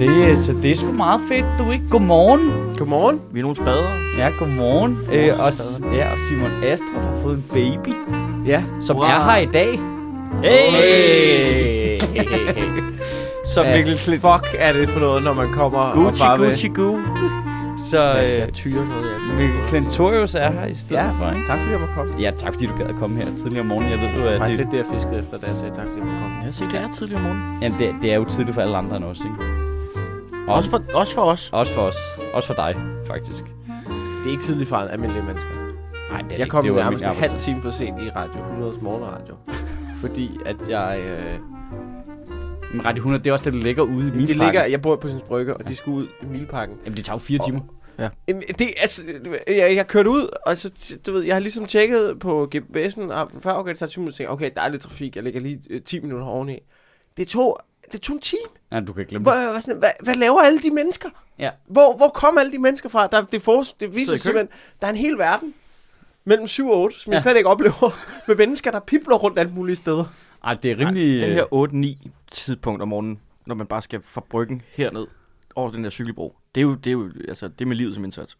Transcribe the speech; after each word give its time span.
det, 0.00 0.38
så 0.38 0.52
det 0.62 0.70
er 0.70 0.76
sgu 0.76 0.92
meget 0.92 1.20
fedt, 1.28 1.46
du 1.58 1.70
ikke? 1.70 1.84
Godmorgen. 1.90 2.50
Godmorgen. 2.78 3.20
Vi 3.32 3.38
er 3.38 3.42
nogle 3.42 3.56
spadere. 3.56 3.90
Ja, 4.18 4.28
godmorgen. 4.38 4.98
Øh, 5.12 5.28
og, 5.38 5.52
ja, 5.96 6.12
og 6.12 6.18
Simon 6.18 6.50
Astrup 6.64 7.02
har 7.02 7.14
fået 7.22 7.34
en 7.36 7.44
baby, 7.52 7.94
Ja. 8.46 8.62
som 8.80 8.96
Hurra. 8.96 9.08
er 9.16 9.30
her 9.30 9.36
i 9.36 9.46
dag. 9.52 9.78
Hey! 10.44 12.00
som 13.54 13.64
Hvad 13.66 13.76
Mikkel 13.76 13.96
Klint. 13.98 14.20
fuck 14.22 14.46
er 14.58 14.72
det 14.72 14.88
for 14.88 15.00
noget, 15.00 15.22
når 15.22 15.34
man 15.34 15.52
kommer 15.52 15.78
og 15.78 15.94
Gucci, 15.94 16.22
bare 16.22 16.38
vil... 16.38 16.48
Gucci, 16.48 16.68
Gu. 16.68 16.98
Så 17.78 18.12
øh, 18.42 18.52
tyrer 18.52 18.84
noget, 18.84 19.04
jeg 19.04 19.36
Mikkel. 19.36 19.56
Klintorius 19.68 20.34
er 20.34 20.50
her 20.52 20.66
i 20.66 20.74
stedet 20.74 21.02
Ja, 21.02 21.10
for, 21.10 21.30
ikke? 21.34 21.46
tak 21.46 21.58
fordi 21.58 21.72
jeg 21.72 21.80
må 21.80 21.86
komme. 21.96 22.20
Ja, 22.20 22.30
tak 22.36 22.52
fordi 22.52 22.66
du 22.66 22.72
gad 22.78 22.86
at 22.86 22.94
komme 22.98 23.16
her 23.16 23.24
tidligere 23.36 23.60
om 23.60 23.66
morgenen. 23.66 23.90
Jeg 23.92 24.00
ved, 24.00 24.08
du 24.14 24.20
Det 24.20 24.34
er... 24.34 24.38
faktisk 24.38 24.58
Det, 24.58 24.66
lidt 24.66 24.72
det, 24.72 24.78
jeg 24.78 24.86
fiskede 25.00 25.18
efter, 25.20 25.38
da 25.38 25.46
jeg 25.46 25.56
sagde 25.56 25.74
tak 25.74 25.84
fordi 25.88 25.98
jeg 26.00 26.06
må 26.06 26.12
komme. 26.22 26.36
Jeg 26.44 26.54
siger, 26.54 26.70
det 26.70 26.80
er 26.80 26.90
tidligere 26.90 27.20
om 27.20 27.26
morgenen. 27.26 27.62
ja, 27.62 27.68
det, 27.78 27.94
det 28.02 28.10
er 28.12 28.16
jo 28.16 28.24
tidligt 28.24 28.54
for 28.54 28.62
alle 28.62 28.76
andre 28.76 28.96
end 28.96 29.04
os, 29.04 29.18
ikke? 29.18 29.69
Og 30.50 30.56
Også 30.56 30.70
for, 30.70 30.82
også 30.94 31.14
for 31.14 31.22
os. 31.22 31.50
også 31.52 31.72
for 31.74 31.80
os. 31.82 31.96
Også 32.32 32.46
for 32.46 32.54
dig, 32.54 32.76
faktisk. 33.06 33.44
Det 33.44 34.26
er 34.26 34.30
ikke 34.30 34.42
tidligt 34.42 34.68
for 34.68 34.76
almindelige 34.76 35.22
mennesker. 35.24 35.50
Nej, 36.10 36.22
det 36.22 36.32
er 36.32 36.36
Jeg 36.36 36.38
ikke. 36.40 36.50
kom 36.50 36.64
det 36.64 36.74
nærmest 36.74 37.04
en 37.04 37.08
halv 37.10 37.38
time 37.38 37.62
for 37.62 37.70
sent 37.70 38.02
i 38.02 38.10
Radio 38.10 38.40
100's 38.40 38.82
morgenradio. 38.82 39.34
fordi 40.00 40.30
at 40.46 40.56
jeg... 40.68 41.00
Øh. 41.00 41.38
Men 42.72 42.86
Radio 42.86 43.00
100, 43.00 43.24
det 43.24 43.30
er 43.30 43.32
også 43.32 43.44
det, 43.44 43.52
der 43.52 43.58
ligger 43.58 43.82
ude 43.82 44.06
i 44.06 44.10
det 44.10 44.16
Milparken. 44.16 44.42
ligger, 44.44 44.64
jeg 44.64 44.82
bor 44.82 44.96
på 44.96 45.08
sin 45.08 45.20
brygge, 45.28 45.56
og 45.56 45.68
de 45.68 45.76
skulle 45.76 45.96
ud 45.96 46.06
i 46.22 46.26
Milparken. 46.26 46.76
Jamen, 46.84 46.96
det 46.96 47.04
tager 47.04 47.14
jo 47.14 47.18
fire 47.18 47.38
timer. 47.46 47.60
Jamen, 48.28 48.42
det, 48.58 48.68
altså, 48.80 49.02
jeg, 49.48 49.72
jeg 49.76 49.86
kørte 49.86 50.10
ud, 50.10 50.28
og 50.46 50.56
så, 50.56 50.98
du 51.06 51.12
ved, 51.12 51.22
jeg 51.22 51.34
har 51.34 51.40
ligesom 51.40 51.66
tjekket 51.66 52.18
på 52.20 52.50
GPS'en, 52.56 53.12
og 53.12 53.30
før 53.40 53.52
okay, 53.52 53.70
det 53.70 53.78
tager 53.78 53.90
20 53.90 54.02
minutter, 54.02 54.16
tænkte, 54.16 54.30
okay, 54.32 54.50
der 54.54 54.60
er 54.62 54.68
lidt 54.68 54.82
trafik, 54.82 55.16
jeg 55.16 55.24
lægger 55.24 55.40
lige 55.40 55.60
øh, 55.70 55.82
10 55.82 56.00
minutter 56.00 56.26
oveni. 56.26 56.58
Det 57.16 57.28
tog, 57.28 57.58
det 57.92 58.00
tog 58.00 58.14
en 58.14 58.20
time. 58.20 58.40
Ja, 58.72 58.80
du 58.80 58.92
kan 58.92 59.06
glemme 59.06 59.22
Hvor, 59.22 59.32
det. 59.32 59.40
jeg 59.40 59.48
var 59.50 59.60
sådan, 59.60 59.78
hvad, 59.78 59.90
hvad 60.02 60.14
laver 60.14 60.40
alle 60.40 60.58
de 60.60 60.70
mennesker? 60.70 61.08
Ja. 61.38 61.50
Hvor, 61.66 61.96
hvor 61.96 62.08
kom 62.08 62.38
alle 62.38 62.52
de 62.52 62.58
mennesker 62.58 62.88
fra? 62.88 63.06
Der, 63.06 63.24
det, 63.24 63.42
for, 63.42 63.62
det 63.80 63.94
viser 63.94 64.12
kø. 64.12 64.16
simpelthen, 64.16 64.48
der 64.80 64.86
er 64.86 64.90
en 64.90 64.96
hel 64.96 65.18
verden 65.18 65.54
mellem 66.24 66.46
7 66.46 66.68
og 66.68 66.80
8, 66.80 67.00
som 67.00 67.10
ja. 67.10 67.14
Jeg 67.14 67.22
slet 67.22 67.36
ikke 67.36 67.48
oplever, 67.48 67.98
med 68.28 68.36
mennesker, 68.36 68.70
der 68.70 68.80
pipler 68.80 69.16
rundt 69.16 69.38
alle 69.38 69.52
mulige 69.52 69.76
steder. 69.76 70.04
Ej, 70.44 70.54
det 70.54 70.70
er 70.70 70.78
rimelig... 70.78 71.22
Den 71.22 71.32
her 71.32 71.96
8-9 72.04 72.08
tidspunkt 72.30 72.82
om 72.82 72.88
morgenen, 72.88 73.20
når 73.46 73.54
man 73.54 73.66
bare 73.66 73.82
skal 73.82 74.00
fra 74.02 74.22
bryggen 74.30 74.62
herned 74.74 75.06
over 75.54 75.70
den 75.70 75.84
der 75.84 75.90
cykelbro. 75.90 76.36
Det 76.54 76.60
er 76.60 76.62
jo, 76.62 76.74
det 76.74 76.86
er 76.86 76.92
jo 76.92 77.10
altså, 77.28 77.48
det 77.48 77.60
er 77.60 77.66
med 77.66 77.76
livet 77.76 77.94
som 77.94 78.04
indsats. 78.04 78.36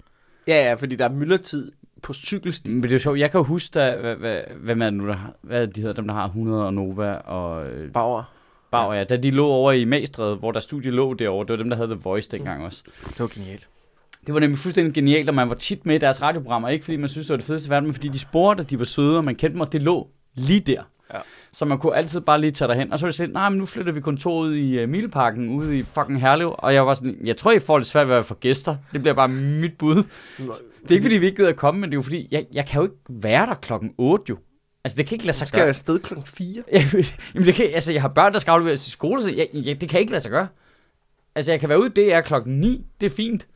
Ja, 0.47 0.69
ja, 0.69 0.75
fordi 0.75 0.97
der 0.97 1.05
er 1.05 1.09
myldretid 1.09 1.73
på 2.03 2.13
cykelsti. 2.15 2.71
Men 2.71 2.83
det 2.83 2.89
er 2.89 2.93
jo 2.93 2.99
sjovt, 2.99 3.19
jeg 3.19 3.31
kan 3.31 3.39
jo 3.39 3.45
huske, 3.45 3.79
da, 3.79 3.97
hvad, 3.97 4.17
hvad, 4.17 4.41
hvad, 4.57 4.75
man 4.75 4.95
nu, 4.95 5.07
der, 5.07 5.15
har- 5.17 5.35
hvad 5.41 5.67
de 5.69 5.81
hedder, 5.81 5.95
dem 5.95 6.07
der 6.07 6.15
har 6.15 6.25
100 6.27 6.65
og 6.67 6.75
Nova 6.75 7.13
og 7.15 7.67
øh, 7.67 7.93
Bauer. 7.93 8.23
Bauer, 8.71 8.95
ja. 8.95 9.05
Da 9.05 9.17
de 9.17 9.31
lå 9.31 9.47
over 9.47 9.73
i 9.73 9.85
Magstræde, 9.85 10.37
hvor 10.37 10.53
der 10.53 10.61
studie 10.61 10.91
lå 10.91 11.15
derovre, 11.15 11.47
det 11.47 11.51
var 11.51 11.57
dem, 11.57 11.71
der 11.71 11.77
havde 11.77 11.89
The 11.89 12.01
Voice 12.05 12.31
dengang 12.31 12.65
også. 12.65 12.83
Det 13.09 13.21
var 13.21 13.27
genialt. 13.27 13.69
Det 14.27 14.35
var 14.35 14.41
nemlig 14.41 14.59
fuldstændig 14.59 14.95
genialt, 14.95 15.29
og 15.29 15.35
man 15.35 15.49
var 15.49 15.55
tit 15.55 15.87
med 15.87 15.95
i 15.95 15.99
deres 15.99 16.23
radioprogrammer, 16.23 16.69
ikke 16.69 16.85
fordi 16.85 16.97
man 16.97 17.09
synes, 17.09 17.27
det 17.27 17.33
var 17.33 17.37
det 17.37 17.47
fedeste 17.47 17.69
i 17.69 17.71
verden, 17.71 17.87
men 17.87 17.95
fordi 17.95 18.09
de 18.09 18.19
spurgte, 18.19 18.61
at 18.61 18.71
de 18.71 18.79
var 18.79 18.85
søde, 18.85 19.17
og 19.17 19.25
man 19.25 19.35
kendte 19.35 19.53
dem, 19.53 19.61
og 19.61 19.73
det 19.73 19.83
lå 19.83 20.09
lige 20.35 20.61
der. 20.61 20.83
Ja. 21.15 21.19
Så 21.53 21.65
man 21.65 21.79
kunne 21.79 21.97
altid 21.97 22.21
bare 22.21 22.41
lige 22.41 22.51
tage 22.51 22.69
derhen. 22.69 22.93
Og 22.93 22.99
så 22.99 23.07
var 23.07 23.09
det 23.09 23.17
sådan, 23.17 23.33
nej, 23.33 23.49
men 23.49 23.59
nu 23.59 23.67
flytter 23.67 23.93
vi 23.93 24.01
kontoret 24.01 24.57
i 24.57 24.83
uh, 24.83 24.89
Mileparken, 24.89 25.49
ude 25.49 25.79
i 25.79 25.83
fucking 25.83 26.21
Herlev. 26.21 26.55
Og 26.59 26.75
jeg 26.75 26.87
var 26.87 26.95
sådan, 26.95 27.19
jeg 27.25 27.37
tror, 27.37 27.53
I 27.53 27.59
får 27.59 27.79
lidt 27.79 27.89
svært 27.89 28.09
ved 28.09 28.15
at 28.15 28.25
få 28.25 28.35
gæster. 28.35 28.77
Det 28.93 29.01
bliver 29.01 29.15
bare 29.15 29.29
mit 29.29 29.79
bud. 29.79 29.95
Det 29.97 30.91
er 30.91 30.95
ikke, 30.95 31.05
fordi 31.05 31.17
vi 31.17 31.27
ikke 31.27 31.37
gider 31.37 31.49
at 31.49 31.57
komme, 31.57 31.81
men 31.81 31.91
det 31.91 31.95
er 31.95 31.99
jo 31.99 32.03
fordi, 32.03 32.29
jeg, 32.31 32.47
jeg 32.53 32.67
kan 32.67 32.79
jo 32.81 32.83
ikke 32.83 32.97
være 33.09 33.47
der 33.47 33.55
klokken 33.55 33.95
8 33.99 34.25
jo. 34.31 34.37
Altså, 34.85 34.97
det 34.97 35.07
kan 35.07 35.15
ikke 35.15 35.27
lade 35.27 35.37
sig 35.37 35.49
skal 35.49 35.59
jeg 35.59 35.63
gøre. 35.63 35.69
afsted 35.69 35.99
klokken 35.99 36.27
4. 36.27 36.63
Jamen, 37.35 37.47
det 37.47 37.55
kan, 37.55 37.71
altså, 37.75 37.93
jeg 37.93 38.03
har 38.03 38.09
børn, 38.09 38.33
der 38.33 38.39
skal 38.39 38.51
afleveres 38.51 38.87
i 38.87 38.91
skole, 38.91 39.23
så 39.23 39.31
jeg, 39.31 39.49
jeg, 39.53 39.81
det 39.81 39.89
kan 39.89 40.01
ikke 40.01 40.13
lade 40.13 40.23
sig 40.23 40.31
gøre. 40.31 40.49
Altså, 41.35 41.53
jeg 41.53 41.61
kan 41.61 41.69
være 41.69 41.81
ude, 41.81 41.91
det 41.97 42.13
er 42.13 42.21
klokken 42.21 42.61
9, 42.61 42.87
det 43.01 43.07
er 43.07 43.11
fint. 43.17 43.47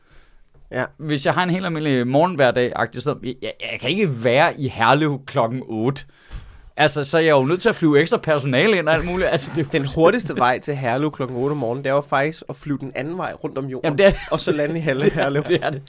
Ja. 0.71 0.85
Hvis 0.97 1.25
jeg 1.25 1.33
har 1.33 1.43
en 1.43 1.49
helt 1.49 1.65
almindelig 1.65 2.07
morgenhverdag, 2.07 2.73
så 2.93 3.15
jeg, 3.23 3.35
jeg, 3.41 3.53
jeg 3.71 3.79
kan 3.79 3.89
ikke 3.89 4.23
være 4.23 4.59
i 4.59 4.67
Herlev 4.67 5.21
klokken 5.25 5.61
8. 5.65 6.05
Altså, 6.77 7.03
så 7.03 7.17
er 7.17 7.21
jeg 7.21 7.31
jo 7.31 7.45
nødt 7.45 7.61
til 7.61 7.69
at 7.69 7.75
flyve 7.75 7.99
ekstra 7.99 8.17
personale 8.17 8.77
ind 8.77 8.89
og 8.89 8.95
alt 8.95 9.05
muligt. 9.05 9.29
Altså, 9.29 9.51
det 9.55 9.65
er 9.65 9.69
Den 9.69 9.87
hurtigste 9.95 10.35
vej 10.35 10.59
til 10.59 10.75
Herlev 10.75 11.11
klokken 11.11 11.37
8 11.37 11.51
om 11.51 11.57
morgenen, 11.57 11.83
det 11.83 11.89
er 11.89 11.93
jo 11.93 12.01
faktisk 12.01 12.43
at 12.49 12.55
flyve 12.55 12.77
den 12.77 12.91
anden 12.95 13.17
vej 13.17 13.33
rundt 13.33 13.57
om 13.57 13.65
jorden. 13.65 13.85
Jamen, 13.85 13.97
det 13.97 14.05
er, 14.05 14.11
Og 14.31 14.39
så 14.39 14.51
lande 14.51 14.77
i 14.77 14.79
Halle 14.79 15.01
det, 15.01 15.07
er, 15.07 15.13
Herlev. 15.13 15.43
det 15.43 15.63
er 15.63 15.69
det. 15.69 15.81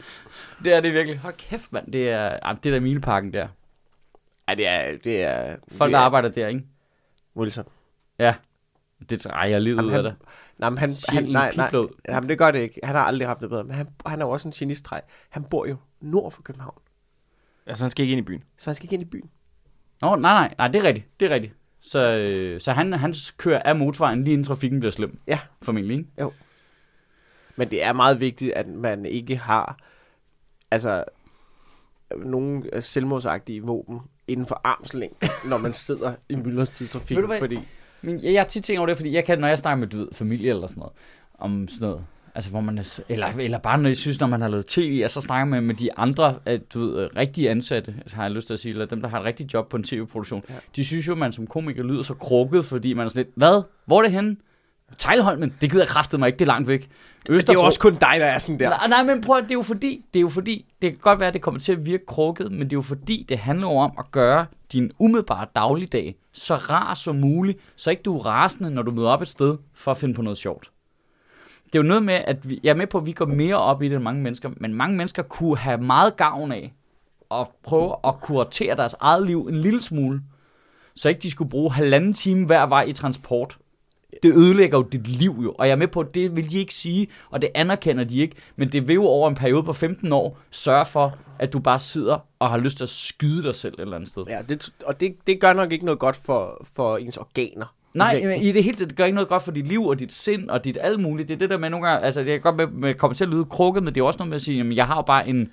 Det 0.65 0.75
er 0.75 0.81
det 0.81 0.93
virkelig. 0.93 1.19
Hold 1.19 1.35
kæft, 1.35 1.73
mand. 1.73 1.93
Det 1.93 2.11
er, 2.11 2.39
ah, 2.43 2.57
det 2.65 2.67
er 2.67 2.75
der 2.75 2.81
Mileparken 2.81 3.33
der. 3.33 3.49
Ej, 4.49 4.55
det 4.55 4.67
er... 4.67 4.97
Det 5.05 5.23
er 5.23 5.57
Folk, 5.69 5.89
det 5.89 5.93
der 5.93 5.99
er 5.99 6.03
arbejder 6.03 6.29
der, 6.29 6.49
ikke? 6.49 6.65
Wilson. 7.37 7.65
Det 9.11 9.21
trækker 9.21 9.59
livet 9.59 9.83
ud 9.83 9.91
af 9.91 10.03
det. 10.03 10.17
Nej, 10.59 10.71
men 10.71 10.79
han, 10.79 10.91
han, 11.09 11.25
nej, 11.25 11.53
nej. 11.57 11.71
Jamen, 12.09 12.29
det 12.29 12.39
gør 12.39 12.51
det 12.51 12.59
ikke. 12.59 12.81
Han 12.83 12.95
har 12.95 13.03
aldrig 13.03 13.29
haft 13.29 13.41
det 13.41 13.51
bedre. 13.51 13.65
Men 13.65 13.75
han, 13.75 13.89
han 14.07 14.21
er 14.21 14.27
jo 14.27 14.31
også 14.31 14.49
en 14.49 14.53
genistreg. 14.53 15.03
Han 15.31 15.45
bor 15.45 15.67
jo 15.67 15.77
nord 16.01 16.33
for 16.33 16.43
København. 16.43 16.79
Altså, 17.67 17.85
han 17.85 17.91
skal 17.91 18.03
ikke 18.03 18.13
ind 18.13 18.19
i 18.19 18.25
byen. 18.25 18.45
Så 18.59 18.71
han 18.71 18.75
skal 18.75 18.85
ikke 18.85 18.95
ind 18.95 19.03
i 19.03 19.07
byen. 19.07 19.31
Nå, 20.01 20.17
nej, 20.17 20.33
nej, 20.33 20.55
nej, 20.59 20.69
det 20.69 20.79
er 20.79 20.83
rigtigt. 20.83 21.21
Det 21.21 21.31
er 21.31 21.35
rigtigt. 21.35 21.55
Så, 21.81 21.99
øh, 21.99 22.61
så 22.61 22.73
han, 22.73 22.93
han 22.93 23.15
kører 23.37 23.63
af 23.63 23.77
motorvejen, 23.77 24.25
lige 24.25 24.33
inden 24.33 24.45
trafikken 24.45 24.81
bliver 24.81 24.93
slem. 24.93 25.19
Ja. 25.27 25.41
Formentlig, 25.63 25.97
ikke? 25.99 26.11
Men 27.57 27.71
det 27.71 27.83
er 27.83 27.93
meget 27.93 28.21
vigtigt, 28.21 28.53
at 28.53 28.69
man 28.69 29.07
ikke 29.07 29.37
har 29.37 29.79
altså 30.71 31.05
nogle 32.17 32.83
selvmordsagtige 32.83 33.63
våben 33.63 34.01
inden 34.29 34.47
for 34.47 34.61
armslængde, 34.65 35.29
når 35.45 35.59
man 35.59 35.73
sidder 35.73 36.13
i 36.29 36.35
du 37.21 37.27
hvad? 37.27 37.39
Fordi 37.39 37.59
Men 38.03 38.23
jeg, 38.23 38.33
jeg 38.33 38.43
har 38.43 38.49
tit 38.49 38.65
tænkt 38.65 38.79
over 38.79 38.87
det, 38.87 38.97
fordi 38.97 39.13
jeg 39.13 39.25
kan, 39.25 39.39
når 39.39 39.49
jeg 39.49 39.59
snakker 39.59 39.79
med 39.79 39.89
du 39.89 39.99
ved, 39.99 40.09
familie 40.13 40.51
eller 40.51 40.67
sådan 40.67 40.81
noget, 40.81 40.93
om 41.39 41.69
sådan 41.69 41.89
noget, 41.89 42.05
altså 42.35 42.51
hvor 42.51 42.61
man 42.61 42.79
er, 42.79 43.01
eller, 43.09 43.27
eller 43.27 43.59
bare 43.59 43.79
når 43.79 43.89
jeg 43.89 43.97
synes, 43.97 44.21
når 44.21 44.27
man 44.27 44.41
har 44.41 44.49
lavet 44.49 44.67
tv, 44.67 45.01
og 45.05 45.11
så 45.11 45.21
snakker 45.21 45.45
man 45.45 45.63
med 45.63 45.75
de 45.75 45.99
andre, 45.99 46.39
du 46.75 46.81
ved, 46.81 47.05
øh, 47.05 47.11
rigtige 47.17 47.51
ansatte, 47.51 47.95
har 48.13 48.23
jeg 48.23 48.33
lyst 48.33 48.47
til 48.47 48.55
at 48.55 48.61
sige, 48.61 48.73
eller 48.73 48.87
dem, 48.87 49.01
der 49.01 49.09
har 49.09 49.19
et 49.21 49.25
rigtigt 49.25 49.55
job 49.55 49.69
på 49.69 49.77
en 49.77 49.85
tv-produktion, 49.85 50.43
ja. 50.49 50.55
de 50.77 50.85
synes 50.85 51.09
jo, 51.09 51.13
at 51.13 51.19
man 51.19 51.33
som 51.33 51.47
komiker 51.47 51.83
lyder 51.83 52.03
så 52.03 52.15
krukket, 52.15 52.65
fordi 52.65 52.93
man 52.93 53.05
er 53.05 53.09
sådan 53.09 53.25
lidt, 53.25 53.35
hvad? 53.37 53.63
Hvor 53.85 53.99
er 53.99 54.03
det 54.03 54.13
henne? 54.13 54.37
Tejlholmen, 54.99 55.55
det 55.61 55.71
gider 55.71 55.87
kraftet 55.87 56.21
mig 56.21 56.27
ikke, 56.27 56.39
det 56.39 56.45
er 56.45 56.47
langt 56.47 56.69
væk. 56.69 56.89
det 57.27 57.49
er 57.49 57.53
jo 57.53 57.63
også 57.63 57.81
kun 57.81 57.95
dig, 57.95 58.15
der 58.19 58.27
er 58.27 58.39
sådan 58.39 58.59
der. 58.59 58.69
Nej, 58.69 58.87
nej, 58.87 59.03
men 59.03 59.21
prøv 59.21 59.43
det 59.43 59.51
er 59.51 59.55
jo 59.55 59.63
fordi, 59.63 60.05
det 60.15 60.19
er 60.19 60.21
jo 60.21 60.29
fordi, 60.29 60.65
det 60.83 60.91
kan 60.91 60.99
godt 60.99 61.21
være, 61.21 61.29
at 61.29 61.35
det 61.35 61.43
kommer 61.43 61.61
til 61.61 61.73
at 61.73 61.87
virke 61.87 62.07
krukket, 62.07 62.53
men 62.53 62.61
det 62.61 62.73
er 62.73 62.77
jo 62.77 62.83
fordi, 62.83 63.27
det 63.29 63.39
handler 63.39 63.69
om 63.69 63.93
at 63.99 64.11
gøre 64.11 64.47
din 64.73 64.93
umiddelbare 64.99 65.47
dagligdag 65.57 66.17
så 66.33 66.57
rar 66.57 66.95
som 66.95 67.17
muligt, 67.17 67.59
så 67.77 67.91
ikke 67.91 68.03
du 68.03 68.19
er 68.19 68.27
rasende, 68.27 68.71
når 68.71 68.83
du 68.83 68.91
møder 68.91 69.09
op 69.09 69.23
et 69.23 69.29
sted 69.29 69.57
for 69.75 69.91
at 69.91 69.97
finde 69.97 70.15
på 70.15 70.23
noget 70.23 70.39
sjovt. 70.39 70.71
Det 71.67 71.75
er 71.75 71.79
jo 71.79 71.89
noget 71.89 72.03
med, 72.03 72.15
at 72.15 72.49
vi, 72.49 72.61
jeg 72.63 72.71
er 72.71 72.75
med 72.75 72.87
på, 72.87 72.99
at 72.99 73.07
vi 73.07 73.13
går 73.13 73.27
mere 73.27 73.57
op 73.57 73.83
i 73.83 73.89
det 73.89 73.95
end 73.95 74.03
mange 74.03 74.23
mennesker, 74.23 74.51
men 74.57 74.75
mange 74.75 74.97
mennesker 74.97 75.23
kunne 75.23 75.59
have 75.59 75.79
meget 75.79 76.17
gavn 76.17 76.53
af 76.53 76.75
at 77.31 77.47
prøve 77.63 77.95
at 78.05 78.21
kuratere 78.21 78.77
deres 78.77 78.95
eget 79.01 79.27
liv 79.27 79.47
en 79.51 79.57
lille 79.57 79.83
smule, 79.83 80.23
så 80.95 81.09
ikke 81.09 81.21
de 81.21 81.31
skulle 81.31 81.51
bruge 81.51 81.73
halvanden 81.73 82.15
time 82.15 82.47
hver 82.47 82.67
vej 82.67 82.83
i 82.83 82.93
transport. 82.93 83.59
Det 84.23 84.35
ødelægger 84.35 84.79
jo 84.79 84.83
dit 84.93 85.09
liv 85.09 85.37
jo, 85.43 85.55
og 85.59 85.67
jeg 85.67 85.73
er 85.73 85.77
med 85.77 85.89
på, 85.89 86.01
at 86.01 86.15
det 86.15 86.37
vil 86.37 86.51
de 86.51 86.59
ikke 86.59 86.75
sige, 86.75 87.09
og 87.31 87.43
det 87.43 87.51
anerkender 87.55 88.05
de 88.05 88.19
ikke, 88.19 88.37
men 88.57 88.73
det 88.73 88.89
vil 88.89 88.95
jo 88.95 89.05
over 89.05 89.29
en 89.29 89.35
periode 89.35 89.63
på 89.63 89.73
15 89.73 90.13
år 90.13 90.39
sørge 90.51 90.85
for, 90.85 91.19
at 91.39 91.53
du 91.53 91.59
bare 91.59 91.79
sidder 91.79 92.19
og 92.39 92.51
har 92.51 92.59
lyst 92.59 92.77
til 92.77 92.85
at 92.85 92.91
skyde 92.91 93.43
dig 93.43 93.55
selv 93.55 93.75
et 93.75 93.81
eller 93.81 93.97
andet 93.97 94.11
sted. 94.11 94.25
Ja, 94.29 94.39
det, 94.49 94.71
og 94.85 95.01
det, 95.01 95.17
det 95.27 95.41
gør 95.41 95.53
nok 95.53 95.73
ikke 95.73 95.85
noget 95.85 95.99
godt 95.99 96.17
for, 96.17 96.67
for 96.75 96.97
ens 96.97 97.17
organer. 97.17 97.67
Nej, 97.95 98.23
men 98.25 98.41
i 98.41 98.53
det 98.53 98.65
hele 98.65 98.77
taget, 98.77 98.89
det 98.89 98.97
gør 98.97 99.05
ikke 99.05 99.15
noget 99.15 99.29
godt 99.29 99.43
for 99.43 99.53
dit 99.53 99.67
liv 99.67 99.87
og 99.87 99.99
dit 99.99 100.13
sind 100.13 100.51
og 100.51 100.65
dit 100.65 100.79
alt 100.81 101.01
muligt. 101.01 101.29
Det 101.29 101.35
er 101.35 101.39
det 101.39 101.51
der 101.51 101.59
med 101.59 101.71
nogle 101.71 101.87
gange, 101.87 102.05
altså 102.05 102.21
det 102.21 102.35
er 102.35 102.39
godt 102.39 102.57
med, 102.57 102.67
med 102.67 102.95
kommer 102.95 103.15
til 103.15 103.25
at 103.25 103.31
lyde 103.31 103.45
krukket, 103.45 103.83
men 103.83 103.95
det 103.95 104.01
er 104.01 104.05
også 104.05 104.19
noget 104.19 104.29
med 104.29 104.35
at 104.35 104.43
sige, 104.43 104.59
jamen 104.59 104.77
jeg 104.77 104.87
har 104.87 104.97
jo 104.97 105.03
bare 105.03 105.29
en, 105.29 105.53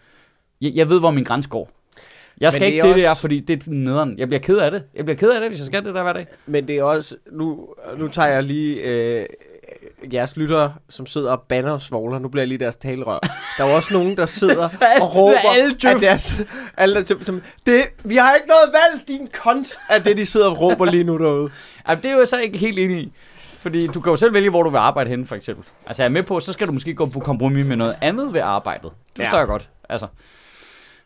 jeg, 0.61 0.71
jeg 0.75 0.89
ved, 0.89 0.99
hvor 0.99 1.11
min 1.11 1.23
grænse 1.23 1.49
går. 1.49 1.69
Jeg 2.39 2.51
skal 2.51 2.61
det 2.61 2.67
ikke 2.67 2.79
er 2.79 2.83
det, 2.83 2.91
også- 2.91 2.99
det 2.99 3.05
er, 3.05 3.13
fordi 3.13 3.39
det 3.39 3.67
er 3.67 3.71
nederen. 3.71 4.17
Jeg 4.19 4.27
bliver 4.27 4.41
ked 4.41 4.57
af 4.57 4.71
det. 4.71 4.83
Jeg 4.95 5.05
bliver 5.05 5.17
ked 5.17 5.29
af 5.31 5.39
det, 5.41 5.49
hvis 5.49 5.59
jeg 5.59 5.65
skal 5.65 5.85
det 5.85 5.95
der 5.95 6.03
hver 6.03 6.13
dag. 6.13 6.27
Men 6.45 6.67
det 6.67 6.75
er 6.77 6.83
også, 6.83 7.15
nu, 7.31 7.67
nu 7.97 8.07
tager 8.07 8.27
jeg 8.27 8.43
lige 8.43 8.75
øh, 8.81 9.25
jeres 10.13 10.37
lyttere, 10.37 10.73
som 10.89 11.05
sidder 11.05 11.31
og 11.31 11.41
banner 11.41 11.71
og 11.71 11.81
svogler, 11.81 12.19
nu 12.19 12.27
bliver 12.27 12.41
jeg 12.41 12.47
lige 12.47 12.57
deres 12.57 12.75
talerør. 12.75 13.19
Der 13.57 13.65
er 13.65 13.75
også 13.75 13.93
nogen, 13.93 14.17
der 14.17 14.25
sidder 14.25 14.69
og 15.01 15.15
råber, 15.15 15.37
er 15.37 15.49
alle 15.53 15.89
at 15.89 16.01
deres, 16.01 16.41
alle 16.77 16.95
der, 17.05 17.15
som, 17.21 17.41
det, 17.65 17.81
vi 18.03 18.15
har 18.15 18.33
ikke 18.35 18.47
noget 18.47 18.81
valg, 18.93 19.07
din 19.07 19.27
kont, 19.33 19.67
er 19.89 19.99
det, 19.99 20.17
de 20.17 20.25
sidder 20.25 20.49
og 20.49 20.61
råber 20.61 20.85
lige 20.85 21.03
nu 21.03 21.17
derude. 21.17 21.49
Ja, 21.89 21.95
det 21.95 22.05
er 22.05 22.13
jo 22.17 22.25
så 22.25 22.37
ikke 22.39 22.57
helt 22.57 22.79
enig 22.79 22.97
i. 22.97 23.11
Fordi 23.59 23.87
du 23.87 24.01
kan 24.01 24.09
jo 24.09 24.15
selv 24.15 24.33
vælge, 24.33 24.49
hvor 24.49 24.63
du 24.63 24.69
vil 24.69 24.77
arbejde 24.77 25.09
henne, 25.09 25.25
for 25.25 25.35
eksempel. 25.35 25.65
Altså, 25.87 26.03
jeg 26.03 26.07
er 26.07 26.11
med 26.11 26.23
på, 26.23 26.39
så 26.39 26.53
skal 26.53 26.67
du 26.67 26.71
måske 26.71 26.93
gå 26.93 27.05
på 27.05 27.19
kompromis 27.19 27.65
med 27.65 27.75
noget 27.75 27.95
andet 28.01 28.33
ved 28.33 28.41
arbejdet. 28.41 28.91
Det 29.13 29.19
Ja. 29.19 29.25
forstår 29.25 29.37
jeg 29.37 29.47
godt. 29.47 29.69
Altså, 29.89 30.07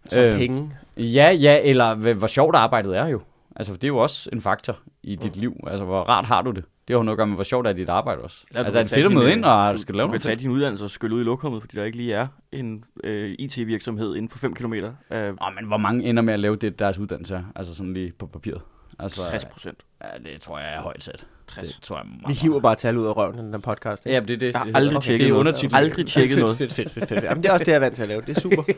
Som 0.10 0.24
Øh. 0.24 0.38
penge. 0.38 0.72
Ja, 0.98 1.30
ja, 1.32 1.60
eller 1.64 1.96
hvad- 1.96 2.14
hvor 2.14 2.28
sjovt 2.28 2.56
arbejdet 2.56 2.98
er 2.98 3.08
jo. 3.08 3.22
Altså, 3.56 3.74
det 3.74 3.84
er 3.84 3.88
jo 3.88 3.98
også 3.98 4.30
en 4.34 4.42
faktor 4.42 4.78
i 5.04 5.16
dit 5.16 5.36
liv. 5.36 5.54
Altså, 5.68 5.86
hvor 5.86 6.02
rart 6.02 6.26
har 6.26 6.42
du 6.42 6.52
det? 6.52 6.64
Det 6.88 6.94
har 6.94 6.98
jo 7.00 7.04
noget 7.04 7.16
at 7.16 7.18
gøre 7.18 7.28
med, 7.28 7.36
hvor 7.36 7.44
sjovt 7.44 7.68
er 7.68 7.74
dit 7.74 7.90
arbejde 7.90 8.22
også. 8.22 8.46
Ja, 8.54 8.60
du 8.60 8.66
altså, 8.66 8.72
kan 8.72 8.80
er 8.80 8.84
det 8.84 8.90
tage 8.90 8.98
fedt 8.98 9.06
at 9.06 9.12
møde 9.14 9.26
øh, 9.26 9.32
ind, 9.32 9.46
og 9.46 9.74
du, 9.74 9.78
skal 9.78 9.96
lave 9.96 10.04
du 10.04 10.08
kan 10.08 10.12
noget 10.12 10.22
tage 10.22 10.32
fedt? 10.34 10.42
din 10.42 10.50
uddannelse 10.52 10.84
og 10.86 10.90
skylle 10.90 11.16
ud 11.16 11.22
i 11.22 11.24
lokummet, 11.24 11.62
fordi 11.62 11.78
der 11.78 11.84
ikke 11.84 11.98
lige 11.98 12.14
er 12.14 12.28
en 12.52 12.84
øh, 13.04 13.36
IT-virksomhed 13.40 14.16
inden 14.16 14.30
for 14.30 14.38
5 14.38 14.54
km. 14.54 14.74
Øh, 14.74 14.84
Åh, 15.12 15.24
men 15.56 15.66
hvor 15.68 15.78
mange 15.78 16.04
ender 16.04 16.24
med 16.24 16.34
at 16.34 16.40
lave 16.40 16.56
det, 16.56 16.80
deres 16.80 16.98
uddannelse 16.98 17.36
er? 17.36 17.44
Altså, 17.56 17.76
sådan 17.76 17.94
lige 17.94 18.12
på 18.20 18.28
papiret. 18.28 18.62
Altså, 19.00 19.22
60 19.30 19.46
procent. 19.46 19.78
Ja, 20.04 20.30
det 20.32 20.42
tror 20.42 20.60
jeg 20.60 20.74
er 20.76 20.82
højt 20.82 21.04
sat. 21.04 21.28
60. 21.48 21.68
Det 21.68 21.82
tror 21.84 21.96
jeg 21.98 22.06
meget, 22.06 22.28
Vi 22.28 22.34
hiver 22.34 22.60
bare 22.60 22.76
tal 22.76 22.98
ud 22.98 23.06
af 23.06 23.18
røven 23.18 23.36
i 23.50 23.52
den 23.54 23.62
podcast. 23.62 24.06
Ja, 24.06 24.20
det 24.20 24.30
er 24.30 24.38
det. 24.38 24.52
Jeg 24.52 24.60
har 24.60 24.66
det 24.66 24.76
aldrig 24.76 25.02
tjekket 25.04 25.26
det 25.26 25.34
er 25.38 25.44
noget. 25.44 25.74
Aldrig 25.74 26.06
tjekket 26.08 26.30
fedt, 26.36 26.40
noget. 26.40 26.58
Fedt, 26.58 26.74
fedt, 26.74 26.92
fedt, 26.92 27.08
fedt. 27.10 27.24
Jamen, 27.24 27.44
det 27.44 27.50
er 27.50 27.54
også 27.54 27.64
det, 27.66 27.72
jeg 27.72 27.76
er 27.76 27.80
vant 27.80 27.96
til 27.96 28.04
at 28.04 28.10
lave. 28.10 28.22
Det 28.22 28.38
er 28.38 28.42
super. 28.42 28.64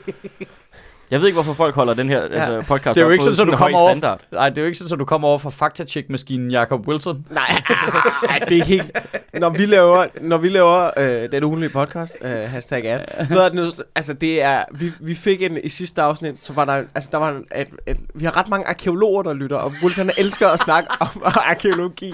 Jeg 1.11 1.19
ved 1.19 1.27
ikke, 1.27 1.35
hvorfor 1.35 1.53
folk 1.53 1.75
holder 1.75 1.93
den 1.93 2.09
her 2.09 2.21
altså, 2.21 2.63
podcast 2.67 2.95
Det 2.95 3.01
er 3.01 3.05
jo 3.05 3.07
op 3.07 3.11
ikke 3.11 3.25
på 3.25 3.35
sådan, 3.35 3.41
at 3.41 3.47
du 3.47 3.51
en 3.51 3.57
høj 3.57 3.71
kommer 3.71 3.79
over, 3.79 3.93
standard. 3.93 4.19
nej, 4.31 4.49
det 4.49 4.57
er 4.57 4.61
jo 4.61 4.65
ikke 4.65 4.77
sådan, 4.77 4.93
at 4.93 4.99
du 4.99 5.05
kommer 5.05 5.27
over 5.27 5.37
fra 5.37 5.49
faktatjek-maskinen 5.49 6.51
Jacob 6.51 6.87
Wilson. 6.87 7.25
Nej, 7.29 7.45
ej, 8.29 8.39
det 8.39 8.57
er 8.57 8.63
helt... 8.63 8.91
Når 9.33 9.49
vi 9.49 9.65
laver, 9.65 10.05
når 10.21 10.37
vi 10.37 10.49
laver 10.49 10.89
øh, 10.97 11.31
den 11.31 11.43
ugenlige 11.43 11.69
podcast, 11.69 12.17
øh, 12.21 12.31
hashtag 12.31 12.85
ad, 12.85 12.99
ved 13.29 13.65
du, 13.71 13.83
altså 13.95 14.13
det 14.13 14.41
er, 14.41 14.63
vi, 14.71 14.91
vi 14.99 15.15
fik 15.15 15.41
en, 15.41 15.57
i 15.63 15.69
sidste 15.69 16.01
afsnit, 16.01 16.35
så 16.41 16.53
var 16.53 16.65
der, 16.65 16.83
altså 16.95 17.09
der 17.11 17.17
var 17.17 17.29
en, 17.29 17.45
et, 17.55 17.67
et, 17.87 17.97
vi 18.15 18.25
har 18.25 18.37
ret 18.37 18.49
mange 18.49 18.67
arkeologer, 18.67 19.23
der 19.23 19.33
lytter, 19.33 19.57
og 19.57 19.73
Wilson 19.83 20.09
elsker 20.17 20.47
at 20.47 20.59
snakke 20.59 20.89
om 20.99 21.07
arkeologi. 21.49 22.13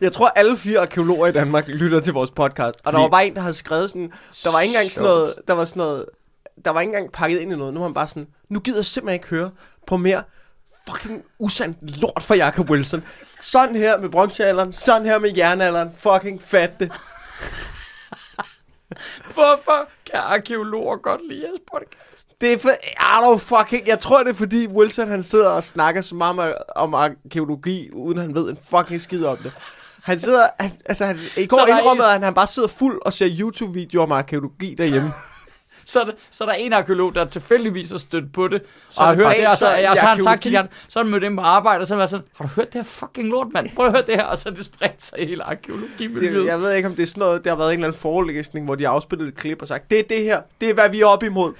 Jeg 0.00 0.12
tror, 0.12 0.28
alle 0.36 0.56
fire 0.56 0.80
arkeologer 0.80 1.26
i 1.26 1.32
Danmark 1.32 1.68
lytter 1.68 2.00
til 2.00 2.12
vores 2.12 2.30
podcast. 2.30 2.58
Og 2.60 2.74
der 2.84 2.90
Fordi- 2.90 3.02
var 3.02 3.08
bare 3.08 3.26
en, 3.26 3.34
der 3.34 3.40
havde 3.40 3.54
skrevet 3.54 3.90
sådan... 3.90 4.12
Der 4.44 4.52
var 4.52 4.60
ikke 4.60 4.72
engang 4.74 4.92
sådan 4.92 5.08
noget... 5.10 5.34
Der 5.48 5.54
var 5.54 5.64
sådan 5.64 5.80
noget... 5.80 6.04
Der 6.64 6.70
var 6.70 6.80
ikke 6.80 6.90
engang 6.90 7.12
pakket 7.12 7.38
ind 7.38 7.52
i 7.52 7.56
noget. 7.56 7.74
Nu 7.74 7.80
var 7.80 7.86
han 7.86 7.94
bare 7.94 8.06
sådan... 8.06 8.26
Nu 8.48 8.60
gider 8.60 8.78
jeg 8.78 8.86
simpelthen 8.86 9.14
ikke 9.14 9.28
høre 9.28 9.50
på 9.86 9.96
mere 9.96 10.22
fucking 10.90 11.24
usandt 11.38 11.78
lort 12.00 12.22
for 12.22 12.34
Jacob 12.34 12.70
Wilson. 12.70 13.04
Sådan 13.40 13.76
her 13.76 13.98
med 13.98 14.08
bronzealderen. 14.08 14.72
Sådan 14.72 15.06
her 15.06 15.18
med 15.18 15.30
jernalderen. 15.36 15.90
Fucking 15.96 16.42
fat 16.42 16.80
det. 16.80 16.92
Hvorfor 19.34 19.88
kan 20.10 20.20
arkeologer 20.20 20.96
godt 20.96 21.28
lide 21.28 21.42
jeres 21.42 21.60
podcast? 21.72 22.26
Det 22.40 22.52
er 22.52 22.58
for... 22.58 22.68
I 22.68 23.24
don't 23.24 23.38
fucking... 23.38 23.86
Jeg 23.86 23.98
tror, 23.98 24.18
det 24.22 24.28
er 24.30 24.34
fordi 24.34 24.66
Wilson 24.66 25.08
han 25.08 25.22
sidder 25.22 25.48
og 25.50 25.64
snakker 25.64 26.00
så 26.00 26.14
meget 26.14 26.38
om, 26.38 26.54
om 26.76 26.94
arkeologi, 26.94 27.90
uden 27.92 28.18
han 28.18 28.34
ved 28.34 28.50
en 28.50 28.58
fucking 28.70 29.00
skid 29.00 29.24
om 29.24 29.36
det. 29.36 29.52
Han 30.02 30.18
sidder... 30.18 30.46
Han, 30.60 30.70
altså, 30.86 31.06
han, 31.06 31.16
I 31.36 31.46
går 31.46 31.66
indrømmede 31.66 32.06
en- 32.06 32.12
han, 32.12 32.20
at 32.22 32.24
han 32.24 32.34
bare 32.34 32.46
sidder 32.46 32.68
fuld 32.68 33.00
og 33.04 33.12
ser 33.12 33.28
YouTube-videoer 33.40 34.02
om 34.06 34.12
arkeologi 34.12 34.74
derhjemme. 34.74 35.12
Så 35.86 36.00
er, 36.00 36.04
der, 36.04 36.12
så 36.30 36.44
er 36.44 36.48
der 36.48 36.54
en 36.54 36.72
arkeolog, 36.72 37.14
der 37.14 37.24
tilfældigvis 37.24 37.90
har 37.90 37.98
stødt 37.98 38.32
på 38.32 38.48
det, 38.48 38.62
Så 38.88 39.00
og 39.00 39.06
har 39.06 39.14
det 39.14 39.26
hørt 39.26 39.36
det, 39.36 39.46
og 39.46 39.52
så, 39.52 39.76
i 39.76 39.84
og 39.84 39.96
så 39.96 40.02
har 40.02 40.14
han 40.14 40.22
sagt 40.22 40.42
til 40.42 40.52
jer, 40.52 40.66
så 40.88 40.98
har 40.98 41.04
han 41.04 41.10
mødt 41.10 41.22
dem 41.22 41.36
på 41.36 41.42
arbejde, 41.42 41.80
og 41.80 41.86
så 41.86 41.94
har 41.94 42.00
han 42.00 42.08
sådan, 42.08 42.26
har 42.36 42.44
du 42.44 42.50
hørt 42.56 42.72
det 42.72 42.74
her 42.74 42.84
fucking 42.84 43.28
lort, 43.28 43.46
mand? 43.54 43.68
Prøv 43.76 43.86
at 43.86 43.92
høre 43.92 44.02
det 44.06 44.14
her, 44.14 44.24
og 44.24 44.38
så 44.38 44.48
er 44.48 44.52
det 44.52 44.64
spredt 44.64 45.04
sig 45.04 45.20
i 45.20 45.26
hele 45.26 45.42
arkeologimiljøet. 45.42 46.46
jeg 46.46 46.58
ved 46.60 46.72
ikke, 46.74 46.88
om 46.88 46.94
det 46.94 47.02
er 47.02 47.06
sådan 47.06 47.20
noget, 47.20 47.44
der 47.44 47.50
har 47.50 47.56
været 47.56 47.68
en 47.68 47.74
eller 47.74 47.86
anden 47.86 48.00
forelæsning, 48.00 48.64
hvor 48.66 48.74
de 48.74 48.84
har 48.84 48.90
afspillet 48.90 49.28
et 49.28 49.36
klip 49.36 49.62
og 49.62 49.68
sagt, 49.68 49.90
det 49.90 49.98
er 49.98 50.02
det 50.02 50.22
her, 50.22 50.40
det 50.60 50.70
er 50.70 50.74
hvad 50.74 50.90
vi 50.90 51.00
er 51.00 51.06
op 51.06 51.22
imod. 51.22 51.52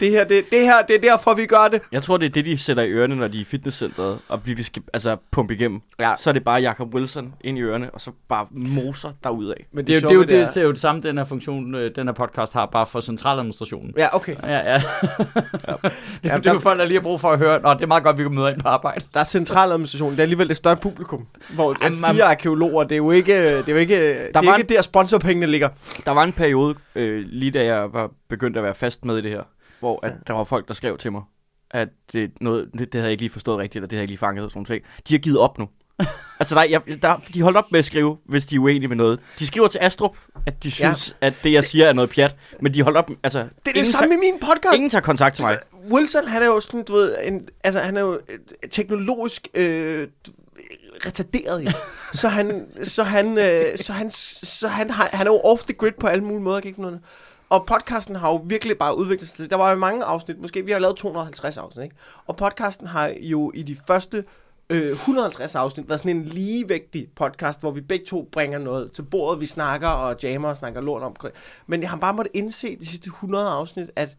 Det 0.00 0.10
her, 0.10 0.24
det, 0.24 0.44
det 0.50 0.60
her, 0.60 0.82
det 0.88 0.96
er 0.96 1.00
derfor, 1.00 1.34
vi 1.34 1.46
gør 1.46 1.68
det. 1.72 1.82
Jeg 1.92 2.02
tror, 2.02 2.16
det 2.16 2.26
er 2.26 2.30
det, 2.30 2.44
de 2.44 2.58
sætter 2.58 2.82
i 2.82 2.90
ørerne, 2.90 3.16
når 3.16 3.28
de 3.28 3.36
er 3.38 3.40
i 3.40 3.44
fitnesscenteret, 3.44 4.18
og 4.28 4.46
virkelig 4.46 4.66
skal 4.66 4.82
altså, 4.92 5.16
pumpe 5.30 5.54
igennem. 5.54 5.80
Ja. 6.00 6.12
Så 6.18 6.30
er 6.30 6.34
det 6.34 6.44
bare 6.44 6.60
Jacob 6.60 6.94
Wilson 6.94 7.34
ind 7.40 7.58
i 7.58 7.62
ørerne, 7.62 7.90
og 7.90 8.00
så 8.00 8.10
bare 8.28 8.46
moser 8.50 9.08
derudad. 9.24 9.54
Men 9.72 9.86
Det 9.86 9.96
er, 9.96 10.00
jo, 10.00 10.08
det, 10.08 10.10
er 10.10 10.38
jo, 10.38 10.44
det, 10.44 10.54
det 10.54 10.56
er 10.56 10.64
jo 10.64 10.70
det 10.70 10.80
samme, 10.80 11.02
den 11.02 11.18
her 11.18 11.24
funktion, 11.24 11.74
øh, 11.74 11.90
den 11.96 12.06
her 12.06 12.14
podcast 12.14 12.52
har, 12.52 12.66
bare 12.66 12.86
for 12.86 13.00
centraladministrationen. 13.00 13.94
Ja, 13.96 14.16
okay. 14.16 14.36
Ja, 14.42 14.48
ja. 14.48 14.72
Ja, 14.72 14.72
det 16.22 16.30
er 16.30 16.34
jo 16.34 16.40
der, 16.40 16.58
folk, 16.58 16.78
der 16.78 16.84
lige 16.84 16.98
har 16.98 17.02
brug 17.02 17.20
for 17.20 17.32
at 17.32 17.38
høre, 17.38 17.60
Nå, 17.62 17.74
det 17.74 17.82
er 17.82 17.86
meget 17.86 18.02
godt, 18.02 18.18
vi 18.18 18.22
kan 18.22 18.34
møde 18.34 18.50
ind 18.52 18.60
på 18.60 18.68
arbejde. 18.68 19.04
der 19.14 19.20
er 19.20 19.24
centraladministrationen, 19.24 20.12
det 20.12 20.18
er 20.18 20.22
alligevel 20.22 20.50
et 20.50 20.56
større 20.56 20.76
publikum. 20.76 21.26
Hvor 21.54 21.76
Jamen, 21.82 21.98
fire 22.04 22.24
arkeologer, 22.24 22.82
det 22.82 22.92
er 22.92 22.96
jo 22.96 23.10
ikke, 23.10 23.58
det 23.58 23.68
er 23.68 23.72
jo 23.72 23.78
ikke, 23.78 23.96
det 23.96 24.36
er 24.36 24.44
var 24.44 24.56
ikke 24.56 24.74
der 24.74 24.82
sponsorpengene 24.82 25.46
ligger. 25.46 25.68
Der 26.06 26.10
var 26.10 26.22
en 26.24 26.32
periode, 26.32 26.74
øh, 26.94 27.24
lige 27.28 27.50
da 27.50 27.64
jeg 27.64 27.92
var 27.92 28.10
begyndt 28.28 28.56
at 28.56 28.62
være 28.62 28.74
fast 28.74 29.04
med 29.04 29.18
i 29.18 29.20
det 29.20 29.30
her, 29.30 29.42
hvor 29.84 30.06
at 30.06 30.12
der 30.26 30.32
var 30.32 30.44
folk, 30.44 30.68
der 30.68 30.74
skrev 30.74 30.98
til 30.98 31.12
mig, 31.12 31.22
at 31.70 31.88
det, 32.12 32.32
noget, 32.40 32.70
det, 32.72 32.78
det 32.78 32.94
havde 32.94 33.04
jeg 33.04 33.10
ikke 33.10 33.22
lige 33.22 33.30
forstået 33.30 33.58
rigtigt, 33.58 33.76
eller 33.76 33.88
det 33.88 33.96
havde 33.96 34.00
jeg 34.00 34.04
ikke 34.04 34.12
lige 34.12 34.18
fanget 34.18 34.44
og 34.44 34.50
sådan 34.50 34.58
nogle 34.58 34.80
ting. 34.80 34.84
De 35.08 35.14
har 35.14 35.18
givet 35.18 35.38
op 35.38 35.58
nu. 35.58 35.68
altså, 36.40 36.54
der, 36.54 36.62
jeg, 36.62 36.80
der, 37.02 37.16
de 37.34 37.42
holdt 37.42 37.56
op 37.56 37.72
med 37.72 37.78
at 37.78 37.84
skrive, 37.84 38.16
hvis 38.24 38.46
de 38.46 38.54
er 38.54 38.58
uenige 38.58 38.88
med 38.88 38.96
noget. 38.96 39.20
De 39.38 39.46
skriver 39.46 39.68
til 39.68 39.78
Astrup, 39.82 40.16
at 40.46 40.62
de 40.62 40.70
synes, 40.70 41.16
ja. 41.22 41.26
at 41.26 41.34
det, 41.44 41.52
jeg 41.52 41.64
siger, 41.64 41.86
er 41.86 41.92
noget 41.92 42.10
pjat. 42.10 42.36
Men 42.60 42.74
de 42.74 42.82
holdt 42.82 42.96
op, 42.98 43.10
altså... 43.22 43.38
Det 43.38 43.48
er 43.68 43.72
det 43.72 43.86
samme 43.86 44.08
med 44.08 44.18
min 44.18 44.40
podcast. 44.40 44.74
Ingen 44.74 44.90
tager 44.90 45.02
kontakt 45.02 45.34
til 45.36 45.44
mig. 45.44 45.56
Wilson, 45.90 46.28
han 46.28 46.42
er 46.42 46.46
jo 46.46 46.60
sådan, 46.60 46.84
du 46.84 46.92
ved, 46.92 47.16
en, 47.24 47.48
altså 47.64 47.80
han 47.80 47.96
er 47.96 48.00
jo 48.00 48.12
et- 48.12 48.70
teknologisk 48.70 49.48
øh, 49.54 50.08
retarderet, 51.06 51.64
jo. 51.64 51.70
så 52.20 52.28
han, 52.28 52.66
så 52.82 53.02
han, 53.02 53.38
øh, 53.38 53.78
så 53.78 53.92
han, 53.92 54.10
så 54.10 54.68
han, 54.68 54.90
har, 54.90 55.08
han 55.12 55.26
er 55.26 55.30
jo 55.30 55.40
off 55.40 55.62
the 55.62 55.72
grid 55.72 55.92
på 56.00 56.06
alle 56.06 56.24
mulige 56.24 56.42
måder, 56.42 56.60
kan 56.60 56.68
ikke 56.68 56.76
finde 56.76 56.90
det. 56.90 57.00
Og 57.48 57.66
podcasten 57.66 58.16
har 58.16 58.30
jo 58.30 58.36
virkelig 58.44 58.78
bare 58.78 58.96
udviklet 58.98 59.28
sig. 59.28 59.50
Der 59.50 59.56
var 59.56 59.70
jo 59.70 59.78
mange 59.78 60.04
afsnit, 60.04 60.38
måske 60.38 60.64
vi 60.66 60.72
har 60.72 60.78
lavet 60.78 60.96
250 60.96 61.56
afsnit, 61.56 61.84
ikke? 61.84 61.96
Og 62.26 62.36
podcasten 62.36 62.86
har 62.86 63.12
jo 63.20 63.52
i 63.54 63.62
de 63.62 63.76
første 63.86 64.24
øh, 64.70 64.90
150 64.90 65.54
afsnit 65.54 65.88
været 65.88 66.00
sådan 66.00 66.16
en 66.16 66.24
ligevægtig 66.24 67.08
podcast, 67.16 67.60
hvor 67.60 67.70
vi 67.70 67.80
begge 67.80 68.06
to 68.06 68.28
bringer 68.32 68.58
noget 68.58 68.92
til 68.92 69.02
bordet. 69.02 69.40
Vi 69.40 69.46
snakker 69.46 69.88
og 69.88 70.16
jammer 70.22 70.48
og 70.48 70.56
snakker 70.56 70.80
lort 70.80 71.02
om. 71.02 71.16
Men 71.66 71.80
jeg 71.80 71.90
har 71.90 71.96
bare 71.96 72.14
måttet 72.14 72.30
indse 72.34 72.76
de 72.76 72.86
sidste 72.86 73.06
100 73.06 73.48
afsnit, 73.48 73.90
at 73.96 74.16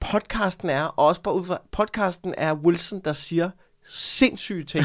podcasten 0.00 0.70
er, 0.70 0.84
og 0.84 1.06
også 1.06 1.22
bare 1.22 1.34
ud 1.34 1.44
fra, 1.44 1.60
podcasten 1.70 2.34
er 2.36 2.54
Wilson, 2.54 3.00
der 3.00 3.12
siger 3.12 3.50
sindssyge 3.88 4.64
ting, 4.64 4.84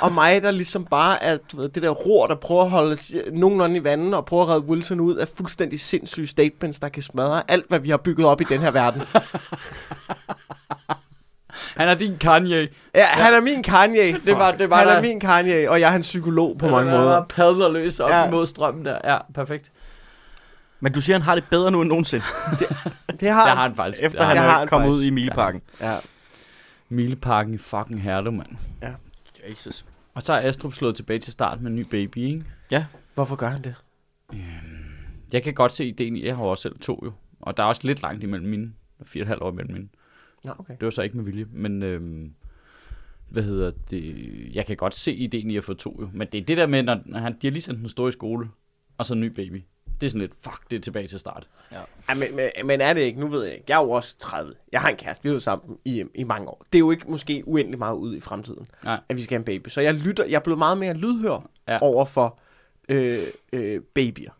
og 0.00 0.12
mig, 0.12 0.42
der 0.42 0.50
ligesom 0.50 0.84
bare 0.84 1.22
er 1.22 1.36
du 1.52 1.56
ved, 1.56 1.68
det 1.68 1.82
der 1.82 1.88
ror, 1.90 2.26
der 2.26 2.34
prøver 2.34 2.62
at 2.64 2.70
holde 2.70 2.96
nogenlunde 3.32 3.76
i 3.76 3.84
vandet, 3.84 4.14
og 4.14 4.24
prøver 4.24 4.42
at 4.42 4.48
redde 4.48 4.60
Wilson 4.66 5.00
ud 5.00 5.14
af 5.16 5.28
fuldstændig 5.36 5.80
sindssyge 5.80 6.26
statements, 6.26 6.78
der 6.80 6.88
kan 6.88 7.02
smadre 7.02 7.42
alt, 7.50 7.68
hvad 7.68 7.78
vi 7.78 7.90
har 7.90 7.96
bygget 7.96 8.26
op 8.26 8.40
i 8.40 8.44
den 8.44 8.60
her 8.60 8.70
verden. 8.70 9.02
Han 11.76 11.88
er 11.88 11.94
din 11.94 12.18
Kanye. 12.18 12.68
Ja, 12.94 13.04
han 13.04 13.34
er 13.34 13.40
min 13.40 13.62
Kanye. 13.62 14.12
Det 14.26 14.38
var- 14.38 14.52
det 14.52 14.70
var 14.70 14.76
han 14.76 14.88
er 14.88 14.92
der- 14.94 15.00
min 15.02 15.20
Kanye, 15.20 15.70
og 15.70 15.80
jeg 15.80 15.86
er 15.86 15.90
hans 15.90 16.06
psykolog 16.06 16.58
på 16.58 16.68
mange 16.68 16.90
Han 16.90 17.00
måder. 17.00 17.16
er 17.16 17.24
padler 17.24 17.68
løs 17.68 18.00
op 18.00 18.10
Ja. 18.10 18.20
ja. 18.20 18.28
imod 18.28 18.46
strømmen 18.46 18.84
der. 18.84 18.98
Ja, 19.04 19.18
perfekt. 19.34 19.72
Men 20.80 20.92
du 20.92 21.00
siger, 21.00 21.16
han 21.16 21.22
har 21.22 21.34
det 21.34 21.44
bedre 21.50 21.70
nu 21.70 21.80
end 21.80 21.88
nogensinde, 21.88 22.24
Det 22.60 22.66
har, 22.70 22.90
Det 23.20 23.30
har 23.30 23.54
han 23.54 23.74
faktisk. 23.74 24.02
efter 24.02 24.18
Det 24.18 24.26
har 24.26 24.34
han 24.34 24.44
det 24.44 24.50
er 24.52 24.58
han 24.58 24.68
kommet 24.68 24.86
faktisk. 24.86 24.98
ud 25.00 25.04
i 25.04 25.10
Mileparken. 25.10 25.60
Ja. 25.80 25.94
Mileparken 26.88 27.54
i 27.54 27.58
fucking 27.58 28.02
Herlev, 28.02 28.32
mand. 28.32 28.56
Jesus. 29.50 29.86
Og 30.14 30.22
så 30.22 30.32
er 30.32 30.48
Astrup 30.48 30.72
slået 30.72 30.96
tilbage 30.96 31.18
til 31.18 31.32
start 31.32 31.60
med 31.60 31.70
en 31.70 31.76
ny 31.76 31.86
baby, 31.90 32.16
ikke? 32.18 32.44
Hvorfor 33.14 33.36
gør 33.36 33.48
han 33.48 33.62
det? 33.64 33.74
Jeg 35.32 35.42
kan 35.42 35.54
godt 35.54 35.72
se 35.72 35.84
ideen 35.86 36.16
i, 36.16 36.26
jeg 36.26 36.36
har 36.36 36.44
også 36.44 36.62
selv 36.62 36.78
to 36.78 37.00
jo. 37.04 37.12
Og 37.40 37.56
der 37.56 37.62
er 37.62 37.66
også 37.66 37.86
lidt 37.86 38.02
langt 38.02 38.22
imellem 38.24 38.48
mine. 38.48 38.72
Fire 39.04 39.22
og 39.22 39.24
et 39.24 39.28
halvt 39.28 39.42
år 39.42 39.52
imellem 39.52 39.72
mine. 39.72 39.88
Nå, 40.44 40.52
okay. 40.58 40.74
Det 40.80 40.84
var 40.84 40.90
så 40.90 41.02
ikke 41.02 41.16
med 41.16 41.24
vilje, 41.24 41.46
men 41.50 41.82
øhm, 41.82 42.34
hvad 43.28 43.42
hedder 43.42 43.72
det? 43.90 44.54
Jeg 44.54 44.66
kan 44.66 44.76
godt 44.76 44.94
se 44.94 45.14
ideen 45.14 45.50
i 45.50 45.56
at 45.56 45.64
få 45.64 45.74
to 45.74 45.98
jo. 46.00 46.10
Men 46.12 46.28
det 46.32 46.40
er 46.40 46.44
det 46.44 46.56
der 46.56 46.66
med, 46.66 46.82
når 46.82 47.00
når 47.04 47.18
han, 47.18 47.32
de 47.42 47.46
har 47.46 47.52
lige 47.52 47.62
sendt 47.62 47.80
den 47.80 47.88
store 47.88 48.08
i 48.08 48.12
skole, 48.12 48.48
og 48.98 49.06
så 49.06 49.14
en 49.14 49.20
ny 49.20 49.26
baby. 49.26 49.62
Det 50.00 50.06
er 50.06 50.10
sådan 50.10 50.20
lidt, 50.20 50.32
fuck, 50.42 50.70
det 50.70 50.76
er 50.76 50.80
tilbage 50.80 51.06
til 51.08 51.18
start. 51.20 51.48
Ja, 51.72 51.78
men, 52.14 52.36
men, 52.36 52.66
men 52.66 52.80
er 52.80 52.92
det 52.92 53.00
ikke? 53.00 53.20
Nu 53.20 53.28
ved 53.28 53.44
jeg 53.44 53.52
ikke. 53.52 53.64
Jeg 53.68 53.80
er 53.80 53.84
jo 53.84 53.90
også 53.90 54.18
30. 54.18 54.54
Jeg 54.72 54.80
har 54.80 54.88
en 54.88 54.96
kæreste. 54.96 55.22
Vi 55.24 55.30
jo 55.30 55.40
sammen 55.40 55.78
i, 55.84 56.04
i 56.14 56.24
mange 56.24 56.48
år. 56.48 56.62
Det 56.72 56.78
er 56.78 56.80
jo 56.80 56.90
ikke 56.90 57.10
måske 57.10 57.42
uendelig 57.46 57.78
meget 57.78 57.96
ud 57.96 58.16
i 58.16 58.20
fremtiden, 58.20 58.66
Nej. 58.84 59.00
at 59.08 59.16
vi 59.16 59.22
skal 59.22 59.34
have 59.34 59.40
en 59.40 59.44
baby. 59.44 59.68
Så 59.68 59.80
jeg 59.80 59.94
lytter. 59.94 60.24
Jeg 60.24 60.34
er 60.34 60.40
blevet 60.40 60.58
meget 60.58 60.78
mere 60.78 60.94
lydhør 60.94 61.48
Ja. 61.68 61.72
ja. 61.72 61.78
over 61.82 62.04
for 62.04 62.38
øh, 62.88 63.18
øh, 63.52 63.80
babyer. 63.94 64.30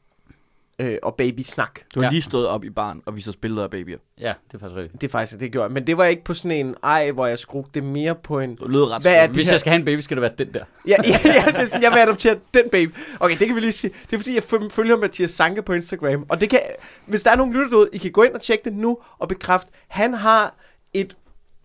Øh, 0.79 0.99
og 1.03 1.15
babysnak. 1.15 1.81
Du 1.95 2.01
har 2.01 2.07
Ja. 2.07 2.11
lige 2.11 2.23
stået 2.23 2.47
op 2.49 2.65
i 2.65 2.71
barn 2.71 3.01
og 3.07 3.17
vist 3.17 3.29
os 3.29 3.37
billeder 3.37 3.63
af 3.65 3.71
babyer. 3.71 3.99
Ja, 4.21 4.33
det 4.47 4.55
er 4.55 4.59
faktisk 4.59 4.77
rigtigt. 4.77 5.01
Det 5.01 5.07
er 5.07 5.11
faktisk, 5.11 5.41
det 5.41 5.53
gjorde 5.53 5.65
jeg. 5.65 5.73
Men 5.73 5.87
det 5.87 5.97
var 5.97 6.05
ikke 6.05 6.25
på 6.25 6.35
sådan 6.35 6.51
en, 6.67 6.75
ej, 6.83 7.11
hvor 7.11 7.27
jeg 7.27 7.39
skruede 7.39 7.69
det 7.75 7.85
mere 7.85 8.15
på 8.15 8.41
en... 8.41 8.55
Du 8.57 8.69
lød 8.69 8.85
ret 8.91 9.03
Hvad 9.03 9.15
er 9.17 9.27
Hvis 9.29 9.47
her- 9.47 9.53
jeg 9.53 9.61
skal 9.61 9.71
have 9.71 9.79
en 9.79 9.85
baby, 9.85 10.01
skal 10.01 10.17
det 10.17 10.23
være 10.23 10.33
den 10.39 10.55
der. 10.55 10.65
Ja, 10.87 10.97
ja, 11.05 11.11
ja 11.25 11.45
det, 11.47 11.57
er 11.57 11.67
sådan, 11.67 11.83
jeg 11.83 11.93
vil 11.93 11.99
adoptere 11.99 12.39
den 12.55 12.65
baby. 12.73 12.95
Okay, 13.21 13.37
det 13.39 13.47
kan 13.47 13.57
vi 13.57 13.61
lige 13.61 13.73
sige. 13.73 13.93
Det 14.11 14.13
er 14.13 14.19
fordi, 14.19 14.35
jeg 14.35 14.43
føl- 14.43 14.71
følger 14.71 14.97
Mathias 14.97 15.31
Sanke 15.31 15.63
på 15.63 15.73
Instagram. 15.73 16.27
Og 16.29 16.41
det 16.41 16.51
kan, 16.51 16.61
hvis 17.07 17.23
der 17.23 17.31
er 17.31 17.37
nogen 17.37 17.53
lytter 17.53 17.69
derude, 17.69 17.89
I 17.93 17.99
kan 17.99 18.11
gå 18.13 18.23
ind 18.23 18.33
og 18.35 18.43
tjekke 18.43 18.65
det 18.65 18.73
nu 18.73 18.99
og 19.19 19.29
bekræfte, 19.29 19.71
han 19.89 20.15
har 20.15 20.55
et 20.95 21.17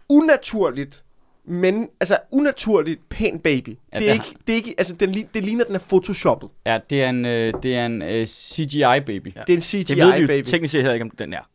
unaturligt 0.10 1.04
men 1.46 1.90
altså 2.00 2.18
unaturligt 2.32 3.10
pæn 3.10 3.40
baby. 3.40 3.78
Ja, 3.94 4.00
det, 4.00 4.10
er 4.10 4.14
det 4.14 4.26
ikke, 4.28 4.38
det 4.48 4.54
er 4.54 4.58
ikke, 4.58 4.76
altså 4.78 4.96
den, 4.96 5.14
det 5.34 5.44
ligner, 5.44 5.66
den 5.66 5.76
er 5.76 5.80
photoshoppet. 5.90 6.50
Ja, 6.66 6.80
det 6.90 7.04
er 7.04 7.10
en, 7.10 7.26
øh, 7.26 7.54
det 7.64 7.76
er 7.76 7.86
en 7.86 8.02
øh, 8.02 8.28
CGI-baby. 8.28 9.36
Ja. 9.36 9.42
Det 9.48 9.54
er 9.54 9.58
en 9.58 9.62
CGI 9.62 9.84
Det 9.84 9.98
ved 9.98 10.14
vi 10.16 10.22
jo 10.22 10.28
baby. 10.28 10.46
teknisk 10.46 10.72
set 10.72 10.82
heller 10.82 10.94
ikke, 10.94 11.04
om 11.04 11.10
den 11.10 11.34
er. 11.34 11.50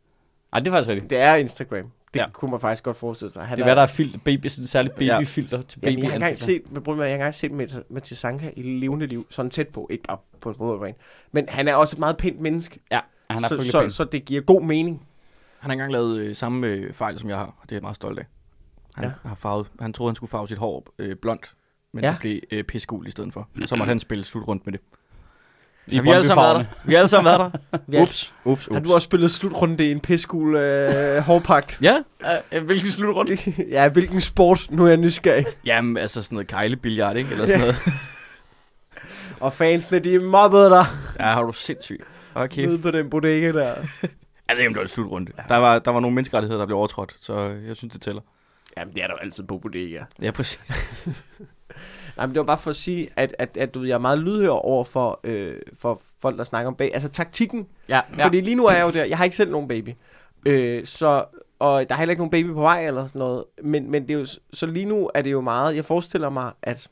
Ej, 0.53 0.59
det 0.59 0.67
er 0.67 0.71
faktisk 0.71 0.89
rigtigt. 0.89 1.09
Det 1.09 1.17
er 1.17 1.35
Instagram. 1.35 1.83
Det 2.13 2.19
Ja. 2.19 2.21
ja. 2.23 2.29
kunne 2.29 2.51
man 2.51 2.59
faktisk 2.59 2.83
godt 2.83 2.97
forestille 2.97 3.31
sig. 3.33 3.43
Han 3.45 3.57
Det 3.57 3.61
er, 3.61 3.65
hvad 3.65 3.75
der 3.75 3.81
er 3.81 3.85
filter, 3.85 4.19
baby, 4.25 4.47
sådan 4.47 4.65
særligt 4.67 5.01
Ja. 5.01 5.17
babyfilter 5.17 5.61
til 5.61 5.79
Jamen, 5.83 5.99
jeg 5.99 6.09
har 6.09 6.15
engang 6.15 6.37
set, 6.37 6.61
med, 6.71 6.81
jeg 6.87 6.95
har 6.97 7.05
engang 7.13 7.33
set 7.33 7.51
Mathias- 7.51 7.83
Mathias 7.89 8.17
Sanka 8.17 8.49
i 8.55 8.61
levende 8.61 9.07
liv, 9.07 9.25
sådan 9.29 9.51
tæt 9.51 9.67
på, 9.67 9.87
ikke 9.91 10.03
bare 10.03 10.17
på 10.41 10.49
et 10.49 10.57
fodboldbane. 10.57 10.93
Men 11.31 11.45
han 11.49 11.67
er 11.67 11.75
også 11.75 11.95
et 11.95 11.99
meget 11.99 12.17
pænt 12.17 12.39
menneske, 12.41 12.79
Ja, 12.91 12.99
han 13.29 13.43
er 13.43 13.47
så, 13.47 13.63
så, 13.71 13.81
pæn. 13.81 13.91
så, 13.91 14.03
det 14.03 14.25
giver 14.25 14.41
god 14.41 14.61
mening. 14.61 15.07
Han 15.59 15.69
har 15.69 15.73
engang 15.73 15.91
lavet 15.91 16.19
øh, 16.19 16.35
samme 16.35 16.67
øh, 16.67 16.93
fejl, 16.93 17.19
som 17.19 17.29
jeg 17.29 17.37
har, 17.37 17.45
og 17.45 17.53
det 17.63 17.71
er 17.71 17.75
jeg 17.75 17.81
meget 17.81 17.95
stolt 17.95 18.19
af. 18.19 18.25
Han, 18.97 19.05
Ja. 19.05 19.11
ja. 19.23 19.29
har 19.29 19.35
farvet, 19.35 19.67
han 19.79 19.93
troede, 19.93 20.09
han 20.11 20.15
skulle 20.15 20.29
farve 20.29 20.47
sit 20.47 20.57
hår 20.57 20.87
øh, 20.99 21.15
blondt, 21.15 21.53
men 21.93 22.03
Ja. 22.03 22.07
ja. 22.07 22.13
det 22.13 22.19
blev 22.21 22.39
øh, 22.51 22.63
pissegul 22.63 23.07
i 23.07 23.11
stedet 23.11 23.33
for. 23.33 23.47
Og 23.61 23.67
så 23.69 23.75
måtte 23.75 23.89
han 23.89 23.99
spille 23.99 24.25
slut 24.25 24.47
rundt 24.47 24.65
med 24.65 24.73
det. 24.73 24.81
I 25.89 25.95
Ja, 25.95 26.01
vi 26.01 26.07
har 26.07 26.15
alle 26.15 26.27
sammen 26.27 26.43
været 26.43 26.57
der. 26.57 26.65
Vi 26.85 26.93
har 26.93 26.99
alle 26.99 27.09
sammen 27.09 27.25
været 27.25 27.51
der. 27.71 27.77
Ja. 27.97 28.01
Ups, 28.01 28.33
ups, 28.45 28.67
Har 28.71 28.79
ups. 28.79 28.87
du 28.87 28.93
også 28.93 29.05
spillet 29.05 29.31
slutrunde 29.31 29.87
i 29.87 29.91
en 29.91 29.99
pissegul 29.99 30.55
øh, 30.55 31.17
hårpagt? 31.21 31.79
Ja, 31.81 32.01
Ja, 32.51 32.59
hvilken 32.59 32.87
slutrunde? 32.89 33.37
ja, 33.75 33.89
hvilken 33.89 34.21
sport? 34.21 34.67
Nu 34.71 34.83
er 34.83 34.87
jeg 34.87 34.97
nysgerrig. 34.97 35.45
jamen 35.65 35.97
altså 35.97 36.23
sådan 36.23 36.35
noget 36.35 36.47
kejlebilliard, 36.47 37.17
ikke? 37.17 37.31
Eller 37.31 37.45
sådan 37.47 37.59
noget. 37.59 37.75
Og 39.39 39.53
fansene, 39.53 39.99
de 39.99 40.19
mobbede 40.19 40.69
dig 40.69 40.85
Ja, 41.19 41.23
har 41.23 41.43
du 41.43 41.51
sindssygt. 41.51 42.01
Okay. 42.35 42.65
nede 42.65 42.77
på 42.79 42.91
den 42.91 43.09
bodega 43.09 43.51
der. 43.51 43.73
Jeg 44.49 44.55
ved 44.55 44.57
ikke, 44.57 44.67
om 44.67 44.73
det 44.73 44.75
var 44.75 44.81
en 44.83 44.87
slutrunde. 44.87 45.31
Der 45.49 45.57
var, 45.57 45.79
der 45.79 45.91
var 45.91 45.99
nogle 45.99 46.15
menneskerettigheder, 46.15 46.59
der 46.59 46.65
blev 46.65 46.77
overtrådt, 46.77 47.15
så 47.21 47.39
jeg 47.67 47.75
synes, 47.75 47.91
det 47.93 48.01
tæller. 48.01 48.21
Jamen, 48.77 48.93
det 48.93 49.03
er 49.03 49.07
der 49.07 49.13
jo 49.13 49.17
altid 49.17 49.43
på 49.43 49.57
bodega. 49.57 50.03
Ja, 50.21 50.31
præcis. 50.31 50.59
Nej, 52.17 52.25
men 52.25 52.35
det 52.35 52.39
var 52.39 52.45
bare 52.45 52.57
for 52.57 52.69
at 52.69 52.75
sige, 52.75 53.09
at, 53.15 53.35
at, 53.39 53.57
at 53.57 53.73
du, 53.75 53.83
jeg 53.83 53.93
er 53.93 53.97
meget 53.97 54.19
lydhør 54.19 54.49
over 54.49 54.83
for, 54.83 55.19
øh, 55.23 55.55
for 55.73 56.01
folk, 56.21 56.37
der 56.37 56.43
snakker 56.43 56.67
om 56.67 56.75
bag. 56.75 56.91
Altså 56.93 57.09
taktikken. 57.09 57.67
Ja, 57.89 57.95
Ja. 57.95 58.01
ja. 58.17 58.25
Fordi 58.25 58.41
lige 58.41 58.55
nu 58.55 58.65
er 58.65 58.71
jeg 58.71 58.83
jo 58.85 58.91
der. 58.91 59.05
Jeg 59.05 59.17
har 59.17 59.23
ikke 59.23 59.35
selv 59.35 59.51
nogen 59.51 59.67
baby. 59.67 59.89
Øh, 60.45 60.85
så, 60.85 61.25
og 61.59 61.89
der 61.89 61.95
er 61.95 61.99
heller 61.99 62.11
ikke 62.11 62.19
nogen 62.19 62.31
baby 62.31 62.47
på 62.47 62.61
vej 62.61 62.87
eller 62.87 63.07
sådan 63.07 63.19
noget. 63.19 63.43
Men, 63.63 63.91
men 63.91 64.07
det 64.07 64.15
er 64.15 64.19
jo, 64.19 64.25
så 64.53 64.65
lige 64.65 64.85
nu 64.85 65.09
er 65.13 65.21
det 65.21 65.31
jo 65.31 65.41
meget, 65.41 65.75
jeg 65.75 65.85
forestiller 65.85 66.29
mig, 66.29 66.51
at 66.61 66.87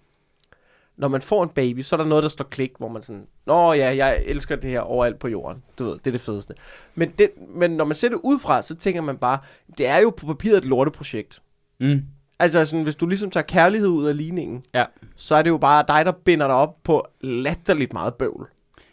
når 0.98 1.08
man 1.08 1.22
får 1.22 1.44
en 1.44 1.50
baby, 1.50 1.82
så 1.82 1.96
er 1.96 1.98
der 1.98 2.05
noget, 2.05 2.24
der 2.24 2.29
står 2.29 2.46
klik, 2.46 2.72
hvor 2.77 2.88
man 2.88 3.03
sådan, 3.03 3.27
Nå 3.46 3.74
ja, 3.74 3.96
jeg 3.96 4.24
elsker 4.25 4.55
det 4.55 4.70
her 4.70 4.79
overalt 4.79 5.20
på 5.20 5.27
jorden. 5.27 5.63
Du 5.79 5.84
ved, 5.84 5.94
det 5.94 6.08
er 6.08 6.12
det 6.12 6.22
fedeste. 6.22 6.53
Men, 6.96 7.10
det, 7.20 7.32
men 7.50 7.72
når 7.72 7.86
man 7.86 7.96
ser 7.98 8.10
det 8.10 8.20
udefra, 8.24 8.62
så 8.62 8.75
tænker 8.75 9.01
man 9.01 9.17
bare, 9.17 9.39
det 9.77 9.88
er 9.88 9.98
jo 9.98 10.10
på 10.10 10.25
papiret 10.25 10.58
et 10.58 10.65
lorteprojekt. 10.65 11.41
Mm. 11.79 12.01
Altså 12.39 12.65
sådan, 12.65 12.84
hvis 12.84 12.96
du 12.96 13.08
ligesom 13.08 13.32
tager 13.32 13.44
kærlighed 13.44 13.88
ud 13.88 14.05
af 14.05 14.17
ligningen, 14.17 14.63
Ja. 14.74 14.86
så 15.15 15.36
er 15.36 15.41
det 15.41 15.50
jo 15.50 15.58
bare 15.58 15.84
dig, 15.88 16.05
der 16.05 16.12
binder 16.12 16.48
dig 16.48 16.55
op 16.55 16.84
på 16.84 17.08
latterligt 17.22 17.94
meget 17.94 18.13
bøvl. 18.13 18.48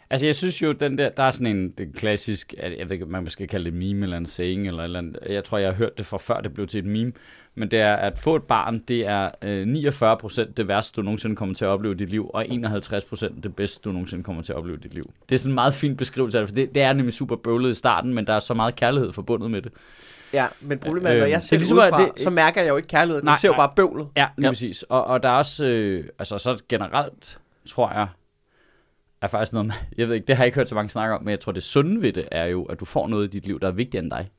Altså, 0.09 0.25
jeg 0.25 0.35
synes 0.35 0.61
jo, 0.61 0.71
den 0.71 0.97
der, 0.97 1.09
der 1.09 1.23
er 1.23 1.31
sådan 1.31 1.55
en 1.55 1.69
det 1.77 1.95
klassisk, 1.95 2.53
jeg 2.57 2.89
ved 2.89 2.91
ikke, 2.91 3.05
man 3.05 3.29
skal 3.29 3.47
kalde 3.47 3.65
det 3.65 3.73
meme 3.73 4.03
eller 4.03 4.17
en 4.17 4.25
saying, 4.25 4.67
eller, 4.67 4.83
eller 4.83 4.99
andet. 4.99 5.17
jeg 5.29 5.43
tror, 5.43 5.57
jeg 5.57 5.69
har 5.69 5.75
hørt 5.77 5.97
det 5.97 6.05
fra 6.05 6.17
før, 6.17 6.41
det 6.41 6.53
blev 6.53 6.67
til 6.67 6.77
et 6.77 6.85
meme, 6.85 7.11
men 7.55 7.71
det 7.71 7.79
er, 7.79 7.95
at 7.95 8.17
få 8.17 8.35
et 8.35 8.43
barn, 8.43 8.79
det 8.87 9.05
er 9.07 9.29
øh, 9.41 9.67
49% 10.47 10.51
det 10.57 10.67
værste, 10.67 10.95
du 10.95 11.01
nogensinde 11.01 11.35
kommer 11.35 11.55
til 11.55 11.65
at 11.65 11.69
opleve 11.69 11.93
i 11.93 11.97
dit 11.97 12.09
liv, 12.09 12.31
og 12.33 12.45
51% 12.45 13.41
det 13.43 13.55
bedste, 13.55 13.81
du 13.85 13.91
nogensinde 13.91 14.23
kommer 14.23 14.43
til 14.43 14.53
at 14.53 14.57
opleve 14.57 14.77
i 14.77 14.81
dit 14.81 14.93
liv. 14.93 15.11
Det 15.29 15.35
er 15.35 15.39
sådan 15.39 15.51
en 15.51 15.55
meget 15.55 15.73
fin 15.73 15.97
beskrivelse 15.97 16.37
af 16.37 16.41
det, 16.41 16.49
for 16.49 16.55
det, 16.55 16.75
det 16.75 16.83
er 16.83 16.93
nemlig 16.93 17.13
super 17.13 17.35
bøvlet 17.35 17.71
i 17.71 17.73
starten, 17.75 18.13
men 18.13 18.27
der 18.27 18.33
er 18.33 18.39
så 18.39 18.53
meget 18.53 18.75
kærlighed 18.75 19.11
forbundet 19.11 19.51
med 19.51 19.61
det. 19.61 19.71
Ja, 20.33 20.47
men 20.61 20.79
problemet 20.79 21.11
er, 21.11 21.19
når 21.19 21.25
jeg 21.25 21.35
det 21.35 21.43
ser 21.43 21.55
er 21.55 21.59
det 21.59 21.61
ligesom, 21.61 21.77
udefra, 21.77 22.03
det- 22.05 22.19
så 22.19 22.29
mærker 22.29 22.61
jeg 22.61 22.69
jo 22.69 22.75
ikke 22.77 22.87
kærligheden. 22.87 23.25
Nej, 23.25 23.31
jeg 23.31 23.39
ser 23.39 23.47
jo 23.47 23.51
nej. 23.51 23.65
bare 23.65 23.73
bøvlet. 23.75 24.07
Ja, 24.17 24.27
lige 24.37 24.45
Ja. 24.47 24.51
præcis. 24.51 24.83
Og, 24.83 25.03
og 25.05 25.23
der 25.23 25.29
er 25.29 25.33
også, 25.37 25.65
øh, 25.65 26.05
altså 26.19 26.37
så 26.37 26.63
generelt, 26.69 27.39
tror 27.69 27.91
jeg, 27.93 28.07
er 29.21 29.27
faktisk 29.27 29.53
noget, 29.53 29.65
med- 29.65 29.75
jeg 29.97 30.07
ved 30.07 30.15
ikke, 30.15 30.27
det 30.27 30.35
har 30.35 30.43
jeg 30.43 30.47
ikke 30.47 30.55
hørt 30.55 30.69
så 30.69 30.75
mange 30.75 30.89
snakke 30.89 31.15
om, 31.15 31.23
men 31.23 31.29
jeg 31.31 31.39
tror, 31.39 31.51
det 31.51 31.63
sunde 31.63 32.01
ved 32.01 32.13
det 32.13 32.27
er 32.31 32.45
jo, 32.45 32.63
at 32.63 32.79
du 32.79 32.85
får 32.85 33.07
noget 33.07 33.25
i 33.25 33.27
dit 33.29 33.45
liv, 33.47 33.59
der 33.59 33.67
er 33.67 33.71
vigtigere 33.71 34.03
end 34.03 34.11
dig. 34.11 34.31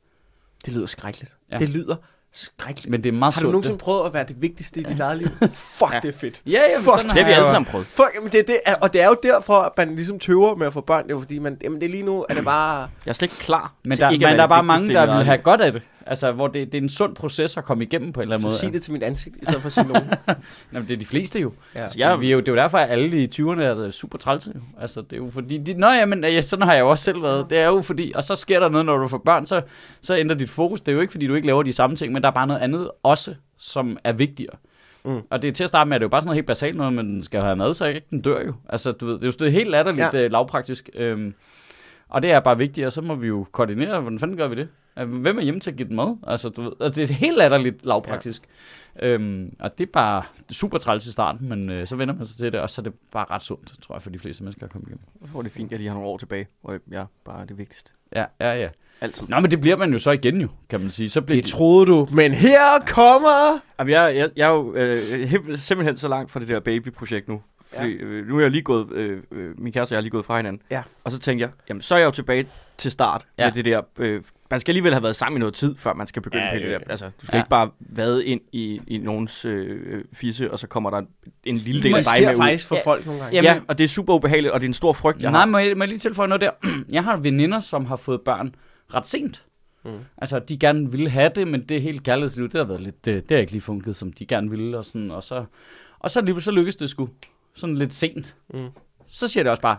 Det 0.64 0.72
lyder 0.72 0.86
skrækkeligt. 0.86 1.34
Ja. 1.52 1.58
Det 1.58 1.68
lyder 1.68 1.96
skrækkeligt. 2.34 2.90
Men 2.90 3.02
det 3.04 3.08
er 3.08 3.12
meget 3.12 3.34
Har 3.34 3.40
du 3.40 3.44
sundt. 3.44 3.52
nogensinde 3.52 3.78
prøvet 3.78 4.06
at 4.06 4.14
være 4.14 4.24
det 4.28 4.42
vigtigste 4.42 4.80
i 4.80 4.82
dit 4.82 5.00
eget 5.00 5.18
liv? 5.18 5.26
Fuck, 5.50 5.92
Ja. 5.92 6.00
det 6.02 6.14
er 6.14 6.18
fedt. 6.18 6.42
Ja, 6.46 6.50
ja, 6.52 6.76
Fuck, 6.78 6.84
sådan 6.86 7.04
Det 7.04 7.12
har 7.18 7.24
vi 7.26 7.32
alle 7.32 7.48
sammen 7.50 7.70
prøvet. 7.70 7.86
Fuck, 7.86 8.10
men 8.22 8.32
det, 8.32 8.40
er 8.40 8.44
det 8.44 8.58
er, 8.66 8.74
og 8.74 8.92
det 8.92 9.00
er 9.00 9.06
jo 9.06 9.16
derfor, 9.22 9.54
at 9.54 9.72
man 9.76 9.94
ligesom 9.96 10.18
tøver 10.18 10.54
med 10.56 10.66
at 10.66 10.72
få 10.72 10.80
børn. 10.80 11.02
Det 11.04 11.10
er 11.10 11.14
jo 11.14 11.20
fordi, 11.20 11.38
man, 11.38 11.56
jamen 11.64 11.80
det 11.80 11.86
er 11.86 11.90
lige 11.90 12.02
nu, 12.02 12.26
er 12.28 12.34
det 12.34 12.44
bare... 12.44 12.78
Jeg 13.04 13.10
er 13.10 13.12
slet 13.12 13.32
ikke 13.32 13.42
klar 13.42 13.72
Men 13.84 13.98
der, 13.98 14.06
at 14.06 14.12
men 14.12 14.20
der 14.20 14.28
er 14.28 14.36
det 14.36 14.48
bare 14.48 14.62
mange, 14.62 14.92
der 14.94 15.16
vil 15.16 15.24
have 15.24 15.38
godt 15.38 15.60
af 15.60 15.72
det. 15.72 15.82
Altså, 16.06 16.32
hvor 16.32 16.46
det, 16.48 16.72
det 16.72 16.78
er 16.78 16.82
en 16.82 16.88
sund 16.88 17.14
proces 17.14 17.56
at 17.56 17.64
komme 17.64 17.84
igennem 17.84 18.12
på 18.12 18.20
en 18.20 18.22
eller 18.22 18.34
anden 18.36 18.42
Så 18.42 18.48
måde. 18.48 18.58
sig 18.58 18.72
det 18.72 18.82
til 18.82 18.92
mit 18.92 19.02
ansigt, 19.02 19.36
i 19.42 19.44
stedet 19.44 19.60
for 19.60 19.66
at 19.66 19.72
sige 19.72 19.86
nogen. 19.88 20.04
Jamen, 20.72 20.88
det 20.88 20.94
er 20.94 20.98
de 20.98 21.06
fleste 21.06 21.40
jo. 21.40 21.52
Ja. 21.74 21.82
Altså, 21.82 21.98
jeg, 21.98 22.20
Vi 22.20 22.28
er 22.28 22.32
jo. 22.32 22.40
Det 22.40 22.48
er 22.48 22.52
jo 22.52 22.56
derfor, 22.56 22.78
at 22.78 22.90
alle 22.90 23.22
i 23.22 23.28
20'erne 23.34 23.62
er 23.62 23.90
super 23.90 24.18
trælse. 24.18 24.52
Jo. 24.54 24.60
Altså, 24.80 25.00
det 25.00 25.12
er 25.12 25.16
jo 25.16 25.30
fordi... 25.30 25.58
De, 25.58 25.74
Nå 25.74 25.86
ja, 25.90 26.06
men 26.06 26.24
ja, 26.24 26.40
sådan 26.42 26.66
har 26.66 26.74
jeg 26.74 26.80
jo 26.80 26.90
også 26.90 27.04
selv 27.04 27.22
været. 27.22 27.46
Det 27.50 27.58
er 27.58 27.66
jo 27.66 27.82
fordi... 27.82 28.12
Og 28.14 28.24
så 28.24 28.34
sker 28.34 28.60
der 28.60 28.68
noget, 28.68 28.86
når 28.86 28.96
du 28.96 29.08
får 29.08 29.18
børn, 29.24 29.46
så, 29.46 29.62
så 30.00 30.16
ændrer 30.16 30.36
dit 30.36 30.50
fokus. 30.50 30.80
Det 30.80 30.88
er 30.88 30.92
jo 30.96 31.00
ikke, 31.00 31.10
fordi 31.10 31.26
du 31.26 31.34
ikke 31.34 31.46
laver 31.46 31.62
de 31.62 31.72
samme 31.72 31.96
ting, 31.96 32.12
men 32.12 32.22
der 32.22 32.28
er 32.28 32.32
bare 32.32 32.46
noget 32.46 32.60
andet 32.60 32.90
også, 33.02 33.34
som 33.58 33.98
er 34.04 34.12
vigtigere. 34.12 34.56
Mm. 35.04 35.20
Og 35.30 35.42
det 35.42 35.48
er 35.48 35.52
til 35.52 35.64
at 35.64 35.68
starte 35.68 35.88
med, 35.88 35.94
at 35.96 36.00
det 36.00 36.04
er 36.04 36.06
jo 36.06 36.10
bare 36.10 36.20
sådan 36.20 36.26
noget 36.28 36.36
helt 36.36 36.46
basalt 36.46 36.76
noget, 36.76 36.92
men 36.92 37.06
den 37.06 37.22
skal 37.22 37.40
have 37.40 37.56
mad, 37.56 37.74
så 37.74 37.84
ikke 37.86 38.02
den 38.10 38.20
dør 38.20 38.40
jo. 38.46 38.54
Altså, 38.68 38.92
du 38.92 39.06
ved, 39.06 39.14
det 39.14 39.24
er 39.26 39.32
jo 39.40 39.46
er 39.46 39.50
helt 39.50 39.70
latterligt 39.70 40.12
Ja. 40.14 40.18
ja. 40.18 40.26
lavpraktisk. 40.26 40.90
Øhm, 40.94 41.34
og 42.08 42.22
det 42.22 42.32
er 42.32 42.40
bare 42.40 42.58
vigtigt, 42.58 42.86
og 42.86 42.92
så 42.92 43.00
må 43.00 43.14
vi 43.14 43.26
jo 43.26 43.46
koordinere, 43.52 44.00
hvordan 44.00 44.18
fanden 44.18 44.36
gør 44.36 44.48
vi 44.48 44.54
det? 44.54 44.68
Øh, 44.98 45.14
Hvem 45.14 45.38
er 45.38 45.42
hjemme 45.42 45.60
til 45.60 45.70
at 45.70 45.76
give 45.76 45.88
den 45.88 45.96
mad? 45.96 46.16
Altså, 46.26 46.48
du 46.48 46.62
ved, 46.62 46.72
altså, 46.80 47.00
det 47.00 47.10
er 47.10 47.14
helt 47.14 47.36
latterligt 47.36 47.86
lavpraktisk. 47.86 48.42
Ja. 48.42 49.06
Øhm, 49.06 49.56
og 49.60 49.78
det 49.78 49.86
er 49.88 49.92
bare 49.92 50.22
super 50.50 50.78
træls 50.78 51.06
i 51.06 51.12
starten, 51.12 51.48
men 51.48 51.70
øh, 51.70 51.86
så 51.86 51.96
vender 51.96 52.14
man 52.14 52.26
sig 52.26 52.36
til 52.36 52.52
det, 52.52 52.60
og 52.60 52.70
så 52.70 52.80
er 52.80 52.82
det 52.82 52.92
bare 53.12 53.26
ret 53.30 53.42
sundt, 53.42 53.74
tror 53.82 53.94
jeg, 53.94 54.02
for 54.02 54.10
de 54.10 54.18
fleste 54.18 54.42
mennesker 54.44 54.66
at 54.66 54.72
komme 54.72 54.84
igennem. 54.88 55.04
jeg 55.20 55.30
tror, 55.32 55.42
det 55.42 55.50
er 55.50 55.54
fint, 55.54 55.72
at 55.72 55.80
de 55.80 55.86
har 55.86 55.94
nogle 55.94 56.08
år 56.08 56.18
tilbage, 56.18 56.46
hvor 56.62 56.72
det 56.72 56.80
ja, 56.90 57.04
bare 57.24 57.40
er 57.40 57.44
det 57.44 57.58
vigtigste. 57.58 57.92
Ja, 58.16 58.24
ja, 58.40 58.54
ja. 58.54 58.68
Altid. 59.00 59.26
Nå, 59.28 59.40
men 59.40 59.50
det 59.50 59.60
bliver 59.60 59.76
man 59.76 59.92
jo 59.92 59.98
så 59.98 60.10
igen 60.10 60.40
jo, 60.40 60.48
kan 60.68 60.80
man 60.80 60.90
sige. 60.90 61.08
Så 61.08 61.20
bliver 61.20 61.42
Det 61.42 61.50
troede 61.50 61.86
du, 61.86 62.08
men 62.12 62.32
her 62.32 62.84
kommer... 62.86 63.60
Jamen, 63.78 63.92
jeg, 63.92 64.16
jeg, 64.16 64.30
jeg 64.36 64.50
er 64.50 64.54
jo 64.54 64.74
øh, 64.74 65.58
simpelthen 65.58 65.96
så 65.96 66.08
langt 66.08 66.30
fra 66.30 66.40
det 66.40 66.48
der 66.48 66.60
babyprojekt 66.60 67.28
nu. 67.28 67.42
Fordi 67.74 67.96
ja. 67.96 68.04
øh, 68.04 68.28
nu 68.28 68.36
er 68.36 68.40
jeg 68.40 68.50
lige 68.50 68.62
gået, 68.62 68.92
øh, 68.92 69.22
øh, 69.32 69.60
min 69.60 69.72
kæreste 69.72 69.92
og 69.92 69.94
jeg 69.94 69.98
er 69.98 70.02
lige 70.02 70.10
gået 70.10 70.24
fra 70.24 70.36
hinanden. 70.36 70.62
Ja. 70.70 70.82
Og 71.04 71.12
så 71.12 71.18
tænkte 71.18 71.42
jeg, 71.42 71.50
jamen 71.68 71.82
så 71.82 71.94
er 71.94 71.98
jeg 71.98 72.06
jo 72.06 72.10
tilbage 72.10 72.46
til 72.78 72.90
start 72.90 73.26
ja. 73.38 73.46
Med 73.46 73.52
det 73.52 73.64
der, 73.64 73.80
øh, 73.98 74.22
man 74.50 74.60
skal 74.60 74.72
alligevel 74.72 74.92
have 74.92 75.02
været 75.02 75.16
sammen 75.16 75.36
i 75.36 75.40
noget 75.40 75.54
tid, 75.54 75.76
før 75.76 75.94
man 75.94 76.06
skal 76.06 76.22
begynde 76.22 76.44
Ja, 76.44 76.52
på 76.52 76.58
det 76.58 76.66
der. 76.70 76.78
Altså, 76.90 77.06
du 77.20 77.26
skal 77.26 77.36
Ja. 77.36 77.40
ikke 77.42 77.50
bare 77.50 77.70
vade 77.80 78.26
ind 78.26 78.40
i, 78.52 78.80
i 78.86 78.98
nogens 78.98 79.44
øh, 79.44 80.04
fisse, 80.12 80.50
og 80.50 80.58
så 80.58 80.66
kommer 80.66 80.90
der 80.90 81.02
en 81.44 81.56
lille 81.56 81.82
del 81.82 81.94
af 81.94 82.04
Det 82.04 82.12
dig 82.12 82.22
med 82.26 82.34
ud. 82.34 82.36
faktisk 82.38 82.68
for 82.68 82.74
Ja. 82.76 82.82
folk 82.84 83.06
nogle 83.06 83.20
gange. 83.20 83.34
Jamen- 83.36 83.44
Ja, 83.56 83.60
og 83.68 83.78
det 83.78 83.84
er 83.84 83.88
super 83.88 84.14
ubehageligt, 84.14 84.52
og 84.52 84.60
det 84.60 84.66
er 84.66 84.68
en 84.70 84.74
stor 84.74 84.92
frygt, 84.92 85.22
jeg 85.22 85.30
Nej, 85.30 85.40
har. 85.40 85.46
må 85.46 85.58
jeg, 85.58 85.76
må 85.76 85.84
jeg 85.84 85.88
lige 85.88 85.98
tilføje 85.98 86.28
noget 86.28 86.40
der? 86.40 86.50
Jeg 86.88 87.04
har 87.04 87.16
veninder, 87.16 87.60
som 87.60 87.84
har 87.84 87.96
fået 87.96 88.20
børn 88.20 88.54
ret 88.94 89.06
sent. 89.06 89.44
Mm. 89.84 89.90
Altså, 90.18 90.38
de 90.38 90.58
gerne 90.58 90.90
ville 90.90 91.10
have 91.10 91.30
det, 91.34 91.48
men 91.48 91.62
det 91.62 91.82
helt 91.82 92.02
kærlighedsliv, 92.02 92.44
det 92.48 92.54
har 92.58 92.64
været 92.64 92.80
lidt, 92.80 93.04
det, 93.04 93.28
det 93.28 93.34
har 93.34 93.40
ikke 93.40 93.52
lige 93.52 93.62
funket, 93.62 93.96
som 93.96 94.12
de 94.12 94.26
gerne 94.26 94.50
ville, 94.50 94.78
og 94.78 94.84
sådan, 94.84 95.10
og 95.10 95.22
så, 95.22 95.44
og 95.98 96.10
så 96.10 96.20
lige 96.20 96.40
så 96.40 96.50
lykkedes 96.50 96.76
det 96.76 96.90
sgu 96.90 97.08
sådan 97.54 97.74
lidt 97.74 97.94
sent. 97.94 98.34
Mm. 98.54 98.60
Så 99.06 99.28
siger 99.28 99.44
det 99.44 99.50
også 99.50 99.62
bare, 99.62 99.76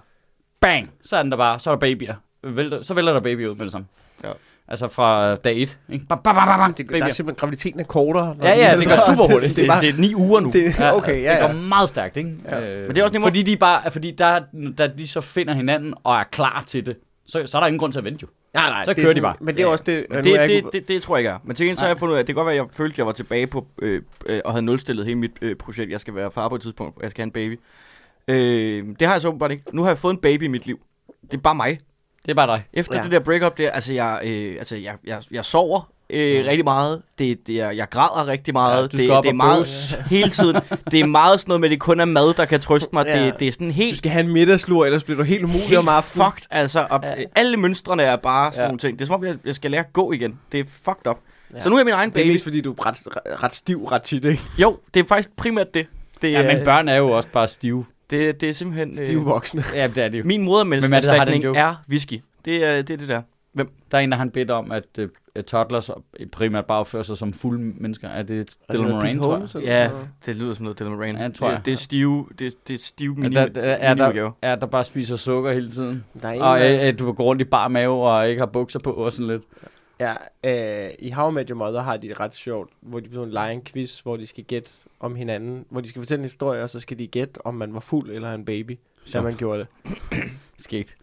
bang, 0.59 0.91
så 1.03 1.17
er 1.17 1.21
den 1.23 1.31
der 1.31 1.37
bare, 1.37 1.59
så 1.59 1.69
er 1.69 1.75
der 1.75 1.79
babyer. 1.79 2.15
Vælter, 2.45 2.81
så 2.81 2.93
vælter 2.93 3.13
der 3.13 3.19
baby 3.19 3.47
ud 3.47 3.55
med 3.55 3.63
det 3.65 3.71
samme. 3.71 3.87
Ja. 4.23 4.31
Altså 4.67 4.87
fra 4.87 5.31
øh, 5.31 5.37
dag 5.43 5.61
et, 5.61 5.77
ikke? 5.89 6.05
Bam, 6.05 6.19
bam, 6.23 6.35
bam, 6.35 6.47
bam, 6.47 6.59
bam, 6.59 6.73
Det, 6.73 6.89
der 6.89 7.05
er 7.05 7.09
simpelthen 7.09 7.39
graviditeten 7.39 7.79
er 7.79 7.83
kortere. 7.83 8.35
Ja, 8.41 8.45
de 8.45 8.49
ja, 8.57 8.67
er 8.71 8.77
det 8.77 8.87
går 8.87 8.95
super 9.15 9.33
hurtigt. 9.33 9.49
Det, 9.49 9.55
det, 9.55 9.63
er 9.63 9.67
bare, 9.67 9.81
det 9.81 9.89
er 9.89 9.97
ni 10.01 10.15
uger 10.15 10.39
nu. 10.39 10.51
det, 10.51 10.75
okay, 10.93 11.23
ja, 11.23 11.31
Det 11.31 11.37
ja. 11.37 11.47
går 11.47 11.53
meget 11.53 11.89
stærkt, 11.89 12.17
ikke? 12.17 12.35
Ja. 12.45 12.71
Øh, 12.75 12.81
Men 12.81 12.89
det 12.89 12.97
er 12.97 13.03
også 13.03 13.13
nemmere- 13.13 13.29
Fordi 13.29 13.43
de 13.43 13.57
bare, 13.57 13.91
fordi 13.91 14.11
der, 14.11 14.39
da 14.77 14.87
de 14.97 15.07
så 15.07 15.21
finder 15.21 15.53
hinanden 15.53 15.93
og 16.03 16.15
er 16.19 16.23
klar 16.23 16.63
til 16.67 16.85
det, 16.85 16.95
så, 17.27 17.43
så 17.45 17.57
er 17.57 17.59
der 17.59 17.67
ingen 17.67 17.79
grund 17.79 17.91
til 17.91 17.99
at 17.99 18.05
vente 18.05 18.19
jo. 18.21 18.27
Nej, 18.53 18.69
nej, 18.69 18.83
Så 18.85 18.93
det 18.93 18.97
er 18.99 19.03
kører 19.03 19.13
de 19.13 19.19
sådan- 19.19 19.23
bare. 19.23 19.35
Men 19.39 19.55
det 19.55 19.63
er 19.63 19.67
også 19.67 19.83
det... 19.87 20.05
Nu 20.09 20.15
det, 20.17 20.23
det, 20.25 20.49
ikke- 20.49 20.69
det, 20.71 20.87
det, 20.87 21.01
tror 21.01 21.15
jeg 21.15 21.19
ikke 21.19 21.29
er. 21.29 21.37
Men 21.43 21.55
til 21.55 21.63
gengæld 21.65 21.77
så 21.77 21.83
har 21.83 21.89
jeg 21.89 21.97
fundet 21.97 22.11
ud 22.13 22.17
af, 22.17 22.21
at 22.21 22.27
det 22.27 22.35
kan 22.35 22.39
godt 22.39 22.45
være, 22.45 22.55
at 22.55 22.61
jeg 22.65 22.67
følte, 22.71 22.93
at 22.93 22.97
jeg 22.97 23.05
var 23.05 23.11
tilbage 23.11 23.47
på, 23.47 23.67
øh, 23.81 24.01
øh, 24.25 24.41
og 24.45 24.51
havde 24.51 24.65
nulstillet 24.65 25.05
hele 25.05 25.17
mit 25.17 25.31
øh, 25.41 25.55
projekt. 25.55 25.91
Jeg 25.91 25.99
skal 25.99 26.15
være 26.15 26.31
far 26.31 26.49
på 26.49 26.55
et 26.55 26.61
tidspunkt, 26.61 27.01
jeg 27.01 27.11
skal 27.11 27.21
have 27.21 27.27
en 27.27 27.31
baby. 27.31 27.59
Øh, 28.27 28.83
det 28.99 29.07
har 29.07 29.13
jeg 29.13 29.21
så 29.21 29.27
åbenbart 29.27 29.51
ikke. 29.51 29.63
Nu 29.71 29.81
har 29.83 29.89
jeg 29.89 29.97
fået 29.97 30.13
en 30.13 30.19
baby 30.21 30.43
i 30.43 30.47
mit 30.47 30.65
liv. 30.65 30.79
Det 31.31 31.33
er 31.33 31.41
bare 31.41 31.55
mig. 31.55 31.77
Det 32.25 32.31
er 32.31 32.35
bare 32.35 32.47
dig. 32.47 32.63
Efter 32.73 32.97
Ja. 32.97 33.03
det 33.03 33.11
der 33.11 33.19
breakup 33.19 33.57
der, 33.57 33.71
altså 33.71 33.93
jeg, 33.93 34.19
øh, 34.25 34.55
altså 34.59 34.75
jeg, 34.75 34.93
jeg, 35.07 35.19
jeg 35.31 35.45
sover 35.45 35.89
øh, 36.09 36.41
Mm. 36.41 36.47
rigtig 36.47 36.63
meget. 36.63 37.01
Det, 37.19 37.47
det 37.47 37.61
er, 37.61 37.69
jeg 37.71 37.89
græder 37.89 38.27
rigtig 38.27 38.53
meget. 38.53 38.77
Ja, 38.77 38.81
du 38.81 38.87
skal 38.97 38.99
det, 38.99 39.11
op 39.11 39.23
det 39.23 39.29
er 39.29 39.33
og 39.33 39.37
meget 39.37 40.05
hele 40.09 40.29
tiden. 40.29 40.55
Det 40.91 40.99
er 40.99 41.05
meget 41.05 41.39
sådan 41.39 41.49
noget 41.49 41.61
med, 41.61 41.69
at 41.69 41.71
det 41.71 41.79
kun 41.79 41.99
er 41.99 42.05
mad, 42.05 42.33
der 42.33 42.45
kan 42.45 42.59
trøste 42.59 42.89
mig. 42.93 43.05
Ja. 43.07 43.25
Det, 43.25 43.39
det 43.39 43.47
er 43.47 43.51
sådan 43.51 43.67
Du 43.67 43.73
helt, 43.73 43.97
skal 43.97 44.11
have 44.11 44.25
en 44.25 44.31
middagslur, 44.33 44.85
ellers 44.85 45.03
bliver 45.03 45.17
du 45.17 45.23
helt 45.23 45.43
umulig 45.43 45.61
helt 45.67 45.77
om 45.77 45.89
aftenen. 45.89 46.25
fucked. 46.25 46.47
Altså, 46.51 46.87
og, 46.89 46.99
Ja. 47.03 47.13
alle 47.35 47.57
mønstrene 47.57 48.03
er 48.03 48.15
bare 48.15 48.51
sådan 48.53 48.63
Ja. 48.63 48.67
nogle 48.67 48.79
ting. 48.79 48.99
Det 48.99 49.05
er 49.05 49.07
som 49.07 49.15
om, 49.15 49.25
jeg, 49.25 49.35
jeg 49.45 49.55
skal 49.55 49.71
lære 49.71 49.81
at 49.81 49.93
gå 49.93 50.11
igen. 50.11 50.39
Det 50.51 50.59
er 50.59 50.63
fucked 50.85 51.07
up. 51.07 51.17
Ja. 51.53 51.61
Så 51.61 51.69
nu 51.69 51.75
er 51.75 51.79
jeg 51.79 51.85
min 51.85 51.93
egen 51.93 52.09
Det 52.09 52.17
er 52.19 52.23
baby. 52.23 52.31
mest 52.31 52.43
fordi, 52.43 52.61
du 52.61 52.71
er 52.71 52.85
ret, 52.87 52.97
ret 53.43 53.53
stiv 53.55 53.85
ret 53.85 54.03
tit, 54.03 54.25
ikke? 54.25 54.41
Jo, 54.57 54.77
det 54.93 54.99
er 55.03 55.07
faktisk 55.07 55.29
primært 55.37 55.73
det. 55.73 55.87
Det, 56.21 56.31
Ja, 56.31 56.41
er, 56.43 56.55
men 56.55 56.65
børn 56.65 56.87
er 56.89 56.95
jo 56.95 57.07
også 57.11 57.29
bare 57.29 57.47
stive. 57.47 57.85
Det, 58.09 58.41
det 58.41 58.49
er 58.49 58.53
simpelthen... 58.53 58.95
Stive 59.05 59.21
voksne. 59.23 59.63
Ja, 59.73 59.87
det 59.87 59.97
er 60.03 60.09
det 60.09 60.19
jo. 60.19 60.23
min 60.23 60.43
Hvem 60.79 60.93
er 60.93 60.97
er 61.55 61.75
whisky. 61.89 62.21
Det 62.45 62.65
er 62.65 62.81
det, 62.81 62.89
er 62.93 62.97
det 62.97 63.07
der. 63.07 63.21
Der 63.91 63.97
er 63.97 63.99
en, 63.99 64.11
der 64.11 64.17
har 64.17 64.23
en 64.23 64.29
bedt 64.31 64.51
om, 64.51 64.71
at, 64.71 64.83
øh, 64.97 65.09
uh, 65.35 65.43
toddlers 65.43 65.89
og 65.89 66.03
primært 66.31 66.65
bare 66.65 66.79
opfører 66.79 67.03
sig 67.03 67.17
som 67.17 67.33
fulde 67.33 67.73
mennesker. 67.77 68.07
Er 68.09 68.23
det 68.23 68.57
Dylan 68.71 68.89
Moran, 68.89 69.19
tror 69.19 69.59
jeg? 69.59 69.63
Ja, 69.63 69.89
det 70.25 70.35
lyder 70.35 70.53
som 70.53 70.63
noget 70.63 70.79
Dylan 70.79 70.91
Moran. 70.91 71.17
Ja, 71.17 71.23
det 71.23 71.33
tror 71.35 71.49
jeg. 71.49 71.57
Det, 71.57 71.65
det 71.65 71.73
er 71.73 71.77
stive, 71.77 72.27
det, 72.39 72.67
det 72.67 72.73
er 72.73 72.79
stive 72.83 73.13
Er 73.13 73.19
mini, 73.19 73.35
der, 73.35 73.47
der, 73.47 73.61
er, 73.61 73.93
der, 73.93 74.31
er 74.41 74.55
der 74.55 74.65
bare 74.65 74.83
spiser 74.83 75.15
sukker 75.15 75.51
hele 75.51 75.69
tiden? 75.69 76.03
Der 76.21 76.27
er 76.27 76.31
en, 76.33 76.41
Og 76.41 76.59
der- 76.59 76.81
øh, 76.81 76.87
øh, 76.87 76.99
du 76.99 77.11
går 77.11 77.23
rundt 77.23 77.41
i 77.41 77.45
bar 77.45 77.67
mave 77.67 78.07
og 78.07 78.29
ikke 78.29 78.39
har 78.39 78.45
bukser 78.45 78.79
på 78.79 78.91
og 78.91 79.11
sådan 79.11 79.27
lidt. 79.27 79.43
Ja, 79.99 80.15
øh, 80.43 80.93
i 80.99 81.11
How 81.11 81.31
I 81.31 81.33
Met 81.33 81.49
Your 81.49 81.57
Mother 81.57 81.81
har 81.81 81.97
de 81.97 82.07
det 82.07 82.19
ret 82.19 82.35
sjovt, 82.35 82.71
hvor 82.81 82.99
de 82.99 83.13
sådan 83.13 83.29
leger 83.29 83.51
en 83.51 83.61
quiz, 83.61 83.99
hvor 83.99 84.17
de 84.17 84.25
skal 84.27 84.43
gætte 84.43 84.71
om 84.99 85.15
hinanden, 85.15 85.65
hvor 85.69 85.81
de 85.81 85.89
skal 85.89 86.01
fortælle 86.01 86.19
en 86.19 86.25
historie, 86.25 86.63
og 86.63 86.69
så 86.69 86.79
skal 86.79 86.99
de 86.99 87.07
gætte, 87.07 87.45
om 87.45 87.53
man 87.53 87.73
var 87.73 87.79
fuld 87.79 88.09
eller 88.09 88.33
en 88.33 88.45
baby, 88.45 88.79
da 89.05 89.11
Så. 89.11 89.21
man 89.21 89.35
gjorde 89.35 89.59
det. 89.59 89.93
Skægt. 90.57 90.97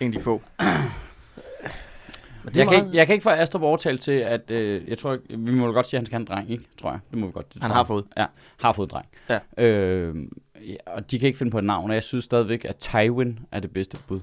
En 0.00 0.06
af 0.06 0.12
de 0.12 0.20
få. 0.20 0.42
Men 2.44 2.48
det 2.54 2.56
Jeg 2.56 2.68
kan, 2.68 2.76
ikke, 2.76 2.96
jeg 2.96 3.06
kan 3.06 3.12
ikke 3.12 3.22
få 3.22 3.30
Astrup 3.30 3.62
overtalt 3.62 4.02
til, 4.02 4.12
at 4.12 4.50
øh, 4.50 4.88
jeg 4.88 4.98
tror, 4.98 5.18
vi 5.28 5.54
må 5.54 5.72
godt 5.72 5.86
sige, 5.86 5.98
at 5.98 6.00
han 6.00 6.06
skal 6.06 6.14
have 6.14 6.20
en 6.20 6.26
dreng, 6.26 6.50
ikke? 6.50 6.64
Tror 6.80 6.90
jeg. 6.90 7.00
Det 7.10 7.18
må 7.18 7.26
vi 7.26 7.32
godt. 7.32 7.54
Det 7.54 7.62
Han 7.62 7.70
har 7.70 7.84
fået. 7.84 8.04
Ja, 8.16 8.26
har 8.60 8.72
fået 8.72 8.86
en 8.86 8.90
dreng. 8.90 9.06
Ja. 9.28 9.64
Øh, 9.64 10.16
ja, 10.68 10.74
og 10.86 11.10
de 11.10 11.18
kan 11.18 11.26
ikke 11.26 11.38
finde 11.38 11.52
på 11.52 11.58
et 11.58 11.64
navn, 11.64 11.90
og 11.90 11.94
jeg 11.94 12.02
synes 12.02 12.24
stadigvæk, 12.24 12.64
at 12.64 12.76
Tywin 12.76 13.38
er 13.52 13.60
det 13.60 13.72
bedste 13.72 13.98
bud. 14.08 14.20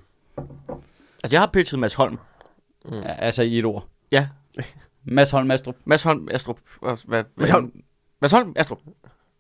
Altså, 1.24 1.36
jeg 1.36 1.42
har 1.42 1.48
pitchet 1.48 1.80
Mads 1.80 1.94
Holm. 1.94 2.18
Mm. 2.88 2.94
Ja, 2.94 3.14
altså 3.14 3.44
i 3.44 3.60
et 3.60 3.66
ord. 3.66 3.88
Ja. 4.12 4.28
Mads 5.04 5.32
Holm 5.32 5.52
Astrup. 5.52 5.76
Mads 5.86 6.04
Holm, 6.04 6.28
Astrup. 6.32 6.60
Hvad, 6.82 6.98
hvad, 7.06 7.24
Mads 7.36 7.50
Holm. 7.50 7.82
Mads 8.22 8.32
Holm, 8.32 8.54
Astrup. 8.56 8.80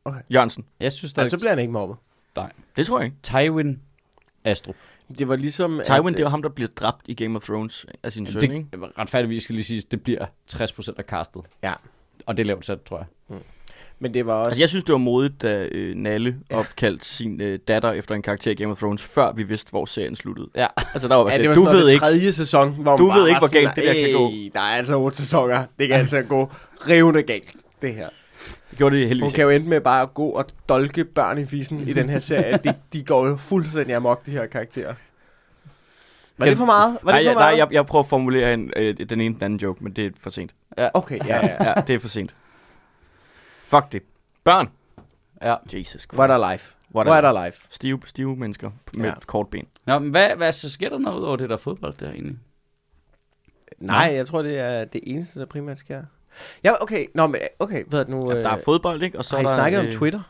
Okay. 0.06 0.22
Jørgensen. 0.34 0.66
Jeg 0.80 0.92
synes 0.92 1.10
Ja, 1.10 1.13
stadig, 1.13 1.32
så 1.32 1.38
bliver 1.38 1.50
han 1.50 1.60
ikke 1.60 1.74
mobbet. 1.74 1.98
Det 2.75 2.86
tror 2.86 3.00
jeg 3.00 3.06
ikke. 3.06 3.18
Tywin 3.24 3.82
Astrup. 4.44 4.75
Det 5.18 5.27
var 5.27 5.36
ligesom... 5.36 5.82
Tywin, 5.86 6.08
at, 6.08 6.18
det 6.18 6.24
jo 6.24 6.27
ham, 6.27 6.42
der 6.42 6.50
bliver 6.50 6.70
dræbt 6.75 7.01
i 7.06 7.13
Game 7.13 7.36
of 7.36 7.44
Thrones 7.44 7.86
af 8.04 8.12
sin 8.12 8.27
søn, 8.27 8.44
ikke? 8.44 8.68
Det, 8.74 8.98
retfærdigvis 8.98 9.44
skal 9.44 9.56
lige 9.56 9.66
sige, 9.66 9.82
det 9.92 10.04
bliver 10.04 10.25
60% 10.51 10.94
af 10.98 11.04
castet. 11.04 11.42
Ja. 11.63 11.74
Og 12.25 12.38
det 12.38 12.44
er 12.44 12.48
lavt 12.48 12.66
sat, 12.66 12.82
tror 12.82 12.98
jeg. 12.98 13.38
Men 14.00 14.13
det 14.13 14.25
var 14.25 14.34
også... 14.34 14.48
Altså, 14.48 14.62
jeg 14.62 14.70
synes, 14.70 14.84
det 14.84 14.92
var 14.94 14.98
modigt, 15.00 15.42
da 15.42 15.68
øh, 15.72 15.96
Nalle 15.96 16.36
Ja. 16.50 16.56
ja. 16.56 16.60
opkaldte 16.60 17.06
sin 17.06 17.42
øh, 17.42 17.60
datter 17.68 17.92
efter 17.92 18.16
en 18.16 18.22
karakter 18.22 18.51
i 18.51 18.54
Game 18.54 18.72
of 18.72 18.77
Thrones, 18.77 19.04
før 19.04 19.32
vi 19.34 19.44
vidste, 19.44 19.70
hvor 19.70 19.86
serien 19.86 20.16
sluttede. 20.16 20.48
Ja. 20.56 20.68
Altså, 20.94 21.08
der 21.08 21.16
var, 21.16 21.30
Ja, 21.30 21.36
ja, 21.36 21.42
det 21.42 21.50
var 21.50 21.56
du 21.56 21.63
ved 21.63 21.89
ikke, 21.89 22.00
tredje 22.00 22.32
sæson, 22.32 22.74
hvor 22.74 22.98
Du 22.98 23.12
ved 23.12 23.27
ikke, 23.27 23.39
hvor 23.39 23.51
galt 23.51 23.75
det 23.75 23.84
der 23.84 23.94
kan 23.94 24.13
gå. 24.13 24.30
"Ey, 24.30 24.51
Der 24.54 24.60
er 24.60 24.63
altså 24.63 24.96
otte 24.96 25.18
sæsoner. 25.18 25.63
Det 25.80 25.88
kan 25.88 25.98
altså 26.00 26.22
gå 26.22 26.51
rivende 26.89 27.24
galt, 27.24 27.54
det 27.82 27.94
her. 27.94 28.10
det 28.70 28.77
gjorde 28.77 28.96
det 28.96 29.04
Hun 29.04 29.08
heldigvis 29.08 29.34
kan 29.34 29.44
jo 29.44 29.50
ende 29.50 29.70
med 29.70 29.82
bare 29.82 30.01
at 30.01 30.13
gå 30.13 30.27
og 30.30 30.46
dolke 30.70 31.06
børn 31.06 31.38
i 31.38 31.46
fissen 31.46 31.88
i 31.88 31.94
den 31.94 32.10
her 32.10 32.20
serie. 32.20 32.60
De, 32.63 32.74
de 32.94 33.04
går 33.04 33.27
jo 33.27 33.36
fuldstændig 33.36 33.96
amok, 33.96 34.25
de 34.25 34.32
her 34.32 34.46
karakterer. 34.46 34.94
Var 36.38 36.46
Kan- 36.46 36.50
det 36.51 36.58
for 36.58 36.66
meget? 36.66 36.98
Var 37.04 37.12
Nej, 37.12 37.22
det 37.22 37.25
for 37.25 37.32
jeg, 37.32 37.36
nej 37.36 37.44
meget? 37.51 37.58
jeg, 37.58 37.68
jeg 37.74 37.86
prøver 37.86 38.04
at 38.04 38.10
formulere 38.10 38.54
en, 38.54 38.74
øh, 38.75 38.96
den 39.10 39.22
ene 39.22 39.36
den 39.36 39.44
anden 39.44 39.60
joke, 39.60 39.84
men 39.84 39.94
det 39.94 40.06
er 40.06 40.10
for 40.20 40.30
sent. 40.30 40.51
Okay, 40.94 41.20
ja, 41.27 41.46
ja. 41.46 41.63
Ja, 41.63 41.74
det 41.88 41.96
er 41.96 42.00
for 42.00 42.08
sent. 42.08 42.36
Fuck 43.68 43.92
det. 43.92 44.04
Børn. 44.44 44.70
Ja. 45.42 45.56
Jesus 45.74 46.02
Christ. 46.02 46.14
Er 46.20 46.28
der 46.28 46.38
live? 46.52 46.60
Hvor 46.90 47.04
Hvor 47.04 47.16
er 47.16 47.22
der 47.22 47.44
live? 47.44 47.54
Stive, 47.70 48.00
stive 48.06 48.36
mennesker 48.36 48.72
med 48.94 49.04
Ja. 49.06 49.10
ja. 49.10 49.14
kort 49.26 49.48
ben. 49.48 49.68
Nå, 49.86 50.00
men 50.00 50.10
hvad, 50.12 50.36
hvad 50.36 50.52
så 50.52 50.70
sker 50.70 50.90
der 50.90 50.98
noget 50.98 51.20
ud 51.20 51.24
over 51.24 51.36
det 51.38 51.50
der 51.50 51.58
fodbold 51.58 51.94
der 52.00 52.12
egentlig? 52.12 52.38
Nej, 53.78 54.12
jeg 54.16 54.28
tror, 54.28 54.42
det 54.42 54.60
er 54.60 54.86
det 54.86 55.02
eneste, 55.04 55.40
der 55.40 55.46
primært 55.46 55.80
sker. 55.80 56.04
Ja, 56.64 56.72
okay. 56.82 57.06
Nå, 57.16 57.28
men 57.28 57.42
okay, 57.60 57.84
ved 57.88 58.06
du 58.06 58.12
nu... 58.12 58.32
Ja, 58.32 58.38
der 58.40 58.50
er 58.50 58.58
øh, 58.58 58.64
fodbold, 58.64 59.04
ikke? 59.04 59.18
Og 59.18 59.26
så 59.26 59.36
har 59.36 59.42
I 59.42 59.46
er 59.46 59.50
der, 59.50 59.56
snakket 59.56 59.80
øh, 59.80 59.88
om 59.88 59.94
Twitter? 59.94 60.22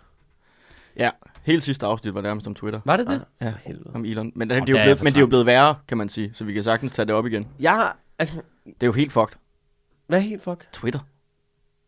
Ja, 0.95 1.09
helt 1.43 1.63
sidste 1.63 1.85
afsnit 1.85 2.13
var 2.13 2.21
nærmest 2.21 2.47
om 2.47 2.55
Twitter. 2.55 2.79
Var 2.85 2.97
det 2.97 3.07
det? 3.07 3.21
Ja, 3.41 3.49
For 3.51 3.57
helvede. 3.65 3.91
om 3.95 4.05
Elon. 4.05 4.31
Men, 4.35 4.49
det, 4.49 4.67
det, 4.67 4.75
er 4.75 4.79
jo 4.79 4.83
blevet, 4.85 5.03
men 5.03 5.13
det 5.13 5.17
er 5.17 5.21
jo 5.21 5.27
blevet 5.27 5.45
værre, 5.45 5.75
kan 5.87 5.97
man 5.97 6.09
sige. 6.09 6.31
Så 6.33 6.43
vi 6.45 6.53
kan 6.53 6.63
sagtens 6.63 6.91
tage 6.93 7.05
det 7.05 7.15
op 7.15 7.25
igen. 7.25 7.47
Jeg 7.59 7.71
har... 7.73 7.97
Altså, 8.19 8.35
Det 8.65 8.73
er 8.83 8.87
jo 8.87 8.91
helt 8.93 9.11
fucked. 9.11 9.37
hvad 10.07 10.17
er 10.19 10.23
helt 10.23 10.43
fuck? 10.43 10.67
Twitter. 10.73 10.99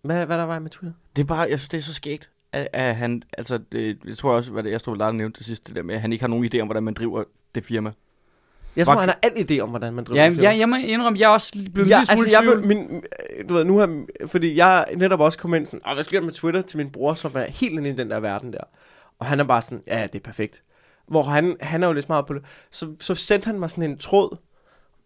Hvad, 0.02 0.26
hvad 0.26 0.36
er 0.36 0.40
der 0.40 0.48
vej 0.48 0.60
med 0.60 0.70
Twitter? 0.70 0.94
Det 1.16 1.22
er 1.22 1.26
bare, 1.28 1.40
jeg 1.40 1.60
synes, 1.60 1.70
det 1.70 1.78
er 1.78 1.82
så 1.82 1.94
skægt, 1.94 2.30
at, 2.54 2.68
at 2.74 2.96
han, 2.96 3.24
altså, 3.38 3.60
det, 3.72 3.98
jeg 4.08 4.18
tror 4.18 4.32
også, 4.34 4.52
hvad 4.52 4.64
det 4.64 4.72
jeg 4.72 4.80
stod 4.80 4.98
der 4.98 5.12
nævnte 5.12 5.40
til 5.40 5.46
sidst, 5.46 5.68
det 5.68 5.76
der 5.76 5.84
med, 5.84 5.96
at 5.96 6.02
han 6.02 6.12
ikke 6.14 6.24
har 6.24 6.28
nogen 6.28 6.50
idé 6.54 6.60
om, 6.60 6.68
hvordan 6.68 6.84
man 6.84 6.94
driver 6.94 7.24
det 7.56 7.64
firma. 7.64 7.92
Jeg 8.76 8.86
tror, 8.86 8.94
Fuck. 8.94 9.00
han 9.00 9.10
har 9.10 9.20
alt 9.24 9.52
idé 9.52 9.60
om, 9.60 9.70
hvordan 9.70 9.94
man 9.94 10.04
driver 10.06 10.24
Ja, 10.24 10.30
firma. 10.30 10.44
jeg, 10.44 10.60
jeg 10.60 10.70
må 10.70 10.76
indrømme, 10.76 11.20
jeg 11.20 11.26
er 11.26 11.30
også 11.30 11.54
blevet 11.74 11.90
ja, 11.90 12.04
smule 12.04 12.12
altså, 12.26 12.38
jeg, 12.38 12.42
blev- 12.44 12.66
min, 12.68 13.04
du 13.50 13.54
ved, 13.54 13.64
nu 13.64 13.78
har, 13.78 14.06
fordi 14.26 14.56
jeg 14.56 14.86
netop 14.98 15.20
også 15.20 15.38
kommet 15.38 15.58
ind 15.58 15.66
sådan, 15.66 15.82
"Åh, 15.88 15.94
hvad 15.94 16.04
sker 16.04 16.20
der 16.20 16.26
med 16.26 16.34
Twitter 16.34 16.62
til 16.62 16.78
min 16.78 16.90
bror, 16.92 17.14
som 17.14 17.32
er 17.36 17.44
helt 17.44 17.74
inde 17.74 17.90
i 17.90 17.94
den 17.94 18.10
der 18.10 18.20
verden 18.20 18.54
der. 18.54 18.62
Og 19.20 19.26
han 19.26 19.40
er 19.40 19.44
bare 19.44 19.62
sådan, 19.62 19.82
ja, 19.88 20.04
det 20.04 20.16
er 20.16 20.24
perfekt. 20.24 20.64
Hvor 21.08 21.24
han, 21.24 21.58
han 21.62 21.84
er 21.84 21.88
jo 21.88 21.94
lidt 21.94 22.06
smart 22.06 22.26
på 22.26 22.34
det. 22.34 22.42
Så, 22.72 22.96
så 23.00 23.16
sendte 23.16 23.46
han 23.46 23.60
mig 23.60 23.70
sådan 23.70 23.84
en 23.84 23.98
tråd 23.98 24.38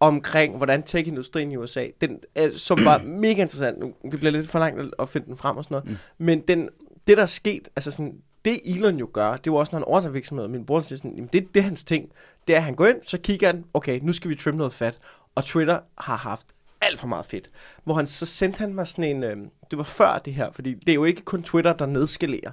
omkring, 0.00 0.56
hvordan 0.56 0.82
tech-industrien 0.82 1.52
i 1.52 1.56
USA, 1.56 1.86
den, 2.00 2.20
øh, 2.38 2.52
som 2.52 2.84
var 2.84 2.98
mega 3.22 3.42
interessant. 3.42 3.78
Nu, 3.78 3.92
det 4.02 4.18
bliver 4.18 4.30
lidt 4.32 4.48
for 4.48 4.58
langt 4.58 4.94
at- 4.98 5.08
finde 5.08 5.26
den 5.26 5.36
frem 5.36 5.56
og 5.56 5.64
sådan 5.64 5.74
noget. 5.74 5.90
Mm. 5.90 6.24
Men 6.24 6.40
den, 6.40 6.68
det, 7.06 7.16
der 7.16 7.22
er 7.22 7.26
sket, 7.26 7.68
altså 7.76 7.90
sådan, 7.90 8.14
det 8.44 8.60
Elon 8.64 8.96
jo 8.96 9.08
gør, 9.12 9.36
det 9.36 9.46
jo 9.46 9.54
også, 9.56 9.70
når 9.72 9.78
han 9.78 9.84
overtager 9.84 10.12
virksomheder. 10.12 10.48
Min 10.48 10.66
bror 10.66 10.80
siger 10.80 10.96
sådan, 10.96 11.14
jamen, 11.14 11.28
det, 11.32 11.54
det 11.54 11.60
er 11.60 11.64
hans 11.64 11.84
ting. 11.84 12.08
Det 12.46 12.52
er, 12.52 12.56
at 12.58 12.64
han 12.64 12.74
går 12.74 12.86
ind, 12.86 13.02
så 13.02 13.18
kigger 13.18 13.46
han, 13.46 13.64
okay, 13.74 14.00
nu 14.02 14.12
skal 14.12 14.30
vi 14.30 14.34
trim 14.34 14.54
noget 14.54 14.72
fat. 14.72 14.98
Og 15.34 15.44
Twitter 15.44 15.78
har 15.98 16.16
haft 16.16 16.46
alt 16.80 16.98
for 17.00 17.06
meget 17.06 17.26
fedt. 17.26 17.50
Hvor 17.84 17.94
han, 17.94 18.06
så 18.06 18.26
sendte 18.26 18.58
han 18.58 18.74
mig 18.74 18.86
sådan 18.86 19.04
en, 19.16 19.24
øh, 19.24 19.36
det 19.70 19.78
var 19.78 19.84
før 19.84 20.18
det 20.18 20.34
her, 20.34 20.50
fordi 20.50 20.74
det 20.74 20.88
er 20.88 20.94
jo 20.94 21.04
ikke 21.04 21.22
kun 21.22 21.42
Twitter, 21.42 21.72
der 21.72 21.86
nedskalerer 21.86 22.50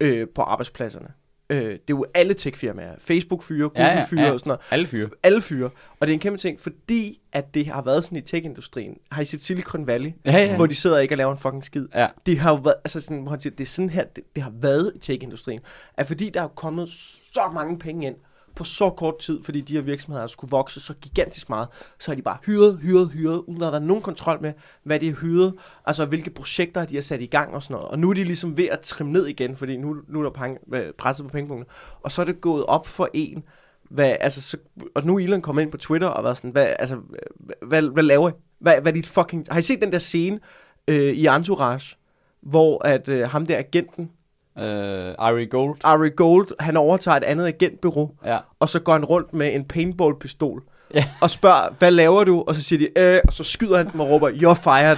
øh, 0.00 0.28
på 0.34 0.42
arbejdspladserne. 0.42 1.08
Øh, 1.54 1.70
det 1.72 1.72
er 1.72 1.78
jo 1.90 2.04
alle 2.14 2.34
tech-firmaer. 2.34 2.94
Facebook 2.98 3.42
fyre, 3.42 3.68
Google 3.68 3.84
Ja, 3.86 3.94
ja, 3.94 4.04
fyre 4.04 4.20
ja. 4.22 4.32
og 4.32 4.40
sådan 4.40 4.48
noget. 4.50 4.60
Alle 4.70 4.86
fyre. 4.86 5.08
Alle 5.22 5.40
fyre. 5.40 5.70
Og 6.00 6.06
det 6.06 6.12
er 6.12 6.14
en 6.14 6.20
kæmpe 6.20 6.38
ting, 6.38 6.60
fordi 6.60 7.20
at 7.32 7.54
det 7.54 7.66
har 7.66 7.82
været 7.82 8.04
sådan 8.04 8.18
i 8.18 8.20
tech-industrien. 8.20 8.98
Har 9.10 9.22
I 9.22 9.24
set 9.24 9.40
Silicon 9.40 9.86
Valley? 9.86 10.12
Ja. 10.24 10.32
Ja. 10.38 10.56
Hvor 10.56 10.66
de 10.66 10.74
sidder 10.74 10.96
og 10.96 11.02
ikke 11.02 11.14
og 11.14 11.18
laver 11.18 11.32
en 11.32 11.38
fucking 11.38 11.64
skid. 11.64 11.86
Ja. 11.94 12.06
Det 12.26 12.38
har 12.38 12.50
jo 12.50 12.56
været, 12.56 12.76
altså 12.84 13.00
sådan, 13.00 13.20
hvor 13.22 13.30
han 13.30 13.40
siger, 13.40 13.54
det 13.56 13.64
er 13.64 13.68
sådan 13.68 13.90
her, 13.90 14.04
det, 14.04 14.24
det 14.34 14.42
har 14.42 14.52
været 14.60 14.92
i 14.94 14.98
tech-industrien. 14.98 15.60
At 15.96 16.06
fordi 16.06 16.30
der 16.30 16.42
er 16.42 16.48
kommet 16.48 16.88
så 17.34 17.50
mange 17.54 17.78
penge 17.78 18.06
ind 18.06 18.16
på 18.56 18.64
så 18.64 18.90
kort 18.90 19.18
tid, 19.18 19.42
fordi 19.42 19.60
de 19.60 19.72
her 19.72 19.80
virksomheder 19.80 20.26
skulle 20.26 20.50
vokse 20.50 20.80
så 20.80 20.94
gigantisk 20.94 21.48
meget, 21.48 21.68
så 21.98 22.10
har 22.10 22.16
de 22.16 22.22
bare 22.22 22.38
hyret, 22.46 22.78
hyret, 22.82 23.10
hyret, 23.10 23.38
uden 23.46 23.62
at 23.62 23.72
der 23.72 23.78
er 23.78 23.84
nogen 23.84 24.02
kontrol 24.02 24.38
med, 24.42 24.52
hvad 24.82 25.00
de 25.00 25.08
har 25.08 25.16
hyret, 25.16 25.54
altså 25.86 26.04
hvilke 26.04 26.30
projekter 26.30 26.84
de 26.84 26.94
har 26.94 27.02
sat 27.02 27.20
i 27.20 27.26
gang 27.26 27.54
og 27.54 27.62
sådan 27.62 27.74
noget. 27.74 27.88
Og 27.88 27.98
nu 27.98 28.10
er 28.10 28.14
de 28.14 28.24
ligesom 28.24 28.56
ved 28.56 28.68
at 28.68 28.80
trimme 28.80 29.12
ned 29.12 29.26
igen, 29.26 29.56
fordi 29.56 29.76
nu, 29.76 29.96
nu 30.08 30.18
er 30.18 30.22
der 30.22 30.30
penge, 30.30 30.58
øh, 30.74 30.92
presset 30.98 31.26
på 31.26 31.30
pengepunkten. 31.30 31.66
Og 32.02 32.12
så 32.12 32.22
er 32.22 32.26
det 32.26 32.40
gået 32.40 32.66
op 32.66 32.86
for 32.86 33.08
en, 33.14 33.44
hvad, 33.90 34.16
altså, 34.20 34.40
så, 34.42 34.56
og 34.94 35.04
nu 35.04 35.18
er 35.18 35.24
Elon 35.24 35.42
kommet 35.42 35.62
ind 35.62 35.70
på 35.70 35.78
Twitter 35.78 36.08
og 36.08 36.24
været 36.24 36.36
sådan, 36.36 36.50
hvad, 36.50 36.74
altså, 36.78 36.96
hvad, 37.38 37.54
hvad, 37.68 37.82
hvad 37.82 38.02
laver 38.02 38.30
I? 38.30 38.32
Hvad, 38.58 38.80
hvad 38.80 38.92
er 38.92 38.94
dit 38.94 39.06
fucking... 39.06 39.46
Har 39.50 39.58
I 39.58 39.62
set 39.62 39.80
den 39.80 39.92
der 39.92 39.98
scene 39.98 40.40
øh, 40.88 40.96
i 40.96 41.26
Entourage, 41.26 41.96
hvor 42.42 42.86
at 42.86 43.08
øh, 43.08 43.28
ham 43.28 43.46
der 43.46 43.58
agenten, 43.58 44.10
Øh, 44.58 45.14
Ari 45.18 45.46
Gold. 45.46 45.76
Ari 45.84 46.10
Gold, 46.16 46.48
han 46.60 46.76
overtager 46.76 47.16
et 47.16 47.24
andet 47.24 47.46
agentbureau, 47.46 48.10
Ja. 48.24 48.38
og 48.60 48.68
så 48.68 48.80
går 48.80 48.92
han 48.92 49.04
rundt 49.04 49.32
med 49.34 49.54
en 49.54 49.64
paintball-pistol, 49.64 50.62
Ja. 50.94 51.04
og 51.20 51.30
spørger, 51.30 51.68
hvad 51.78 51.90
laver 51.90 52.24
du? 52.24 52.44
Og 52.46 52.54
så 52.54 52.62
siger 52.62 52.78
de, 52.78 52.98
øh, 53.14 53.20
og 53.26 53.32
så 53.32 53.44
skyder 53.44 53.76
han 53.76 53.92
dem 53.92 54.00
og 54.00 54.10
råber, 54.10 54.30
you're 54.30 54.62
fired. 54.62 54.96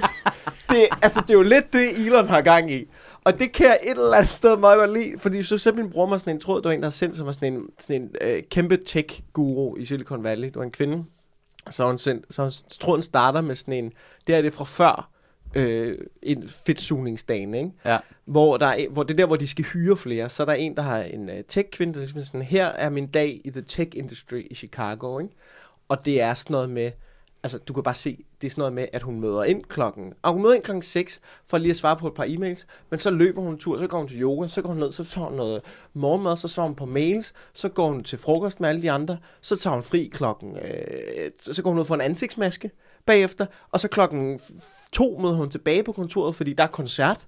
Det, 0.70 0.86
altså, 1.02 1.20
det 1.20 1.30
er 1.30 1.34
jo 1.34 1.42
lidt 1.42 1.72
det, 1.72 2.06
Elon 2.06 2.28
har 2.28 2.40
gang 2.40 2.72
i. 2.72 2.84
Og 3.24 3.38
det 3.38 3.52
kan 3.52 3.66
jeg 3.66 3.78
et 3.82 3.90
eller 3.90 4.14
andet 4.16 4.30
sted 4.30 4.56
meget 4.58 4.78
godt 4.78 4.92
lide, 4.92 5.12
fordi 5.18 5.42
så 5.42 5.58
sendte 5.58 5.82
min 5.82 5.90
bror 5.92 6.06
mig 6.06 6.20
sådan 6.20 6.34
en 6.34 6.40
tråd, 6.40 6.62
der 6.62 6.68
var 6.68 6.74
en, 6.74 6.80
der 6.80 6.86
har 6.86 6.90
sendt 6.90 7.16
sig 7.16 7.24
mig 7.24 7.34
sådan 7.34 7.52
en, 7.52 7.62
sådan 7.80 8.02
en 8.02 8.08
øh, 8.20 8.42
kæmpe 8.50 8.76
tech-guru 8.76 9.76
i 9.76 9.84
Silicon 9.84 10.24
Valley. 10.24 10.48
Det 10.48 10.56
var 10.56 10.62
en 10.62 10.70
kvinde. 10.70 11.04
Så 11.70 11.86
hun 11.86 11.98
sendt, 11.98 12.34
så 12.34 12.50
så 12.50 12.78
tråden 12.80 13.02
starter 13.02 13.40
med 13.40 13.54
sådan 13.56 13.74
en, 13.74 13.92
det 14.26 14.34
er 14.34 14.42
det 14.42 14.52
fra 14.52 14.64
før, 14.64 15.08
øh, 15.56 15.98
en 16.22 16.48
fedtsugningsdagen, 16.48 17.54
ikke? 17.54 17.70
Ja. 17.84 17.98
Hvor, 18.24 18.56
der 18.56 18.66
er, 18.66 18.88
hvor 18.88 19.02
det 19.02 19.14
er 19.14 19.16
der, 19.16 19.26
hvor 19.26 19.36
de 19.36 19.46
skal 19.46 19.64
hyre 19.64 19.96
flere. 19.96 20.28
Så 20.28 20.42
er 20.42 20.44
der 20.44 20.52
en, 20.52 20.76
der 20.76 20.82
har 20.82 21.02
en 21.02 21.28
uh, 21.28 21.34
tech-kvinde, 21.48 21.94
der 21.94 22.02
er 22.02 22.24
sådan, 22.24 22.42
her 22.42 22.66
er 22.66 22.90
min 22.90 23.06
dag 23.06 23.40
i 23.44 23.50
the 23.50 23.62
tech 23.62 23.90
industry 23.94 24.46
i 24.50 24.54
Chicago, 24.54 25.18
ikke? 25.18 25.34
Og 25.88 26.04
det 26.04 26.20
er 26.20 26.34
sådan 26.34 26.54
noget 26.54 26.70
med, 26.70 26.90
altså 27.42 27.58
du 27.58 27.72
kan 27.72 27.82
bare 27.82 27.94
se, 27.94 28.24
det 28.40 28.46
er 28.46 28.50
sådan 28.50 28.60
noget 28.60 28.72
med, 28.72 28.86
at 28.92 29.02
hun 29.02 29.20
møder 29.20 29.44
ind 29.44 29.64
klokken, 29.64 30.12
og 30.22 30.32
hun 30.32 30.42
møder 30.42 30.54
ind 30.54 30.62
klokken 30.62 30.82
6, 30.82 31.20
for 31.46 31.58
lige 31.58 31.70
at 31.70 31.76
svare 31.76 31.96
på 31.96 32.06
et 32.06 32.14
par 32.14 32.24
e-mails, 32.24 32.66
men 32.90 32.98
så 32.98 33.10
løber 33.10 33.42
hun 33.42 33.52
en 33.52 33.58
tur, 33.58 33.78
så 33.78 33.86
går 33.86 33.98
hun 33.98 34.08
til 34.08 34.22
yoga, 34.22 34.48
så 34.48 34.62
går 34.62 34.68
hun 34.68 34.78
ned, 34.78 34.92
så 34.92 35.04
tager 35.04 35.26
hun 35.26 35.36
noget 35.36 35.62
morgenmad, 35.94 36.36
så 36.36 36.48
svarer 36.48 36.66
hun 36.66 36.76
på 36.76 36.86
mails, 36.86 37.34
så 37.54 37.68
går 37.68 37.88
hun 37.88 38.04
til 38.04 38.18
frokost 38.18 38.60
med 38.60 38.68
alle 38.68 38.82
de 38.82 38.90
andre, 38.90 39.18
så 39.40 39.56
tager 39.56 39.74
hun 39.74 39.82
fri 39.82 40.10
klokken, 40.12 40.56
øh, 40.56 41.30
så 41.38 41.62
går 41.62 41.70
hun 41.70 41.78
ud 41.78 41.84
for 41.84 41.94
en 41.94 42.00
ansigtsmaske 42.00 42.70
bagefter, 43.06 43.46
og 43.70 43.80
så 43.80 43.88
klokken 43.88 44.40
to 44.92 45.18
møder 45.22 45.34
hun 45.34 45.50
tilbage 45.50 45.82
på 45.82 45.92
kontoret, 45.92 46.34
fordi 46.34 46.52
der 46.52 46.64
er 46.64 46.68
koncert, 46.68 47.26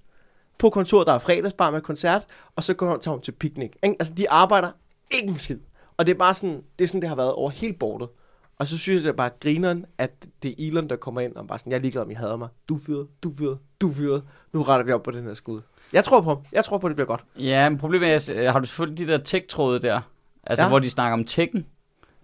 på 0.57 0.69
kontoret, 0.69 1.07
der 1.07 1.13
er 1.13 1.19
fredagsbar 1.19 1.71
med 1.71 1.81
koncert, 1.81 2.25
og 2.55 2.63
så 2.63 2.73
går 2.73 2.89
hun, 2.89 2.99
tager 2.99 3.15
hun 3.15 3.21
til 3.21 3.31
picnic. 3.31 3.71
Ikke? 3.83 3.95
Altså, 3.99 4.13
de 4.13 4.29
arbejder 4.29 4.71
ikke 5.11 5.27
en 5.27 5.39
skid. 5.39 5.59
Og 5.97 6.05
det 6.05 6.13
er 6.13 6.17
bare 6.17 6.33
sådan, 6.33 6.63
det 6.79 6.85
er 6.85 6.87
sådan, 6.87 7.01
det 7.01 7.09
har 7.09 7.15
været 7.15 7.33
over 7.33 7.49
hele 7.49 7.73
bordet. 7.73 8.09
Og 8.57 8.67
så 8.67 8.77
synes 8.77 8.95
jeg, 8.95 9.03
det 9.03 9.09
er 9.09 9.13
bare 9.13 9.29
grineren, 9.39 9.85
at 9.97 10.11
det 10.43 10.51
er 10.51 10.67
Elon, 10.67 10.89
der 10.89 10.95
kommer 10.95 11.21
ind 11.21 11.35
og 11.35 11.47
bare 11.47 11.59
sådan, 11.59 11.71
jeg 11.71 11.77
er 11.77 11.81
ligeglad, 11.81 12.03
om 12.03 12.11
I 12.11 12.13
hader 12.13 12.35
mig. 12.35 12.47
Du 12.69 12.77
fyret, 12.77 13.07
du 13.23 13.33
fyret, 13.37 13.57
du 13.81 13.91
fyret. 13.91 14.23
Nu 14.53 14.61
retter 14.61 14.85
vi 14.85 14.91
op 14.91 15.03
på 15.03 15.11
den 15.11 15.23
her 15.23 15.33
skud. 15.33 15.61
Jeg 15.93 16.03
tror 16.03 16.21
på 16.21 16.29
ham. 16.29 16.37
Jeg 16.51 16.65
tror 16.65 16.77
på, 16.77 16.87
at 16.87 16.89
det 16.89 16.95
bliver 16.95 17.07
godt. 17.07 17.23
Ja, 17.37 17.69
men 17.69 17.77
problemet 17.77 18.29
er, 18.29 18.51
har 18.51 18.59
du 18.59 18.65
selvfølgelig 18.65 19.07
de 19.07 19.11
der 19.11 19.17
tech-tråde 19.23 19.79
der? 19.79 20.01
Altså, 20.43 20.63
ja. 20.63 20.69
hvor 20.69 20.79
de 20.79 20.89
snakker 20.89 21.13
om 21.13 21.25
tekken. 21.25 21.65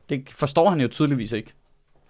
Det 0.10 0.30
forstår 0.30 0.70
han 0.70 0.82
jo 0.82 0.88
tydeligvis 0.88 1.32
ikke. 1.32 1.54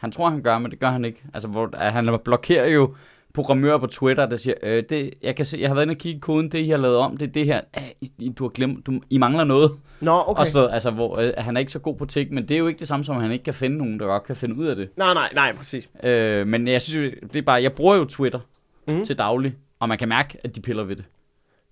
Han 0.06 0.12
tror, 0.12 0.30
han 0.30 0.42
gør, 0.42 0.60
men 0.60 0.72
det 0.72 0.80
gør 0.80 0.90
han 0.90 1.06
ikke. 1.06 1.24
Altså, 1.34 1.50
hvor, 1.50 1.70
han 1.78 2.20
blokerer 2.24 2.70
jo 2.70 2.96
programmører 3.34 3.78
på 3.78 3.88
Twitter, 3.88 4.26
der 4.26 4.36
siger, 4.36 4.56
øh, 4.64 4.84
det, 4.90 5.14
jeg 5.24 5.36
kan 5.36 5.46
se, 5.46 5.58
jeg 5.62 5.70
har 5.70 5.74
været 5.74 5.86
inde 5.86 5.94
og 5.94 5.98
kigge 5.98 6.20
koden, 6.20 6.52
det 6.52 6.60
I 6.60 6.70
har 6.70 6.78
lavet 6.78 6.98
om, 6.98 7.18
det 7.18 7.28
er 7.28 7.32
det 7.32 7.46
her. 7.46 7.62
Æh, 7.78 7.84
I, 8.20 8.30
du 8.30 8.44
har 8.44 8.50
glemt, 8.50 8.86
du, 8.86 9.02
I 9.10 9.18
mangler 9.18 9.44
noget. 9.44 9.72
Nå, 10.02 10.24
okay. 10.28 10.40
Og 10.40 10.48
så, 10.48 10.66
altså, 10.66 10.92
hvor 10.92 11.18
øh, 11.18 11.34
han 11.38 11.56
er 11.56 11.60
ikke 11.60 11.72
så 11.72 11.80
god 11.80 11.96
på 11.96 12.06
tik, 12.06 12.32
men 12.32 12.48
det 12.48 12.56
er 12.56 12.60
jo 12.60 12.68
ikke 12.68 12.80
det 12.80 12.88
samme 12.88 13.06
som, 13.06 13.16
at 13.16 13.22
han 13.22 13.32
ikke 13.32 13.44
kan 13.44 13.54
finde 13.54 13.78
nogen, 13.78 14.00
der 14.00 14.06
godt 14.06 14.24
kan 14.24 14.36
finde 14.36 14.56
ud 14.56 14.66
af 14.66 14.76
det. 14.76 14.90
Nej, 14.98 15.14
nej, 15.14 15.30
nej, 15.34 15.56
præcis. 15.56 15.90
Øh, 16.04 16.48
men 16.48 16.68
jeg 16.68 16.82
synes 16.82 17.14
det 17.34 17.36
er 17.36 17.44
bare, 17.44 17.64
jeg 17.64 17.74
bruger 17.74 17.96
jo 17.96 18.06
Twitter 18.06 18.40
mm. 18.88 19.06
til 19.06 19.18
daglig, 19.18 19.56
og 19.80 19.88
man 19.90 19.98
kan 19.98 20.10
mærke, 20.10 20.38
at 20.44 20.56
de 20.56 20.62
piller 20.62 20.84
ved 20.84 20.96
det. 20.96 21.06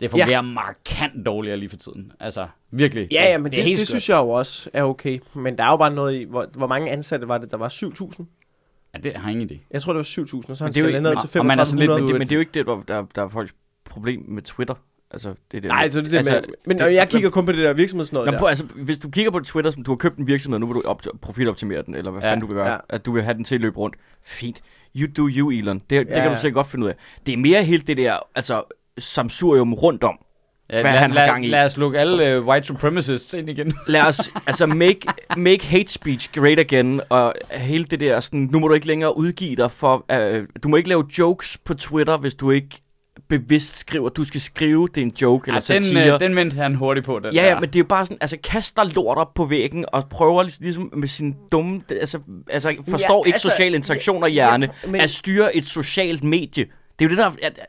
Det 0.01 0.11
fungerer 0.11 0.29
ja. 0.29 0.41
markant 0.41 1.25
dårligere 1.25 1.57
lige 1.57 1.69
for 1.69 1.77
tiden. 1.77 2.11
Altså, 2.19 2.47
virkelig. 2.71 3.07
Ja, 3.11 3.23
ja, 3.31 3.37
men 3.37 3.45
det, 3.45 3.51
det, 3.57 3.63
helt 3.63 3.79
det 3.79 3.87
skørt. 3.87 3.93
synes 4.01 4.09
jeg 4.09 4.15
jo 4.17 4.29
også 4.29 4.69
er 4.73 4.83
okay. 4.83 5.19
Men 5.33 5.57
der 5.57 5.63
er 5.63 5.69
jo 5.71 5.77
bare 5.77 5.93
noget 5.93 6.15
i, 6.21 6.23
hvor, 6.23 6.47
hvor 6.53 6.67
mange 6.67 6.91
ansatte 6.91 7.27
var 7.27 7.37
det? 7.37 7.51
Der 7.51 7.57
var 7.57 7.69
7.000? 7.69 8.23
Ja, 8.93 8.99
det 8.99 9.15
har 9.15 9.29
jeg 9.29 9.41
ingen 9.41 9.49
idé. 9.57 9.67
Jeg 9.71 9.81
tror, 9.81 9.93
det 9.93 9.97
var 9.97 10.03
7.000, 10.03 10.49
og 10.49 10.57
så 10.57 10.63
han 10.63 10.73
det 10.73 10.79
er 10.79 10.83
skal 10.83 10.85
ikke- 10.89 10.99
ned 11.01 11.29
til 11.31 11.39
og 11.39 11.45
man 11.45 11.59
er 11.59 11.63
sådan 11.63 11.79
lidt 11.79 11.89
3500. 11.89 12.01
Men 12.01 12.07
det, 12.07 12.19
men 12.19 12.27
det 12.27 12.31
er 12.31 12.35
jo 12.35 12.39
ikke 12.39 12.51
det, 12.53 12.65
der, 12.87 12.95
der, 13.01 13.05
der 13.15 13.23
er 13.23 13.29
folks 13.29 13.55
problem 13.85 14.23
med 14.27 14.41
Twitter. 14.41 14.73
Altså, 15.11 15.29
det 15.51 15.57
er 15.57 15.61
det. 15.61 15.67
Nej, 15.67 15.83
altså 15.83 15.99
det, 16.01 16.07
er 16.07 16.11
det 16.11 16.17
altså, 16.17 16.33
med, 16.33 16.43
men 16.65 16.79
det, 16.79 16.93
jeg 16.93 17.09
kigger 17.09 17.29
kun 17.29 17.45
på 17.45 17.51
det 17.51 17.59
der 17.59 17.73
virksomhedsnød 17.73 18.25
der. 18.25 18.39
på, 18.39 18.45
altså, 18.45 18.65
hvis 18.65 18.97
du 18.97 19.09
kigger 19.09 19.31
på 19.31 19.39
Twitter, 19.39 19.71
som 19.71 19.83
du 19.83 19.91
har 19.91 19.95
købt 19.95 20.17
en 20.17 20.27
virksomhed, 20.27 20.59
nu 20.59 20.65
vil 20.65 20.75
du 20.75 20.81
op, 20.85 21.01
profiloptimere 21.21 21.81
den, 21.85 21.95
eller 21.95 22.11
hvad 22.11 22.21
Ja, 22.21 22.27
fanden 22.31 22.41
du 22.41 22.47
vil 22.47 22.55
gøre, 22.55 22.71
ja. 22.71 22.77
at 22.89 23.05
du 23.05 23.11
vil 23.11 23.23
have 23.23 23.33
den 23.33 23.43
til 23.43 23.55
at 23.55 23.61
løbe 23.61 23.77
rundt. 23.77 23.95
Fint. 24.23 24.61
You 24.95 25.07
do 25.17 25.29
you, 25.37 25.51
Elon. 25.51 25.79
Det, 25.79 25.89
det 25.89 26.07
Ja, 26.13 26.21
kan 26.21 26.31
du 26.31 26.37
sikkert 26.41 26.53
godt 26.53 26.67
finde 26.67 26.83
ud 26.85 26.89
af. 26.89 26.95
Det 27.25 27.33
er 27.33 27.37
mere 27.37 27.63
helt 27.63 27.87
det 27.87 27.97
der, 27.97 28.17
altså, 28.35 28.63
samsurium 28.99 29.73
rundt 29.73 30.03
om. 30.03 30.17
Ja, 30.69 30.81
Hvad 30.81 30.91
lad, 30.91 30.99
han 30.99 31.11
har 31.11 31.25
gang 31.25 31.45
i. 31.45 31.49
Lad 31.49 31.65
os 31.65 31.77
lukke 31.77 31.99
alle 31.99 32.39
uh, 32.39 32.47
white 32.47 32.67
supremacists 32.67 33.33
ind 33.33 33.49
igen. 33.49 33.73
Lad 33.87 34.01
os, 34.01 34.31
altså, 34.47 34.65
make, 34.65 34.99
make 35.37 35.65
hate 35.65 35.91
speech 35.91 36.29
great 36.31 36.59
again, 36.59 37.01
og 37.09 37.33
hele 37.51 37.83
det 37.83 37.99
der, 37.99 38.19
sådan, 38.19 38.49
nu 38.51 38.59
må 38.59 38.67
du 38.67 38.73
ikke 38.73 38.87
længere 38.87 39.17
udgive 39.17 39.55
dig 39.55 39.71
for, 39.71 40.05
uh, 40.13 40.43
du 40.63 40.67
må 40.67 40.75
ikke 40.75 40.89
lave 40.89 41.05
jokes 41.19 41.57
på 41.65 41.73
Twitter, 41.73 42.17
hvis 42.17 42.33
du 42.33 42.51
ikke 42.51 42.81
bevidst 43.29 43.77
skriver, 43.77 44.09
du 44.09 44.23
skal 44.23 44.41
skrive, 44.41 44.87
det 44.95 44.97
er 45.01 45.05
en 45.05 45.13
joke 45.21 45.47
eller 45.49 45.61
Ja, 45.69 45.73
den, 45.73 45.83
satire. 45.83 46.13
uh, 46.13 46.19
den 46.19 46.35
vendte 46.35 46.55
han 46.55 46.75
hurtigt 46.75 47.05
på, 47.05 47.19
den 47.19 47.33
Ja, 47.33 47.41
der. 47.41 47.47
ja, 47.47 47.59
men 47.59 47.69
det 47.69 47.75
er 47.75 47.79
jo 47.79 47.85
bare 47.89 48.05
sådan, 48.05 48.17
altså 48.21 48.37
kaster 48.43 48.83
lort 48.95 49.17
op 49.17 49.33
på 49.33 49.45
væggen 49.45 49.85
og 49.93 50.09
prøver 50.09 50.43
lig- 50.43 50.57
ligesom 50.61 50.89
med 50.95 51.07
sin 51.07 51.35
dumme, 51.51 51.81
altså, 52.01 52.19
altså 52.49 52.75
forstår 52.89 53.23
Ja, 53.25 53.27
ikke 53.27 53.35
altså, 53.35 53.49
sociale 53.49 53.75
interaktioner 53.75 54.27
hjerne, 54.27 54.69
ja, 54.83 54.89
men- 54.89 55.01
at 55.01 55.09
styre 55.09 55.55
et 55.55 55.69
socialt 55.69 56.23
medie. 56.23 56.65
Det 56.99 57.05
er 57.05 57.09
jo 57.09 57.09
det 57.09 57.17
der, 57.17 57.31
at, 57.47 57.59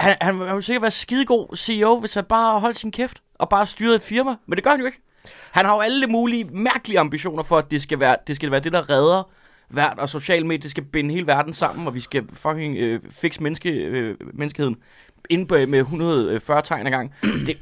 han, 0.00 0.16
han, 0.20 0.36
han 0.36 0.46
ville 0.46 0.62
sikkert 0.62 0.82
være 0.82 0.90
skidegod 0.90 1.56
CEO, 1.56 2.00
hvis 2.00 2.14
han 2.14 2.24
bare 2.24 2.60
holdt 2.60 2.78
sin 2.78 2.92
kæft 2.92 3.22
og 3.34 3.48
bare 3.48 3.66
styrede 3.66 3.96
et 3.96 4.02
firma, 4.02 4.36
men 4.46 4.56
det 4.56 4.64
gør 4.64 4.70
han 4.70 4.80
jo 4.80 4.86
ikke. 4.86 5.02
Han 5.50 5.64
har 5.64 5.74
jo 5.74 5.80
alle 5.80 6.06
mulige 6.06 6.44
mærkelige 6.44 6.98
ambitioner 6.98 7.42
for, 7.42 7.58
at 7.58 7.70
det 7.70 7.82
skal 7.82 8.00
være 8.00 8.16
det, 8.26 8.36
skal 8.36 8.50
være 8.50 8.60
det 8.60 8.72
der 8.72 8.90
redder 8.90 9.30
verden, 9.70 10.00
og 10.00 10.08
social 10.08 10.46
medie 10.46 10.70
skal 10.70 10.84
binde 10.84 11.14
hele 11.14 11.26
verden 11.26 11.52
sammen, 11.54 11.86
og 11.86 11.94
vi 11.94 12.00
skal 12.00 12.24
fucking 12.32 12.76
øh, 12.76 13.00
fikse 13.10 13.42
menneske, 13.42 13.70
øh, 13.70 14.16
menneskeheden 14.34 14.76
inde 15.30 15.46
på, 15.46 15.54
med 15.54 15.78
140 15.78 16.58
øh, 16.58 16.64
tegn 16.64 16.86
ad 16.86 16.90
gang. 16.90 17.14
Det, 17.46 17.58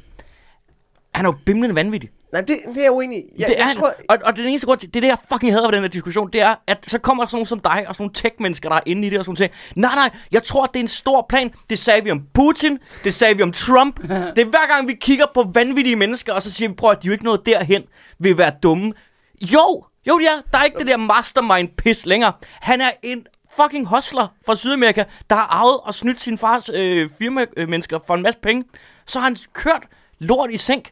han 1.13 1.25
er 1.25 1.29
jo 1.29 1.37
bimlende 1.45 1.75
vanvittig. 1.75 2.09
Nej, 2.33 2.41
det, 2.41 2.57
det 2.67 2.77
er 2.77 2.81
jeg 2.81 2.91
uenig 2.91 3.17
i. 3.17 3.23
Jeg, 3.37 3.47
det 3.47 3.61
er, 3.61 3.67
jeg 3.67 3.75
tror, 3.75 3.93
og, 4.09 4.17
og 4.23 4.35
det 4.35 4.47
eneste 4.47 4.67
grund 4.67 4.79
til, 4.79 4.93
det 4.93 4.95
er 4.95 5.01
det, 5.01 5.07
jeg 5.07 5.17
fucking 5.31 5.53
hader 5.53 5.67
ved 5.67 5.73
den 5.73 5.81
her 5.81 5.89
diskussion, 5.89 6.29
det 6.33 6.41
er, 6.41 6.55
at 6.67 6.77
så 6.87 6.99
kommer 6.99 7.23
der 7.23 7.29
sådan 7.29 7.37
nogen 7.37 7.45
som 7.45 7.59
dig, 7.59 7.85
og 7.87 7.95
sådan 7.95 8.03
nogle 8.03 8.13
tech-mennesker, 8.13 8.69
der 8.69 8.75
er 8.75 8.81
inde 8.85 9.07
i 9.07 9.09
det, 9.09 9.19
og 9.19 9.25
sådan 9.25 9.35
noget. 9.39 9.51
Nej, 9.75 9.95
nej, 9.95 10.09
jeg 10.31 10.43
tror, 10.43 10.65
det 10.65 10.75
er 10.75 10.83
en 10.83 10.87
stor 10.87 11.25
plan. 11.29 11.51
Det 11.69 11.79
sagde 11.79 12.03
vi 12.03 12.11
om 12.11 12.21
Putin, 12.33 12.79
det 13.03 13.13
sagde 13.13 13.37
vi 13.37 13.43
om 13.43 13.51
Trump. 13.51 13.99
det 14.35 14.41
er 14.41 14.45
hver 14.45 14.75
gang, 14.75 14.87
vi 14.87 14.93
kigger 14.93 15.25
på 15.33 15.51
vanvittige 15.53 15.95
mennesker, 15.95 16.33
og 16.33 16.43
så 16.43 16.51
siger 16.51 16.69
vi, 16.69 16.75
prøv 16.75 16.91
at 16.91 17.03
de 17.03 17.07
er 17.07 17.09
jo 17.09 17.13
ikke 17.13 17.25
noget 17.25 17.45
derhen, 17.45 17.83
vil 18.19 18.37
være 18.37 18.51
dumme. 18.63 18.93
Jo, 19.41 19.83
jo, 20.07 20.19
ja, 20.19 20.41
der 20.51 20.57
er 20.57 20.63
ikke 20.63 20.79
det 20.79 20.87
der 20.87 20.97
mastermind-pis 20.97 22.05
længere. 22.05 22.33
Han 22.59 22.81
er 22.81 22.89
en 23.03 23.25
fucking 23.61 23.87
hustler 23.87 24.27
fra 24.45 24.55
Sydamerika, 24.55 25.03
der 25.29 25.35
har 25.35 25.47
arvet 25.47 25.79
og 25.83 25.95
snydt 25.95 26.21
sin 26.21 26.37
fars 26.37 26.69
øh, 26.73 27.09
firma-mennesker 27.19 27.99
for 28.07 28.15
en 28.15 28.21
masse 28.21 28.39
penge. 28.39 28.63
Så 29.05 29.19
har 29.19 29.23
han 29.23 29.37
kørt 29.53 29.83
lort 30.19 30.51
i 30.51 30.57
sænk. 30.57 30.89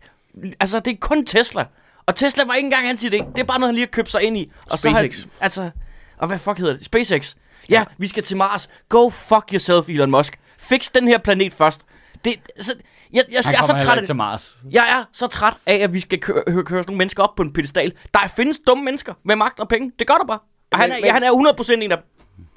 Altså, 0.59 0.79
det 0.79 0.93
er 0.93 0.97
kun 1.01 1.25
Tesla. 1.25 1.65
Og 2.05 2.15
Tesla 2.15 2.43
var 2.47 2.53
ikke 2.53 2.65
engang 2.67 2.87
hans 2.87 3.03
idé. 3.03 3.09
Det 3.09 3.39
er 3.39 3.43
bare 3.43 3.59
noget, 3.59 3.69
han 3.69 3.75
lige 3.75 3.85
har 3.85 3.91
købt 3.91 4.11
sig 4.11 4.21
ind 4.23 4.37
i. 4.37 4.51
Og 4.71 4.79
Så 4.79 4.89
har 4.89 4.95
SpaceX. 5.01 5.25
altså, 5.41 5.69
og 6.17 6.27
hvad 6.27 6.39
fuck 6.39 6.57
hedder 6.57 6.73
det? 6.77 6.85
SpaceX. 6.85 7.35
Ja, 7.69 7.83
vi 7.97 8.07
skal 8.07 8.23
til 8.23 8.37
Mars. 8.37 8.69
Go 8.89 9.09
fuck 9.09 9.49
yourself, 9.53 9.89
Elon 9.89 10.11
Musk. 10.11 10.39
Fix 10.57 10.89
den 10.95 11.07
her 11.07 11.17
planet 11.17 11.53
først. 11.53 11.81
Det, 12.25 12.33
så, 12.59 12.73
jeg, 13.13 13.23
jeg, 13.31 13.41
Han 13.45 13.53
jeg 13.53 13.59
er 13.61 13.65
så 13.65 13.85
træt 13.85 13.97
af 13.99 14.05
til 14.05 14.15
Mars. 14.15 14.57
Jeg 14.71 14.89
er 14.99 15.03
så 15.13 15.27
træt 15.27 15.53
af, 15.65 15.75
at 15.75 15.93
vi 15.93 15.99
skal 15.99 16.19
køre, 16.19 16.43
køre, 16.47 16.63
køre 16.63 16.83
sådan 16.83 16.83
nogle 16.91 16.97
mennesker 16.97 17.23
op 17.23 17.35
på 17.35 17.43
en 17.43 17.53
pedestal. 17.53 17.93
Der 18.13 18.19
findes 18.35 18.57
dumme 18.67 18.83
mennesker 18.83 19.13
med 19.25 19.35
magt 19.35 19.59
og 19.59 19.67
penge. 19.69 19.91
Det 19.99 20.07
gør 20.07 20.13
der 20.13 20.25
bare. 20.25 20.39
Og 20.71 20.77
han 20.79 20.91
er, 20.91 20.95
Men- 20.95 21.03
ja, 21.05 21.13
han 21.13 21.23
er 21.23 21.53
100% 21.61 21.73
en 21.73 21.91
af. 21.91 21.97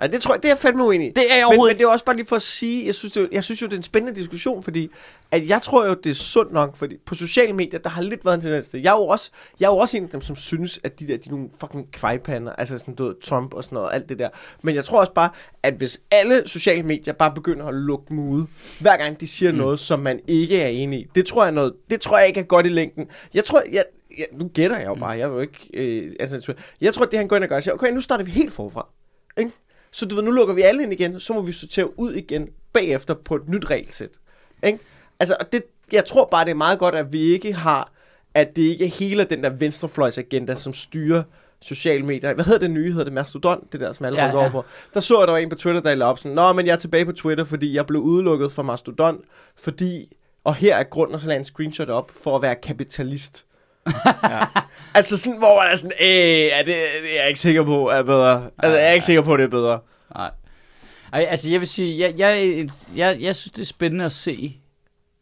Ja, 0.00 0.06
det 0.06 0.22
tror 0.22 0.34
jeg, 0.34 0.42
det 0.42 0.48
er 0.48 0.52
jeg 0.52 0.58
fandme 0.58 0.84
uenig 0.84 1.06
i. 1.06 1.10
Det 1.10 1.22
er 1.30 1.36
jeg 1.36 1.36
men, 1.36 1.44
overhovedet 1.44 1.74
men 1.74 1.78
det 1.78 1.84
er 1.84 1.88
også 1.88 2.04
bare 2.04 2.16
lige 2.16 2.26
for 2.26 2.36
at 2.36 2.42
sige, 2.42 2.86
jeg 2.86 2.94
synes, 2.94 3.12
det, 3.12 3.28
jeg 3.32 3.44
synes 3.44 3.62
jo, 3.62 3.66
det 3.66 3.72
er 3.72 3.76
en 3.76 3.82
spændende 3.82 4.20
diskussion, 4.20 4.62
fordi 4.62 4.90
at 5.30 5.48
jeg 5.48 5.62
tror 5.62 5.86
jo, 5.86 5.94
det 5.94 6.10
er 6.10 6.14
sundt 6.14 6.52
nok, 6.52 6.76
fordi 6.76 6.96
på 7.06 7.14
sociale 7.14 7.52
medier, 7.52 7.78
der 7.78 7.90
har 7.90 8.02
lidt 8.02 8.24
været 8.24 8.34
en 8.34 8.40
tendens 8.40 8.68
til. 8.68 8.82
Jeg 8.82 8.94
er 8.94 8.98
jo 8.98 9.06
også, 9.06 9.30
jeg 9.60 9.66
er 9.66 9.70
jo 9.70 9.78
også 9.78 9.96
en 9.96 10.04
af 10.04 10.10
dem, 10.10 10.20
som 10.20 10.36
synes, 10.36 10.80
at 10.84 11.00
de 11.00 11.06
der, 11.06 11.16
de 11.16 11.28
er 11.28 11.30
nogle 11.30 11.48
fucking 11.60 11.92
kvejpander, 11.92 12.52
altså 12.52 12.78
sådan, 12.78 12.94
du 12.94 13.04
ved, 13.04 13.14
Trump 13.22 13.54
og 13.54 13.64
sådan 13.64 13.76
noget, 13.76 13.90
alt 13.92 14.08
det 14.08 14.18
der. 14.18 14.28
Men 14.62 14.74
jeg 14.74 14.84
tror 14.84 15.00
også 15.00 15.12
bare, 15.12 15.30
at 15.62 15.74
hvis 15.74 16.00
alle 16.10 16.42
sociale 16.46 16.82
medier 16.82 17.14
bare 17.14 17.34
begynder 17.34 17.66
at 17.66 17.74
lukke 17.74 18.04
dem 18.08 18.18
ude, 18.18 18.46
hver 18.80 18.96
gang 18.96 19.20
de 19.20 19.26
siger 19.26 19.52
mm. 19.52 19.58
noget, 19.58 19.80
som 19.80 20.00
man 20.00 20.20
ikke 20.28 20.60
er 20.60 20.68
enig 20.68 21.00
i, 21.00 21.06
det 21.14 21.26
tror 21.26 21.44
jeg, 21.44 21.52
noget, 21.52 21.72
det 21.90 22.00
tror 22.00 22.18
jeg 22.18 22.26
ikke 22.26 22.40
er 22.40 22.44
godt 22.44 22.66
i 22.66 22.68
længden. 22.68 23.06
Jeg 23.34 23.44
tror, 23.44 23.62
jeg, 23.72 23.84
Ja, 24.18 24.24
nu 24.32 24.50
gætter 24.54 24.78
jeg 24.78 24.86
jo 24.86 24.94
bare. 24.94 25.10
Jeg 25.10 25.20
er 25.20 25.26
jo 25.28 25.40
ikke... 25.40 25.70
Øh, 25.74 26.12
altså, 26.20 26.54
jeg 26.80 26.94
tror, 26.94 27.04
det 27.04 27.18
han 27.18 27.28
går 27.28 27.36
ind 27.36 27.44
og 27.44 27.48
gør, 27.48 27.56
er, 27.56 27.60
siger, 27.60 27.74
okay, 27.74 27.92
nu 27.92 28.00
starter 28.00 28.24
vi 28.24 28.30
helt 28.30 28.52
forfra. 28.52 28.88
Ikke? 29.38 29.50
Så 29.92 30.06
du 30.06 30.14
ved, 30.14 30.22
nu 30.22 30.30
lukker 30.30 30.54
vi 30.54 30.62
alle 30.62 30.82
ind 30.82 30.92
igen, 30.92 31.20
så 31.20 31.32
må 31.32 31.42
vi 31.42 31.52
sortere 31.52 31.98
ud 31.98 32.12
igen 32.12 32.48
bagefter 32.72 33.14
på 33.14 33.34
et 33.34 33.48
nyt 33.48 33.70
regelsæt. 33.70 34.10
Ikke? 34.62 34.78
Altså, 35.20 35.36
det, 35.52 35.62
jeg 35.92 36.04
tror 36.04 36.28
bare, 36.30 36.44
det 36.44 36.50
er 36.50 36.54
meget 36.54 36.78
godt, 36.78 36.94
at 36.94 37.12
vi 37.12 37.20
ikke 37.20 37.52
har, 37.52 37.92
at 38.34 38.56
det 38.56 38.62
ikke 38.62 38.84
er 38.84 38.88
hele 38.88 39.24
den 39.24 39.44
der 39.44 39.50
venstrefløjsagenda, 39.50 40.54
som 40.54 40.72
styrer 40.72 41.22
sociale 41.62 42.06
medier. 42.06 42.34
Hvad 42.34 42.44
hedder 42.44 42.58
det 42.58 42.70
nye? 42.70 42.90
Hedder 42.90 43.04
det 43.04 43.12
Mastodon? 43.12 43.66
Det 43.72 43.80
der, 43.80 43.92
som 43.92 44.06
alle 44.06 44.22
Ja, 44.22 44.26
ja, 44.26 44.36
over 44.36 44.50
på. 44.50 44.64
Der 44.94 45.00
så 45.00 45.18
jeg, 45.18 45.26
der 45.26 45.32
var 45.32 45.38
en 45.38 45.48
på 45.48 45.56
Twitter, 45.56 45.80
der 45.80 46.04
op 46.04 46.18
sådan, 46.18 46.34
Nå, 46.34 46.52
men 46.52 46.66
jeg 46.66 46.72
er 46.72 46.76
tilbage 46.76 47.04
på 47.04 47.12
Twitter, 47.12 47.44
fordi 47.44 47.74
jeg 47.74 47.86
blev 47.86 48.00
udelukket 48.00 48.52
fra 48.52 48.62
Mastodon, 48.62 49.20
fordi... 49.56 50.16
Og 50.44 50.54
her 50.54 50.76
er 50.76 50.82
grunden, 50.82 51.14
og 51.14 51.20
så 51.20 51.30
en 51.30 51.44
screenshot 51.44 51.88
op, 51.88 52.10
for 52.22 52.36
at 52.36 52.42
være 52.42 52.54
kapitalist. 52.54 53.44
Ja. 53.86 54.44
Altså 54.94 55.16
sådan, 55.16 55.38
hvor 55.38 55.62
man 55.62 55.72
er 55.72 55.76
sådan, 55.76 55.92
øh, 56.00 56.58
er 56.58 56.62
det, 56.62 56.74
det 57.02 57.16
er 57.16 57.20
jeg 57.20 57.28
ikke 57.28 57.40
sikker 57.40 57.64
på 57.64 57.88
er 57.88 58.02
bedre. 58.02 58.50
Altså, 58.58 58.78
jeg 58.78 58.88
er 58.88 58.92
ikke 58.92 59.06
sikker 59.06 59.22
på, 59.22 59.36
det 59.36 59.44
er 59.44 59.48
bedre. 59.48 59.80
Nej. 60.14 60.30
Ej, 61.12 61.26
altså 61.30 61.50
jeg 61.50 61.60
vil 61.60 61.68
sige, 61.68 61.98
jeg, 61.98 62.14
jeg, 62.18 62.66
jeg, 62.96 63.20
jeg 63.20 63.36
synes, 63.36 63.52
det 63.52 63.60
er 63.62 63.66
spændende 63.66 64.04
at 64.04 64.12
se. 64.12 64.56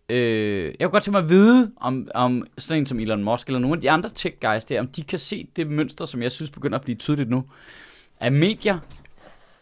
Øh, 0.09 0.64
jeg 0.64 0.75
kunne 0.81 0.90
godt 0.90 1.05
tænke 1.05 1.14
mig 1.16 1.23
at 1.25 1.29
vide, 1.29 1.73
om, 1.81 2.09
om 2.14 2.47
sådan 2.59 2.83
en 2.83 2.87
som 2.87 3.01
Elon 3.01 3.25
Musk, 3.25 3.47
eller 3.47 3.59
nogle 3.61 3.77
af 3.77 3.81
de 3.81 3.90
andre 3.90 4.11
tech 4.14 4.37
guys 4.40 4.64
der, 4.64 4.81
om 4.81 4.88
de 4.88 5.03
kan 5.03 5.18
se 5.18 5.49
det 5.57 5.66
mønster, 5.66 6.05
som 6.05 6.23
jeg 6.23 6.33
synes 6.33 6.51
begynder 6.51 6.79
at 6.79 6.85
blive 6.85 6.97
tydeligt 6.97 7.31
nu. 7.31 7.44
At 8.21 8.33
medier, 8.33 8.79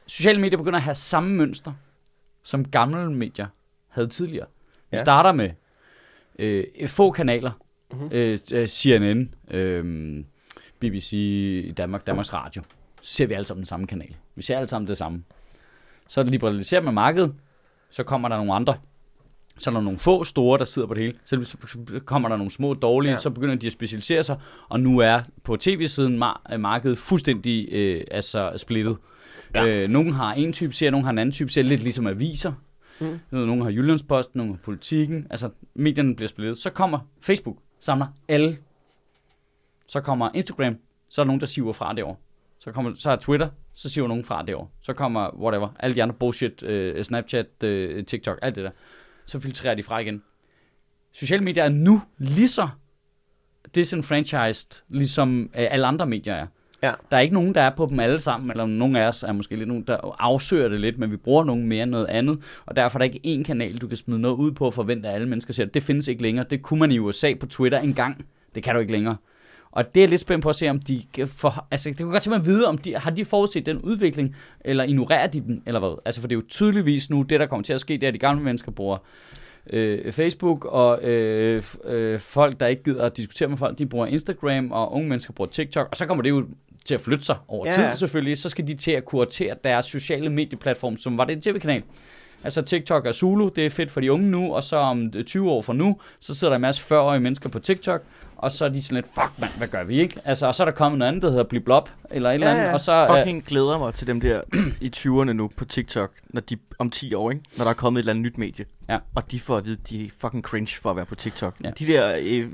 sociale 0.06 0.40
medier 0.40 0.58
begynder 0.58 0.76
at 0.78 0.82
have 0.82 0.94
samme 0.94 1.34
mønster, 1.34 1.72
som 2.42 2.64
gamle 2.68 3.12
medier 3.12 3.46
havde 3.88 4.08
tidligere. 4.08 4.46
Vi 4.90 4.96
Ja. 4.96 5.02
starter 5.02 5.32
med 5.32 5.50
øh, 6.38 6.88
få 6.88 7.10
kanaler. 7.10 7.50
Mhm. 7.92 8.00
Mm-hmm. 8.02 8.16
Øh, 8.52 8.66
CNN, 8.66 9.34
øh, 9.50 10.24
BBC 10.80 11.12
i 11.12 11.72
Danmark, 11.76 12.06
Danmarks 12.06 12.32
Radio. 12.32 12.62
Så 13.02 13.14
ser 13.14 13.26
vi 13.26 13.34
alle 13.34 13.44
sammen 13.44 13.60
den 13.60 13.66
samme 13.66 13.86
kanal. 13.86 14.14
Vi 14.34 14.42
ser 14.42 14.56
alle 14.56 14.68
sammen 14.68 14.88
det 14.88 14.96
samme. 14.96 15.22
Så 16.08 16.22
liberaliserer 16.22 16.80
man 16.82 16.94
markedet, 16.94 17.34
så 17.90 18.02
kommer 18.02 18.28
der 18.28 18.36
nogle 18.36 18.54
andre. 18.54 18.74
Så 19.58 19.70
er 19.70 19.74
der 19.74 19.80
nogle 19.80 19.98
få 19.98 20.24
store, 20.24 20.58
der 20.58 20.64
sidder 20.64 20.88
på 20.88 20.94
det 20.94 21.02
hele. 21.02 21.18
Så 21.24 21.56
kommer 22.04 22.28
der 22.28 22.36
nogle 22.36 22.50
små 22.50 22.74
dårlige, 22.74 23.12
Ja. 23.12 23.18
så 23.18 23.30
begynder 23.30 23.54
de 23.54 23.66
at 23.66 23.72
specialisere 23.72 24.22
sig. 24.22 24.40
Og 24.68 24.80
nu 24.80 24.98
er 24.98 25.20
på 25.44 25.56
tv-siden 25.56 26.22
mar- 26.22 26.52
øh, 26.54 26.60
markedet 26.60 26.98
fuldstændig 26.98 27.68
øh, 27.72 28.04
altså 28.10 28.52
splittet. 28.56 28.96
Ja. 29.54 29.66
Øh, 29.66 29.88
nogle 29.88 30.12
har 30.14 30.34
en 30.34 30.52
type 30.52 30.72
serie, 30.72 30.90
nogle 30.90 31.04
har 31.04 31.10
en 31.12 31.18
anden 31.18 31.32
type 31.32 31.50
serie, 31.50 31.68
lidt 31.68 31.82
ligesom 31.82 32.06
aviser. 32.06 32.52
Mm. 33.00 33.18
Nogle 33.30 33.62
har 33.64 33.70
Jyllandsposten, 33.70 34.38
nogle 34.38 34.52
har 34.52 34.58
Politiken. 34.64 35.26
Altså, 35.30 35.50
medierne 35.74 36.16
bliver 36.16 36.28
splittet. 36.28 36.58
Så 36.58 36.70
kommer 36.70 36.98
Facebook, 37.20 37.56
samler 37.86 38.06
alle. 38.28 38.58
Så 39.86 40.00
kommer 40.00 40.30
Instagram, 40.34 40.76
så 41.08 41.20
er 41.20 41.24
der 41.24 41.26
nogen, 41.26 41.40
der 41.40 41.46
siver 41.46 41.72
fra 41.72 41.92
derovre. 41.92 42.16
Så, 42.58 42.72
kommer, 42.72 42.94
så 42.94 43.10
er 43.10 43.16
Twitter, 43.16 43.48
så 43.74 43.88
siver 43.88 44.08
nogen 44.08 44.24
fra 44.24 44.42
derovre. 44.42 44.68
Så 44.82 44.92
kommer 44.92 45.36
whatever, 45.36 45.68
alle 45.80 45.96
de 45.96 46.02
andre 46.02 46.14
bullshit, 46.14 46.62
øh, 46.62 47.04
Snapchat, 47.04 47.62
øh, 47.62 48.04
TikTok, 48.04 48.38
alt 48.42 48.56
det 48.56 48.64
der. 48.64 48.70
Så 49.26 49.40
filtrerer 49.40 49.74
de 49.74 49.82
fra 49.82 49.98
igen. 49.98 50.22
Sociale 51.12 51.44
medier 51.44 51.64
er 51.64 51.68
nu 51.68 52.02
lige 52.18 52.48
så 52.48 52.68
disenfranchised, 53.74 54.82
ligesom 54.88 55.42
øh, 55.42 55.66
alle 55.70 55.86
andre 55.86 56.06
medier 56.06 56.34
er. 56.34 56.46
Ja. 56.82 56.92
Der 57.10 57.16
er 57.16 57.20
ikke 57.20 57.34
nogen, 57.34 57.54
der 57.54 57.60
er 57.60 57.70
på 57.70 57.86
dem 57.90 58.00
alle 58.00 58.20
sammen, 58.20 58.50
eller 58.50 58.66
nogen 58.66 58.96
af 58.96 59.08
os 59.08 59.22
er 59.22 59.32
måske 59.32 59.56
lidt 59.56 59.68
nogen, 59.68 59.84
der 59.86 60.16
afsøger 60.18 60.68
det 60.68 60.80
lidt, 60.80 60.98
men 60.98 61.10
vi 61.10 61.16
bruger 61.16 61.44
nogen 61.44 61.66
mere 61.66 61.82
end 61.82 61.90
noget 61.90 62.06
andet, 62.06 62.38
og 62.66 62.76
derfor 62.76 62.98
er 62.98 63.06
der 63.06 63.12
ikke 63.14 63.40
én 63.40 63.42
kanal, 63.42 63.78
du 63.78 63.88
kan 63.88 63.96
smide 63.96 64.20
noget 64.20 64.36
ud 64.36 64.52
på 64.52 64.66
og 64.66 64.74
forvente, 64.74 65.08
at 65.08 65.14
alle 65.14 65.28
mennesker 65.28 65.52
ser 65.52 65.64
det. 65.64 65.74
Det 65.74 65.82
findes 65.82 66.08
ikke 66.08 66.22
længere. 66.22 66.46
Det 66.50 66.62
kunne 66.62 66.80
man 66.80 66.92
i 66.92 66.98
USA 66.98 67.34
på 67.40 67.46
Twitter 67.46 67.78
engang. 67.78 68.26
Det 68.54 68.62
kan 68.62 68.74
du 68.74 68.80
ikke 68.80 68.92
længere. 68.92 69.16
Og 69.70 69.94
det 69.94 70.04
er 70.04 70.08
lidt 70.08 70.20
spændt 70.20 70.42
på 70.42 70.48
at 70.48 70.56
se, 70.56 70.68
om 70.68 70.80
de 70.80 71.02
for, 71.26 71.66
altså 71.70 71.88
det 71.88 71.98
kunne 71.98 72.10
godt 72.10 72.22
tænke 72.22 72.38
mig 72.38 72.40
at 72.40 72.46
vide, 72.46 72.66
om 72.66 72.78
de, 72.78 72.96
har 72.96 73.10
de 73.10 73.24
forudset 73.24 73.66
den 73.66 73.78
udvikling, 73.78 74.36
eller 74.60 74.84
ignorerer 74.84 75.26
de 75.26 75.40
den, 75.40 75.62
eller 75.66 75.80
hvad? 75.80 75.98
Altså 76.04 76.20
for 76.20 76.28
det 76.28 76.34
er 76.34 76.38
jo 76.38 76.44
tydeligvis 76.48 77.10
nu, 77.10 77.22
det 77.22 77.40
der 77.40 77.46
kommer 77.46 77.64
til 77.64 77.72
at 77.72 77.80
ske, 77.80 77.94
det 77.94 78.02
er, 78.02 78.08
at 78.08 78.14
de 78.14 78.18
gamle 78.18 78.44
mennesker 78.44 78.72
bruger 78.72 78.98
øh, 79.70 80.12
Facebook, 80.12 80.64
og 80.64 81.02
øh, 81.02 81.62
øh, 81.84 82.18
folk, 82.18 82.60
der 82.60 82.66
ikke 82.66 82.82
gider 82.82 83.04
at 83.04 83.16
diskutere 83.16 83.48
med 83.48 83.56
folk, 83.56 83.78
de 83.78 83.86
bruger 83.86 84.06
Instagram, 84.06 84.72
og 84.72 84.92
unge 84.92 85.08
mennesker 85.08 85.32
bruger 85.32 85.50
TikTok, 85.50 85.88
og 85.90 85.96
så 85.96 86.06
kommer 86.06 86.22
det 86.22 86.30
jo 86.30 86.46
til 86.86 86.94
at 86.94 87.00
flytte 87.00 87.24
sig 87.24 87.36
over 87.48 87.66
Ja, 87.66 87.72
tid 87.90 87.96
selvfølgelig, 87.98 88.38
så 88.38 88.48
skal 88.48 88.66
de 88.66 88.74
til 88.74 88.90
at 88.90 89.04
kuratere 89.04 89.54
deres 89.64 89.84
sociale 89.84 90.30
medieplatform, 90.30 90.96
som 90.96 91.18
var 91.18 91.24
det 91.24 91.32
en 91.32 91.40
tv-kanal. 91.40 91.82
Altså 92.44 92.62
TikTok 92.62 93.06
er 93.06 93.12
Zulu, 93.12 93.48
det 93.56 93.66
er 93.66 93.70
fedt 93.70 93.90
for 93.90 94.00
de 94.00 94.12
unge 94.12 94.30
nu, 94.30 94.54
og 94.54 94.62
så 94.62 94.76
om 94.76 95.10
øh, 95.16 95.24
20 95.24 95.50
år 95.50 95.62
fra 95.62 95.72
nu, 95.72 95.96
så 96.20 96.34
sidder 96.34 96.50
der 96.52 96.56
en 96.56 96.60
masse 96.62 96.94
40-årige 96.94 97.20
mennesker 97.20 97.48
på 97.48 97.58
TikTok, 97.58 98.02
og 98.36 98.52
så 98.52 98.64
er 98.64 98.68
de 98.68 98.82
sådan 98.82 98.94
lidt, 98.94 99.06
fuck 99.06 99.32
mand, 99.40 99.50
hvad 99.58 99.68
gør 99.68 99.84
vi 99.84 100.00
ikke? 100.00 100.20
Altså, 100.24 100.46
og 100.46 100.54
så 100.54 100.62
er 100.62 100.64
der 100.64 100.72
kommet 100.72 100.98
noget 100.98 101.08
andet, 101.08 101.22
der 101.22 101.30
hedder 101.30 101.44
Bliblop, 101.44 101.90
eller 102.10 102.30
et 102.30 102.34
eller 102.34 102.46
Ja, 102.46 102.52
andet, 102.52 102.64
ja. 102.66 102.72
og 102.72 102.80
så... 102.80 102.92
øh, 103.10 103.16
Fucking 103.18 103.44
glæder 103.44 103.78
mig 103.78 103.94
til 103.94 104.06
dem 104.06 104.20
der 104.20 104.40
i 104.80 104.92
20'erne 104.96 105.32
nu 105.32 105.50
på 105.56 105.64
TikTok, 105.64 106.10
når 106.30 106.40
de 106.40 106.56
om 106.78 106.90
10 106.90 107.14
år, 107.14 107.30
ikke? 107.30 107.42
når 107.56 107.64
der 107.64 107.70
er 107.70 107.74
kommet 107.74 107.98
et 107.98 108.02
eller 108.02 108.12
andet 108.12 108.22
nyt 108.22 108.38
medie. 108.38 108.64
Ja. 108.88 108.98
Og 109.14 109.30
de 109.30 109.40
får 109.40 109.56
at 109.56 109.64
vide, 109.64 109.76
de 109.90 110.04
er 110.04 110.08
fucking 110.20 110.42
cringe 110.42 110.76
for 110.82 110.90
at 110.90 110.96
være 110.96 111.06
på 111.06 111.14
TikTok. 111.14 111.54
Ja. 111.64 111.70
De 111.78 111.86
der... 111.86 112.14
Øh, 112.22 112.46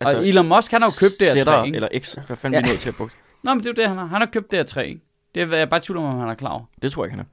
altså, 0.00 0.16
og 0.18 0.28
Elon 0.28 0.48
Musk, 0.48 0.70
han 0.72 0.82
har 0.82 0.88
jo 0.88 1.06
købt 1.06 1.20
det 1.20 1.26
her 1.34 1.44
træ, 1.44 1.64
ikke? 1.66 1.76
eller 1.76 1.88
X, 1.98 2.14
hvad 2.26 2.36
fanden 2.36 2.52
ja. 2.54 2.58
Ja. 2.58 2.62
vi 2.62 2.68
er 2.68 2.72
nødt 2.72 2.80
til 2.80 2.88
at 2.88 2.94
bruge. 2.94 3.10
Nå, 3.42 3.54
men 3.54 3.58
det 3.58 3.66
er 3.66 3.70
jo 3.70 3.74
det, 3.74 3.88
han 3.88 3.98
har. 3.98 4.06
Han 4.06 4.20
har 4.20 4.28
købt 4.32 4.50
det 4.50 4.58
her 4.58 4.64
træ, 4.64 4.86
ikke? 4.86 5.00
Det 5.34 5.42
er 5.42 5.56
jeg 5.56 5.70
bare 5.70 5.80
tvivl 5.84 5.98
om, 5.98 6.04
om 6.04 6.18
han 6.18 6.28
er 6.28 6.34
klar 6.34 6.50
over. 6.50 6.64
Det 6.82 6.92
tror 6.92 7.04
jeg 7.04 7.06
ikke, 7.06 7.16
han 7.16 7.20
er. 7.20 7.28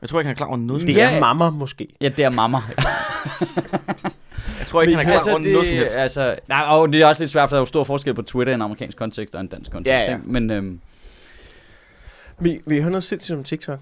Jeg 0.00 0.08
tror 0.08 0.20
ikke, 0.20 0.26
han 0.26 0.34
er 0.34 0.36
klar 0.36 0.46
over 0.46 0.56
noget 0.56 0.86
Det 0.86 1.02
er 1.02 1.10
ja. 1.12 1.20
mamma 1.20 1.50
måske. 1.50 1.88
Ja, 2.00 2.08
det 2.08 2.24
er 2.24 2.30
mamma. 2.30 2.58
Jeg 4.58 4.66
tror 4.66 4.82
ikke, 4.82 4.96
han 4.96 5.06
er 5.06 5.10
klar 5.10 5.30
over 5.32 5.38
noget 5.38 5.66
som 5.66 5.76
helst. 5.76 5.98
Altså, 5.98 6.36
nej, 6.48 6.64
og 6.68 6.92
det 6.92 7.02
er 7.02 7.06
også 7.06 7.22
lidt 7.22 7.30
svært, 7.30 7.48
for 7.48 7.56
der 7.56 7.58
er 7.58 7.60
jo 7.60 7.66
stor 7.66 7.84
forskel 7.84 8.14
på 8.14 8.22
Twitter 8.22 8.52
i 8.52 8.54
en 8.54 8.62
amerikansk 8.62 8.98
kontekst 8.98 9.34
og 9.34 9.40
en 9.40 9.46
dansk 9.46 9.72
kontekst. 9.72 9.90
Ja, 9.90 10.00
ja. 10.00 10.16
ikke? 10.16 10.28
Men 10.28 10.50
øhm, 10.50 10.80
Vi, 12.38 12.60
vi 12.66 12.78
har 12.80 12.90
noget 12.90 13.04
sindssygt 13.04 13.38
om 13.38 13.44
TikTok. 13.44 13.78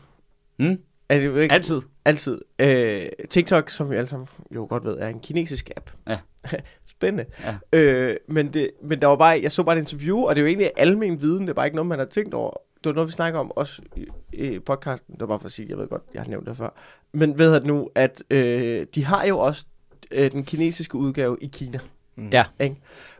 mm, 0.58 0.78
Altså, 1.08 1.26
jeg 1.26 1.34
ved 1.34 1.42
ikke, 1.42 1.52
altid. 1.54 1.80
Altid. 2.04 2.40
Øh, 2.58 3.06
TikTok, 3.30 3.70
som 3.70 3.90
vi 3.90 3.96
alle 3.96 4.06
sammen 4.08 4.28
jo 4.54 4.66
godt 4.68 4.84
ved, 4.84 4.98
er 4.98 5.08
en 5.08 5.20
kinesisk 5.20 5.70
app. 5.76 5.90
Ja. 6.08 6.18
Spændende. 6.98 7.24
Ja. 7.72 7.78
Øh, 7.78 8.16
men, 8.28 8.52
det, 8.52 8.70
men 8.82 9.00
der 9.00 9.06
var 9.06 9.16
bare, 9.16 9.40
jeg 9.42 9.52
så 9.52 9.62
bare 9.62 9.76
et 9.76 9.80
interview, 9.80 10.18
og 10.18 10.37
det 10.37 10.40
er 10.40 10.42
jo 10.42 10.46
egentlig 10.46 10.70
almen 10.76 11.22
viden, 11.22 11.40
det 11.40 11.48
er 11.48 11.54
bare 11.54 11.66
ikke 11.66 11.76
noget, 11.76 11.88
man 11.88 11.98
har 11.98 12.06
tænkt 12.06 12.34
over. 12.34 12.50
Det 12.84 12.87
var 12.87 12.92
noget, 12.92 13.06
vi 13.06 13.12
snakker 13.12 13.40
om 13.40 13.52
også 13.56 13.82
i, 13.96 14.06
i 14.32 14.58
podcasten. 14.58 15.12
Det 15.12 15.20
var 15.20 15.26
bare 15.26 15.38
for 15.38 15.46
at 15.46 15.52
sige, 15.52 15.66
jeg 15.68 15.78
ved 15.78 15.88
godt, 15.88 16.02
jeg 16.14 16.22
har 16.22 16.28
nævnt 16.28 16.46
det 16.46 16.56
før. 16.56 16.74
Men 17.12 17.38
ved 17.38 17.54
at 17.54 17.64
nu, 17.64 17.90
at 17.94 18.22
øh, 18.30 18.87
de 18.94 19.04
har 19.04 19.24
jo 19.24 19.38
også 19.38 19.64
øh, 20.11 20.32
den 20.32 20.44
kinesiske 20.44 20.94
udgave 20.94 21.37
i 21.40 21.46
Kina. 21.46 21.78
Mm. 22.16 22.28
Ja. 22.28 22.44
Ikke? 22.61 22.76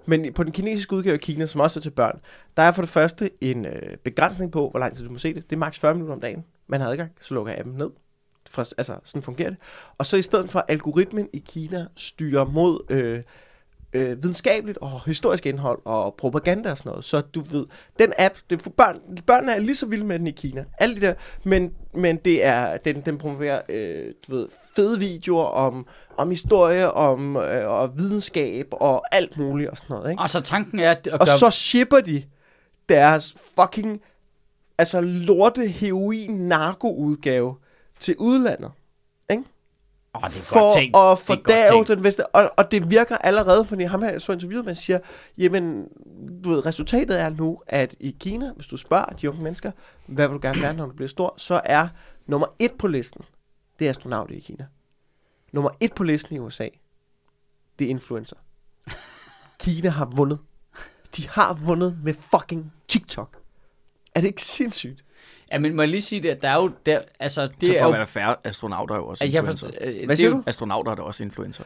Men 0.06 0.32
på 0.32 0.42
den 0.44 0.52
kinesiske 0.52 0.92
udgave 0.92 1.14
i 1.14 1.18
Kina, 1.18 1.46
som 1.46 1.60
også 1.60 1.80
er 1.80 1.82
til 1.82 1.90
børn, 1.90 2.20
der 2.56 2.62
er 2.62 2.72
for 2.72 2.82
det 2.82 2.88
første 2.88 3.30
en 3.40 3.66
øh, 3.66 3.96
begrænsning 4.04 4.52
på, 4.52 4.70
hvor 4.70 4.80
lang 4.80 4.96
tid 4.96 5.04
du 5.04 5.12
må 5.12 5.18
se 5.18 5.34
det. 5.34 5.50
Det 5.50 5.56
er 5.56 5.60
maks 5.60 5.78
40 5.78 5.94
minutter 5.94 6.14
om 6.14 6.20
dagen. 6.20 6.44
Man 6.66 6.80
har 6.80 6.88
adgang, 6.88 7.12
så 7.20 7.34
lukker 7.34 7.54
appen 7.58 7.74
ned. 7.74 7.90
For, 8.50 8.66
altså, 8.78 8.96
sådan 9.04 9.22
fungerer 9.22 9.50
det. 9.50 9.58
Og 9.98 10.06
så 10.06 10.16
i 10.16 10.22
stedet 10.22 10.50
for 10.50 10.64
algoritmen 10.68 11.28
i 11.32 11.38
Kina 11.48 11.86
styrer 11.96 12.44
mod 12.44 12.80
øh, 12.90 13.22
øh, 13.92 14.22
videnskabeligt 14.22 14.79
og 14.79 15.05
historisk 15.07 15.46
indhold 15.46 15.79
og 15.85 16.14
propaganda 16.18 16.70
og 16.70 16.77
sådan 16.79 16.90
noget. 16.90 17.05
Så 17.05 17.20
du 17.20 17.40
ved, 17.51 17.66
den 17.98 18.12
app, 18.18 18.35
det 18.51 18.62
for 18.62 18.70
børn, 18.70 19.01
børnene 19.27 19.53
er 19.53 19.59
lige 19.59 19.74
så 19.74 19.87
vilde 19.87 20.05
med 20.05 20.18
den 20.18 20.27
i 20.27 20.31
Kina. 20.31 20.64
Alle 20.79 20.96
de 20.96 21.01
der, 21.01 21.14
men, 21.44 21.72
men 21.94 22.16
det 22.16 22.44
er, 22.44 22.77
den, 22.77 23.01
den 23.01 23.18
promoverer, 23.18 23.61
øh, 23.68 24.05
du 24.29 24.37
ved, 24.37 24.48
fede 24.77 24.98
videoer 24.98 25.44
om, 25.46 25.87
om 26.16 26.31
historie, 26.31 26.92
om 26.92 27.37
øh, 27.37 27.68
og 27.68 27.98
videnskab 27.98 28.66
og 28.70 29.03
alt 29.12 29.38
muligt 29.38 29.70
og 29.70 29.77
sådan 29.77 29.96
noget, 29.96 30.11
ikke? 30.11 30.22
Og 30.22 30.31
så 30.31 30.40
tanken 30.40 30.79
er 30.81 30.90
at 30.90 31.07
at 31.07 31.20
Og 31.20 31.29
så 31.29 31.51
shipper 31.51 32.01
de 32.01 32.22
deres 32.88 33.37
fucking, 33.61 34.01
altså 34.79 35.01
lorte 35.01 35.66
heroin 35.66 36.31
narko 36.31 36.94
udgave 36.94 37.57
til 37.98 38.16
udlandet. 38.18 38.70
Det 40.24 40.37
er 40.37 40.42
For 40.42 40.61
godt 40.61 40.74
tænkt. 40.74 40.96
at 40.96 41.18
fordave 41.18 41.85
den 41.85 42.04
veste. 42.04 42.26
Og, 42.26 42.50
og 42.57 42.70
det 42.70 42.90
virker 42.90 43.16
allerede, 43.18 43.64
fordi 43.64 43.83
ham 43.83 44.02
her, 44.02 44.11
jeg 44.11 44.22
så 44.22 44.33
interviewet, 44.33 44.64
man 44.64 44.74
siger, 44.74 44.98
jamen, 45.38 45.85
du 46.44 46.50
ved, 46.50 46.66
resultatet 46.66 47.20
er 47.20 47.28
nu, 47.31 47.61
at 47.66 47.96
i 48.00 48.16
Kina, 48.20 48.52
hvis 48.57 48.66
du 48.66 48.76
spørger 48.76 49.07
de 49.07 49.28
unge 49.31 49.42
mennesker, 49.42 49.70
hvad 50.07 50.28
vil 50.28 50.35
du 50.35 50.40
gerne 50.42 50.62
være, 50.62 50.74
når 50.74 50.87
du 50.87 50.92
bliver 50.92 51.09
stor, 51.09 51.35
så 51.37 51.61
er 51.64 51.88
nummer 52.26 52.46
et 52.59 52.72
på 52.78 52.87
listen, 52.87 53.20
det 53.78 53.85
er 53.87 53.90
astronauter 53.90 54.35
i 54.35 54.38
Kina. 54.38 54.66
Nummer 55.52 55.70
et 55.81 55.94
på 55.94 56.02
listen 56.04 56.37
i 56.37 56.38
USA, 56.38 56.68
det 57.78 57.85
er 57.85 57.88
influencer. 57.90 58.37
Kina 59.61 59.88
har 59.88 60.04
vundet. 60.04 60.38
De 61.16 61.28
har 61.28 61.54
vundet 61.54 61.98
med 62.04 62.14
fucking 62.14 62.72
TikTok. 62.88 63.37
Er 64.14 64.20
det 64.20 64.28
ikke 64.28 64.42
sindssygt? 64.42 65.04
Ja, 65.52 65.58
men 65.58 65.76
må 65.76 65.82
jeg 65.82 65.88
lige 65.88 66.02
sige 66.02 66.22
det, 66.22 66.28
at 66.28 66.42
der 66.42 66.48
er 66.48 66.54
jo... 66.62 66.70
Der, 66.87 67.00
altså, 67.20 67.42
det 67.42 67.52
så 67.68 67.74
er 67.74 67.78
for 67.78 67.87
jo... 67.87 67.92
at 67.92 67.98
være 67.98 68.06
færre 68.06 68.37
astronauter 68.44 68.94
er 68.94 68.98
jo 68.98 69.06
også 69.06 69.24
Altså, 69.24 69.37
jeg 69.37 69.40
influencer. 69.42 69.66
forstår, 69.66 69.88
øh, 70.00 70.04
Hvad 70.06 70.14
er 70.14 70.16
siger 70.16 70.30
du? 70.30 70.42
Astronauter 70.46 70.90
er 70.92 70.94
da 70.96 71.02
også 71.02 71.22
influencer. 71.22 71.64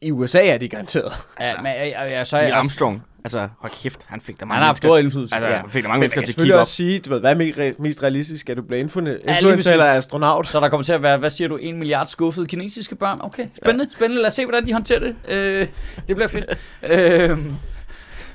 I 0.00 0.10
USA 0.10 0.46
er 0.46 0.58
de 0.58 0.68
garanteret. 0.68 1.12
Ja, 1.40 1.52
men, 1.56 1.66
ja, 1.66 1.86
ja, 1.86 2.04
ja, 2.04 2.24
så 2.24 2.36
er 2.36 2.42
jeg... 2.42 2.52
Armstrong, 2.52 3.02
altså, 3.24 3.48
hold 3.58 3.72
kæft, 3.82 4.00
han 4.06 4.20
fik 4.20 4.40
der 4.40 4.46
mange 4.46 4.54
Han 4.54 4.60
har 4.62 4.66
haft 4.66 4.76
stor 4.78 4.98
indflydelse. 4.98 5.34
Altså, 5.34 5.48
Ja. 5.48 5.56
han 5.56 5.70
fik 5.70 5.82
der 5.82 5.88
mange 5.88 6.00
Men 6.00 6.00
man 6.00 6.00
mennesker 6.00 6.20
til 6.20 6.32
at 6.32 6.36
kigge 6.44 6.54
op. 6.54 6.60
også 6.60 6.72
sige, 6.72 6.98
du 6.98 7.10
ved, 7.10 7.20
hvad 7.20 7.30
er 7.30 7.34
mest, 7.34 7.58
re- 7.58 7.74
mest 7.82 8.02
realistisk? 8.02 8.50
Er 8.50 8.54
du 8.54 8.62
blive 8.62 8.80
influencer 8.80 9.18
præcis. 9.54 9.66
eller 9.66 9.84
astronaut? 9.84 10.46
Så 10.46 10.60
der 10.60 10.68
kommer 10.68 10.84
til 10.84 10.92
at 10.92 11.02
være, 11.02 11.18
hvad 11.18 11.30
siger 11.30 11.48
du, 11.48 11.56
en 11.56 11.78
milliard 11.78 12.06
skuffede 12.06 12.46
kinesiske 12.46 12.94
børn? 12.94 13.18
Okay, 13.22 13.46
spændende, 13.56 13.84
ja. 13.90 13.96
spændende. 13.96 14.22
Lad 14.22 14.28
os 14.28 14.34
se, 14.34 14.44
hvordan 14.44 14.66
de 14.66 14.72
håndterer 14.72 14.98
det. 15.00 15.16
Øh, 15.28 15.66
det 16.08 16.16
bliver 16.16 16.28
fedt. 16.28 16.58
øh, 16.82 17.38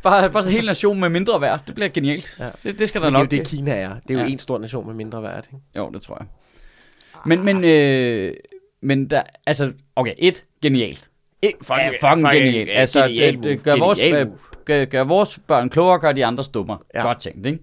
bare, 0.09 0.29
bare 0.31 0.43
så 0.43 0.49
en 0.49 0.55
hel 0.55 0.65
nation 0.65 0.99
med 0.99 1.09
mindre 1.09 1.41
værd. 1.41 1.59
Det 1.67 1.75
bliver 1.75 1.87
genialt. 1.89 2.35
Ja. 2.39 2.45
Det, 2.63 2.79
det 2.79 2.89
skal 2.89 3.01
der 3.01 3.09
Men 3.09 3.13
det 3.13 3.17
er 3.33 3.37
jo 3.37 3.41
nok. 3.41 3.45
det, 3.51 3.57
Kina 3.57 3.71
er. 3.75 3.89
Det 4.07 4.09
er 4.09 4.19
jo 4.19 4.25
Ja. 4.25 4.31
en 4.31 4.39
stor 4.39 4.57
nation 4.57 4.85
med 4.87 4.93
mindre 4.95 5.23
værd. 5.23 5.45
Ikke? 5.53 5.63
Jo, 5.77 5.89
det 5.93 6.01
tror 6.01 6.17
jeg. 6.19 6.27
Men, 7.25 7.43
men, 7.43 7.63
øh, 7.63 8.33
men 8.81 9.09
der, 9.09 9.23
altså, 9.45 9.73
okay, 9.95 10.13
et, 10.17 10.45
genialt. 10.61 11.09
Eh, 11.41 11.49
Ja, 11.69 11.89
fucking 12.01 12.27
genialt. 12.33 12.69
Altså, 12.73 13.07
det, 13.07 13.43
det 13.43 13.63
gør, 13.63 13.75
vores, 13.79 13.99
Genial 13.99 14.21
øh, 14.21 14.27
move. 14.27 14.37
gør, 14.65 14.85
gør 14.85 15.03
vores 15.03 15.39
børn 15.47 15.69
klogere, 15.69 15.99
gør 15.99 16.11
de 16.11 16.25
andres 16.25 16.47
dummere. 16.49 16.77
Ja. 16.93 17.01
Godt 17.01 17.19
tænkt, 17.21 17.45
ikke? 17.45 17.59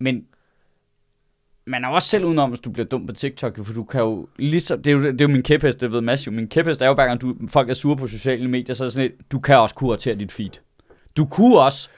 Men 0.00 0.24
man 1.66 1.84
er 1.84 1.88
også 1.88 2.08
selv 2.08 2.24
udenom, 2.24 2.50
hvis 2.50 2.60
du 2.60 2.70
bliver 2.70 2.86
dum 2.86 3.06
på 3.06 3.12
TikTok, 3.12 3.64
for 3.64 3.74
du 3.74 3.84
kan 3.84 4.00
jo 4.00 4.28
ligesom, 4.38 4.82
det 4.82 4.90
er 4.90 4.94
jo, 4.94 5.02
det 5.02 5.20
er 5.20 5.24
jo 5.24 5.28
min 5.28 5.42
kæphest, 5.42 5.80
det 5.80 5.92
ved 5.92 6.00
Mads 6.00 6.26
jo, 6.26 6.32
min 6.32 6.48
kæphest 6.48 6.82
er 6.82 6.86
jo 6.86 6.94
hver 6.94 7.06
gang 7.06 7.20
du, 7.20 7.34
folk 7.48 7.70
er 7.70 7.74
sure 7.74 7.96
på 7.96 8.06
sociale 8.06 8.48
medier, 8.48 8.74
så 8.74 8.84
er 8.84 8.86
det 8.86 8.92
sådan 8.92 9.08
lidt, 9.10 9.32
du 9.32 9.40
kan 9.40 9.56
også 9.58 9.74
kuratere 9.74 10.14
dit 10.14 10.32
feed. 10.32 10.50
Du 11.16 11.24
kunne 11.26 11.58
også 11.60 11.88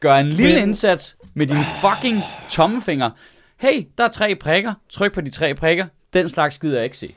gøre 0.00 0.20
en 0.20 0.26
lille 0.26 0.54
Men- 0.60 0.68
indsats 0.68 1.16
med 1.34 1.46
din 1.46 1.56
fucking 1.80 2.20
tommefinger. 2.50 3.10
Hey, 3.56 3.86
der 3.98 4.04
er 4.04 4.08
tre 4.08 4.34
prikker, 4.34 4.74
tryk 4.88 5.12
på 5.14 5.20
de 5.20 5.30
tre 5.30 5.54
prikker, 5.54 5.86
den 6.12 6.28
slags 6.28 6.58
gider 6.58 6.74
jeg 6.76 6.84
ikke 6.84 6.98
se. 6.98 7.14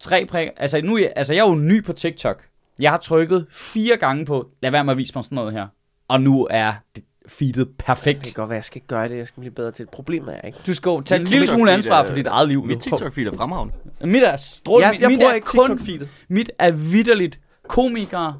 Tre 0.00 0.26
prikker, 0.26 0.52
altså 0.56 0.80
nu, 0.84 0.98
jeg- 0.98 1.12
altså 1.16 1.34
jeg 1.34 1.40
er 1.40 1.48
jo 1.48 1.54
ny 1.54 1.84
på 1.84 1.92
TikTok. 1.92 2.42
Jeg 2.78 2.90
har 2.90 2.98
trykket 2.98 3.46
fire 3.50 3.96
gange 3.96 4.26
på, 4.26 4.48
lad 4.62 4.70
være 4.70 4.84
med 4.84 4.92
at 4.92 4.98
vise 4.98 5.12
mig 5.14 5.24
sådan 5.24 5.36
noget 5.36 5.52
her. 5.52 5.66
Og 6.08 6.20
nu 6.20 6.46
er 6.50 6.72
det 6.94 7.04
feedet 7.28 7.68
perfekt. 7.78 8.18
Det 8.18 8.24
kan 8.26 8.34
godt 8.42 8.48
være, 8.48 8.56
jeg 8.56 8.64
skal 8.64 8.82
gøre 8.86 9.08
det. 9.08 9.16
Jeg 9.16 9.26
skal 9.26 9.40
blive 9.40 9.52
bedre 9.54 9.70
til 9.72 9.84
det. 9.84 9.90
Problemet 9.92 10.36
er 10.42 10.46
ikke. 10.46 10.58
Du 10.66 10.74
skal 10.74 10.90
jo 10.90 11.00
tage 11.00 11.16
en 11.16 11.22
Mit 11.22 11.30
lille 11.30 11.46
smule 11.46 11.72
ansvar 11.72 12.04
for 12.04 12.14
dit 12.14 12.26
eget 12.26 12.48
liv. 12.48 12.64
Mit. 12.64 12.86
TikTok-feed 12.86 13.26
er 13.32 13.36
fremragende. 13.36 13.74
Mit 14.00 14.22
er 14.22 14.36
strål. 14.36 14.80
Jeg, 14.82 14.94
jeg 15.00 15.08
mit 15.10 15.18
bruger 15.18 15.30
er 15.30 15.34
ikke 15.34 15.46
kun, 15.46 15.78
TikTok-feedet. 15.78 16.08
Mit 16.28 16.50
er 16.58 16.70
vidderligt 16.70 17.40
komikere, 17.68 18.36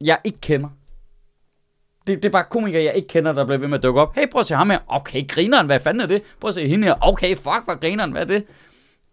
jeg 0.00 0.18
ikke 0.24 0.40
kender. 0.40 0.68
Det, 2.06 2.22
det 2.22 2.28
er 2.28 2.32
bare 2.32 2.44
komikere, 2.50 2.84
jeg 2.84 2.94
ikke 2.94 3.08
kender, 3.08 3.32
der 3.32 3.44
bliver 3.44 3.58
ved 3.58 3.68
med 3.68 3.78
at 3.78 3.82
dukke 3.82 4.00
op. 4.00 4.14
Hey, 4.14 4.30
prøv 4.30 4.40
at 4.40 4.46
se 4.46 4.54
ham 4.54 4.70
her. 4.70 4.78
Okay, 4.88 5.28
grineren, 5.28 5.66
hvad 5.66 5.80
fanden 5.80 6.00
er 6.00 6.06
det? 6.06 6.22
Prøv 6.40 6.48
at 6.48 6.54
se 6.54 6.68
hende 6.68 6.86
her. 6.86 6.94
Okay, 7.00 7.36
fuck, 7.36 7.64
hvad 7.64 7.80
grineren, 7.80 8.12
hvad 8.12 8.22
er 8.22 8.26
det? 8.26 8.44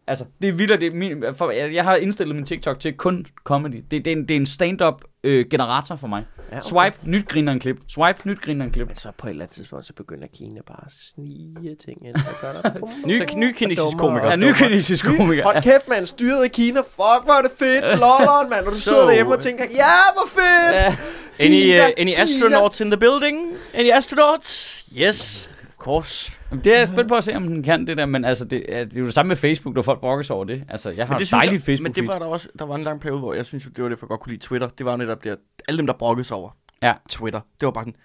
Altså, 0.07 0.25
det 0.41 0.49
er 0.49 0.53
vildt, 0.53 0.81
det 0.81 0.87
er 0.87 0.95
min, 0.95 1.23
for, 1.33 1.51
jeg, 1.51 1.73
jeg 1.73 1.83
har 1.83 1.95
indstillet 1.95 2.35
min 2.35 2.45
TikTok 2.45 2.79
til 2.79 2.93
kun 2.93 3.25
comedy. 3.43 3.83
Det, 3.91 4.05
det, 4.05 4.07
er, 4.07 4.15
en, 4.15 4.27
det 4.27 4.31
er 4.31 4.39
en 4.39 4.45
stand-up 4.45 5.01
øh, 5.23 5.45
generator 5.51 5.95
for 5.95 6.07
mig. 6.07 6.25
Ja, 6.51 6.57
okay. 6.57 6.69
Swipe, 6.69 6.97
nyt 7.09 7.27
grineren 7.27 7.59
klip. 7.59 7.77
Swipe, 7.89 8.19
nyt 8.29 8.41
grineren 8.41 8.71
klip. 8.71 8.87
Men 8.87 8.95
så 8.95 9.11
på 9.17 9.27
et 9.27 9.29
eller 9.31 9.43
andet 9.45 9.55
tidspunkt, 9.55 9.85
så 9.85 9.93
begynder 9.93 10.27
Kina 10.37 10.61
bare 10.67 10.83
at 10.85 10.91
snige 10.91 11.75
ting 11.85 12.07
ind. 12.07 12.15
Ny, 13.07 13.21
ny 13.35 13.53
kinesisk 13.53 13.97
komiker. 13.97 14.29
Ja, 14.29 14.35
ny 14.35 14.53
kinesisk 14.53 15.05
komiker. 15.05 15.43
Hold 15.43 15.63
kæft, 15.63 15.87
man. 15.87 16.05
Styret 16.05 16.45
i 16.45 16.49
Kina. 16.49 16.79
Fuck, 16.79 17.23
hvor 17.25 17.37
er 17.37 17.41
det 17.41 17.51
fedt. 17.59 17.81
Lolleren, 17.83 18.49
mand. 18.49 18.65
Og 18.65 18.71
du 18.71 18.77
sidder 18.77 18.97
So- 19.03 19.07
derhjemme 19.07 19.33
og 19.33 19.43
tænker, 19.43 19.65
ja, 19.71 19.93
hvor 20.13 20.27
fedt. 20.27 20.99
Any, 21.39 21.79
uh, 21.79 21.85
any 21.97 22.11
Kina. 22.11 22.21
astronauts 22.21 22.81
in 22.81 22.91
the 22.91 22.97
building? 22.99 23.53
Any 23.73 23.89
astronauts? 23.91 24.83
Yes, 25.01 25.49
of 25.69 25.75
course. 25.77 26.31
Jamen, 26.51 26.63
Det 26.63 26.73
er 26.73 26.77
jeg 26.77 26.87
spændt 26.87 27.07
på 27.07 27.15
at 27.15 27.23
se, 27.23 27.35
om 27.35 27.47
den 27.47 27.63
kan 27.63 27.87
det 27.87 27.97
der, 27.97 28.05
men 28.05 28.25
altså, 28.25 28.45
det, 28.45 28.77
er, 28.77 28.83
det 28.83 28.95
er 28.95 28.99
jo 28.99 29.05
det 29.05 29.13
samme 29.13 29.27
med 29.27 29.35
Facebook, 29.35 29.75
når 29.75 29.81
folk 29.81 29.99
brokker 29.99 30.23
sig 30.23 30.35
over 30.35 30.45
det. 30.45 30.63
Altså, 30.69 30.89
jeg 30.89 31.07
har 31.07 31.13
Men 31.13 31.19
det 31.19 31.31
dejligt 31.31 31.63
facebook 31.63 31.83
Men 31.83 31.93
det 31.95 32.07
var 32.07 32.19
der 32.19 32.25
også, 32.25 32.49
der 32.59 32.65
var 32.65 32.75
en 32.75 32.83
lang 32.83 33.01
periode, 33.01 33.19
hvor 33.19 33.33
jeg 33.33 33.45
synes, 33.45 33.63
det 33.75 33.83
var 33.83 33.89
det, 33.89 33.99
for 33.99 34.07
godt 34.07 34.19
kunne 34.19 34.31
lide 34.33 34.41
Twitter. 34.45 34.67
Det 34.67 34.85
var 34.85 34.95
netop 34.95 35.25
at 35.25 35.37
alle 35.67 35.77
dem, 35.77 35.87
der 35.87 35.93
brokkede 35.93 36.23
sig 36.23 36.37
over 36.37 36.49
Ja. 36.81 36.93
Twitter. 37.09 37.39
Det 37.59 37.65
var 37.65 37.71
bare 37.71 37.83
sådan, 37.83 37.95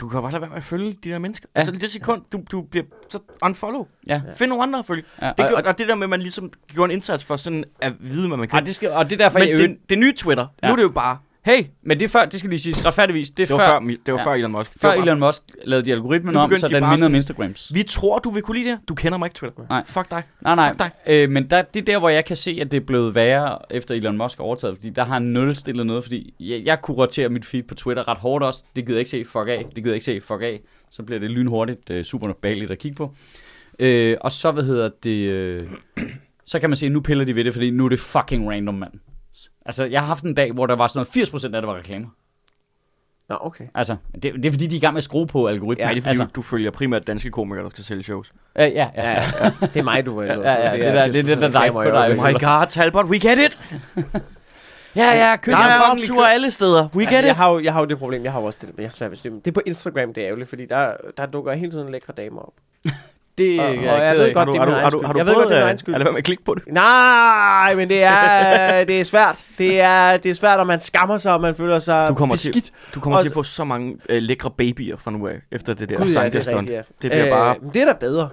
du 0.00 0.08
kan 0.08 0.20
bare 0.20 0.30
lade 0.32 0.40
være 0.40 0.50
med 0.50 0.56
at 0.56 0.64
følge 0.64 0.92
de 0.92 1.10
der 1.10 1.18
mennesker. 1.18 1.48
Ja. 1.56 1.60
Ja. 1.60 1.66
Altså, 1.66 1.80
det 1.80 1.90
sekund, 1.90 2.22
du, 2.32 2.42
du 2.52 2.62
bliver 2.62 2.84
så 3.10 3.18
unfollow. 3.42 3.86
Ja. 4.06 4.22
Find 4.34 4.48
nogle 4.48 4.62
andre 4.62 4.78
at 4.78 4.86
følge. 4.86 5.02
Ja. 5.22 5.28
Det 5.28 5.36
gør, 5.50 5.70
og 5.70 5.78
det 5.78 5.88
der 5.88 5.94
med, 5.94 6.02
at 6.04 6.10
man 6.10 6.20
ligesom 6.20 6.52
gjorde 6.66 6.92
en 6.92 6.96
indsats 6.96 7.24
for 7.24 7.36
sådan 7.36 7.64
at 7.80 7.92
vide, 8.00 8.28
hvad 8.28 8.38
man 8.38 8.48
kan. 8.48 8.58
Og 8.58 8.66
det, 8.66 8.74
skal, 8.74 8.90
og 8.90 9.04
det 9.04 9.12
er 9.20 9.24
derfor, 9.24 9.38
Men 9.38 9.48
jeg 9.48 9.58
det, 9.58 9.76
det 9.88 9.98
nye 9.98 10.12
Twitter, 10.16 10.46
ja. 10.62 10.66
Ja. 10.66 10.68
nu 10.68 10.72
er 10.72 10.76
det 10.76 10.82
jo 10.82 10.88
bare 10.88 11.18
Hey, 11.44 11.62
Men 11.82 11.98
det 11.98 12.04
er 12.04 12.08
før, 12.08 12.24
det 12.24 12.38
skal 12.38 12.50
lige 12.50 12.60
siges 12.60 12.86
retfærdigvis, 12.86 13.30
det 13.30 13.42
er 13.42 13.46
det 13.46 13.52
var 13.52 13.58
før, 13.58 13.80
før, 13.80 13.86
det 14.06 14.14
var 14.14 14.18
Ja. 14.20 14.26
før 14.26 14.32
Elon 14.32 14.52
Musk. 14.52 14.70
Før 14.80 14.88
bare- 14.88 15.02
Elon 15.02 15.20
Musk 15.20 15.42
lavede 15.64 15.86
de 15.86 15.92
algoritmen 15.92 16.36
om, 16.36 16.50
så 16.58 16.68
de 16.68 16.74
den 16.74 16.84
mindede 16.88 17.06
om 17.06 17.14
Instagrams. 17.14 17.70
Vi 17.74 17.82
tror, 17.82 18.18
du 18.18 18.30
vil 18.30 18.42
kunne 18.42 18.58
lide 18.58 18.70
det. 18.70 18.78
Du 18.88 18.94
kender 18.94 19.18
mig 19.18 19.26
ikke, 19.26 19.34
Twitter. 19.34 19.62
Nej. 19.70 19.82
Fuck 19.86 20.10
dig. 20.10 20.22
Nej, 20.40 20.54
nej. 20.54 20.68
Fuck 20.68 20.78
dig. 20.78 20.90
Øh, 21.06 21.30
men 21.30 21.50
der, 21.50 21.62
det 21.62 21.80
er 21.80 21.84
der, 21.84 21.98
hvor 21.98 22.08
jeg 22.08 22.24
kan 22.24 22.36
se, 22.36 22.58
at 22.60 22.70
det 22.70 22.76
er 22.76 22.84
blevet 22.86 23.14
værre, 23.14 23.58
efter 23.70 23.94
Elon 23.94 24.16
Musk 24.16 24.38
har 24.38 24.44
overtaget. 24.44 24.76
Fordi 24.76 24.90
der 24.90 25.04
har 25.04 25.12
han 25.12 25.22
nulstillet 25.22 25.86
noget, 25.86 26.04
fordi 26.04 26.34
jeg, 26.40 26.62
jeg 26.64 26.82
kunne 26.82 26.96
rotere 26.96 27.28
mit 27.28 27.44
feed 27.44 27.62
på 27.62 27.74
Twitter 27.74 28.08
ret 28.08 28.18
hårdt 28.18 28.44
også. 28.44 28.64
Det 28.76 28.84
gider 28.86 28.96
jeg 28.96 29.00
ikke 29.00 29.10
se, 29.10 29.24
fuck 29.24 29.48
af. 29.48 29.64
Det 29.66 29.74
gider 29.74 29.88
jeg 29.90 29.94
ikke 29.94 30.04
se, 30.04 30.20
fuck 30.20 30.42
af. 30.42 30.60
Så 30.90 31.02
bliver 31.02 31.18
det 31.20 31.30
lynhurtigt, 31.30 31.90
øh, 31.90 32.04
super 32.04 32.32
behageligt 32.42 32.70
at 32.70 32.78
kigge 32.78 32.96
på. 32.96 33.14
Øh, 33.78 34.16
og 34.20 34.32
så, 34.32 34.50
hvad 34.52 34.62
hedder 34.64 34.90
det... 35.02 35.10
Øh, 35.28 35.66
så 36.46 36.58
kan 36.58 36.70
man 36.70 36.76
se, 36.76 36.86
at 36.86 36.92
nu 36.92 37.00
piller 37.00 37.24
de 37.24 37.36
ved 37.36 37.44
det, 37.44 37.52
fordi 37.52 37.70
nu 37.70 37.84
er 37.84 37.88
det 37.88 38.00
fucking 38.00 38.50
random, 38.50 38.74
mand. 38.74 38.92
Altså, 39.66 39.84
jeg 39.84 40.00
har 40.00 40.06
haft 40.06 40.24
en 40.24 40.34
dag, 40.34 40.52
hvor 40.52 40.66
der 40.66 40.76
var 40.76 40.86
sådan 40.86 41.06
noget 41.14 41.28
80% 41.28 41.44
af 41.44 41.62
det 41.62 41.66
var 41.68 41.76
reklamer. 41.76 42.08
Nå, 43.28 43.36
okay. 43.40 43.64
Altså, 43.74 43.96
det, 44.14 44.22
det 44.22 44.46
er 44.46 44.50
fordi, 44.52 44.66
de 44.66 44.74
er 44.74 44.76
i 44.76 44.80
gang 44.80 44.94
med 44.94 44.98
at 44.98 45.04
skrue 45.04 45.26
på 45.26 45.48
algoritmen. 45.48 45.88
Ja, 45.88 45.94
det 45.94 45.98
er 45.98 46.02
fordi, 46.02 46.08
altså, 46.10 46.22
altså. 46.22 46.32
du 46.34 46.42
følger 46.42 46.70
primært 46.70 47.06
danske 47.06 47.30
komikere, 47.30 47.64
der 47.64 47.70
skal 47.70 47.84
sælge 47.84 48.02
shows. 48.02 48.32
øh, 48.58 48.62
ja, 48.62 48.68
ja, 48.70 49.10
ja. 49.12 49.22
Ja, 49.42 49.52
det 49.60 49.76
er 49.76 49.82
mig, 49.82 50.06
du 50.06 50.20
inde 50.20 50.34
Ja, 50.50 50.52
ja, 50.66 50.72
det 50.72 50.82
der- 50.82 51.06
det 51.06 51.16
er 51.16 51.22
det, 51.22 51.38
der 51.40 51.46
er 51.60 51.64
dig 51.64 51.72
på 51.72 51.82
dig. 51.82 52.10
Oh 52.10 52.16
my 52.16 52.32
god, 52.32 52.66
Talbot, 52.68 53.04
we 53.06 53.18
get 53.18 53.38
it! 53.38 53.58
Ja, 54.96 55.28
ja, 55.28 55.36
køb 55.36 55.52
Der 55.52 55.58
er 55.58 55.80
opture 55.92 56.32
alle 56.32 56.50
steder. 56.50 56.88
We 56.94 57.02
Altså, 57.02 57.16
get 57.16 57.22
jeg, 57.24 57.30
it! 57.30 57.36
har 57.36 57.50
jo, 57.52 57.60
jeg 57.60 57.72
har 57.72 57.80
jo 57.80 57.86
det 57.86 57.98
problem, 57.98 58.24
jeg 58.24 58.32
har 58.32 58.40
jo 58.40 58.46
også 58.46 58.58
det, 58.62 58.70
jeg 58.78 58.86
har 58.86 58.92
svært 58.92 59.10
ved 59.10 59.18
at. 59.18 59.44
Det 59.44 59.46
er 59.46 59.52
på 59.52 59.60
Instagram, 59.66 60.14
det 60.14 60.22
er 60.22 60.26
ærgerligt, 60.26 60.48
fordi 60.48 60.66
der, 60.66 60.92
der 61.16 61.26
dukker 61.26 61.52
hele 61.52 61.70
tiden 61.72 61.92
lækre 61.92 62.12
damer 62.16 62.40
op. 62.40 62.52
Det 63.38 63.60
Og- 63.60 63.66
og 63.66 63.74
jeg, 63.74 64.16
ved 64.16 64.26
af. 64.28 64.34
godt, 64.34 64.36
Har 64.38 64.44
du, 64.44 64.52
det 64.52 64.58
er 64.60 64.66
min 64.66 64.82
har 64.82 64.90
du, 64.90 65.02
har 65.06 65.12
du 65.12 65.18
Jeg 65.18 65.26
ved 65.26 65.34
godt, 65.34 65.48
det 65.48 65.56
er 65.56 65.60
min 65.60 65.66
egen 65.66 65.78
skyld. 65.78 65.94
lade 65.94 66.04
være 66.04 66.12
med 66.12 66.18
at 66.18 66.24
klikke 66.24 66.44
på 66.44 66.54
det? 66.54 66.62
Nej, 66.72 67.74
men 67.74 67.88
det 67.88 68.02
er, 68.02 68.84
det 68.84 69.00
er 69.00 69.04
svært. 69.04 69.46
Det 69.58 69.80
er, 69.80 70.16
det 70.16 70.30
er 70.30 70.34
svært, 70.34 70.60
og 70.60 70.66
man 70.66 70.80
skammer 70.80 71.18
sig, 71.18 71.32
og 71.34 71.40
man 71.40 71.54
føler 71.54 71.78
sig 71.78 72.08
Du 72.08 72.14
kommer 72.14 72.36
til- 72.36 72.48
beskidt. 72.52 72.70
Du 72.94 73.00
kommer 73.00 73.16
Og- 73.16 73.22
til 73.24 73.28
at 73.30 73.34
få 73.34 73.42
så 73.42 73.64
mange 73.64 73.96
øh, 74.08 74.22
lækre 74.22 74.50
babyer 74.50 74.96
fra 74.96 75.10
nu 75.10 75.26
af, 75.28 75.34
efter 75.52 75.74
det 75.74 75.88
der 75.88 75.96
Gud, 75.96 76.06
ja, 76.06 76.12
sang, 76.12 76.32
det 76.32 76.46
er 76.48 76.56
rigtigt, 76.56 76.70
ja. 76.76 76.82
Det 77.02 77.10
bliver 77.10 77.30
bare... 77.30 77.54
Øh, 77.66 77.72
det 77.74 77.82
er 77.82 77.86
da 77.86 77.92
bedre. 78.00 78.28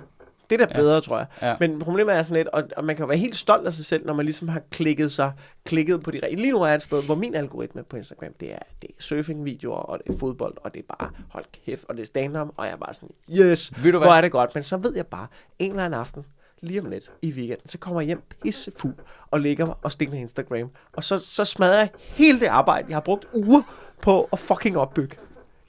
Det 0.49 0.61
er 0.61 0.65
da 0.65 0.71
Ja. 0.75 0.79
bedre, 0.81 1.01
tror 1.01 1.17
jeg. 1.17 1.27
Ja. 1.41 1.55
Men 1.59 1.79
problemet 1.79 2.15
er 2.15 2.23
sådan 2.23 2.35
lidt, 2.37 2.47
og, 2.47 2.63
og 2.77 2.83
man 2.85 2.95
kan 2.95 3.03
jo 3.03 3.07
være 3.07 3.17
helt 3.17 3.35
stolt 3.35 3.67
af 3.67 3.73
sig 3.73 3.85
selv, 3.85 4.05
når 4.05 4.13
man 4.13 4.25
ligesom 4.25 4.47
har 4.47 4.61
klikket 4.71 5.11
sig, 5.11 5.31
klikket 5.65 6.03
på 6.03 6.11
de 6.11 6.15
rigtige. 6.23 6.35
Lige 6.41 6.51
nu 6.51 6.61
er 6.61 6.67
jeg 6.67 6.75
et 6.75 6.83
sted, 6.83 7.03
hvor 7.05 7.15
min 7.15 7.35
algoritme 7.35 7.83
på 7.83 7.97
Instagram, 7.97 8.33
det 8.39 8.53
er, 8.53 8.59
det 8.81 8.89
er 8.89 8.93
surfing-videoer, 8.99 9.77
og 9.77 9.99
det 10.07 10.15
er 10.15 10.19
fodbold, 10.19 10.53
og 10.63 10.73
det 10.73 10.79
er 10.89 10.95
bare, 10.99 11.09
hold 11.29 11.45
kæft, 11.65 11.85
og 11.89 11.95
det 11.95 12.01
er 12.01 12.05
stand-up, 12.05 12.47
og 12.57 12.65
jeg 12.65 12.71
er 12.73 12.77
bare 12.77 12.93
sådan, 12.93 13.09
yes, 13.29 13.83
Ved 13.83 13.91
du 13.91 13.97
hvor 13.97 14.07
er 14.13 14.21
det 14.21 14.31
godt. 14.31 14.55
Men 14.55 14.63
så 14.63 14.77
ved 14.77 14.95
jeg 14.95 15.07
bare, 15.07 15.27
en 15.59 15.69
eller 15.71 15.85
anden 15.85 15.99
aften, 15.99 16.25
lige 16.61 16.81
om 16.81 16.89
lidt 16.89 17.11
i 17.21 17.31
weekenden, 17.31 17.67
så 17.67 17.77
kommer 17.77 18.01
jeg 18.01 18.05
hjem 18.07 18.21
pissefuld 18.43 18.93
og 19.31 19.39
ligger 19.39 19.65
mig 19.65 19.75
og 19.81 19.91
stikker 19.91 20.13
Instagram. 20.13 20.69
Og 20.93 21.03
så, 21.03 21.17
så 21.17 21.45
smadrer 21.45 21.77
jeg 21.77 21.89
hele 21.97 22.39
det 22.39 22.45
arbejde, 22.47 22.85
jeg 22.89 22.95
har 22.95 23.01
brugt 23.01 23.25
uger 23.33 23.61
på 24.01 24.29
at 24.33 24.39
fucking 24.39 24.77
opbygge. 24.77 25.15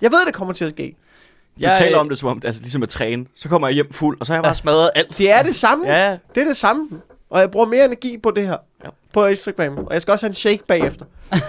Jeg 0.00 0.10
ved, 0.10 0.26
det 0.26 0.34
kommer 0.34 0.54
til 0.54 0.64
at 0.64 0.70
ske. 0.70 0.96
Du 1.68 1.74
taler 1.78 1.98
om 1.98 2.08
det 2.08 2.18
som 2.18 2.28
om, 2.28 2.42
altså 2.44 2.62
ligesom 2.62 2.82
at 2.82 2.88
træne. 2.88 3.26
Så 3.34 3.48
kommer 3.48 3.68
jeg 3.68 3.74
hjem 3.74 3.92
fuld, 3.92 4.16
og 4.20 4.26
så 4.26 4.32
har 4.32 4.36
jeg 4.36 4.42
bare 4.42 4.54
smadret 4.54 4.90
alt. 4.94 5.18
Det 5.18 5.30
er 5.30 5.42
det 5.42 5.54
samme. 5.54 5.86
Ja, 5.92 6.18
Det 6.34 6.40
er 6.40 6.46
det 6.46 6.56
samme. 6.56 6.88
Og 7.30 7.40
jeg 7.40 7.50
bruger 7.50 7.66
mere 7.66 7.84
energi 7.84 8.18
på 8.18 8.30
det 8.30 8.46
her. 8.46 8.56
Ja. 8.84 8.88
På 9.12 9.26
Instagram. 9.26 9.78
Og 9.78 9.92
jeg 9.92 10.02
skal 10.02 10.12
også 10.12 10.26
have 10.26 10.30
en 10.30 10.34
shake 10.34 10.62
bagefter. 10.68 11.04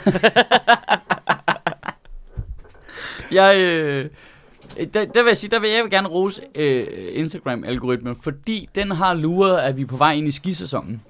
Jeg, 3.32 3.58
øh, 3.58 4.10
der, 4.94 5.06
der 5.06 5.22
vil 5.22 5.30
jeg 5.30 5.38
sige, 5.38 5.50
der 5.50 5.60
vil 5.60 5.70
jeg 5.70 5.90
gerne 5.92 6.08
rose 6.08 6.42
øh, 6.56 6.88
Instagram-algoritmen, 7.14 8.16
fordi 8.24 8.70
den 8.76 8.92
har 8.92 9.14
luret, 9.14 9.58
at 9.58 9.78
vi 9.78 9.82
er 9.82 9.86
på 9.86 9.96
vej 9.98 10.12
ind 10.14 10.28
i 10.28 10.32
skisæsonen. 10.32 11.02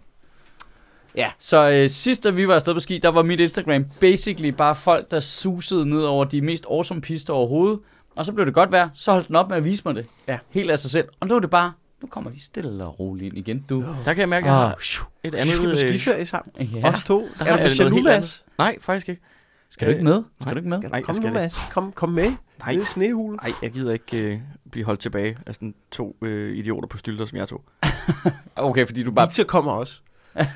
Ja. 1.16 1.32
Så 1.40 1.70
øh, 1.70 1.90
sidst, 1.90 2.24
da 2.24 2.30
vi 2.30 2.48
var 2.48 2.56
afsted 2.56 2.74
på 2.74 2.80
ski, 2.80 2.98
der 2.98 3.10
var 3.10 3.22
mit 3.22 3.40
Instagram 3.40 3.86
basically 4.00 4.50
bare 4.50 4.76
folk, 4.76 5.12
der 5.12 5.20
susede 5.20 5.90
ned 5.90 6.02
over 6.02 6.26
de 6.26 6.42
mest 6.42 6.66
awesome 6.72 7.02
pister 7.02 7.34
overhovedet. 7.34 7.80
Og 8.16 8.26
så 8.26 8.32
blev 8.32 8.46
det 8.46 8.54
godt 8.54 8.72
vejr, 8.72 8.90
så 8.94 9.12
holdt 9.12 9.28
den 9.28 9.36
op 9.36 9.50
med 9.50 9.58
at 9.58 9.64
vise 9.64 9.82
mig 9.86 9.96
det. 9.96 10.06
Ja. 10.28 10.40
Helt 10.50 10.72
af 10.72 10.80
sig 10.80 10.92
selv. 10.92 11.08
Og 11.20 11.28
nu 11.28 11.36
er 11.36 11.40
det 11.40 11.50
bare, 11.50 11.74
nu 12.02 12.08
kommer 12.08 12.30
vi 12.30 12.40
stille 12.40 12.86
og 12.86 13.00
roligt 13.00 13.28
ind 13.28 13.48
igen, 13.48 13.66
du. 13.70 13.82
der 14.06 14.14
kan 14.14 14.18
jeg 14.18 14.30
mærke, 14.30 14.44
at 14.44 14.52
jeg 14.52 14.60
har 14.60 14.78
et 15.24 15.36
andet... 15.36 15.72
øh, 15.72 15.78
skiferie 15.78 16.26
sammen? 16.26 16.68
Ja. 16.76 16.88
Os 16.88 17.04
to. 17.04 17.20
Der 17.20 17.46
du 17.46 17.50
jeg 17.50 17.54
på 17.54 17.58
noget 17.58 17.70
helt 17.70 17.76
Chalulas? 17.76 18.46
Nej, 18.58 18.78
faktisk 18.82 19.10
ikke. 19.10 19.22
Skal 19.70 19.88
du 19.88 19.92
ikke 19.92 20.04
med? 20.04 20.14
Nej. 20.14 20.24
Skal 20.42 20.54
du 20.54 20.58
ikke 20.58 20.70
med? 20.70 20.80
Nej, 20.80 21.02
Kom 21.02 21.16
nu, 21.24 21.30
Mads. 21.30 21.56
Kom, 21.72 21.92
kom 21.92 22.10
med. 22.10 22.32
Nej. 22.60 22.72
Lille 22.72 22.86
snehule. 22.86 23.36
Nej, 23.38 23.52
jeg 23.62 23.72
gider 23.72 23.94
ikke 23.94 24.34
øh, 24.34 24.40
blive 24.72 24.86
holdt 24.86 25.00
tilbage 25.00 25.38
af 25.46 25.56
sådan 25.56 25.76
to 25.92 26.18
øh, 26.22 26.58
idioter 26.58 26.88
på 26.88 26.98
stylter, 26.98 27.26
som 27.26 27.38
jeg 27.38 27.48
to. 27.48 27.62
Okay, 28.56 28.86
fordi 28.86 29.04
du 29.04 29.12
bare... 29.12 29.28
Victor 29.28 29.44
kommer 29.44 29.72
også. 29.72 30.02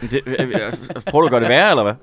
Det, 0.02 0.22
øh, 0.26 0.36
øh, 0.40 0.74
prøver 1.06 1.22
du 1.22 1.26
at 1.26 1.32
gøre 1.32 1.40
det 1.40 1.50
værre, 1.50 1.70
eller 1.70 1.84
hvad? 1.84 1.94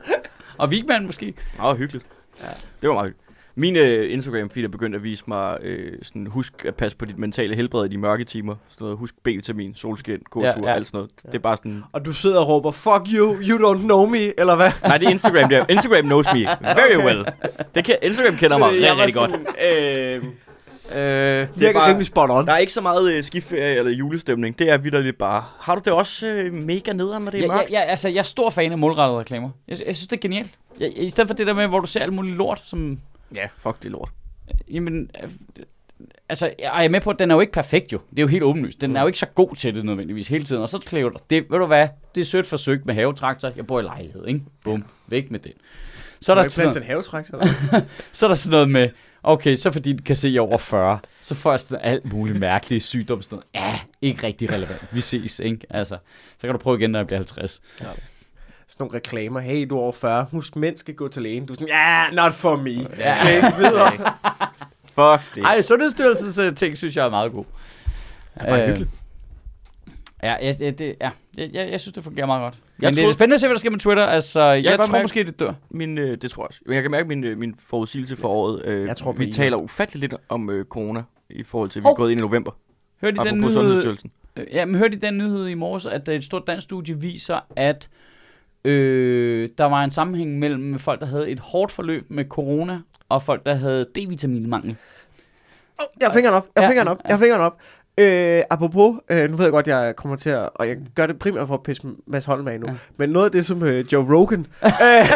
Og 0.59 0.71
Vigman 0.71 1.07
måske? 1.07 1.35
Åh, 1.65 1.77
hyggeligt. 1.77 2.07
Ja. 2.41 2.47
Det 2.83 2.89
var 2.89 2.95
meget 2.95 3.07
hyggeligt. 3.09 3.32
Min 3.55 3.77
øh, 3.77 4.13
Instagram-feed 4.13 4.65
er 4.65 4.69
begyndt 4.69 4.97
at 4.97 5.03
vise 5.03 5.25
mig, 5.29 5.59
øh, 5.63 5.93
sådan, 6.03 6.27
husk 6.27 6.65
at 6.69 6.75
passe 6.75 6.97
på 6.97 7.05
dit 7.05 7.19
mentale 7.19 7.55
helbred 7.57 7.85
i 7.87 7.89
de 7.89 7.99
mørke 7.99 8.25
timer. 8.25 8.55
Sådan 8.69 8.85
noget, 8.85 8.99
husk 8.99 9.15
B-vitamin, 9.23 9.75
solskin, 9.75 10.19
gåtur, 10.31 10.47
Ja, 10.47 10.53
ja, 10.57 10.61
ja. 10.63 10.69
ja. 10.69 10.75
alt 10.75 10.87
sådan 10.87 10.99
noget. 10.99 11.11
Det 11.27 11.35
er 11.35 11.39
bare 11.39 11.57
sådan... 11.57 11.83
Og 11.93 12.05
du 12.05 12.13
sidder 12.13 12.41
og 12.41 12.49
råber, 12.49 12.71
fuck 12.71 13.03
you, 13.15 13.37
you 13.41 13.73
don't 13.75 13.79
know 13.83 14.07
me, 14.07 14.41
eller 14.41 14.57
hvad? 14.57 14.71
Nej, 14.83 14.99
det 14.99 15.07
er 15.07 15.11
Instagram, 15.11 15.49
der. 15.49 15.65
Instagram 15.69 16.05
knows 16.05 16.27
me 16.35 16.41
very 16.63 17.05
well. 17.07 17.25
Det 17.75 17.85
kan, 17.85 17.97
Instagram 18.03 18.37
kender 18.37 18.59
mig 18.59 18.69
rigtig, 18.71 18.99
rigtig 18.99 19.15
godt. 19.15 19.33
Øh, 19.69 20.25
Øh, 20.95 21.49
virker 21.61 21.79
bare- 21.79 21.89
rimelig 21.89 22.07
spot 22.07 22.31
on. 22.31 22.47
Der 22.47 22.53
er 22.53 22.59
ikke 22.59 22.73
så 22.73 22.81
meget 22.81 23.17
øh, 23.17 23.23
skiferie 23.23 23.75
eller 23.79 23.91
julestemning. 23.93 24.59
Det 24.59 24.71
er 24.71 24.79
vidderligt 24.79 25.19
bare. 25.19 25.45
Har 25.61 25.75
du 25.75 25.81
det 25.85 25.93
også 25.93 26.27
øh, 26.27 26.53
mega 26.53 26.93
nederen, 26.93 27.23
når 27.25 27.31
det 27.31 27.39
er 27.41 27.45
Ja, 27.47 27.53
ja, 27.53 27.59
mørkt? 27.59 27.71
ja, 27.73 27.81
altså, 27.81 28.09
jeg 28.09 28.19
er 28.19 28.23
stor 28.23 28.51
fan 28.51 28.73
af 28.73 28.79
målrettede 28.79 29.19
reklamer. 29.21 29.51
Jeg, 29.69 29.79
jeg 29.87 29.97
synes, 29.97 30.09
det 30.09 30.17
er 30.17 30.21
genialt. 30.21 30.51
Jeg, 30.81 30.93
I 31.03 31.11
stedet 31.11 31.29
for 31.29 31.35
det 31.35 31.47
der 31.47 31.55
med, 31.55 31.67
hvor 31.67 31.81
du 31.81 31.87
ser 31.87 32.01
alt 32.01 32.13
muligt 32.13 32.37
lort, 32.37 32.61
som... 32.65 32.99
ja 33.35 33.49
fuck 33.59 33.83
det 33.83 33.91
lort. 33.91 34.11
Jamen, 34.69 35.11
øh, 35.23 35.31
altså, 36.29 36.55
jeg 36.59 36.85
er 36.85 36.89
med 36.89 37.01
på, 37.01 37.11
at 37.11 37.19
den 37.19 37.31
er 37.31 37.35
jo 37.35 37.41
ikke 37.41 37.53
perfekt 37.53 37.93
jo. 37.93 38.01
Det 38.11 38.19
er 38.19 38.23
jo 38.23 38.29
helt 38.29 38.43
åbenlyst. 38.43 38.81
Den 38.81 38.97
er 38.97 39.01
jo 39.01 39.07
ikke 39.07 39.19
så 39.19 39.27
god 39.27 39.57
til 39.57 39.75
det 39.75 39.85
nødvendigvis 39.85 40.29
hele 40.29 40.45
tiden. 40.45 40.63
Og 40.63 40.69
så 40.69 40.79
klæver 40.79 41.11
du, 41.11 41.19
det, 41.31 41.51
ved 41.51 41.59
du 41.59 41.67
hvad, 41.67 41.89
det 42.15 42.21
er 42.21 42.25
sødt 42.25 42.47
forsøgt 42.47 42.87
med 42.87 42.95
havetraktor. 42.95 43.53
Jeg 43.57 43.67
bor 43.67 43.81
i 43.81 43.83
lejlighed, 43.83 44.27
ikke? 44.27 44.41
Bum, 44.65 44.85
væk 45.07 45.31
med 45.31 45.41
den. 45.41 45.53
Så 46.21 46.33
er, 46.33 46.37
der 46.37 46.49
sådan 46.49 46.65
plads 46.65 46.75
noget, 47.33 47.57
eller? 47.73 47.81
så 48.13 48.27
er 48.27 48.29
der 48.29 48.35
sådan 48.35 48.53
noget 48.53 48.71
med, 48.71 48.89
okay, 49.23 49.57
så 49.57 49.71
fordi 49.71 49.93
den 49.93 50.03
kan 50.03 50.17
se 50.17 50.37
over 50.41 50.59
40, 50.59 50.99
så 51.21 51.35
får 51.35 51.51
jeg 51.51 51.61
sådan 51.61 51.79
alt 51.83 52.13
muligt 52.13 52.39
mærkeligt 52.39 52.85
sygdom. 52.85 53.23
Sådan 53.23 53.37
noget. 53.37 53.67
Ja, 53.67 53.81
ikke 54.03 54.27
rigtig 54.27 54.53
relevant. 54.53 54.89
Vi 54.93 55.01
ses, 55.01 55.39
ikke? 55.39 55.67
Altså, 55.71 55.99
så 56.39 56.47
kan 56.47 56.51
du 56.51 56.59
prøve 56.59 56.79
igen, 56.79 56.91
når 56.91 56.99
jeg 56.99 57.07
bliver 57.07 57.19
50. 57.19 57.63
sådan 58.73 58.85
nogle 58.85 58.97
reklamer. 58.97 59.41
Hey, 59.41 59.67
du 59.71 59.77
er 59.77 59.81
over 59.83 59.93
40. 59.93 60.27
Husk, 60.31 60.57
mænd 60.57 60.77
skal 60.77 60.95
gå 60.95 61.09
til 61.09 61.23
lægen. 61.23 61.47
Du 61.47 61.53
er 61.53 61.55
sådan, 61.55 61.69
ja, 61.69 61.75
yeah, 62.05 62.15
not 62.15 62.33
for 62.35 62.57
me. 62.57 62.71
Ja. 62.99 63.17
Klik 63.23 63.59
videre. 63.59 63.91
Fuck 65.19 65.35
det. 65.35 65.43
Ej, 65.45 65.61
Sundhedsstyrelsens 65.61 66.39
øh, 66.39 66.55
ting 66.55 66.77
synes 66.79 66.97
jeg 66.97 67.07
er 67.07 67.11
meget 67.11 67.33
god. 67.33 67.45
er 68.35 68.47
bare 68.47 68.61
Øh, 68.63 68.67
hyggeligt. 68.69 68.91
Ja, 70.23 70.37
ja, 70.47 70.53
det, 70.53 70.79
det, 70.79 70.97
ja. 71.01 71.11
Jeg, 71.37 71.51
jeg, 71.53 71.71
jeg 71.71 71.81
synes, 71.81 71.95
det 71.95 72.05
fungerer 72.05 72.27
meget 72.27 72.41
godt. 72.43 72.55
Jeg 72.55 72.87
Men 72.89 72.95
det 72.95 73.01
er 73.01 73.05
troede- 73.05 73.15
spændende 73.15 73.35
at 73.35 73.41
se, 73.41 73.47
hvad 73.47 73.55
der 73.55 73.59
sker 73.59 73.71
med 73.71 73.79
Twitter. 73.79 74.07
Altså, 74.07 74.41
jeg, 74.43 74.65
jeg 74.65 74.77
tror 74.79 74.87
mærke- 74.87 75.03
måske, 75.05 75.25
det 75.25 75.41
dør. 75.41 75.53
Min, 75.71 75.99
øh, 75.99 76.17
det 76.23 76.31
tror 76.31 76.43
jeg 76.43 76.49
også. 76.49 76.61
Men 76.67 76.75
jeg 76.75 76.83
kan 76.83 76.91
mærke 76.91 77.09
min, 77.09 77.25
øh, 77.25 77.39
min 77.39 77.55
forudsigelse 77.59 78.17
for 78.17 78.29
året. 78.29 78.63
Øh, 78.65 78.87
Jeg 78.87 78.97
tror 78.97 79.13
vi 79.13 79.27
en. 79.27 79.33
taler 79.33 79.57
ufattelig 79.57 80.01
lidt 80.01 80.15
om 80.29 80.51
øh, 80.51 80.65
corona 80.65 81.03
i 81.31 81.43
forhold 81.43 81.71
til, 81.71 81.79
at 81.79 81.83
vi 81.83 81.85
Hov. 81.87 81.93
er 81.93 81.97
gået 81.97 82.11
ind 82.11 82.21
i 82.21 82.23
november. 82.23 82.51
Hørte 83.01 83.17
I 83.25 83.29
den 83.29 83.39
nyhed, 83.41 83.97
ja, 84.53 84.65
men 84.65 84.75
hørte 84.75 84.95
I 84.97 84.99
den 84.99 85.19
nyhed 85.19 85.47
i 85.49 85.55
morges, 85.55 85.87
at 85.87 86.09
et 86.09 86.25
stort 86.25 86.47
dansk 86.47 86.65
studie 86.65 87.01
viser, 87.01 87.41
at 87.57 87.89
øh, 88.65 89.49
der 89.59 89.65
var 89.65 89.85
en 89.85 89.91
sammenhæng 89.91 90.39
mellem 90.39 90.79
folk, 90.79 91.01
der 91.01 91.07
havde 91.07 91.31
et 91.31 91.41
hårdt 91.41 91.73
forløb 91.73 92.05
med 92.11 92.25
corona, 92.25 92.79
og 93.09 93.23
folk, 93.23 93.47
der 93.47 93.55
havde 93.55 93.87
D-vitaminmangel. 93.99 94.77
Oh, 95.79 95.85
jeg 96.01 96.09
har 96.09 96.15
fingeren 96.15 96.35
op. 96.37 96.47
Jeg 96.57 96.63
har 96.63 96.67
Ja, 96.67 96.71
fingeren 96.71 96.89
op. 96.89 96.99
Jeg 97.09 97.15
har 97.17 97.19
fingeren 97.21 97.41
op. 97.43 97.57
Øh, 98.01 98.43
apropos, 98.51 99.01
øh, 99.11 99.31
nu 99.31 99.37
ved 99.37 99.45
jeg 99.45 99.53
godt, 99.53 99.67
jeg 99.67 99.97
kommer 99.97 100.17
til 100.17 100.31
at, 100.31 100.49
og 100.55 100.69
jeg 100.69 100.77
gør 100.95 101.07
det 101.07 101.19
primært 101.19 101.47
for 101.47 101.55
at 101.55 101.63
pisse 101.63 101.83
Mads 102.07 102.25
Holm 102.25 102.49
af 102.49 102.61
nu, 102.61 102.67
Ja. 102.69 102.75
men 102.97 103.11
noget 103.11 103.25
af 103.27 103.33
det, 103.33 103.47
som 103.47 103.63
øh, 103.63 103.93
Joe 103.93 104.15
Rogan 104.17 104.47
øh, 104.65 105.07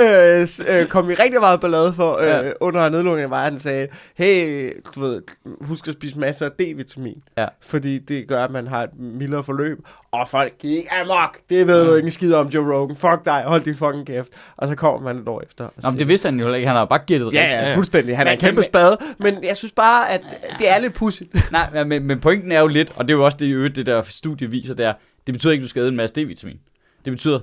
øh, 0.00 0.46
øh, 0.80 0.86
kom 0.86 1.10
i 1.10 1.14
rigtig 1.14 1.40
meget 1.40 1.60
ballade 1.60 1.92
for 1.92 2.16
øh, 2.16 2.26
Ja. 2.26 2.40
ja. 2.46 2.52
under 2.60 2.88
nedlukningen, 2.88 3.30
var 3.30 3.44
han 3.44 3.58
sagde, 3.58 3.88
hey, 4.14 4.70
du 4.94 5.00
ved, 5.00 5.22
husk 5.60 5.88
at 5.88 5.94
spise 5.94 6.18
masser 6.18 6.46
af 6.46 6.50
D-vitamin, 6.62 7.22
Ja. 7.38 7.46
fordi 7.62 7.98
det 7.98 8.28
gør, 8.28 8.44
at 8.44 8.50
man 8.50 8.66
har 8.66 8.82
et 8.82 8.90
mildere 8.98 9.44
forløb, 9.44 9.78
og 10.12 10.28
folk 10.28 10.58
gik 10.58 10.86
amok, 11.02 11.38
det 11.50 11.66
ved 11.66 11.86
du 11.86 11.94
ikke 11.94 12.06
en 12.06 12.10
skid 12.10 12.34
om, 12.34 12.48
Joe 12.48 12.74
Rogan, 12.74 12.96
fuck 12.96 13.24
dig, 13.24 13.42
hold 13.46 13.62
din 13.62 13.76
fucking 13.76 14.06
kæft, 14.06 14.28
og 14.56 14.68
så 14.68 14.74
kommer 14.74 15.00
man 15.00 15.22
et 15.22 15.28
år 15.28 15.42
efter. 15.46 15.68
Nå, 15.82 15.90
men 15.90 15.98
det 15.98 16.08
vidste 16.08 16.26
han 16.26 16.40
jo 16.40 16.52
ikke. 16.52 16.66
Han 16.66 16.76
har 16.76 16.84
bare 16.84 17.00
gættet 17.06 17.32
Ja, 17.32 17.40
rigtigt. 17.40 17.68
ja, 17.68 17.76
fuldstændig. 17.76 18.16
Han 18.16 18.26
er 18.26 18.30
Men- 18.30 18.36
en 18.36 18.40
kæmpe 18.40 18.56
men- 18.56 18.64
spade. 18.64 18.96
Men 19.18 19.44
jeg 19.44 19.56
synes 19.56 19.72
bare, 19.72 20.10
at 20.10 20.20
det 20.58 20.70
er 20.70 20.78
lidt 20.78 20.94
pudsigt. 20.94 21.34
Nej, 21.52 21.68
ja, 21.74 21.84
men, 21.84 22.04
men 22.06 22.20
pointen 22.20 22.52
er 22.52 22.60
jo 22.60 22.66
lidt, 22.66 22.92
og 22.96 23.04
det 23.08 23.14
er 23.14 23.16
jo 23.18 23.24
også 23.24 23.38
det, 23.40 23.76
det 23.76 23.86
der 23.86 24.02
studie 24.02 24.50
viser, 24.50 24.74
det 24.74 24.86
er, 24.86 24.92
det 25.26 25.34
betyder 25.34 25.52
ikke, 25.52 25.62
at 25.62 25.64
du 25.64 25.68
skal 25.68 25.80
æde 25.80 25.88
en 25.88 25.96
masse 25.96 26.14
D-vitamin. 26.20 26.58
Det 27.04 27.12
betyder, 27.12 27.40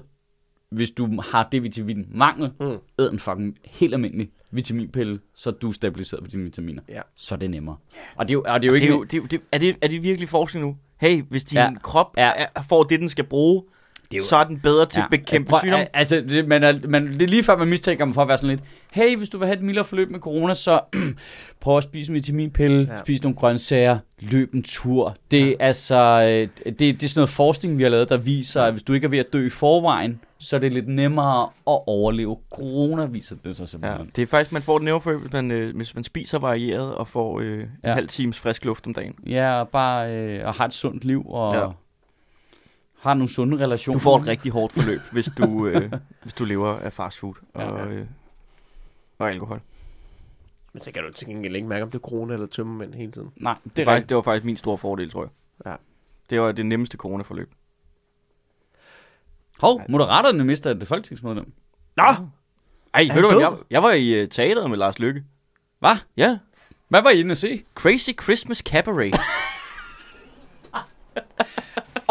hvis 0.72 0.92
du 0.92 1.22
har 1.32 1.50
D-vitamin 1.52 2.08
mangel, 2.14 2.52
mm. 2.60 2.78
Æd 3.00 3.10
en 3.12 3.20
fucking 3.20 3.58
helt 3.66 3.94
almindelig 3.94 4.30
vitaminpille, 4.52 5.20
så 5.36 5.52
du 5.52 5.68
er 5.68 5.72
stabiliseret 5.72 6.24
på 6.24 6.30
dine 6.32 6.44
vitaminer. 6.44 6.82
Ja. 6.90 7.02
Så 7.16 7.36
er 7.36 7.40
det 7.40 7.50
nemmere. 7.50 7.76
Og 8.16 8.28
det 8.28 8.32
er 8.32 8.34
jo, 8.34 8.44
og 8.48 8.62
det 8.62 8.68
er 8.68 8.72
jo 8.72 8.76
Det 8.76 8.82
ikke... 8.82 8.94
er, 8.94 8.98
jo, 8.98 9.04
det, 9.04 9.14
er 9.14 9.18
jo- 9.18 9.26
det, 9.32 9.42
er, 9.52 9.58
det, 9.58 9.76
er 9.82 9.88
det 9.88 10.04
virkelig 10.04 10.30
forskning 10.30 10.66
nu? 10.66 10.78
Hey, 11.02 11.22
hvis 11.30 11.44
din 11.44 11.58
Ja. 11.58 11.74
krop 11.84 12.14
ja. 12.18 12.32
er, 12.56 12.62
får 12.62 12.84
det, 12.84 13.00
den 13.00 13.10
skal 13.10 13.26
bruge, 13.26 13.64
det 14.12 14.18
er 14.18 14.22
jo- 14.22 14.28
så 14.28 14.36
er 14.36 14.44
den 14.44 14.60
bedre 14.60 14.86
til 14.86 15.00
at 15.00 15.06
bekæmpe 15.12 15.50
prøv- 15.50 15.60
sygdom. 15.60 15.80
al- 15.80 15.88
Altså, 15.94 16.16
det, 16.16 16.48
man 16.48 16.64
er, 16.64 16.74
man, 16.88 17.08
det 17.14 17.22
er 17.22 17.28
lige 17.28 17.44
før, 17.44 17.56
man 17.58 17.68
mistænker 17.68 18.06
dem 18.06 18.14
for 18.14 18.22
at 18.22 18.28
være 18.28 18.38
sådan 18.38 18.50
lidt, 18.50 18.62
hey, 18.92 19.18
hvis 19.18 19.30
du 19.30 19.38
vil 19.38 19.48
have 19.48 19.58
et 19.58 19.64
mildere 19.64 19.86
forløb 19.86 20.12
med 20.12 20.20
corona, 20.20 20.54
så 20.54 20.80
prøv 21.62 21.78
at 21.78 21.84
spise 21.84 22.10
en 22.10 22.14
vitaminpille, 22.16 22.86
Ja. 22.90 22.94
ja. 22.94 23.00
spise 23.00 23.24
nogle 23.24 23.36
grøntsager, 23.36 24.00
løb 24.20 24.54
en 24.54 24.64
tur. 24.64 25.16
Det, 25.32 25.40
Ja. 25.40 25.46
ja. 25.46 25.54
altså, 25.60 26.22
det, 26.66 26.80
det 26.80 27.04
er 27.04 27.08
sådan 27.08 27.20
noget 27.20 27.30
forskning, 27.30 27.78
vi 27.78 27.84
har 27.84 27.90
lavet, 27.90 28.10
der 28.10 28.18
viser, 28.18 28.64
at 28.64 28.74
hvis 28.74 28.84
du 28.84 28.94
ikke 28.94 29.06
er 29.06 29.10
ved 29.10 29.20
at 29.20 29.34
dø 29.34 29.46
i 29.46 29.50
forvejen, 29.50 30.20
så 30.40 30.56
er 30.56 30.60
det 30.60 30.74
lidt 30.74 30.88
nemmere 30.88 31.44
at 31.44 31.80
overleve 31.88 32.38
corona, 32.54 33.06
viser 33.06 33.36
det 33.44 33.56
sig 33.56 33.64
Ja, 33.64 33.68
simpelthen. 33.68 34.12
det 34.16 34.22
er 34.22 34.26
faktisk, 34.28 34.52
man 34.52 34.62
får 34.62 34.78
det 34.78 34.86
nemmere, 34.86 35.18
hvis 35.18 35.34
man, 35.34 35.52
øh, 35.52 35.76
hvis 35.76 35.96
man 35.96 36.04
spiser 36.04 36.40
varieret 36.40 36.96
og 36.96 37.08
får 37.08 37.40
øh, 37.40 37.60
en 37.60 37.66
Ja. 37.84 37.94
halv 37.94 38.08
times 38.08 38.40
frisk 38.40 38.66
luft 38.66 38.88
om 38.88 38.94
dagen. 38.94 39.14
Ja, 39.28 39.60
og 39.60 39.70
bare 39.70 40.12
øh, 40.16 40.46
og 40.48 40.54
har 40.54 40.66
et 40.66 40.74
sundt 40.74 41.06
liv, 41.06 41.24
og 41.30 41.56
Ja. 41.56 41.68
Ja. 43.04 43.10
har 43.10 43.14
nogle 43.14 43.30
sunde 43.30 43.58
relationer. 43.58 44.00
Du 44.00 44.04
får 44.04 44.18
et 44.18 44.28
rigtig 44.28 44.52
hårdt 44.52 44.74
forløb, 44.74 45.02
hvis 45.12 45.30
du, 45.38 45.66
øh, 45.68 45.92
hvis 46.22 46.34
du 46.34 46.46
lever 46.46 46.68
af 46.80 46.94
fast 46.94 47.20
food 47.20 47.34
og, 47.54 47.62
Ja. 47.62 47.86
øh, 47.86 48.06
og 49.20 49.30
alkohol. 49.32 49.62
Men 50.74 50.82
så 50.84 50.92
kan 50.92 51.04
du 51.04 51.12
til 51.12 51.28
gengæld 51.28 51.56
ikke 51.56 51.68
mærke, 51.68 51.84
om 51.84 51.92
det 51.92 51.98
er 51.98 52.02
corona 52.02 52.34
eller 52.34 52.48
tømmermænd 52.48 52.94
hele 52.94 53.12
tiden. 53.12 53.32
Nej, 53.36 53.56
det 53.64 53.76
Det, 53.76 53.82
er 53.82 53.86
faktisk, 53.86 54.10
det 54.10 54.16
var 54.16 54.22
faktisk 54.22 54.46
min 54.46 54.58
store 54.58 54.78
fordel, 54.78 55.10
tror 55.12 55.22
jeg. 55.24 55.30
Ja. 55.72 55.76
Det 56.30 56.42
var 56.42 56.52
det 56.52 56.66
nemmeste 56.66 56.98
coronaforløb. 56.98 57.52
Hov, 59.60 59.82
Moderaterne 59.90 60.44
mister 60.44 60.72
et 60.72 60.88
folketingsmedlem. 60.88 61.54
Nå! 61.98 62.04
Ej, 62.94 63.08
ved 63.14 63.22
du 63.22 63.40
jeg, 63.40 63.54
jeg 63.70 63.84
var 63.84 63.92
i 63.92 64.24
uh, 64.24 64.30
teateret 64.30 64.70
med 64.70 64.78
Lars 64.78 65.00
Lykke. 65.00 65.24
Hvad? 65.80 65.96
Ja. 66.18 66.38
Hvad 66.88 67.02
var 67.02 67.10
I 67.10 67.20
inde 67.20 67.32
at 67.32 67.38
se? 67.38 67.64
Crazy 67.76 68.10
Christmas 68.24 68.58
Cabaret. 68.58 69.16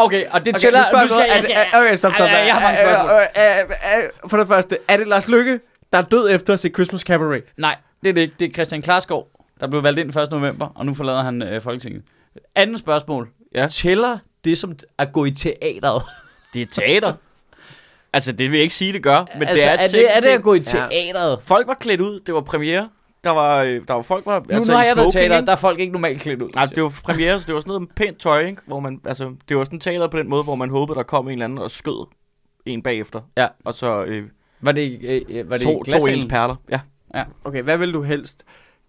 Okay, 0.05 0.25
og 0.31 0.45
det 0.45 0.55
Okay, 0.55 0.59
tæller... 0.59 1.01
nu 1.01 1.07
skal 1.07 1.17
jeg, 1.19 1.43
jeg, 1.49 1.51
er 1.51 1.59
jeg, 1.73 1.81
okay, 1.87 1.95
stop, 1.95 2.13
stop. 2.13 2.27
Ej, 2.27 2.33
jeg 2.35 2.55
har 2.55 2.71
Øh, 2.71 2.79
øh, 2.79 4.03
øh, 4.03 4.29
For 4.29 4.37
det 4.37 4.47
første, 4.47 4.77
er 4.87 4.97
det 4.97 5.07
Lars 5.07 5.27
Lykke, 5.29 5.59
der 5.93 5.97
er 5.99 6.01
død 6.01 6.29
efter 6.31 6.53
at 6.53 6.59
se 6.59 6.69
Christmas 6.69 7.01
Cabaret? 7.01 7.43
Nej, 7.57 7.75
det 8.03 8.09
er 8.09 8.13
det 8.13 8.21
ikke. 8.21 8.33
Det 8.39 8.49
er 8.49 8.53
Christian 8.53 8.81
Klarskov, 8.81 9.27
der 9.59 9.67
blev 9.67 9.83
valgt 9.83 9.99
ind 9.99 10.17
1. 10.17 10.31
november, 10.31 10.67
og 10.75 10.85
nu 10.85 10.93
forlader 10.93 11.23
han 11.23 11.41
øh, 11.41 11.61
Folketinget. 11.61 12.03
Andet 12.55 12.79
spørgsmål. 12.79 13.29
Ja. 13.55 13.67
Tæller 13.67 14.17
det 14.45 14.57
som 14.57 14.75
at 14.97 15.11
gå 15.13 15.25
i 15.25 15.31
teateret? 15.31 16.03
det 16.53 16.61
er 16.61 16.65
teater. 16.71 17.13
Altså, 18.13 18.31
det 18.31 18.51
vil 18.51 18.57
jeg 18.57 18.63
ikke 18.63 18.75
sige, 18.75 18.93
det 18.93 19.03
gør, 19.03 19.25
men 19.39 19.47
altså, 19.47 19.55
det 19.55 19.65
er, 19.65 19.71
er, 19.83 19.87
det, 19.87 20.15
er 20.17 20.19
det 20.19 20.29
at 20.29 20.41
gå 20.41 20.53
i 20.53 20.57
Ja. 20.57 20.63
teateret? 20.63 21.39
Folk 21.43 21.67
var 21.67 21.73
klædt 21.73 22.01
ud, 22.01 22.19
det 22.19 22.33
var 22.33 22.41
premiere. 22.41 22.89
Der 23.23 23.29
var, 23.29 23.63
øh, 23.63 23.81
der 23.87 23.93
var 23.93 24.01
folk, 24.01 24.25
var 24.25 24.39
Nu, 24.39 24.45
altså 24.55 24.71
nu 24.71 24.77
har 24.77 24.83
jeg 24.85 24.95
været 24.97 25.13
teater, 25.13 25.41
der 25.41 25.51
er 25.51 25.55
folk 25.55 25.79
ikke 25.79 25.93
normalt 25.93 26.21
klædt 26.21 26.41
ud. 26.41 26.49
Nej, 26.55 26.65
det 26.65 26.83
var 26.83 26.89
premiere, 27.03 27.39
så 27.39 27.47
det 27.47 27.55
var 27.55 27.61
sådan 27.61 27.69
noget 27.73 27.89
pænt 27.95 28.17
tøj, 28.19 28.39
ikke? 28.45 28.61
Hvor 28.65 28.79
man, 28.79 29.01
altså, 29.05 29.35
det 29.49 29.57
var 29.57 29.63
sådan 29.63 29.79
teateret 29.79 30.11
på 30.11 30.17
den 30.17 30.29
måde, 30.29 30.43
hvor 30.43 30.55
man 30.55 30.69
håbede, 30.69 30.97
der 30.97 31.03
kom 31.03 31.27
en 31.27 31.31
eller 31.31 31.45
anden 31.45 31.57
og 31.59 31.71
skød 31.71 32.07
en 32.65 32.81
bagefter. 32.81 33.21
Ja. 33.37 33.47
Og 33.65 33.73
så 33.73 34.03
øh, 34.03 34.23
Var 34.61 34.71
det, 34.71 34.99
øh, 35.03 35.21
øh, 35.29 35.49
var 35.49 35.57
det 35.57 35.65
to, 35.65 35.83
to 35.83 36.05
ens 36.07 36.25
perler. 36.25 36.55
Ja. 36.71 36.79
Okay, 37.43 37.61
hvad 37.63 37.77
vil 37.77 37.93
du 37.93 38.01
helst? 38.03 38.43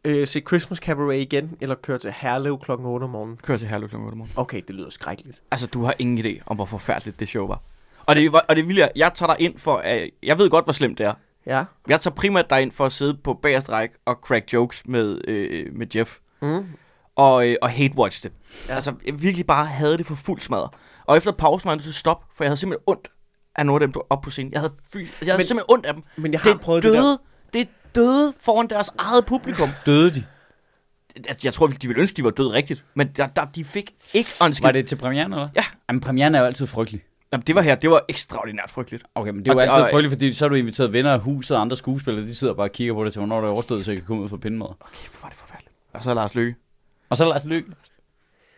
Øh, 0.05 0.27
se 0.27 0.41
Christmas 0.41 0.79
Cabaret 0.79 1.21
igen, 1.21 1.57
eller 1.61 1.75
køre 1.75 1.99
til 1.99 2.13
Herlev 2.17 2.59
klokken 2.59 2.87
8 2.87 3.05
om 3.05 3.11
morgenen? 3.11 3.37
Kør 3.43 3.57
til 3.57 3.67
Herlev 3.69 3.89
kl. 3.89 3.97
8 3.97 4.05
om 4.13 4.19
morgenen. 4.19 4.33
Okay, 4.37 4.63
det 4.69 4.75
lyder 4.75 4.91
skrækkeligt. 4.91 5.43
Altså, 5.51 5.67
du 5.67 5.83
har 5.85 5.95
ingen 5.99 6.27
idé 6.27 6.43
om, 6.47 6.57
hvor 6.57 6.65
forfærdeligt 6.65 7.21
det 7.21 7.29
show 7.29 7.47
var. 7.47 7.61
Og 8.07 8.17
det, 8.17 8.33
var- 8.33 8.45
og 8.49 8.57
det 8.57 8.69
vil 8.69 8.77
jeg, 8.77 8.91
jeg 8.97 9.11
tager 9.15 9.35
dig 9.35 9.45
ind 9.45 9.59
for, 9.59 9.75
at, 9.77 10.11
jeg 10.23 10.39
ved 10.39 10.51
godt, 10.51 10.65
hvor 10.65 10.73
slemt 10.73 10.99
det 10.99 11.07
er. 11.07 11.15
Ja. 11.47 11.65
Jeg 11.89 12.01
tager 12.01 12.15
primært 12.15 12.51
dig 12.51 12.63
ind 12.63 12.73
for 12.73 12.87
at 12.87 12.93
sidde 12.93 13.15
på 13.25 13.35
bagerste 13.43 13.73
række 13.73 13.95
og 14.07 14.15
crack 14.15 14.53
jokes 14.53 14.83
med, 14.87 15.21
øh, 15.29 15.67
med 15.73 15.87
Jeff. 15.97 16.19
Mm. 16.43 16.67
Og, 17.17 17.49
øh, 17.49 17.57
og 17.63 17.71
hate-watch 17.71 18.23
det. 18.23 18.33
Ja. 18.69 18.75
Altså, 18.75 18.95
jeg 19.07 19.23
virkelig 19.23 19.47
bare 19.47 19.67
havde 19.67 19.99
det 19.99 20.07
for 20.07 20.15
fuld 20.15 20.41
smadret. 20.41 20.71
Og 21.05 21.17
efter 21.17 21.33
pausen 21.33 21.65
var 21.67 21.71
jeg 21.73 21.77
nødt 21.77 21.83
til 21.85 21.91
at 21.91 21.95
stoppe, 21.95 22.27
for 22.37 22.45
jeg 22.45 22.49
havde 22.51 22.57
simpelthen 22.61 22.85
ondt 22.87 23.09
af 23.57 23.67
nogle 23.67 23.83
af 23.83 23.89
dem, 23.89 23.93
der 23.93 23.99
var 24.01 24.07
oppe 24.11 24.25
på 24.25 24.31
scenen. 24.31 24.53
Jeg 24.53 24.61
havde, 24.61 24.73
fy, 24.93 24.97
jeg 24.97 25.07
havde 25.21 25.39
Men- 25.39 25.47
simpelthen 25.47 25.75
ondt 25.75 25.87
af 25.87 25.95
dem. 25.95 26.03
Men 26.17 26.33
jeg 26.33 26.41
har 26.41 26.53
Det 26.53 26.61
prøvet 26.61 26.83
det 26.83 26.93
der. 26.93 27.01
døde, 27.01 27.19
det 27.53 27.69
døde 27.95 28.33
foran 28.41 28.67
deres 28.69 28.91
eget 28.99 29.27
publikum. 29.27 29.69
Døde 29.87 30.15
de? 30.15 30.25
Altså, 31.17 31.41
jeg 31.45 31.55
tror, 31.55 31.67
de 31.67 31.87
ville 31.89 32.01
ønske, 32.01 32.17
de 32.17 32.25
var 32.25 32.31
døde 32.31 32.53
rigtigt. 32.53 32.85
Men 32.95 33.09
der, 33.17 33.27
der, 33.27 33.45
de 33.45 33.65
fik 33.65 33.91
ikke 34.15 34.31
ønsket. 34.47 34.65
Var 34.65 34.73
det 34.73 34.87
til 34.89 34.97
premieren, 34.97 35.33
eller? 35.33 35.49
Ja. 35.57 35.65
Jamen, 35.89 36.01
premieren 36.01 36.35
er 36.35 36.41
jo 36.41 36.47
altid 36.47 36.67
frygtelig. 36.67 37.03
Jamen, 37.33 37.45
det 37.47 37.55
var 37.55 37.63
her, 37.63 37.75
det 37.75 37.91
var 37.91 38.05
ekstraordinært 38.09 38.71
frygteligt. 38.71 39.05
Okay, 39.15 39.31
men 39.31 39.45
det 39.45 39.49
er 39.49 39.53
jo 39.53 39.59
Og- 39.59 39.63
altid 39.63 39.83
og- 39.83 39.89
frygteligt, 39.91 40.13
fordi 40.13 40.35
så 40.35 40.45
har 40.45 40.49
du 40.49 40.55
inviteret 40.55 40.93
venner 40.93 41.13
af 41.13 41.21
huset 41.21 41.57
og 41.57 41.61
andre 41.61 41.77
skuespillere, 41.77 42.27
de 42.27 42.35
sidder 42.35 42.55
bare 42.55 42.67
og 42.67 42.73
kigger 42.73 42.95
på 42.95 43.05
det 43.05 43.13
til, 43.13 43.21
hvornår 43.21 43.41
det 43.41 43.47
er 43.47 43.51
overstået, 43.53 43.85
så 43.85 43.91
jeg 43.91 43.99
kan 43.99 44.07
komme 44.07 44.23
ud 44.23 44.29
for 44.29 44.37
pindemad. 44.37 44.67
Okay, 44.67 45.09
hvor 45.11 45.19
var 45.23 45.29
det 45.29 45.39
forfærdeligt. 45.39 45.73
Og 45.93 46.03
så 46.03 46.15
Lars 46.15 46.35
Løkke. 46.35 46.55
Og 47.11 47.17
så 47.17 47.25
Lars 47.29 47.45
Lykke. 47.45 47.71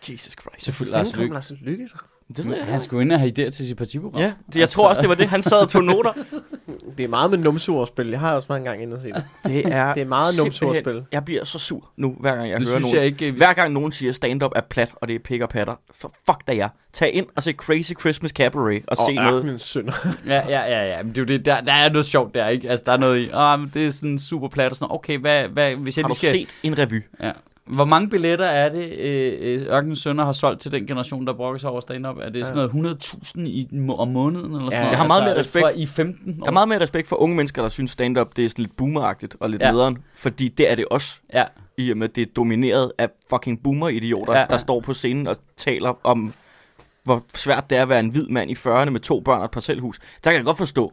Jesus 0.08 0.32
Christ. 0.40 0.64
Selvfølgelig 0.64 0.98
Lars 1.04 1.16
Lykke. 1.16 1.34
Lars 1.34 1.52
Lykke? 1.60 1.88
Det 2.36 2.46
ved 2.48 2.56
jeg 2.56 2.66
Han 2.66 2.80
skulle 2.80 3.02
ind 3.02 3.12
og 3.12 3.18
have 3.20 3.28
idéer 3.30 3.50
til 3.50 3.66
sit 3.66 3.76
partiprogram. 3.76 4.20
Ja, 4.20 4.32
det, 4.52 4.60
jeg 4.60 4.68
tror 4.68 4.88
også, 4.88 5.00
det 5.00 5.08
var 5.08 5.14
det. 5.14 5.28
Han 5.28 5.42
sad 5.42 5.58
og 5.62 5.68
tog 5.68 5.84
noter. 5.84 6.12
Det 6.98 7.04
er 7.04 7.08
meget 7.08 7.30
med 7.30 7.38
numseordspil. 7.38 8.08
Jeg 8.08 8.20
har 8.20 8.34
også 8.34 8.48
været 8.48 8.58
en 8.60 8.64
gang 8.64 8.82
inde 8.82 8.94
og 8.94 9.00
se 9.00 9.08
det. 9.08 9.24
Det 9.46 9.66
er, 9.66 9.94
Det 9.94 10.02
er 10.02 10.06
meget 10.06 10.34
numseordspil. 10.38 11.04
Jeg 11.12 11.24
bliver 11.24 11.44
så 11.44 11.58
sur 11.58 11.90
nu, 11.96 12.16
hver 12.20 12.36
gang 12.36 12.50
jeg 12.50 12.58
Nu 12.58 12.64
hører 12.66 12.74
synes 12.78 12.82
nogen. 12.82 12.96
jeg 12.96 13.04
ikke, 13.06 13.24
vi- 13.32 13.36
Hver 13.38 13.52
gang 13.52 13.72
nogen 13.72 13.92
siger, 13.92 14.12
stand-up 14.12 14.52
er 14.56 14.60
plat, 14.60 14.94
og 15.00 15.08
det 15.08 15.14
er 15.14 15.18
pik 15.18 15.40
og 15.40 15.48
patter. 15.48 15.74
For 15.94 16.12
fuck 16.26 16.46
da 16.46 16.56
jeg. 16.56 16.68
Tag 16.92 17.12
ind 17.14 17.26
og 17.36 17.42
se 17.42 17.52
Crazy 17.52 17.92
Christmas 18.00 18.30
Cabaret 18.30 18.82
og, 18.88 18.96
Og 18.98 19.06
se 19.10 19.14
noget. 19.14 19.34
ørkenens 19.36 19.62
sønder. 19.62 19.92
Ja, 20.26 20.42
ja, 20.48 20.60
ja, 20.60 20.96
ja. 20.96 21.02
Men 21.02 21.08
det 21.12 21.18
er 21.18 21.22
jo 21.22 21.26
det, 21.26 21.44
der, 21.44 21.60
der 21.60 21.72
er 21.72 21.88
noget 21.88 22.06
sjovt 22.06 22.34
der, 22.34 22.48
ikke? 22.48 22.70
Altså, 22.70 22.82
der 22.86 22.92
er 22.92 22.96
noget 22.96 23.18
i, 23.18 23.30
ah, 23.32 23.60
men 23.60 23.70
det 23.74 23.86
er 23.86 23.90
sådan 23.90 24.18
super 24.18 24.48
plat 24.48 24.70
og 24.70 24.76
sådan. 24.76 24.94
Okay, 24.94 25.18
hvad, 25.18 25.48
hvad, 25.48 25.74
hvis 25.74 25.96
jeg 25.96 26.02
Har 26.04 26.08
lige 26.08 26.14
du 26.14 26.18
skal... 26.18 26.30
set 26.30 26.48
en 26.62 26.78
revy? 26.78 27.02
Ja. 27.22 27.30
Hvor 27.66 27.84
mange 27.84 28.08
billetter 28.08 28.46
er 28.46 28.68
det, 28.68 28.92
øh, 28.98 29.32
øh, 29.44 29.66
Ørkenens 29.66 29.98
Sønder 29.98 30.24
har 30.24 30.32
solgt 30.32 30.60
til 30.60 30.72
den 30.72 30.86
generation, 30.86 31.26
der 31.26 31.32
brokker 31.32 31.58
sig 31.58 31.70
over 31.70 31.80
stand-up? 31.80 32.16
Er 32.16 32.28
det 32.28 32.46
sådan 32.46 32.68
noget 32.72 32.98
100.000 33.02 33.40
i, 33.40 33.68
om 33.88 34.08
måneden? 34.08 34.46
Eller 34.54 34.58
sådan 34.58 34.72
Ja, 34.72 34.78
noget? 34.78 34.90
jeg 34.90 34.98
har 34.98 35.06
meget 35.06 35.22
mere 35.24 35.34
altså, 35.34 35.40
respekt. 35.58 35.62
Fra 35.62 35.70
i 35.70 35.86
15 35.86 36.30
år. 36.30 36.34
Jeg 36.36 36.46
har 36.46 36.52
meget 36.52 36.68
mere 36.68 36.80
respekt 36.80 37.08
for 37.08 37.16
unge 37.16 37.36
mennesker, 37.36 37.62
der 37.62 37.68
synes 37.68 37.90
stand-up 37.90 38.36
det 38.36 38.44
er 38.44 38.48
sådan 38.48 38.62
lidt 38.62 38.76
boomeragtigt 38.76 39.36
og 39.40 39.50
lidt 39.50 39.62
Ja. 39.62 39.70
nederen. 39.70 39.98
Fordi 40.14 40.48
det 40.48 40.70
er 40.70 40.74
det 40.74 40.84
også. 40.90 41.20
Ja, 41.34 41.44
I 41.78 41.90
og 41.90 41.96
med, 41.96 42.08
det 42.08 42.22
er 42.22 42.26
domineret 42.36 42.92
af 42.98 43.08
fucking 43.30 43.62
boomer-idioter, 43.62 44.32
Ja. 44.32 44.40
ja. 44.40 44.46
der 44.50 44.56
står 44.56 44.80
på 44.80 44.94
scenen 44.94 45.26
og 45.26 45.36
taler 45.56 45.98
om, 46.04 46.32
hvor 47.04 47.22
svært 47.34 47.70
det 47.70 47.78
er 47.78 47.82
at 47.82 47.88
være 47.88 48.00
en 48.00 48.08
hvid 48.10 48.26
mand 48.28 48.50
i 48.50 48.54
40'erne 48.54 48.90
med 48.90 49.00
to 49.00 49.20
børn 49.20 49.38
og 49.38 49.44
et 49.44 49.50
parcelhus. 49.50 49.98
Der 50.24 50.30
kan 50.30 50.36
jeg 50.36 50.44
godt 50.44 50.58
forstå. 50.58 50.92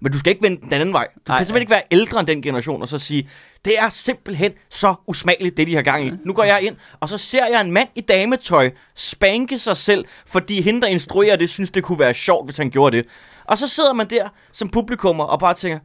Men 0.00 0.12
du 0.12 0.18
skal 0.18 0.30
ikke 0.30 0.42
vende 0.42 0.60
den 0.60 0.72
anden 0.72 0.92
vej. 0.92 1.06
Du 1.14 1.20
Nej, 1.28 1.38
kan 1.38 1.46
simpelthen 1.46 1.62
ikke 1.62 1.70
være 1.70 1.82
ældre 1.90 2.20
end 2.20 2.26
den 2.28 2.42
generation 2.42 2.82
og 2.82 2.88
så 2.88 2.98
sige, 2.98 3.28
det 3.64 3.78
er 3.78 3.88
simpelthen 3.88 4.52
så 4.70 4.94
usmageligt, 5.06 5.56
det 5.56 5.66
de 5.66 5.74
har 5.74 5.82
gang 5.82 6.06
i. 6.06 6.12
Nu 6.24 6.32
går 6.32 6.44
jeg 6.44 6.62
ind, 6.62 6.76
og 7.00 7.08
så 7.08 7.18
ser 7.18 7.46
jeg 7.46 7.60
en 7.60 7.72
mand 7.72 7.88
i 7.94 8.00
dametøj 8.00 8.70
spanke 8.94 9.58
sig 9.58 9.76
selv, 9.76 10.04
fordi 10.26 10.62
hende, 10.62 10.80
der 10.80 10.86
instruerer 10.86 11.36
det, 11.36 11.50
synes, 11.50 11.70
det 11.70 11.84
kunne 11.84 11.98
være 11.98 12.14
sjovt, 12.14 12.46
hvis 12.46 12.56
han 12.56 12.70
gjorde 12.70 12.96
det. 12.96 13.06
Og 13.44 13.58
så 13.58 13.68
sidder 13.68 13.92
man 13.92 14.10
der 14.10 14.28
som 14.52 14.68
publikummer 14.68 15.24
og 15.24 15.38
bare 15.40 15.54
tænker, 15.54 15.78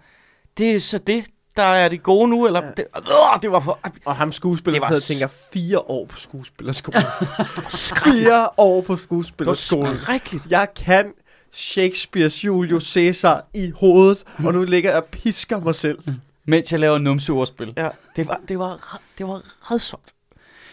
det 0.57 0.76
er 0.76 0.80
så 0.80 0.97
det, 0.97 1.26
der 1.55 1.64
er 1.64 1.89
det 1.89 2.03
gode 2.03 2.28
nu, 2.28 2.47
eller... 2.47 2.64
Ja. 2.64 2.72
Det, 2.78 2.86
øh, 2.97 3.41
det 3.41 3.51
var 3.51 3.59
for... 3.59 3.80
Og 4.05 4.16
ham 4.16 4.32
skuespiller 4.32 4.80
sidder 4.88 4.95
og 4.95 5.03
tænker, 5.03 5.28
fire 5.53 5.80
år 5.80 6.05
på 6.05 6.18
skuespillerskolen. 6.18 7.01
fire 8.03 8.49
år 8.57 8.82
på 8.82 8.93
Det 8.93 8.99
var 8.99 9.05
skuespillerskolen. 9.05 9.95
Jeg 10.49 10.68
kan 10.76 11.14
Shakespeare's 11.54 12.43
Julius 12.45 12.84
Caesar 12.84 13.41
i 13.54 13.72
hovedet, 13.76 14.24
og 14.45 14.54
nu 14.54 14.64
ligger 14.64 14.89
jeg 14.89 14.99
og 14.99 15.06
pisker 15.06 15.60
mig 15.60 15.76
selv. 15.76 15.99
mens 16.45 16.72
jeg 16.72 16.80
laver 16.80 16.97
numseordspil. 16.97 17.74
Ja, 17.78 17.89
det 18.16 18.28
var, 18.28 18.39
det 18.47 18.60
var, 18.60 18.99
det 19.18 19.28
var 19.28 19.41
redsomt. 19.72 20.14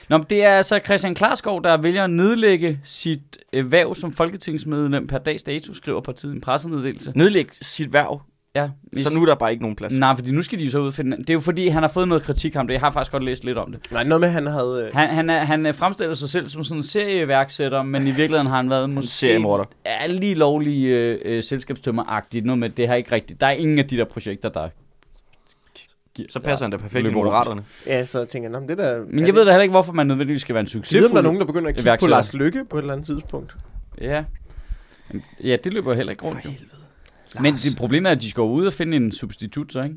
Nå, 0.09 0.17
men 0.19 0.27
det 0.31 0.45
er 0.45 0.57
altså 0.57 0.81
Christian 0.85 1.15
Klarskov, 1.15 1.65
der 1.65 1.77
vælger 1.77 2.05
at 2.05 2.11
nedlægge 2.11 2.81
sit 2.85 3.39
øh, 3.53 3.73
værv 3.73 3.95
som 3.95 4.13
folketingsmedlem 4.13 5.07
per 5.07 5.19
dags 5.19 5.43
dato, 5.43 5.75
skriver 5.75 6.01
partiet 6.01 6.33
i 6.33 6.35
en 6.35 6.41
pressemeddelelse. 6.41 7.13
Nedlæg 7.15 7.47
sit 7.63 7.93
værv, 7.93 8.23
Ja, 8.63 9.03
så 9.03 9.15
nu 9.15 9.23
er 9.23 9.27
der 9.27 9.35
bare 9.35 9.51
ikke 9.51 9.63
nogen 9.63 9.77
plads. 9.77 9.93
Nej, 9.93 10.15
fordi 10.17 10.33
nu 10.33 10.43
skal 10.43 10.59
de 10.59 10.65
jo 10.65 10.71
så 10.71 10.79
udfinde 10.79 11.17
Det 11.17 11.31
er 11.31 11.35
jo 11.35 11.41
fordi, 11.41 11.69
han 11.69 11.83
har 11.83 11.89
fået 11.89 12.09
noget 12.09 12.23
kritik 12.23 12.55
ham 12.55 12.67
det. 12.67 12.75
Jeg 12.75 12.81
har 12.81 12.91
faktisk 12.91 13.13
godt 13.13 13.25
læst 13.25 13.45
lidt 13.45 13.59
om 13.59 13.73
det. 13.73 13.93
Nej, 13.93 14.05
noget 14.05 14.21
med, 14.21 14.29
han 14.29 14.47
havde... 14.47 14.85
øh, 14.89 14.95
Han, 14.97 15.09
han, 15.09 15.31
er, 15.31 15.39
han 15.45 15.67
øh, 15.67 15.75
fremstiller 15.75 16.15
sig 16.15 16.29
selv 16.29 16.49
som 16.49 16.65
sådan 16.65 16.79
en 16.79 16.83
serieværksætter, 16.83 17.83
men 17.83 18.03
i 18.03 18.11
virkeligheden 18.11 18.47
har 18.47 18.57
han 18.57 18.71
været 18.71 18.91
måske 18.91 19.11
seriemorder. 19.13 19.65
er 19.85 20.07
lige 20.07 20.35
lovlig 20.35 20.87
øh, 20.87 21.19
øh, 21.25 21.43
selskabstømmer-agtigt. 21.43 22.45
Noget 22.45 22.59
med, 22.59 22.71
det 22.71 22.89
har 22.89 22.95
ikke 22.95 23.13
rigtigt. 23.13 23.41
Der 23.41 23.47
er 23.47 23.51
ingen 23.51 23.79
af 23.79 23.89
de 23.89 23.97
der 23.97 24.05
projekter, 24.05 24.49
der... 24.49 24.69
Så 26.29 26.41
passer 26.41 26.65
han 26.65 26.71
da 26.71 26.77
perfekt 26.77 27.07
i 27.07 27.11
moderaterne. 27.11 27.63
Ja, 27.87 28.05
så 28.05 28.25
tænker 28.25 28.49
jeg, 28.49 28.53
"Nå, 28.53 28.61
men 28.61 28.69
det 28.69 28.79
der... 28.79 29.03
Men 29.11 29.27
jeg 29.27 29.35
ved 29.35 29.45
da 29.45 29.51
heller 29.51 29.63
ikke, 29.63 29.71
hvorfor 29.73 29.93
man 29.93 30.07
nødvendigvis 30.07 30.43
skal 30.43 30.55
være 30.55 30.61
en 30.75 30.83
Jeg 30.93 31.01
ved, 31.01 31.05
om 31.05 31.11
der 31.11 31.19
er 31.19 31.23
nogen, 31.23 31.39
der 31.41 31.47
begynder 31.47 31.69
at 31.69 31.77
kigge 31.77 31.97
på. 32.01 32.07
Lars 32.07 32.35
Lykke 32.35 32.65
på 32.71 32.77
et 32.79 32.83
eller 32.83 32.93
andet 32.93 33.07
tidspunkt. 33.07 33.57
Ja. 34.01 34.25
Ja, 35.45 35.57
det 35.65 35.73
løber 35.73 35.95
heller 35.95 36.11
ikke 36.11 36.25
rundt. 36.25 36.43
For 36.43 36.49
jo. 36.49 36.55
Helvede. 37.35 37.53
Men 37.53 37.55
det 37.55 37.77
problemet 37.79 38.11
er, 38.11 38.15
at 38.17 38.21
de 38.23 38.31
skal 38.31 38.41
ud 38.41 38.67
og 38.67 38.73
finde 38.73 38.97
en 38.97 39.13
substitut, 39.13 39.73
så 39.73 39.83
ikke? 39.83 39.97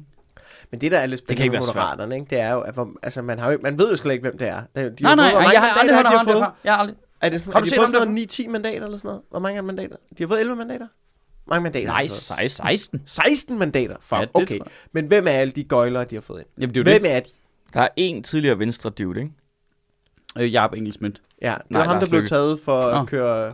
Men 0.72 0.82
det, 0.82 0.92
der 0.92 0.98
er 0.98 1.06
lidt 1.06 1.20
spændende 1.20 1.44
ikke 1.44 1.52
med 1.52 1.60
moderaterne, 1.60 2.16
ikke, 2.16 2.28
det 2.30 2.40
er 2.40 2.52
jo, 2.52 2.60
at 2.62 2.74
hvor, 2.74 2.90
altså, 3.04 3.22
man, 3.22 3.40
har 3.40 3.52
jo, 3.52 3.58
man 3.64 3.78
ved 3.78 3.90
jo 3.90 3.96
slet 3.96 4.12
ikke, 4.14 4.22
hvem 4.22 4.38
det 4.38 4.48
er. 4.48 4.62
De, 4.76 4.82
nej, 5.02 5.10
har 5.10 5.16
nej, 5.16 5.34
mange 5.34 5.50
jeg 5.50 5.62
har 5.62 5.70
aldrig 5.70 5.96
hørt 5.98 6.06
om 6.06 6.26
før. 6.26 6.56
Jeg 6.64 6.74
har 6.74 6.80
aldrig... 6.80 6.96
Er 7.22 7.30
det 7.30 7.40
sådan, 7.40 7.54
Har 7.54 7.60
du 7.60 7.66
set 7.68 7.76
fået 7.76 7.88
om 7.88 7.94
sådan 7.94 8.08
det? 8.08 8.16
noget 8.40 8.48
9-10 8.48 8.50
mandater 8.50 8.86
eller 8.86 8.98
sådan 8.98 9.08
noget? 9.08 9.22
Hvor 9.30 9.40
mange 9.40 9.62
mandater? 9.62 9.96
De 10.18 10.24
har 10.24 10.28
fået 10.28 10.40
11 10.40 10.56
mandater? 10.56 10.88
Hvor 11.46 11.54
mange 11.56 11.64
mandater? 11.64 11.88
har 11.88 11.94
Nej, 11.94 12.04
de 12.04 12.10
fået? 12.10 12.52
16. 12.52 13.02
16 13.06 13.60
mandater? 13.60 13.96
Fuck, 14.02 14.20
Ja, 14.20 14.26
okay. 14.34 14.60
Men 14.92 15.06
hvem 15.06 15.28
er 15.28 15.32
alle 15.32 15.52
de 15.52 15.64
gøjlere, 15.64 16.04
de 16.04 16.16
har 16.16 16.22
fået 16.22 16.40
ind? 16.40 16.48
Jamen, 16.58 16.74
det 16.76 16.80
er 16.80 16.84
Hvem 16.84 17.02
det. 17.04 17.12
er 17.12 17.20
de? 17.20 17.30
Der 17.74 17.80
er 17.82 17.88
en 17.96 18.24
tidligere 18.24 18.60
venstre 18.60 18.90
dude, 18.90 19.20
ikke? 19.20 19.32
Øh, 20.40 20.54
Jacob 20.54 20.74
Engelsmidt. 20.74 21.22
Ja, 21.42 21.56
det 21.64 21.72
Nej, 21.72 21.80
var 21.80 21.88
ham, 21.88 21.96
Lars 21.96 22.04
der 22.04 22.10
blev 22.10 22.28
taget 22.28 22.60
for 22.60 22.92
Nå. 22.92 23.02
at 23.02 23.08
køre... 23.08 23.54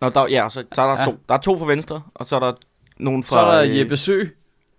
Nå, 0.00 0.08
der, 0.08 0.26
ja, 0.28 0.48
så, 0.50 0.64
så 0.74 0.82
er 0.82 0.86
der 0.86 0.98
ja. 0.98 1.04
to. 1.04 1.18
Der 1.28 1.34
er 1.34 1.38
to 1.38 1.58
fra 1.58 1.66
venstre, 1.66 2.02
og 2.14 2.26
så 2.26 2.36
er 2.36 2.40
der 2.40 2.52
nogen 3.00 3.22
Så 3.22 3.28
fra... 3.28 3.54
er 3.54 3.62
der 3.64 3.70
øh, 3.72 3.78
Jeppe 3.78 3.96
Sø, 3.96 4.24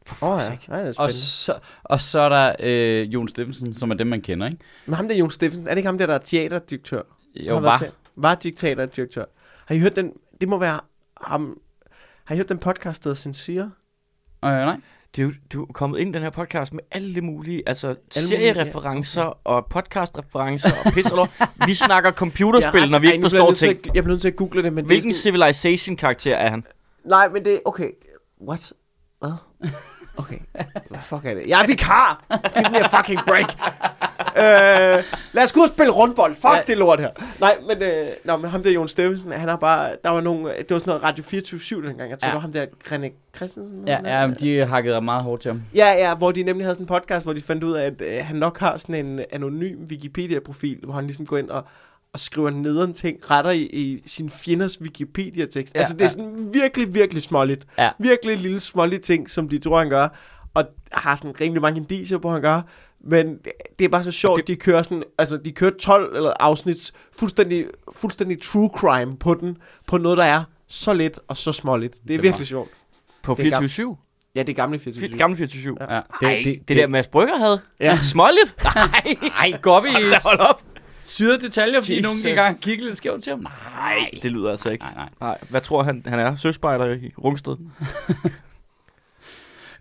For 0.05 0.15
fuck's 0.37 0.41
ja, 0.69 0.77
ja, 0.77 0.87
det 0.87 0.97
er 0.97 1.01
og 1.01 1.11
så, 1.11 1.59
og 1.83 2.01
så 2.01 2.19
er 2.19 2.29
der 2.29 2.55
øh, 2.59 3.13
Jon 3.13 3.27
Steffensen, 3.27 3.73
som 3.73 3.91
er 3.91 3.95
dem, 3.95 4.07
man 4.07 4.21
kender, 4.21 4.45
ikke? 4.47 4.57
Men 4.85 4.93
ham 4.95 5.07
der 5.07 5.15
Jon 5.15 5.31
Steffensen, 5.31 5.67
er 5.67 5.71
det 5.71 5.77
ikke 5.77 5.87
ham 5.87 5.97
der, 5.97 6.05
der 6.05 6.13
er 6.13 6.17
teaterdirektør? 6.17 7.01
Jo, 7.35 7.53
var. 7.57 7.61
været 7.61 7.79
te- 7.81 7.91
Var 8.15 8.35
diktatordirektør. 8.35 9.25
Har 9.65 9.75
I 9.75 9.79
hørt 9.79 9.95
den, 9.95 10.13
det 10.41 10.49
må 10.49 10.57
være 10.57 10.79
ham, 11.21 11.57
har 12.25 12.35
I 12.35 12.37
hørt 12.37 12.49
den 12.49 12.57
podcast, 12.57 13.03
der 13.03 13.09
hedder 13.09 13.19
Sincere? 13.21 13.71
Øh, 14.45 14.51
nej. 14.51 14.77
Du, 15.17 15.31
du 15.53 15.61
er 15.63 15.65
kommet 15.73 15.99
ind 15.99 16.09
i 16.09 16.13
den 16.13 16.21
her 16.23 16.29
podcast 16.29 16.73
med 16.73 16.83
alle 16.91 17.15
det 17.15 17.23
mulige, 17.23 17.63
altså 17.65 17.87
mulige, 17.87 18.27
seriereferencer 18.29 19.21
ja, 19.23 19.29
og 19.43 19.65
podcastreferencer 19.69 20.69
og 20.85 20.93
pis. 20.93 21.05
Vi 21.67 21.73
snakker 21.73 22.11
computerspil, 22.11 22.81
er 22.81 22.89
når 22.89 22.99
vi 22.99 23.11
ikke 23.11 23.21
forstår 23.21 23.51
ting. 23.53 23.71
at- 23.87 23.95
Jeg 23.95 24.03
bliver 24.03 24.13
nødt 24.13 24.21
til 24.21 24.27
at 24.27 24.35
google 24.35 24.63
det, 24.63 24.73
men 24.73 24.85
Hvilken 24.85 25.09
det 25.11 25.15
er 25.17 25.19
sådan, 25.21 25.31
civilization-karakter 25.53 26.35
er 26.35 26.49
han? 26.49 26.63
Nej, 27.05 27.27
men 27.29 27.45
det 27.45 27.61
okay. 27.65 27.89
What? 28.47 28.73
Hvad? 29.19 29.31
Okay. 30.17 30.37
Hvad 30.89 30.99
fuck 31.01 31.25
er 31.25 31.33
det? 31.33 31.43
Jeg 31.47 31.61
er 31.61 31.67
vikar! 31.67 32.23
Giv 32.53 32.71
me 32.71 32.77
a 32.79 32.97
fucking 32.97 33.19
break! 33.27 33.49
øh, 34.37 35.03
lad 35.33 35.43
os 35.43 35.53
gå 35.53 35.59
ud 35.59 35.63
og 35.65 35.69
spille 35.69 35.91
rundbold. 35.91 36.35
Fuck 36.35 36.53
Ja. 36.55 36.61
det 36.67 36.77
lort 36.77 36.99
her. 36.99 37.09
Nej, 37.39 37.57
men, 37.67 37.83
øh, 37.83 38.07
nå, 38.25 38.37
men 38.37 38.49
ham 38.51 38.63
der 38.63 38.71
Jon 38.71 38.87
Steffensen, 38.87 39.31
han 39.31 39.49
har 39.49 39.55
bare... 39.55 39.95
Der 40.03 40.09
var 40.09 40.21
nogle, 40.21 40.49
det 40.59 40.69
var 40.69 40.79
sådan 40.79 40.89
noget 40.89 41.03
Radio 41.03 41.23
24 41.23 41.87
dengang. 41.87 42.09
Jeg 42.09 42.19
tror, 42.19 42.27
Ja. 42.27 42.31
det 42.31 42.35
var 42.35 42.41
ham 42.41 42.51
der 42.53 42.65
René 42.85 43.11
Christensen. 43.35 43.87
Ja, 43.87 43.99
ja, 44.19 44.27
men 44.27 44.35
de 44.39 44.65
hakkede 44.65 45.01
meget 45.01 45.23
hårdt 45.23 45.41
til 45.41 45.51
ham. 45.51 45.61
Ja, 45.75 45.91
ja, 45.93 46.15
hvor 46.15 46.31
de 46.31 46.43
nemlig 46.43 46.65
havde 46.65 46.75
sådan 46.75 46.83
en 46.83 46.87
podcast, 46.87 47.25
hvor 47.25 47.33
de 47.33 47.41
fandt 47.41 47.63
ud 47.63 47.73
af, 47.73 47.85
at 47.85 48.01
øh, 48.01 48.25
han 48.25 48.35
nok 48.35 48.59
har 48.59 48.77
sådan 48.77 49.05
en 49.05 49.19
anonym 49.31 49.83
Wikipedia-profil, 49.89 50.79
hvor 50.83 50.93
han 50.93 51.03
ligesom 51.05 51.25
går 51.25 51.37
ind 51.37 51.49
og, 51.49 51.63
og 52.13 52.19
skriver 52.19 52.49
nederen 52.49 52.93
ting, 52.93 53.31
retter 53.31 53.51
i, 53.51 53.61
i 53.61 54.03
sin 54.05 54.29
fjenders 54.29 54.81
Wikipedia-tekst. 54.81 55.75
Ja, 55.75 55.79
altså, 55.79 55.93
det 55.93 56.01
er 56.01 56.05
ja. 56.05 56.09
sådan 56.09 56.49
virkelig, 56.53 56.93
virkelig 56.95 57.23
småligt. 57.23 57.67
Ja. 57.77 57.89
Virkelig 57.99 58.37
lille 58.37 58.59
småligt 58.59 59.03
ting, 59.03 59.29
som 59.29 59.49
de 59.49 59.59
tror, 59.59 59.79
han 59.79 59.89
gør. 59.89 60.07
Og 60.53 60.63
har 60.91 61.15
sådan 61.15 61.41
rimelig 61.41 61.61
mange 61.61 61.79
indicier 61.79 62.17
på, 62.17 62.31
han 62.31 62.41
gør. 62.41 62.61
Men 63.03 63.27
det, 63.37 63.51
det 63.79 63.85
er 63.85 63.89
bare 63.89 64.03
så 64.03 64.11
sjovt, 64.11 64.37
det- 64.37 64.47
de 64.47 64.55
kører 64.55 64.81
sådan, 64.83 65.03
altså 65.17 65.37
de 65.37 65.51
kører 65.51 65.71
12 65.81 66.15
eller 66.15 66.33
afsnit 66.39 66.91
fuldstændig, 67.11 67.65
fuldstændig 67.95 68.41
true 68.41 68.69
crime 68.75 69.17
på 69.17 69.33
den, 69.33 69.57
på 69.87 69.97
noget, 69.97 70.17
der 70.17 70.23
er 70.23 70.43
så 70.67 70.93
lidt 70.93 71.19
og 71.27 71.37
så 71.37 71.51
småligt. 71.53 71.93
Det 71.93 71.99
er 72.01 72.05
Det 72.07 72.15
er 72.17 72.21
virkelig 72.21 72.47
sjovt. 72.47 72.69
På 73.23 73.35
Det 73.37 73.47
er 73.47 73.59
24 73.59 73.97
Ja, 74.35 74.39
det 74.43 74.49
er 74.49 74.53
gamle 74.55 74.79
24. 74.79 75.17
Gamle 75.17 75.37
24 75.37 75.77
Ja. 75.81 75.93
Ja, 75.95 76.01
det, 76.21 76.27
Ej, 76.27 76.41
det, 76.45 76.67
det, 76.67 76.77
der 76.77 76.87
Mads 76.87 77.07
Brygger 77.07 77.37
havde. 77.37 77.59
Ja. 77.79 77.97
Småligt. 78.01 78.55
Nej, 78.63 79.15
Ej, 79.39 79.59
gå 79.61 79.71
op 79.71 79.85
i 79.85 79.89
hold 80.23 80.39
op. 80.39 80.63
syrede 81.11 81.41
detaljer, 81.41 81.81
fordi 81.81 81.93
Jesus. 81.93 82.03
nogen 82.03 82.17
gik 82.17 82.31
i 82.31 82.35
gang 82.35 82.55
og 82.55 82.61
kiggede 82.61 82.87
lidt 82.87 82.97
skævt 82.97 83.23
til 83.23 83.31
ham. 83.31 83.39
Nej, 83.39 84.09
Det 84.23 84.31
lyder 84.31 84.51
altså 84.51 84.69
ikke. 84.69 84.83
nej, 84.83 84.93
nej. 84.95 85.09
Nej, 85.21 85.37
hvad 85.49 85.61
tror 85.61 85.83
han, 85.83 86.03
han 86.07 86.19
er? 86.19 86.35
Søspejder 86.35 86.85
i 86.95 87.11
Rungsted? 87.23 87.55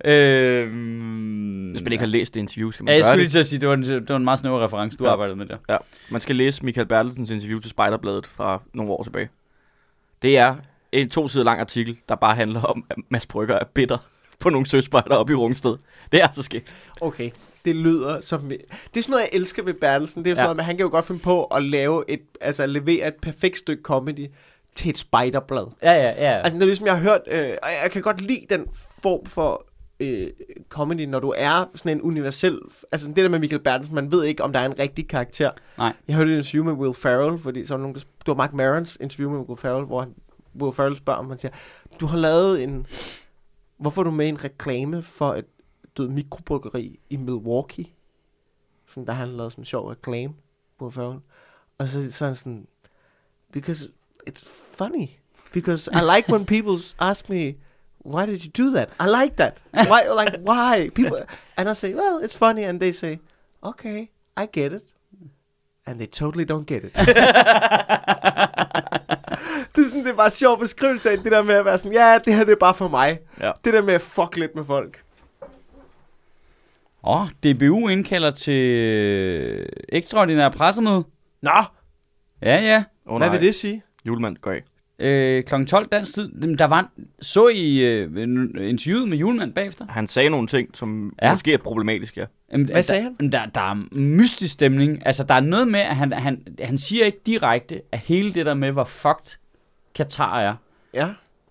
Øhm, 0.04 1.70
Hvis 1.70 1.82
man 1.82 1.92
ikke 1.92 2.02
har 2.02 2.06
læst 2.06 2.34
det 2.34 2.40
interview, 2.40 2.70
skal 2.70 2.84
man 2.84 2.92
Ja, 2.92 2.96
jeg 2.96 3.02
gøre 3.02 3.04
skulle 3.12 3.18
det. 3.18 3.20
lige 3.22 3.30
til 3.32 3.38
at 3.38 3.46
sige, 3.46 3.58
det 3.60 3.68
var 3.68 3.74
en, 3.74 3.82
det 3.82 4.08
var 4.08 4.16
en 4.16 4.24
meget 4.24 4.38
snæver 4.38 4.64
reference, 4.64 4.96
du 4.96 5.04
Ja. 5.04 5.10
arbejdede 5.12 5.36
med 5.36 5.46
der. 5.46 5.56
Ja, 5.68 5.76
man 6.10 6.20
skal 6.20 6.36
læse 6.36 6.64
Michael 6.64 6.86
Bertelsens 6.86 7.30
interview 7.30 7.60
til 7.60 7.70
Spejderbladet 7.70 8.26
fra 8.26 8.60
nogle 8.74 8.92
år 8.92 9.02
tilbage. 9.02 9.28
Det 10.22 10.38
er 10.38 10.56
en 10.92 11.10
to 11.10 11.28
sider 11.28 11.44
lang 11.44 11.60
artikel, 11.60 11.96
der 12.08 12.14
bare 12.14 12.34
handler 12.34 12.62
om, 12.62 12.84
at 12.90 12.96
Mads 13.08 13.26
Brygger 13.26 13.54
er 13.54 13.64
bitter 13.64 13.98
på 14.40 14.50
nogle 14.50 14.66
søspejder 14.66 15.14
oppe 15.16 15.32
i 15.32 15.36
Rungsted. 15.36 15.76
Det 16.12 16.20
er 16.20 16.26
altså 16.26 16.42
sket. 16.42 16.74
Okay, 17.00 17.30
det 17.64 17.76
lyder 17.76 18.20
som... 18.20 18.40
Det 18.48 18.58
er 18.96 19.02
sådan 19.02 19.10
noget, 19.10 19.22
jeg 19.22 19.30
elsker 19.32 19.62
ved 19.62 19.74
Bertelsen. 19.74 20.24
Det 20.24 20.30
er 20.30 20.34
sådan 20.34 20.42
Ja. 20.42 20.44
noget, 20.46 20.56
men 20.56 20.64
han 20.64 20.76
kan 20.76 20.84
jo 20.86 20.90
godt 20.90 21.04
finde 21.06 21.20
på 21.20 21.44
at 21.44 21.62
lave 21.62 22.04
et, 22.08 22.20
altså 22.40 22.66
levere 22.66 23.08
et 23.08 23.14
perfekt 23.22 23.58
stykke 23.58 23.82
comedy 23.82 24.26
til 24.76 24.90
et 24.90 24.98
spiderblad. 24.98 25.66
Ja, 25.82 25.92
ja, 25.92 26.08
ja. 26.08 26.38
Altså, 26.38 26.54
det 26.54 26.62
er 26.62 26.66
ligesom 26.66 26.86
jeg 26.86 26.94
har 26.96 27.02
hørt, 27.02 27.20
øh, 27.26 27.48
og 27.62 27.68
jeg 27.82 27.90
kan 27.90 28.02
godt 28.02 28.20
lide 28.20 28.46
den 28.50 28.66
form 29.02 29.26
for 29.26 29.66
øh, 30.00 30.26
comedy, 30.68 31.00
når 31.06 31.20
du 31.20 31.34
er 31.36 31.64
sådan 31.74 31.96
en 31.96 32.02
universel... 32.02 32.58
Altså 32.92 33.06
det 33.08 33.16
der 33.16 33.28
med 33.28 33.38
Michael 33.38 33.62
Bertelsen, 33.62 33.94
man 33.94 34.12
ved 34.12 34.24
ikke, 34.24 34.42
om 34.44 34.52
der 34.52 34.60
er 34.60 34.66
en 34.66 34.78
rigtig 34.78 35.08
karakter. 35.08 35.50
Nej. 35.78 35.92
Jeg 36.08 36.16
hørte 36.16 36.32
et 36.32 36.36
interview 36.36 36.64
med 36.64 36.72
Will 36.72 36.94
Ferrell, 36.94 37.38
fordi 37.38 37.66
så 37.66 37.74
var 37.74 37.78
nogen, 37.80 37.94
der, 37.94 38.00
det 38.00 38.26
var 38.26 38.34
Mark 38.34 38.52
Marons 38.52 38.98
interview 39.00 39.30
med 39.30 39.38
Will 39.48 39.60
Ferrell, 39.60 39.84
hvor 39.86 40.00
han, 40.00 40.14
Will 40.60 40.74
Ferrell 40.76 40.96
spørger, 40.96 41.18
om 41.18 41.28
han 41.30 41.38
siger, 41.38 41.52
du 42.00 42.06
har 42.06 42.18
lavet 42.18 42.62
en... 42.62 42.86
Hvorfor 43.80 44.02
er 44.02 44.04
du 44.04 44.10
med 44.10 44.26
i 44.26 44.28
en 44.28 44.44
reklame 44.44 45.02
for 45.02 45.34
et 45.34 45.46
død 45.96 46.08
mikrobryggeri 46.08 47.00
i 47.10 47.16
Milwaukee? 47.16 47.86
Sådan, 48.86 49.06
der 49.06 49.12
har 49.12 49.24
han 49.26 49.36
lavet 49.36 49.52
sådan 49.52 49.62
en 49.62 49.66
sjov 49.66 49.88
reklame, 49.88 50.34
på 50.78 50.90
færgen. 50.90 51.22
Og 51.78 51.88
så, 51.88 52.12
så 52.12 52.24
er 52.24 52.28
han 52.28 52.34
sådan, 52.34 52.66
because 53.52 53.90
it's 54.30 54.44
funny. 54.72 55.08
Because 55.52 55.90
I 55.92 56.16
like 56.16 56.32
when 56.32 56.46
people 56.46 56.84
ask 56.98 57.28
me, 57.28 57.54
why 58.04 58.26
did 58.26 58.40
you 58.44 58.64
do 58.64 58.70
that? 58.70 58.88
I 59.00 59.06
like 59.22 59.36
that. 59.36 59.62
Why, 59.72 60.24
like, 60.24 60.38
why? 60.50 60.90
People, 60.94 61.26
and 61.56 61.70
I 61.70 61.74
say, 61.74 61.94
well, 61.94 62.24
it's 62.24 62.36
funny. 62.36 62.64
And 62.64 62.80
they 62.80 62.92
say, 62.92 63.18
okay, 63.62 64.10
I 64.36 64.46
get 64.46 64.72
it. 64.72 64.84
And 65.86 65.98
they 65.98 66.06
totally 66.06 66.44
don't 66.44 66.66
get 66.66 66.84
it. 66.84 66.96
det 69.80 69.86
er 69.86 69.88
sådan, 69.90 70.04
det 70.04 70.12
er 70.12 70.16
bare 70.16 70.26
en 70.26 70.32
sjov 70.32 70.58
beskrivelse 70.60 71.10
af 71.10 71.18
det 71.18 71.32
der 71.32 71.42
med 71.42 71.54
at 71.54 71.64
være 71.64 71.78
sådan, 71.78 71.92
ja, 71.92 72.18
det 72.24 72.34
her 72.34 72.44
det 72.44 72.52
er 72.52 72.56
bare 72.60 72.74
for 72.74 72.88
mig. 72.88 73.18
Ja. 73.40 73.52
Det 73.64 73.74
der 73.74 73.82
med 73.82 73.94
at 73.94 74.00
fuck 74.00 74.36
lidt 74.36 74.54
med 74.54 74.64
folk. 74.64 75.02
Åh, 77.04 77.28
DBU 77.44 77.88
indkalder 77.88 78.30
til 78.30 79.66
ekstraordinær 79.88 80.48
pressemøde. 80.48 81.04
Nå, 81.42 81.50
Ja, 82.42 82.56
ja. 82.62 82.84
Oh, 83.06 83.18
hvad 83.18 83.30
vil 83.30 83.40
det 83.40 83.54
sige? 83.54 83.82
Julemand 84.06 84.36
går 84.36 84.50
af. 84.50 84.62
Øh, 84.98 85.44
kl. 85.44 85.64
12 85.64 85.86
dansk 85.86 86.14
tid. 86.14 86.32
Jamen, 86.42 86.58
Der 86.58 86.64
var 86.64 86.80
en, 86.96 87.04
så 87.22 87.48
I 87.48 87.78
øh, 87.78 88.22
en- 88.22 88.58
interviewet 88.58 89.08
med 89.08 89.18
julemand 89.18 89.52
bagefter? 89.52 89.86
Han 89.88 90.08
sagde 90.08 90.30
nogle 90.30 90.46
ting, 90.46 90.76
som 90.76 91.14
Ja. 91.22 91.32
måske 91.32 91.52
er 91.52 91.58
problematiske. 91.58 92.20
Ja. 92.20 92.26
Jamen, 92.52 92.66
Hvad 92.66 92.74
der- 92.76 92.82
sagde 92.82 93.02
han? 93.02 93.16
jamen, 93.20 93.32
Der, 93.32 93.46
der 93.46 93.60
er 93.60 93.76
mystisk 93.96 94.52
stemning. 94.52 95.06
Altså, 95.06 95.24
der 95.24 95.34
er 95.34 95.40
noget 95.40 95.68
med, 95.68 95.80
at 95.80 95.96
han, 95.96 96.12
han, 96.12 96.46
han 96.62 96.78
siger 96.78 97.04
ikke 97.04 97.20
direkte, 97.26 97.80
at 97.92 97.98
hele 97.98 98.34
det 98.34 98.46
der 98.46 98.54
med, 98.54 98.70
hvor 98.72 98.84
fucked 98.84 99.36
Katar 99.94 100.40
er, 100.40 100.54
Ja. 100.94 101.08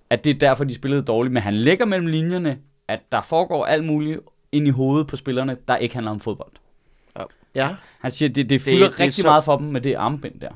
at 0.10 0.24
det 0.24 0.30
er 0.30 0.40
derfor, 0.40 0.64
de 0.64 0.76
spillede 0.76 1.02
dårligt. 1.02 1.34
Men 1.34 1.44
han 1.44 1.54
lægger 1.54 1.86
mellem 1.86 2.08
linjerne, 2.08 2.60
at 2.88 3.00
der 3.12 3.22
foregår 3.22 3.66
alt 3.66 3.84
muligt 3.86 4.20
ind 4.52 4.68
i 4.68 4.70
hovedet 4.70 5.08
på 5.08 5.16
spillerne, 5.18 5.58
der 5.68 5.78
ikke 5.78 5.96
handler 5.96 6.12
om 6.12 6.20
fodbold. 6.20 6.52
Ja. 7.56 7.76
Han 8.00 8.12
siger, 8.12 8.30
at 8.30 8.36
det, 8.36 8.44
det 8.44 8.50
Det- 8.50 8.62
fylder 8.62 8.90
det 8.90 9.00
rigtig 9.00 9.14
så- 9.24 9.28
meget 9.28 9.44
for 9.44 9.58
dem 9.58 9.68
med 9.68 9.82
det 9.82 9.96
armbind 9.96 10.40
der. 10.40 10.50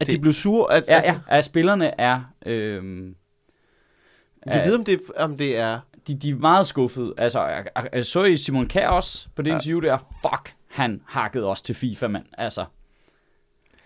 At 0.00 0.06
Det- 0.06 0.14
de 0.16 0.20
blev 0.20 0.32
sure? 0.32 0.72
At, 0.74 0.84
Ja, 0.88 0.94
altså, 0.94 1.12
ja, 1.12 1.18
at 1.28 1.44
spillerne 1.44 2.00
er... 2.00 2.20
Øhm, 2.46 3.14
Jeg 4.46 4.64
ved, 4.66 4.74
om 4.78 4.84
det, 4.84 5.00
om 5.16 5.36
det 5.36 5.58
er... 5.58 5.80
de, 6.06 6.14
de 6.14 6.30
er 6.30 6.34
meget 6.34 6.66
skuffede. 6.66 7.14
Altså, 7.18 7.40
jeg, 7.46 7.66
jeg, 7.76 7.88
jeg 7.92 8.06
så 8.06 8.24
i 8.24 8.36
Simon 8.36 8.66
Kjær 8.66 8.88
også 8.88 9.28
på 9.34 9.42
det. 9.42 9.50
Ja. 9.50 9.54
interview 9.56 9.80
der. 9.80 9.98
Fuck, 10.22 10.54
han 10.70 11.02
hakkede 11.06 11.44
også 11.46 11.62
til 11.64 11.74
FIFA, 11.74 12.06
mand. 12.08 12.24
Altså, 12.38 12.64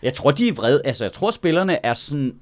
jeg 0.02 0.14
tror, 0.14 0.30
de 0.30 0.48
er 0.48 0.52
vrede. 0.52 0.82
Altså, 0.84 1.04
jeg 1.04 1.12
tror, 1.12 1.30
spillerne 1.30 1.86
er 1.86 1.94
sådan 1.94 2.40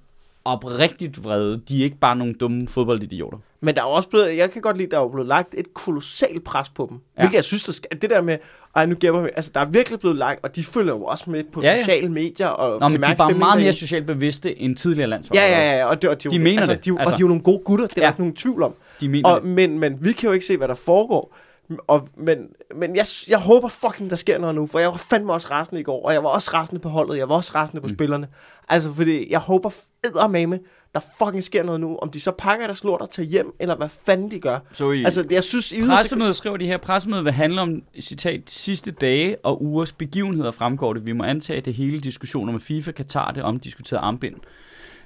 oprigtigt 0.52 1.24
vrede. 1.24 1.60
De 1.68 1.80
er 1.80 1.84
ikke 1.84 1.98
bare 1.98 2.16
nogle 2.16 2.34
dumme 2.34 2.68
fodboldidioter. 2.68 3.38
Men 3.60 3.74
der 3.74 3.80
er 3.80 3.86
også 3.86 4.08
blevet, 4.08 4.36
jeg 4.36 4.50
kan 4.50 4.62
godt 4.62 4.76
lide, 4.76 4.90
der 4.90 5.00
er 5.00 5.08
blevet 5.08 5.28
lagt 5.28 5.54
et 5.58 5.74
kolossalt 5.74 6.44
pres 6.44 6.68
på 6.68 6.86
dem. 6.90 6.98
Ja. 7.16 7.22
Hvilket 7.22 7.36
jeg 7.36 7.44
synes, 7.44 7.64
der 7.64 7.72
skal, 7.72 8.02
det 8.02 8.10
der 8.10 8.20
med, 8.22 8.38
ej 8.76 8.86
nu 8.86 8.94
gemmer 9.00 9.22
vi, 9.22 9.28
altså 9.36 9.50
der 9.54 9.60
er 9.60 9.64
virkelig 9.66 9.98
blevet 10.00 10.16
lagt, 10.16 10.44
og 10.44 10.56
de 10.56 10.62
følger 10.64 10.92
jo 10.94 11.04
også 11.04 11.30
med 11.30 11.44
på 11.52 11.62
Ja, 11.62 11.70
ja, 11.70 11.78
sociale 11.78 12.08
medier. 12.08 12.46
Og 12.46 12.80
Nå, 12.80 12.88
men 12.88 13.02
de 13.02 13.06
er 13.06 13.14
bare 13.16 13.34
meget 13.34 13.62
mere 13.62 13.72
socialt 13.72 14.06
bevidste 14.06 14.58
end 14.60 14.76
tidligere 14.76 15.08
landshold. 15.08 15.38
Ja, 15.38 15.46
ja, 15.46 15.76
ja, 15.78 15.84
og, 15.84 16.02
det, 16.02 16.10
og 16.10 16.22
de, 16.22 16.30
De 16.30 16.36
jo- 16.36 16.42
mener 16.42 16.58
altså, 16.58 16.72
det, 16.74 16.84
De, 16.84 16.88
jo- 16.88 16.98
altså. 16.98 17.12
Og 17.14 17.18
de 17.18 17.22
er 17.22 17.24
jo 17.24 17.28
nogle 17.28 17.42
gode 17.42 17.58
gutter, 17.64 17.86
det 17.86 17.98
er 17.98 18.00
Ja. 18.02 18.06
der 18.06 18.12
ikke 18.12 18.20
nogen 18.20 18.34
tvivl 18.34 18.62
om. 18.62 18.74
De 19.00 19.08
mener 19.08 19.28
Og, 19.28 19.40
det. 19.40 19.50
men, 19.50 19.78
men 19.78 19.98
vi 20.04 20.12
kan 20.12 20.26
jo 20.28 20.32
ikke 20.32 20.46
se, 20.46 20.56
hvad 20.56 20.68
der 20.68 20.74
foregår. 20.74 21.36
Og, 21.86 22.08
men 22.16 22.48
men 22.76 22.96
jeg, 22.96 23.06
jeg 23.28 23.38
håber 23.38 23.68
fucking, 23.68 24.10
der 24.10 24.16
sker 24.16 24.38
noget 24.38 24.54
nu, 24.54 24.66
for 24.66 24.78
jeg 24.78 24.88
var 24.88 24.96
fandme 24.96 25.32
også 25.32 25.48
rasende 25.50 25.80
i 25.80 25.84
går, 25.84 26.06
og 26.06 26.12
jeg 26.12 26.22
var 26.24 26.28
også 26.28 26.50
rasende 26.54 26.80
på 26.80 26.88
holdet, 26.88 27.18
jeg 27.18 27.28
var 27.28 27.34
også 27.34 27.52
rasende 27.54 27.80
på 27.82 27.88
Mm. 27.88 27.94
spillerne. 27.94 28.28
Altså, 28.68 28.92
fordi 28.92 29.30
jeg 29.32 29.38
håber 29.40 29.70
eddermame, 30.04 30.58
der 30.94 31.00
fucking 31.18 31.44
sker 31.44 31.62
noget 31.62 31.80
nu. 31.80 31.96
Om 32.02 32.10
de 32.10 32.20
så 32.20 32.30
pakker 32.30 32.66
deres 32.66 32.84
lort 32.84 33.00
og 33.00 33.10
tager 33.10 33.26
hjem, 33.26 33.54
eller 33.60 33.76
hvad 33.76 33.88
fanden 33.88 34.30
de 34.30 34.38
gør. 34.40 34.58
Så 34.72 34.90
I, 34.90 35.04
Altså, 35.04 35.26
jeg 35.30 35.44
synes, 35.44 35.72
I 35.72 35.82
Pressemødet 35.86 36.36
skriver 36.36 36.56
de 36.56 36.66
her, 36.66 36.76
pressemødet 36.76 37.24
vil 37.24 37.32
handle 37.32 37.60
om, 37.60 37.82
citat, 38.00 38.40
de 38.48 38.52
sidste 38.52 38.90
dage 38.90 39.36
og 39.42 39.62
ugers 39.62 39.92
begivenheder 39.92 40.50
fremgår 40.50 40.92
det. 40.92 41.06
Vi 41.06 41.12
må 41.12 41.24
antage, 41.24 41.56
at 41.56 41.64
det 41.64 41.74
hele 41.74 42.00
diskussioner 42.00 42.52
med 42.52 42.60
FIFA, 42.60 42.90
Katar, 42.92 43.30
det 43.32 43.42
omdiskuterede 43.42 44.02
armbind, 44.04 44.34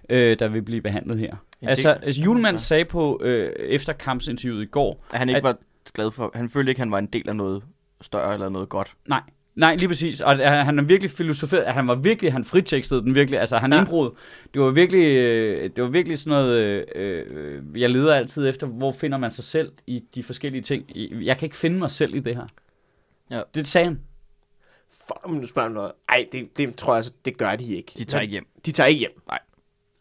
øh, 0.09 0.39
der 0.39 0.49
vil 0.49 0.63
blive 0.63 0.81
behandlet 0.81 1.19
her. 1.19 1.37
Ja, 1.63 1.69
altså, 1.69 1.89
det- 1.95 1.99
altså 2.03 2.23
Julemand 2.23 2.59
sagde 2.59 2.85
på 2.85 3.21
øh, 3.23 3.53
efter 3.59 3.93
kampsinterviewet 3.93 4.63
i 4.63 4.67
går, 4.67 5.05
at 5.13 5.19
han 5.19 5.29
ikke 5.29 5.37
at- 5.37 5.43
var 5.45 5.57
glad 5.95 6.11
for... 6.11 6.31
Han 6.35 6.51
følte 6.51 6.71
ikke, 6.71 6.81
han 6.81 6.91
var 6.91 6.99
en 6.99 7.07
del 7.07 7.29
af 7.29 7.37
noget 7.37 7.63
større 8.01 8.35
eller 8.35 8.49
noget 8.49 8.69
godt. 8.69 8.97
nej, 9.09 9.23
nej, 9.55 9.75
lige 9.75 9.89
præcis, 9.89 10.21
og 10.21 10.37
han 10.37 10.79
har 10.79 10.85
virkelig 10.85 11.11
filosoferet, 11.11 11.63
at 11.63 11.75
han 11.75 11.89
var 11.89 11.95
virkelig, 11.95 12.33
han 12.33 12.45
fritekstede 12.45 13.03
den 13.03 13.15
virkelig, 13.15 13.41
altså 13.41 13.57
han 13.59 13.73
ja. 13.73 13.81
Indbrud, 13.81 14.11
det 14.55 14.63
var 14.63 14.71
virkelig, 14.71 15.05
øh, 15.05 15.71
det 15.77 15.85
var 15.85 15.91
virkelig 15.91 16.19
sådan 16.19 16.31
noget, 16.31 16.59
øh, 16.59 16.85
øh, 16.95 17.81
jeg 17.81 17.91
leder 17.91 18.15
altid 18.15 18.49
efter, 18.49 18.67
hvor 18.67 18.93
finder 18.93 19.19
man 19.19 19.31
sig 19.31 19.45
selv 19.45 19.73
i 19.87 20.05
de 20.15 20.23
forskellige 20.23 20.63
ting. 20.63 20.85
Jeg 21.25 21.39
kan 21.39 21.47
ikke 21.47 21.57
finde 21.57 21.79
mig 21.79 21.91
selv 21.91 22.15
i 22.15 22.21
det 22.21 22.37
her. 22.37 22.47
Ja. 23.31 23.43
Det 23.55 23.69
sagde 23.69 23.87
han. 23.87 24.01
Fuck, 25.07 25.21
om 25.23 25.41
du 25.41 25.47
spørger 25.47 25.69
noget. 25.69 25.93
Ej, 26.09 26.27
det, 26.33 26.59
det 26.59 26.77
tror 26.77 26.93
jeg 26.93 26.97
altså, 26.97 27.13
det 27.25 27.39
gør 27.39 27.57
de 27.57 27.75
ikke. 27.75 27.93
De 27.99 28.05
tager 28.05 28.23
ikke 28.23 28.33
hjem. 28.33 28.47
De 28.67 28.73
tager 28.73 28.87
ikke 28.87 28.99
hjem. 28.99 29.23
Nej. 29.27 29.39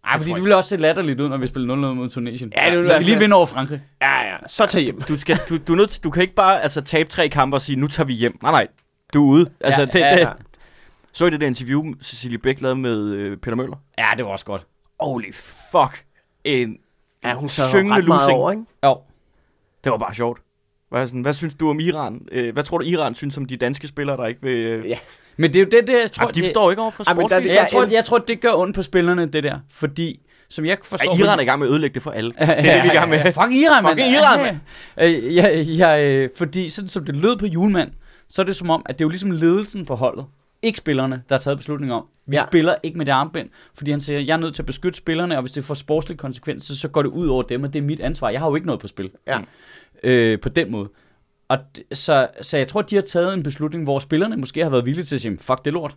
Ej, 0.04 0.18
fordi 0.18 0.34
det 0.34 0.41
ville 0.43 0.56
også 0.56 0.70
se 0.70 0.78
latterligt 0.78 1.20
ud, 1.22 1.30
når 1.30 1.38
vi 1.38 1.47
spiller 1.47 1.76
0-0 1.76 1.78
mod 1.78 2.10
Tunesien. 2.10 2.52
Ja, 2.58 2.72
det 2.72 2.80
ville 2.80 2.93
vi 2.97 3.04
lige 3.04 3.20
vinde 3.20 3.36
over 3.36 3.45
Frankrig. 3.45 3.82
Ja, 4.02 4.22
ja. 4.32 4.36
Så 4.47 4.66
tag 4.66 4.82
hjem. 4.82 5.02
Du, 5.02 5.20
skal, 5.20 5.38
du, 5.49 5.58
du, 5.58 5.72
er 5.74 5.78
nødt 5.78 5.89
til, 5.89 6.04
du 6.04 6.10
kan 6.10 6.22
ikke 6.22 6.36
bare 6.36 6.62
altså, 6.62 6.82
tabe 6.82 7.10
tre 7.10 7.30
kampe 7.30 7.58
og 7.58 7.62
sige, 7.62 7.76
nu 7.76 7.88
tager 7.88 8.08
vi 8.08 8.14
hjem. 8.14 8.38
Nej, 8.41 8.52
nej. 8.52 8.68
Du 9.14 9.24
er 9.28 9.32
ude. 9.32 9.49
Altså, 9.62 9.82
Ja, 9.82 9.86
det, 9.86 9.99
ja, 9.99 10.12
det, 10.16 10.20
ja. 10.20 10.32
Så 11.14 11.26
I 11.26 11.30
det 11.30 11.41
der 11.41 11.47
interview, 11.47 11.93
Cecilie 12.02 12.38
Bæk 12.38 12.62
lavede 12.62 12.76
med 12.80 13.14
øh, 13.14 13.38
Peter 13.38 13.56
Møller? 13.56 13.76
Ja, 13.97 14.08
det 14.18 14.26
var 14.26 14.32
også 14.32 14.45
godt. 14.45 14.66
Holy 14.99 15.34
fuck. 15.34 16.06
En 16.43 16.78
Ja, 17.24 17.34
hun 17.34 17.49
syngende 17.49 18.02
lusing. 18.02 18.32
over, 18.38 18.52
ikke? 18.52 18.64
Jo. 18.86 18.97
Det 19.84 19.91
var 19.91 19.97
bare 19.97 20.14
sjovt. 20.14 20.41
Hvad, 20.89 21.08
sådan, 21.08 21.22
hvad 21.22 21.34
synes 21.34 21.54
du 21.54 21.70
om 21.70 21.80
Iran? 21.80 22.22
Øh, 22.32 22.54
hvad 22.54 22.64
tror 22.64 22.78
du, 22.78 22.86
Iran 22.86 23.16
synes 23.16 23.38
om 23.38 23.45
de 23.45 23.58
danske 23.58 23.88
spillere, 23.88 24.18
der 24.18 24.26
ikke 24.28 24.41
vil... 24.41 24.58
Øh... 24.58 24.89
Ja. 24.89 24.97
Men 25.38 25.54
det 25.54 25.60
er 25.60 25.64
jo 25.66 25.70
det, 25.72 25.88
det 25.88 25.94
jeg 26.02 26.12
tror, 26.12 26.24
Jamen, 26.24 26.36
de 26.36 26.40
det, 26.40 26.48
forstår 26.48 26.70
ikke 26.72 26.82
over 26.82 26.92
for 26.92 27.04
Ej, 27.08 27.14
men 27.14 27.22
der 27.22 27.28
sportsligt. 27.28 27.50
det- 27.50 27.56
jeg, 27.60 27.68
tror, 27.72 27.86
jeg 27.96 28.06
tror, 28.06 28.18
det 28.18 28.42
gør 28.42 28.54
ondt 28.54 28.76
på 28.76 28.82
spillerne, 28.84 29.26
det 29.26 29.44
der. 29.44 29.60
Fordi, 29.72 30.20
som 30.50 30.66
jeg 30.66 30.78
forstår... 30.84 31.12
Ej, 31.12 31.20
Iran 31.26 31.38
er 31.40 31.44
i 31.44 31.46
gang 31.46 31.60
med 31.60 31.68
at 31.68 31.72
ødelægge 31.72 31.94
det 31.94 32.02
for 32.04 32.12
alle. 32.12 32.32
Det 32.32 32.50
er 32.50 32.56
det, 32.56 32.64
vi 32.64 32.70
er 32.70 32.84
i 32.92 32.96
gang 32.96 33.10
med. 33.10 33.20
Fuck 33.26 33.52
Iran, 33.52 33.84
mand. 33.84 33.98
Fucking 33.98 34.14
Iran, 34.14 34.44
mand. 34.44 34.58
Øh, 35.02 35.36
ja, 35.36 35.60
ja, 35.62 36.08
øh, 36.10 36.30
fordi 36.38 36.70
sådan 36.70 36.88
som 36.88 37.06
det 37.06 37.16
lød 37.16 37.38
på 37.38 37.46
julemand, 37.46 37.92
så 38.30 38.42
er 38.42 38.46
det 38.46 38.56
som 38.56 38.70
om, 38.70 38.82
at 38.86 39.00
det 39.00 39.04
er 39.04 39.06
jo 39.06 39.10
ligesom 39.10 39.32
ledelsen 39.32 39.86
på 39.86 39.96
holdet. 39.96 40.26
Ikke 40.64 40.78
spillerne, 40.78 41.22
der 41.30 41.36
har 41.36 41.40
taget 41.40 41.58
beslutning 41.58 41.94
om. 41.94 42.06
Vi 42.28 42.36
Ja. 42.36 42.42
ja. 42.42 42.48
spiller 42.48 42.76
ikke 42.84 42.98
med 42.98 43.06
det 43.06 43.12
armbind, 43.12 43.50
fordi 43.76 43.92
han 43.92 44.02
siger, 44.02 44.20
jeg 44.20 44.34
er 44.34 44.38
nødt 44.38 44.56
til 44.56 44.62
at 44.62 44.66
beskytte 44.66 44.98
spillerne, 44.98 45.36
og 45.38 45.42
hvis 45.42 45.52
det 45.52 45.64
får 45.66 45.74
sportslige 45.74 46.18
konsekvenser, 46.18 46.74
så 46.74 46.88
går 46.88 47.02
det 47.02 47.10
ud 47.10 47.28
over 47.28 47.44
dem, 47.44 47.64
og 47.64 47.74
det 47.74 47.80
er 47.80 47.84
mit 47.84 48.00
ansvar. 48.00 48.30
Jeg 48.30 48.40
har 48.40 48.48
jo 48.50 48.56
ikke 48.56 48.68
noget 48.68 48.82
på 48.82 48.88
spil. 48.88 49.10
Ja. 49.28 49.40
Øh, 50.04 50.40
på 50.40 50.50
den 50.50 50.72
måde. 50.72 50.90
Og 51.52 51.58
så, 51.93 52.28
så 52.41 52.58
jeg 52.58 52.68
tror, 52.68 52.82
de 52.82 52.95
har 52.95 53.02
taget 53.02 53.34
en 53.34 53.43
beslutning, 53.43 53.84
hvor 53.84 53.99
spillerne 53.99 54.38
måske 54.38 54.64
har 54.64 54.70
været 54.70 54.86
villige 54.86 55.06
til 55.06 55.16
at 55.16 55.22
sige, 55.22 55.38
fuck 55.38 55.60
det 55.60 55.68
er 55.68 55.72
lort. 55.72 55.95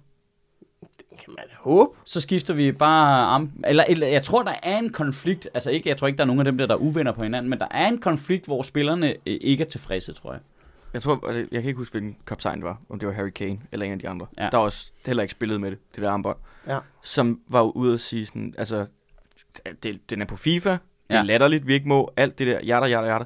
Kan 1.24 1.34
man 1.36 1.44
håbe. 1.59 1.90
Så 2.05 2.20
skifter 2.20 2.55
vi 2.55 2.72
bare 2.72 3.24
arm... 3.24 3.50
Eller, 3.66 3.84
eller 3.88 4.07
jeg 4.07 4.22
tror, 4.22 4.42
der 4.42 4.55
er 4.62 4.78
en 4.78 4.90
konflikt. 4.92 5.48
Altså 5.55 5.70
ikke, 5.70 5.88
jeg 5.88 5.96
tror 5.96 6.07
ikke, 6.07 6.16
der 6.16 6.22
er 6.24 6.26
nogen 6.26 6.38
af 6.40 6.44
dem 6.44 6.59
der, 6.59 6.66
der 6.66 6.74
er 6.74 6.78
uvenner 6.78 7.12
på 7.12 7.22
hinanden, 7.22 7.50
men 7.50 7.59
der 7.59 7.66
er 7.70 7.88
en 7.88 7.98
konflikt, 7.98 8.46
hvor 8.46 8.62
spillerne 8.62 9.09
øh, 9.11 9.38
ikke 9.40 9.62
er 9.64 9.68
tilfredse, 9.68 10.12
tror 10.12 10.32
jeg. 10.32 10.40
Jeg 10.94 11.02
tror, 11.02 11.30
jeg 11.32 11.46
kan 11.50 11.64
ikke 11.64 11.78
huske, 11.78 11.92
hvilken 11.92 12.16
kaptajn 12.26 12.59
det 12.59 12.64
var. 12.64 12.80
Om 12.88 12.98
det 12.98 13.09
var 13.09 13.14
Harry 13.14 13.30
Kane 13.30 13.59
eller 13.72 13.86
en 13.86 13.92
af 13.92 13.98
de 13.98 14.09
andre. 14.09 14.26
Ja. 14.38 14.48
Der 14.52 14.57
var 14.59 14.64
også 14.64 14.90
heller 15.07 15.22
ikke 15.22 15.32
spillet 15.32 15.61
med 15.61 15.70
det, 15.70 15.78
det 15.94 16.02
der 16.02 16.11
armbånd. 16.11 16.36
Ja. 16.66 16.78
Som 17.02 17.40
var 17.48 17.62
ude 17.62 17.94
at 17.94 18.00
sige 18.00 18.26
sådan, 18.26 18.55
altså, 18.59 18.86
det, 19.82 20.11
den 20.11 20.22
er 20.22 20.26
på 20.26 20.36
FIFA, 20.36 20.70
det 20.70 20.78
er 21.11 21.16
Ja. 21.16 21.22
latterligt, 21.22 21.66
vi 21.66 21.74
ikke 21.74 21.88
må, 21.88 22.12
alt 22.16 22.38
det 22.38 22.46
der, 22.46 22.61
jada, 22.64 22.86
jada, 22.86 23.07
jada. 23.12 23.24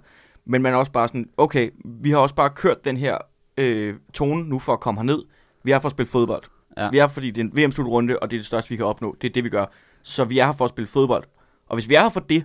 Men 0.49 0.63
man 0.63 0.73
er 0.73 0.77
også 0.77 0.93
bare 0.93 1.09
sådan, 1.09 1.29
okay, 1.37 1.71
vi 1.85 2.11
har 2.11 2.19
også 2.19 2.35
bare 2.35 2.51
kørt 2.51 2.85
den 2.85 2.97
her 2.97 3.19
øh, 3.57 3.95
tone 4.15 4.49
nu 4.49 4.59
for 4.59 4.73
at 4.73 4.81
komme 4.81 5.01
herned. 5.01 5.23
Vi 5.65 5.71
er 5.71 5.75
her 5.75 5.81
for 5.81 5.89
at 5.89 5.93
spille 5.93 6.11
fodbold. 6.11 6.43
Ja. 6.77 6.91
Vi 6.91 6.99
er 6.99 7.03
her, 7.03 7.09
fordi 7.09 7.31
det 7.31 7.41
er 7.41 7.45
en 7.45 7.57
VM-slutrunde, 7.57 8.19
og 8.19 8.31
det 8.31 8.37
er 8.37 8.41
det 8.41 8.47
største, 8.47 8.71
vi 8.71 8.77
kan 8.77 8.87
opnå. 8.87 9.17
Det 9.21 9.29
er 9.29 9.33
det, 9.33 9.45
vi 9.45 9.49
gør. 9.49 9.67
Så 10.03 10.25
vi 10.25 10.39
er 10.39 10.47
her 10.47 10.53
for 10.53 10.65
at 10.65 10.71
spille 10.71 10.89
fodbold. 10.89 11.25
Og 11.69 11.77
hvis 11.77 11.89
vi 11.89 11.95
er 11.95 12.01
her 12.03 12.09
for 12.09 12.21
det, 12.21 12.45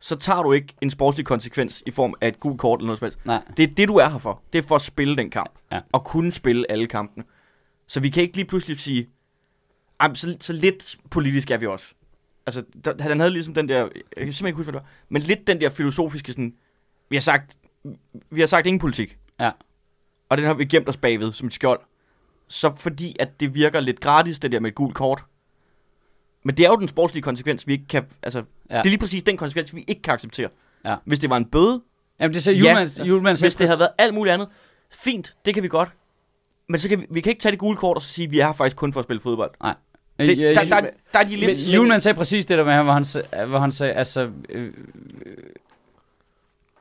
så 0.00 0.16
tager 0.16 0.42
du 0.42 0.52
ikke 0.52 0.74
en 0.80 0.90
sportslig 0.90 1.26
konsekvens 1.26 1.82
i 1.86 1.90
form 1.90 2.14
af 2.20 2.28
et 2.28 2.40
gult 2.40 2.58
kort 2.60 2.80
eller 2.80 2.86
noget 2.86 2.98
som 2.98 3.04
helst. 3.06 3.26
Nej. 3.26 3.42
Det 3.56 3.70
er 3.70 3.74
det, 3.74 3.88
du 3.88 3.96
er 3.96 4.08
her 4.08 4.18
for. 4.18 4.42
Det 4.52 4.58
er 4.58 4.62
for 4.62 4.74
at 4.74 4.82
spille 4.82 5.16
den 5.16 5.30
kamp. 5.30 5.50
Ja. 5.72 5.80
Og 5.92 6.04
kunne 6.04 6.32
spille 6.32 6.70
alle 6.70 6.86
kampene. 6.86 7.24
Så 7.86 8.00
vi 8.00 8.08
kan 8.08 8.22
ikke 8.22 8.36
lige 8.36 8.46
pludselig 8.46 8.80
sige, 8.80 9.08
"Ej, 10.00 10.14
så, 10.14 10.36
så 10.40 10.52
lidt 10.52 10.96
politisk 11.10 11.50
er 11.50 11.56
vi 11.58 11.66
også. 11.66 11.94
Altså, 12.46 12.64
der, 12.84 13.02
han 13.02 13.20
havde 13.20 13.32
ligesom 13.32 13.54
den 13.54 13.68
der, 13.68 13.76
jeg 13.78 13.90
kan 13.92 13.92
simpelthen 14.16 14.46
ikke 14.46 14.56
huske, 14.56 14.70
hvad 14.70 14.80
det 14.80 14.86
var, 14.86 14.90
men 15.08 15.22
lidt 15.22 15.46
den 15.46 15.60
der 15.60 15.70
filosofiske 15.70 16.32
sådan, 16.32 16.54
vi 17.12 17.16
har 17.16 17.20
sagt, 17.20 17.56
vi 18.30 18.40
har 18.40 18.46
sagt 18.46 18.66
ingen 18.66 18.80
politik. 18.80 19.18
Ja. 19.40 19.50
Og 20.28 20.38
den 20.38 20.46
har 20.46 20.54
vi 20.54 20.64
gemt 20.64 20.88
os 20.88 20.96
bagved 20.96 21.32
som 21.32 21.46
et 21.46 21.54
skjold. 21.54 21.80
Så 22.48 22.72
fordi, 22.76 23.16
at 23.20 23.40
det 23.40 23.54
virker 23.54 23.80
lidt 23.80 24.00
gratis, 24.00 24.38
det 24.38 24.52
der 24.52 24.60
med 24.60 24.70
et 24.70 24.74
gult 24.74 24.94
kort. 24.94 25.24
Men 26.44 26.56
det 26.56 26.64
er 26.64 26.68
jo 26.68 26.76
den 26.76 26.88
sportslige 26.88 27.22
konsekvens, 27.22 27.66
vi 27.66 27.72
ikke 27.72 27.86
kan, 27.88 28.04
altså, 28.22 28.38
ja. 28.38 28.76
Ja. 28.76 28.78
det 28.82 28.86
er 28.86 28.90
lige 28.90 28.98
præcis 28.98 29.22
den 29.22 29.36
konsekvens, 29.36 29.74
vi 29.74 29.84
ikke 29.88 30.02
kan 30.02 30.14
acceptere. 30.14 30.48
Ja. 30.84 30.96
Hvis 31.04 31.18
det 31.18 31.30
var 31.30 31.36
en 31.36 31.44
bøde, 31.44 31.82
Jamen 32.20 32.34
det 32.34 32.42
sagde 32.42 32.58
Ja. 32.58 32.68
Julemand, 32.68 33.02
Julemand 33.02 33.38
hvis 33.40 33.54
det 33.54 33.66
havde 33.66 33.78
været 33.78 33.90
alt 33.98 34.14
muligt 34.14 34.34
andet, 34.34 34.48
fint, 34.90 35.34
det 35.44 35.54
kan 35.54 35.62
vi 35.62 35.68
godt. 35.68 35.88
Men 36.68 36.80
så 36.80 36.88
kan 36.88 37.00
vi, 37.00 37.06
vi 37.10 37.20
kan 37.20 37.30
ikke 37.30 37.40
tage 37.42 37.50
det 37.52 37.58
gule 37.58 37.76
kort 37.76 37.96
og 37.96 38.02
så 38.02 38.08
sige, 38.08 38.24
at 38.26 38.32
vi 38.32 38.38
er 38.38 38.46
her 38.46 38.52
faktisk 38.52 38.76
kun 38.76 38.92
for 38.92 39.00
at 39.00 39.04
spille 39.04 39.20
fodbold. 39.20 39.50
Det, 40.18 40.38
Øh, 40.38 40.54
der, 40.54 40.64
der, 40.64 40.80
der 41.12 41.18
er 41.18 41.22
de 41.24 41.36
lidt... 41.36 41.74
Julemand 41.74 42.00
sagde 42.00 42.16
præcis 42.16 42.46
det 42.46 42.58
der 42.58 42.64
med, 42.64 42.82
hvor 42.82 42.92
han, 42.92 43.48
hvor 43.48 43.58
han 43.58 43.72
sagde, 43.72 43.92
altså... 43.92 44.30
Øh, 44.48 44.64
øh, 44.64 44.72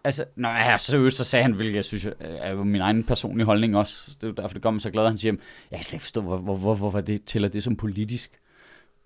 altså, 0.04 0.26
når 0.36 0.50
jeg 0.50 0.74
er 0.74 0.78
seriøst, 0.78 1.18
så 1.18 1.24
sagde 1.24 1.44
han, 1.44 1.52
hvilket 1.54 1.76
jeg 1.76 1.86
synes 1.86 2.08
er 2.20 2.52
jo 2.52 2.64
min 2.64 2.82
egen 2.82 3.04
personlige 3.04 3.46
holdning 3.46 3.78
også. 3.78 4.12
Det 4.22 4.30
er 4.30 4.34
derfor, 4.34 4.54
det 4.54 4.62
gør 4.62 4.72
mig 4.72 4.82
så 4.82 4.90
glad, 4.92 5.04
at 5.04 5.10
han 5.10 5.18
siger, 5.18 5.34
jeg 5.72 5.78
kan 5.78 5.84
slet 5.84 5.94
ikke 5.94 6.04
forstå, 6.04 6.22
hvor, 6.22 6.38
hvor, 6.38 6.56
hvor, 6.56 6.76
hvorfor 6.76 7.02
det 7.02 7.24
tæller 7.26 7.48
det 7.50 7.64
som 7.64 7.76
politisk. 7.76 8.32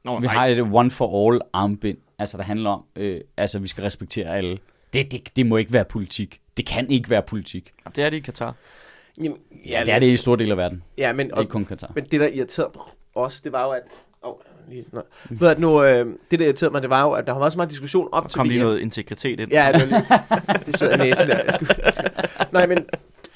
Nå, 0.04 0.20
Vi 0.20 0.26
nej. 0.26 0.34
har 0.36 0.46
et 0.46 0.60
one 0.74 0.92
for 0.92 1.32
all 1.32 1.42
armbind, 1.54 1.98
altså 2.20 2.38
der 2.38 2.44
handler 2.44 2.70
om, 2.70 2.86
øh, 2.96 3.22
altså 3.38 3.60
vi 3.60 3.68
skal 3.68 3.84
respektere 3.84 4.38
alle. 4.38 4.58
Det, 4.94 5.12
det, 5.12 5.36
det 5.36 5.46
må 5.46 5.58
ikke 5.58 5.74
være 5.74 5.86
politik. 5.86 6.40
Det 6.58 6.66
kan 6.66 6.90
ikke 6.92 7.10
være 7.10 7.22
politik. 7.22 7.72
Jamen, 7.86 7.94
Det 7.96 8.04
er 8.04 8.10
det 8.10 8.18
i 8.18 8.20
Katar. 8.20 8.56
Jamen, 9.18 9.38
Ja, 9.66 9.82
det 9.86 9.94
er 9.94 10.00
det 10.00 10.08
i 10.08 10.18
store 10.18 10.38
dele 10.38 10.52
af 10.52 10.58
verden. 10.58 10.84
Ja, 10.98 11.14
men, 11.14 11.26
Det 11.26 11.32
er 11.32 11.36
og, 11.36 11.42
ikke 11.42 11.52
kun 11.52 11.66
Katar. 11.66 11.92
men 11.96 12.04
det, 12.06 12.20
der 12.20 12.28
irriterede 12.28 12.72
mig 12.76 12.86
også, 13.16 13.42
det 13.44 13.52
var 13.52 13.64
jo, 13.66 13.72
at... 13.72 13.82
Oh, 14.22 14.36
lige, 14.70 14.86
nej. 14.92 15.04
Ved 15.30 15.48
nu, 15.60 15.84
øh, 15.84 16.06
det, 16.32 16.40
der 16.40 16.46
irriterede 16.46 16.72
mig, 16.72 16.82
det 16.82 16.90
var 16.90 17.02
jo, 17.02 17.12
at 17.12 17.28
der 17.28 17.34
været 17.40 17.54
så 17.54 17.58
meget 17.58 17.70
diskussion 17.72 18.10
op 18.12 18.24
Der 18.24 18.30
til 18.30 18.38
kom 18.38 18.50
lige 18.50 18.60
noget 18.60 18.80
integritet 18.80 19.40
ind. 19.40 19.52
Ja, 19.52 19.72
det, 19.74 19.92
var 19.92 19.98
lige, 19.98 20.66
det 20.66 20.78
sidder 20.78 20.94
i 20.94 20.98
næsen 20.98 21.28
der. 21.28 21.44
Jeg 21.44 21.54
skulle, 21.54 21.76
jeg. 21.84 21.94
Nej, 22.54 22.66
men, 22.66 22.86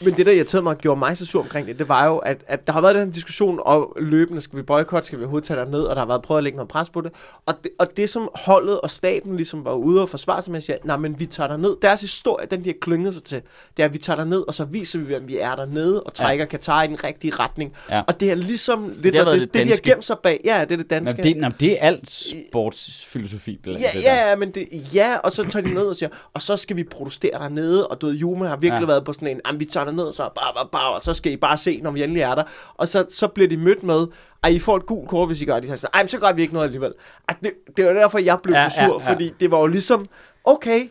men 0.01 0.13
det, 0.13 0.25
der 0.25 0.31
irriterede 0.31 0.63
mig 0.63 0.71
og 0.71 0.77
gjorde 0.77 0.99
mig 0.99 1.17
så 1.17 1.25
sur 1.25 1.41
omkring 1.41 1.67
det, 1.67 1.79
det 1.79 1.89
var 1.89 2.05
jo, 2.05 2.17
at, 2.17 2.43
at 2.47 2.67
der 2.67 2.73
har 2.73 2.81
været 2.81 2.95
den 2.95 3.05
her 3.05 3.13
diskussion 3.13 3.59
om 3.65 3.93
løbende, 3.97 4.41
skal 4.41 4.57
vi 4.57 4.63
boykotte, 4.63 5.07
skal 5.07 5.19
vi 5.19 5.23
overhovedet 5.23 5.47
tage 5.47 5.65
ned, 5.65 5.81
og 5.81 5.95
der 5.95 6.01
har 6.01 6.07
været 6.07 6.21
prøvet 6.21 6.37
at 6.37 6.43
lægge 6.43 6.55
noget 6.55 6.69
pres 6.69 6.89
på 6.89 7.01
det. 7.01 7.11
Og 7.45 7.53
det, 7.63 7.71
og 7.79 7.87
det 7.97 8.09
som 8.09 8.29
holdet 8.35 8.81
og 8.81 8.89
staben 8.89 9.35
ligesom 9.35 9.65
var 9.65 9.73
ude 9.73 10.01
og 10.01 10.09
forsvare 10.09 10.41
sig 10.41 10.51
med, 10.51 10.61
siger, 10.61 10.77
nej, 10.83 10.97
men 10.97 11.19
vi 11.19 11.25
tager 11.25 11.57
ned. 11.57 11.75
Deres 11.81 12.01
historie, 12.01 12.47
den 12.51 12.63
de 12.63 12.69
har 12.69 12.75
klynget 12.81 13.13
sig 13.13 13.23
til, 13.23 13.41
det 13.77 13.83
er, 13.83 13.87
at 13.87 13.93
vi 13.93 13.97
tager 13.97 14.25
ned, 14.25 14.43
og 14.47 14.53
så 14.53 14.65
viser 14.65 14.99
vi, 14.99 15.05
hvem 15.05 15.27
vi 15.27 15.37
er 15.37 15.55
dernede, 15.55 16.03
og 16.03 16.13
trækker 16.13 16.45
ja. 16.45 16.49
Katar 16.49 16.83
i 16.83 16.87
den 16.87 17.03
rigtige 17.03 17.33
retning. 17.35 17.73
Ja. 17.89 18.01
Og 18.07 18.19
det 18.19 18.31
er 18.31 18.35
ligesom 18.35 18.93
lidt 18.97 19.03
Det 19.03 19.13
det, 19.13 19.25
det, 19.25 19.41
det 19.41 19.53
det, 19.53 19.65
de 19.65 19.69
har 19.69 19.79
gemt 19.83 20.05
sig 20.05 20.17
bag. 20.23 20.41
Ja, 20.45 20.65
det 20.69 20.71
er 20.71 20.77
det 20.77 20.89
danske. 20.89 21.15
Men 21.15 21.23
det, 21.23 21.37
nej, 21.37 21.51
det 21.59 21.71
er 21.71 21.77
alt 21.87 22.09
sportsfilosofi. 22.09 23.59
Ja, 23.65 23.71
det 23.71 24.03
ja, 24.03 24.35
men 24.35 24.51
det, 24.51 24.67
ja, 24.93 25.17
og 25.17 25.31
så 25.31 25.43
tager 25.43 25.65
de 25.65 25.73
ned 25.73 25.83
og 25.85 25.95
siger, 25.95 26.09
og 26.33 26.41
så 26.41 26.57
skal 26.57 26.77
vi 26.77 26.83
protestere 26.83 27.39
dernede, 27.39 27.87
og 27.87 28.01
du 28.01 28.07
ved, 28.07 28.15
Juman 28.15 28.49
har 28.49 28.57
virkelig 28.57 28.81
ja. 28.81 28.87
Været 28.87 29.05
på 29.05 29.13
sådan 29.13 29.41
en, 29.45 29.59
vi 29.59 29.65
tager 29.65 29.85
derned, 29.89 30.03
og 30.03 30.13
så, 30.13 30.29
bare, 30.35 30.53
bare, 30.53 30.67
bare, 30.71 30.93
og 30.93 31.01
så 31.01 31.13
skal 31.13 31.31
I 31.31 31.37
bare 31.37 31.57
se, 31.57 31.79
når 31.83 31.91
vi 31.91 32.03
endelig 32.03 32.21
er 32.21 32.35
der. 32.35 32.43
Og 32.73 32.87
så, 32.87 33.05
så 33.09 33.27
bliver 33.27 33.47
de 33.47 33.57
mødt 33.57 33.83
med, 33.83 34.07
at 34.43 34.51
I 34.51 34.59
får 34.59 34.77
et 34.77 34.85
gult 34.85 35.09
kort, 35.09 35.27
hvis 35.27 35.41
I 35.41 35.45
gør 35.45 35.59
det. 35.59 35.79
Så, 35.79 35.87
Ej, 35.93 36.03
men 36.03 36.07
så 36.07 36.19
gør 36.19 36.31
vi 36.33 36.41
ikke 36.41 36.53
noget 36.53 36.65
alligevel. 36.65 36.93
Ej, 37.29 37.35
det, 37.43 37.53
det 37.77 37.85
var 37.85 37.93
derfor, 37.93 38.19
jeg 38.19 38.39
blev 38.43 38.55
Ja, 38.55 38.69
så 38.69 38.75
sur, 38.75 38.83
ja, 38.85 39.05
ja. 39.05 39.13
fordi 39.13 39.33
det 39.39 39.51
var 39.51 39.59
jo 39.59 39.67
ligesom, 39.67 40.07
okay, 40.43 40.89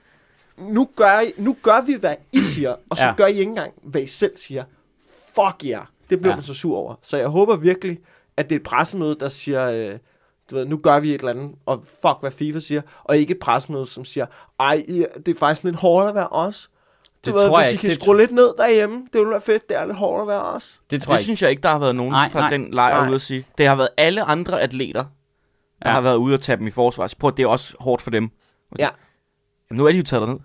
nu 0.59 0.89
gør, 0.97 1.21
I, 1.21 1.33
nu 1.37 1.57
gør 1.63 1.85
vi, 1.87 1.97
hvad 2.01 2.15
I 2.33 2.43
siger, 2.43 2.77
og 2.91 2.97
så 2.97 3.07
ja. 3.07 3.15
Gør 3.17 3.27
I 3.27 3.31
ikke 3.31 3.43
engang, 3.43 3.73
hvad 3.83 4.03
I 4.03 4.07
selv 4.07 4.37
siger. 4.37 4.65
Fuck 5.35 5.65
jer. 5.65 5.79
Yeah. 5.79 5.87
Det 6.11 6.21
blev 6.21 6.31
ja. 6.31 6.37
Man 6.37 6.45
så 6.45 6.55
sur 6.55 6.77
over. 6.77 6.95
Så 7.03 7.17
jeg 7.17 7.29
håber 7.29 7.57
virkelig, 7.57 7.99
at 8.37 8.51
det 8.51 8.57
er 8.57 8.61
et 8.61 8.65
pressemøde, 8.67 9.17
der 9.21 9.29
siger, 9.29 9.71
øh, 9.71 9.99
du 10.51 10.57
ved, 10.57 10.67
nu 10.67 10.77
gør 10.77 11.01
vi 11.01 11.15
et 11.15 11.19
eller 11.19 11.31
andet, 11.31 11.51
og 11.67 11.85
fuck, 11.87 12.17
hvad 12.21 12.31
FIFA 12.31 12.59
siger, 12.59 12.83
og 13.05 13.19
ikke 13.19 13.35
et 13.35 13.41
pressemøde, 13.41 13.87
som 13.87 14.05
siger, 14.05 14.27
ej, 14.61 14.85
det 15.27 15.29
er 15.29 15.39
faktisk 15.39 15.65
lidt 15.65 15.77
hårdt 15.77 16.09
at 16.09 16.15
være 16.15 16.29
os. 16.29 16.71
Det 17.29 17.35
ved, 17.35 17.49
tror 17.49 17.61
jeg 17.61 17.69
hvis 17.69 17.75
I 17.75 17.81
kan 17.81 17.91
Det 17.91 18.03
skrue 18.03 18.17
lidt 18.17 18.31
ned 18.31 18.55
derhjemme, 18.59 18.97
det 19.13 19.19
ville 19.19 19.31
være 19.31 19.41
fedt, 19.41 19.69
det 19.69 19.77
er 19.77 19.85
lidt 19.85 19.97
hårdt 19.97 20.21
at 20.23 20.29
være 20.29 20.43
os. 20.43 20.81
Det 20.91 21.03
tror 21.03 21.11
Det 21.11 21.13
jeg 21.15 21.21
ikke. 21.21 21.25
synes 21.25 21.43
jeg 21.43 21.51
ikke, 21.51 21.63
der 21.63 21.69
har 21.69 21.79
været 21.79 21.95
nogen 21.97 22.13
Nej, 22.13 22.31
fra 22.33 22.41
nej. 22.41 22.51
den 22.51 22.71
lejr 22.71 22.95
Nej. 23.01 23.07
ude 23.09 23.15
at 23.15 23.23
sige. 23.23 23.45
Det 23.59 23.67
har 23.67 23.77
været 23.77 23.89
alle 23.97 24.23
andre 24.23 24.61
atleter, 24.61 25.05
der 25.83 25.89
Ja. 25.89 25.95
har 25.95 26.01
været 26.01 26.17
ude 26.17 26.35
at 26.35 26.41
tage 26.41 26.57
dem 26.57 26.67
i 26.67 26.71
forsvar. 26.71 27.07
Så 27.07 27.17
prøv, 27.19 27.29
at 27.29 27.37
det 27.37 27.43
er 27.43 27.47
også 27.47 27.75
hårdt 27.81 28.03
for 28.03 28.11
dem. 28.11 28.31
Ja. 28.79 28.89
Jamen, 29.71 29.79
nu 29.79 29.87
er 29.87 29.93
de 29.93 29.99
jo 29.99 30.05
taget 30.05 30.21
derned. 30.29 30.41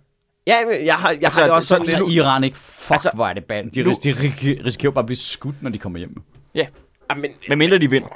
Ja, 0.48 0.56
men 0.68 0.86
jeg 0.86 0.96
har, 0.96 1.10
jeg 1.12 1.24
Altså, 1.24 1.40
har 1.42 1.48
det 1.48 1.56
også 1.56 1.68
sådan 1.68 1.86
Så 1.86 2.00
lidt... 2.00 2.12
Iran 2.14 2.44
ikke, 2.44 2.58
fuck 2.58 2.92
Altså, 2.92 3.10
altså, 3.10 3.16
hvor 3.16 3.28
er 3.28 3.34
det 3.34 3.46
band. 3.46 3.72
De, 3.72 3.84
nu- 3.84 3.90
ris- 3.92 4.00
de 4.00 4.12
ri- 4.12 4.66
risikerer 4.66 4.92
bare 4.92 5.02
at 5.02 5.06
blive 5.06 5.18
skudt, 5.18 5.62
når 5.62 5.70
de 5.70 5.78
kommer 5.78 6.00
hjem. 6.00 6.22
Ja, 6.56 6.66
men, 7.16 7.32
Men 7.50 7.58
mindre 7.58 7.78
de 7.78 7.90
vinder. 7.90 8.08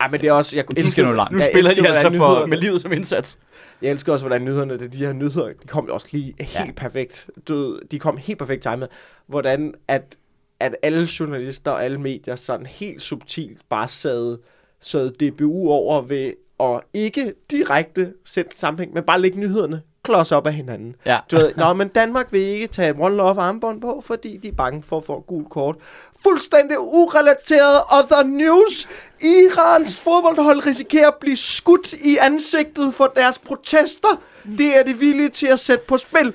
Ja, 0.00 0.08
men 0.08 0.20
det 0.20 0.28
er 0.28 0.32
også... 0.32 0.56
Jeg, 0.56 0.64
De 0.76 0.90
skal 0.90 1.04
nå 1.04 1.12
langt. 1.12 1.32
Nu 1.32 1.40
spiller 1.52 1.70
de 1.74 1.88
altså 1.88 2.12
for, 2.16 2.46
med 2.46 2.58
livet 2.58 2.80
som 2.80 2.92
indsats. 2.92 3.38
Jeg 3.82 3.90
elsker 3.90 4.12
også, 4.12 4.24
hvordan 4.26 4.44
nyhederne, 4.44 4.78
det, 4.78 4.92
de 4.92 4.98
her 4.98 5.12
nyheder, 5.12 5.46
de 5.46 5.66
kom 5.68 5.86
jo 5.86 5.94
også 5.94 6.08
lige 6.12 6.34
helt 6.40 6.54
Ja. 6.66 6.72
perfekt. 6.76 7.30
Du, 7.48 7.80
de 7.90 7.98
kom 7.98 8.16
helt 8.16 8.38
perfekt 8.38 8.62
timet. 8.62 8.88
Hvordan 9.26 9.74
at, 9.88 10.16
at 10.60 10.76
alle 10.82 11.08
journalister 11.20 11.70
og 11.70 11.84
alle 11.84 11.98
medier 11.98 12.36
sådan 12.36 12.66
helt 12.66 13.02
subtilt 13.02 13.58
bare 13.68 13.88
sad, 13.88 14.38
sad 14.80 15.10
DBU 15.10 15.68
over 15.70 16.02
ved 16.02 16.32
at 16.60 16.80
ikke 16.94 17.34
direkte 17.50 18.12
sætte 18.24 18.58
sammenhæng, 18.58 18.94
men 18.94 19.02
bare 19.02 19.20
lægge 19.20 19.40
nyhederne 19.40 19.82
klods 20.04 20.32
op 20.32 20.46
af 20.46 20.52
hinanden. 20.54 20.96
Ja. 21.06 21.18
Du 21.30 21.36
ved, 21.36 21.52
Nå, 21.56 21.72
men 21.72 21.88
Danmark 21.88 22.32
vil 22.32 22.40
ikke 22.40 22.66
tage 22.66 22.90
et 22.90 22.96
One 22.98 23.16
Love 23.16 23.40
armbånd 23.40 23.80
på, 23.80 24.02
fordi 24.06 24.36
de 24.36 24.48
er 24.48 24.52
bange 24.52 24.82
for 24.82 24.96
at 24.98 25.04
få 25.04 25.18
et 25.18 25.26
gult 25.26 25.50
kort. 25.50 25.76
Fuldstændig 26.22 26.76
urelateret 26.80 27.80
other 27.98 28.22
news. 28.24 28.88
Irans 29.20 29.96
fodboldhold 30.00 30.66
risikerer 30.66 31.08
at 31.08 31.14
blive 31.20 31.36
skudt 31.36 31.92
i 31.92 32.16
ansigtet 32.20 32.94
for 32.94 33.12
deres 33.16 33.38
protester. 33.38 34.20
Det 34.58 34.78
er 34.78 34.82
de 34.82 34.94
villige 34.98 35.28
til 35.28 35.46
at 35.46 35.60
sætte 35.60 35.84
på 35.88 35.98
spil. 35.98 36.34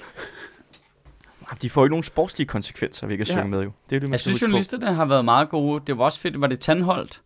Jamen, 1.50 1.58
De 1.62 1.70
får 1.70 1.84
ikke 1.86 1.92
nogen 1.92 2.04
sportslige 2.04 2.48
konsekvenser, 2.48 3.08
vi 3.08 3.18
kan 3.18 3.26
Ja. 3.26 3.32
synge 3.34 3.48
med 3.48 3.62
jo. 3.64 3.72
Det 3.90 3.96
er 3.96 4.00
det, 4.00 4.10
man 4.10 4.12
Jeg 4.12 4.20
synes, 4.20 4.42
journalisterne 4.42 4.94
har 4.94 5.06
været 5.06 5.26
meget 5.26 5.50
gode. 5.50 5.84
Det 5.88 5.98
var 5.98 6.04
også 6.06 6.20
fedt. 6.20 6.42
Var 6.42 6.48
det 6.48 6.60
Tandholdt, 6.60 7.22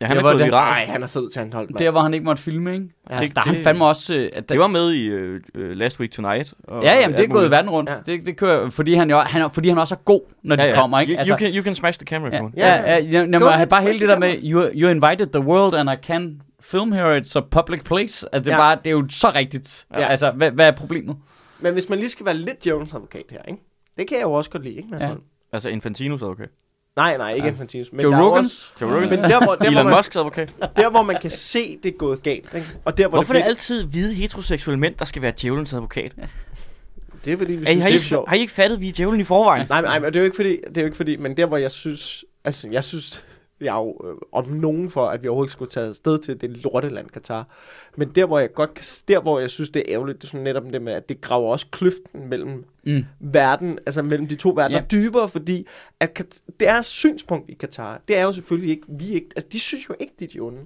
Ja, 0.00 0.06
han 0.06 0.16
Det 0.16 0.20
er 0.20 0.24
var 0.24 0.32
gået 0.32 0.40
det. 0.40 0.46
viral. 0.46 0.70
Nej, 0.70 0.84
han 0.84 1.02
er 1.02 1.06
fed 1.06 1.30
til 1.30 1.40
Anholdt, 1.40 1.70
mand. 1.70 1.84
Der, 1.84 1.90
hvor 1.90 2.00
han 2.00 2.14
ikke 2.14 2.24
måtte 2.24 2.42
filme, 2.42 2.74
ikke? 2.74 2.86
Ja, 3.10 3.14
altså, 3.14 3.28
det- 3.28 3.36
der 3.36 3.42
er 3.42 3.46
han 3.46 3.54
det- 3.54 3.64
fandme 3.64 3.84
også... 3.86 4.14
Øh, 4.14 4.30
at 4.32 4.48
Det 4.48 4.58
var 4.58 4.66
med 4.66 4.92
i 4.92 5.14
uh, 5.14 5.34
uh, 5.34 5.70
Last 5.70 6.00
Week 6.00 6.12
Tonight. 6.12 6.54
Og 6.64 6.82
Ja, 6.82 6.94
jamen, 7.00 7.16
det 7.16 7.24
er 7.24 7.28
gået 7.28 7.50
verden 7.50 7.70
rundt. 7.70 7.90
Ja. 7.90 7.94
Ja. 8.06 8.12
Det, 8.12 8.26
det 8.26 8.36
kører, 8.36 8.70
fordi, 8.70 8.94
han 8.94 9.10
jo, 9.10 9.18
han, 9.18 9.42
er- 9.42 9.48
fordi 9.48 9.68
han 9.68 9.78
også 9.78 9.94
er 9.94 9.98
god, 10.04 10.20
når 10.42 10.56
de 10.56 10.62
Ja, 10.62 10.68
ja. 10.68 10.74
kommer, 10.74 11.00
ikke? 11.00 11.12
You, 11.12 11.18
you, 11.28 11.36
can, 11.38 11.54
you 11.56 11.64
can 11.64 11.74
smash 11.74 11.98
the 11.98 12.06
camera, 12.06 12.34
ja, 12.36 12.42
ja, 12.56 12.92
ja, 12.92 12.98
ja, 12.98 13.24
ja, 13.24 13.46
ahead, 13.48 13.66
bare 13.66 13.82
hele 13.82 14.00
det 14.00 14.08
der 14.08 14.18
med, 14.18 14.36
you, 14.42 14.70
you 14.74 14.90
invited 14.90 15.26
the 15.26 15.40
world, 15.42 15.74
and 15.74 15.90
I 15.90 15.96
can 16.06 16.40
film 16.60 16.92
here, 16.92 17.18
it's 17.20 17.36
a 17.36 17.40
public 17.50 17.82
place. 17.84 18.28
Altså, 18.32 18.44
det, 18.44 18.48
er 18.48 18.52
Ja. 18.52 18.56
bare, 18.60 18.76
det 18.84 18.86
er 18.86 18.90
jo 18.90 19.06
så 19.10 19.30
rigtigt. 19.34 19.86
Ja. 19.94 20.00
Ja. 20.00 20.06
Altså, 20.06 20.30
hvad, 20.30 20.50
hvad 20.50 20.66
er 20.66 20.72
problemet? 20.72 21.16
Men 21.60 21.72
hvis 21.72 21.88
man 21.88 21.98
lige 21.98 22.08
skal 22.10 22.26
være 22.26 22.36
lidt 22.36 22.64
djævelens 22.64 22.94
advokat 22.94 23.22
her, 23.30 23.38
ikke? 23.48 23.60
Det 23.98 24.08
kan 24.08 24.16
jeg 24.16 24.24
jo 24.24 24.32
også 24.32 24.50
godt 24.50 24.62
lide, 24.64 24.74
ikke? 24.74 24.88
Ja. 25.00 25.10
Altså 25.52 25.68
Infantinos 25.68 26.22
advokat. 26.22 26.48
Nej, 26.96 27.16
nej, 27.16 27.32
ikke 27.34 27.46
Ja. 27.46 27.52
Infantinus. 27.52 27.92
Men 27.92 28.00
Joe 28.00 28.12
der 28.12 28.18
er 28.18 28.22
Rogan? 28.22 28.44
Også, 28.44 28.64
Joe 28.80 28.94
Rogan. 28.96 29.10
men 29.10 29.18
der 29.18 29.44
hvor, 29.44 29.54
der, 29.54 29.64
Elon 29.64 29.84
man, 29.86 29.96
Musks 29.96 30.16
advokat. 30.16 30.52
der, 30.76 30.90
hvor 30.90 31.02
man 31.02 31.16
kan 31.22 31.30
se, 31.30 31.78
det 31.82 31.88
er 31.94 31.96
gået 31.98 32.22
galt, 32.22 32.54
ikke? 32.54 32.66
Og 32.84 32.98
der, 32.98 33.08
hvor 33.08 33.18
Hvorfor 33.18 33.34
er 33.34 33.38
det, 33.38 33.44
det 33.44 33.50
altid 33.50 33.84
hvide 33.84 34.14
heteroseksuelle 34.14 34.80
mænd, 34.80 34.94
der 34.98 35.04
skal 35.04 35.22
være 35.22 35.32
djævelens 35.42 35.72
advokat? 35.72 36.12
det 37.24 37.32
er 37.32 37.36
fordi, 37.38 37.52
vi 37.52 37.62
Er 37.62 37.66
synes, 37.66 37.82
har, 37.82 37.88
det 37.88 37.94
I, 37.94 37.98
er 37.98 38.02
sjovt. 38.02 38.28
har 38.28 38.36
I 38.36 38.40
ikke 38.40 38.52
fattet, 38.52 38.76
at 38.76 38.80
vi 38.80 38.88
er 38.88 38.92
djævlen 38.92 39.20
i 39.20 39.24
forvejen? 39.24 39.66
Nej, 39.68 39.80
nej, 39.80 39.98
men 39.98 40.06
det 40.12 40.16
er 40.16 40.20
jo 40.20 40.24
ikke 40.24 40.36
fordi, 40.36 40.56
det 40.68 40.76
er 40.76 40.80
jo 40.80 40.84
ikke 40.86 40.96
fordi, 40.96 41.16
men 41.16 41.36
der 41.36 41.46
hvor 41.46 41.56
jeg 41.56 41.70
synes, 41.70 42.24
altså 42.44 42.68
jeg 42.68 42.84
synes, 42.84 43.24
jeg 43.64 43.74
jo 43.74 44.00
øh, 44.08 44.14
om 44.32 44.46
nogen 44.48 44.90
for, 44.90 45.06
at 45.06 45.22
vi 45.22 45.28
overhovedet 45.28 45.52
skulle 45.52 45.70
tage 45.70 45.86
afsted 45.88 46.18
til 46.18 46.40
det 46.40 46.50
lorteland 46.50 47.08
Katar. 47.10 47.48
Men 47.96 48.08
der 48.08 48.26
hvor 48.26 48.38
jeg 48.38 48.52
godt 48.52 49.02
der 49.08 49.20
hvor 49.20 49.38
jeg 49.40 49.50
synes, 49.50 49.70
det 49.70 49.80
er 49.80 49.94
ærgerligt, 49.94 50.18
det 50.22 50.24
er 50.24 50.28
sådan 50.30 50.44
netop 50.44 50.62
det 50.72 50.82
med, 50.82 50.92
at 50.92 51.08
det 51.08 51.20
graver 51.20 51.52
også 51.52 51.66
kløften 51.70 52.28
mellem 52.28 52.64
Mm. 52.86 53.04
verden, 53.20 53.78
altså 53.86 54.02
mellem 54.02 54.28
de 54.28 54.34
to 54.36 54.50
verdener, 54.50 54.78
Ja. 54.80 54.84
dybere, 54.90 55.28
fordi 55.28 55.66
at 56.00 56.22
deres 56.60 56.86
synspunkt 56.86 57.50
i 57.50 57.54
Katar, 57.54 58.00
det 58.08 58.18
er 58.18 58.22
jo 58.24 58.32
selvfølgelig 58.32 58.70
ikke, 58.70 58.86
vi 58.88 59.08
ikke, 59.08 59.28
altså 59.36 59.48
de 59.52 59.60
synes 59.60 59.88
jo 59.88 59.94
ikke, 60.00 60.12
de 60.18 60.24
er 60.24 60.28
de 60.28 60.40
onde. 60.40 60.60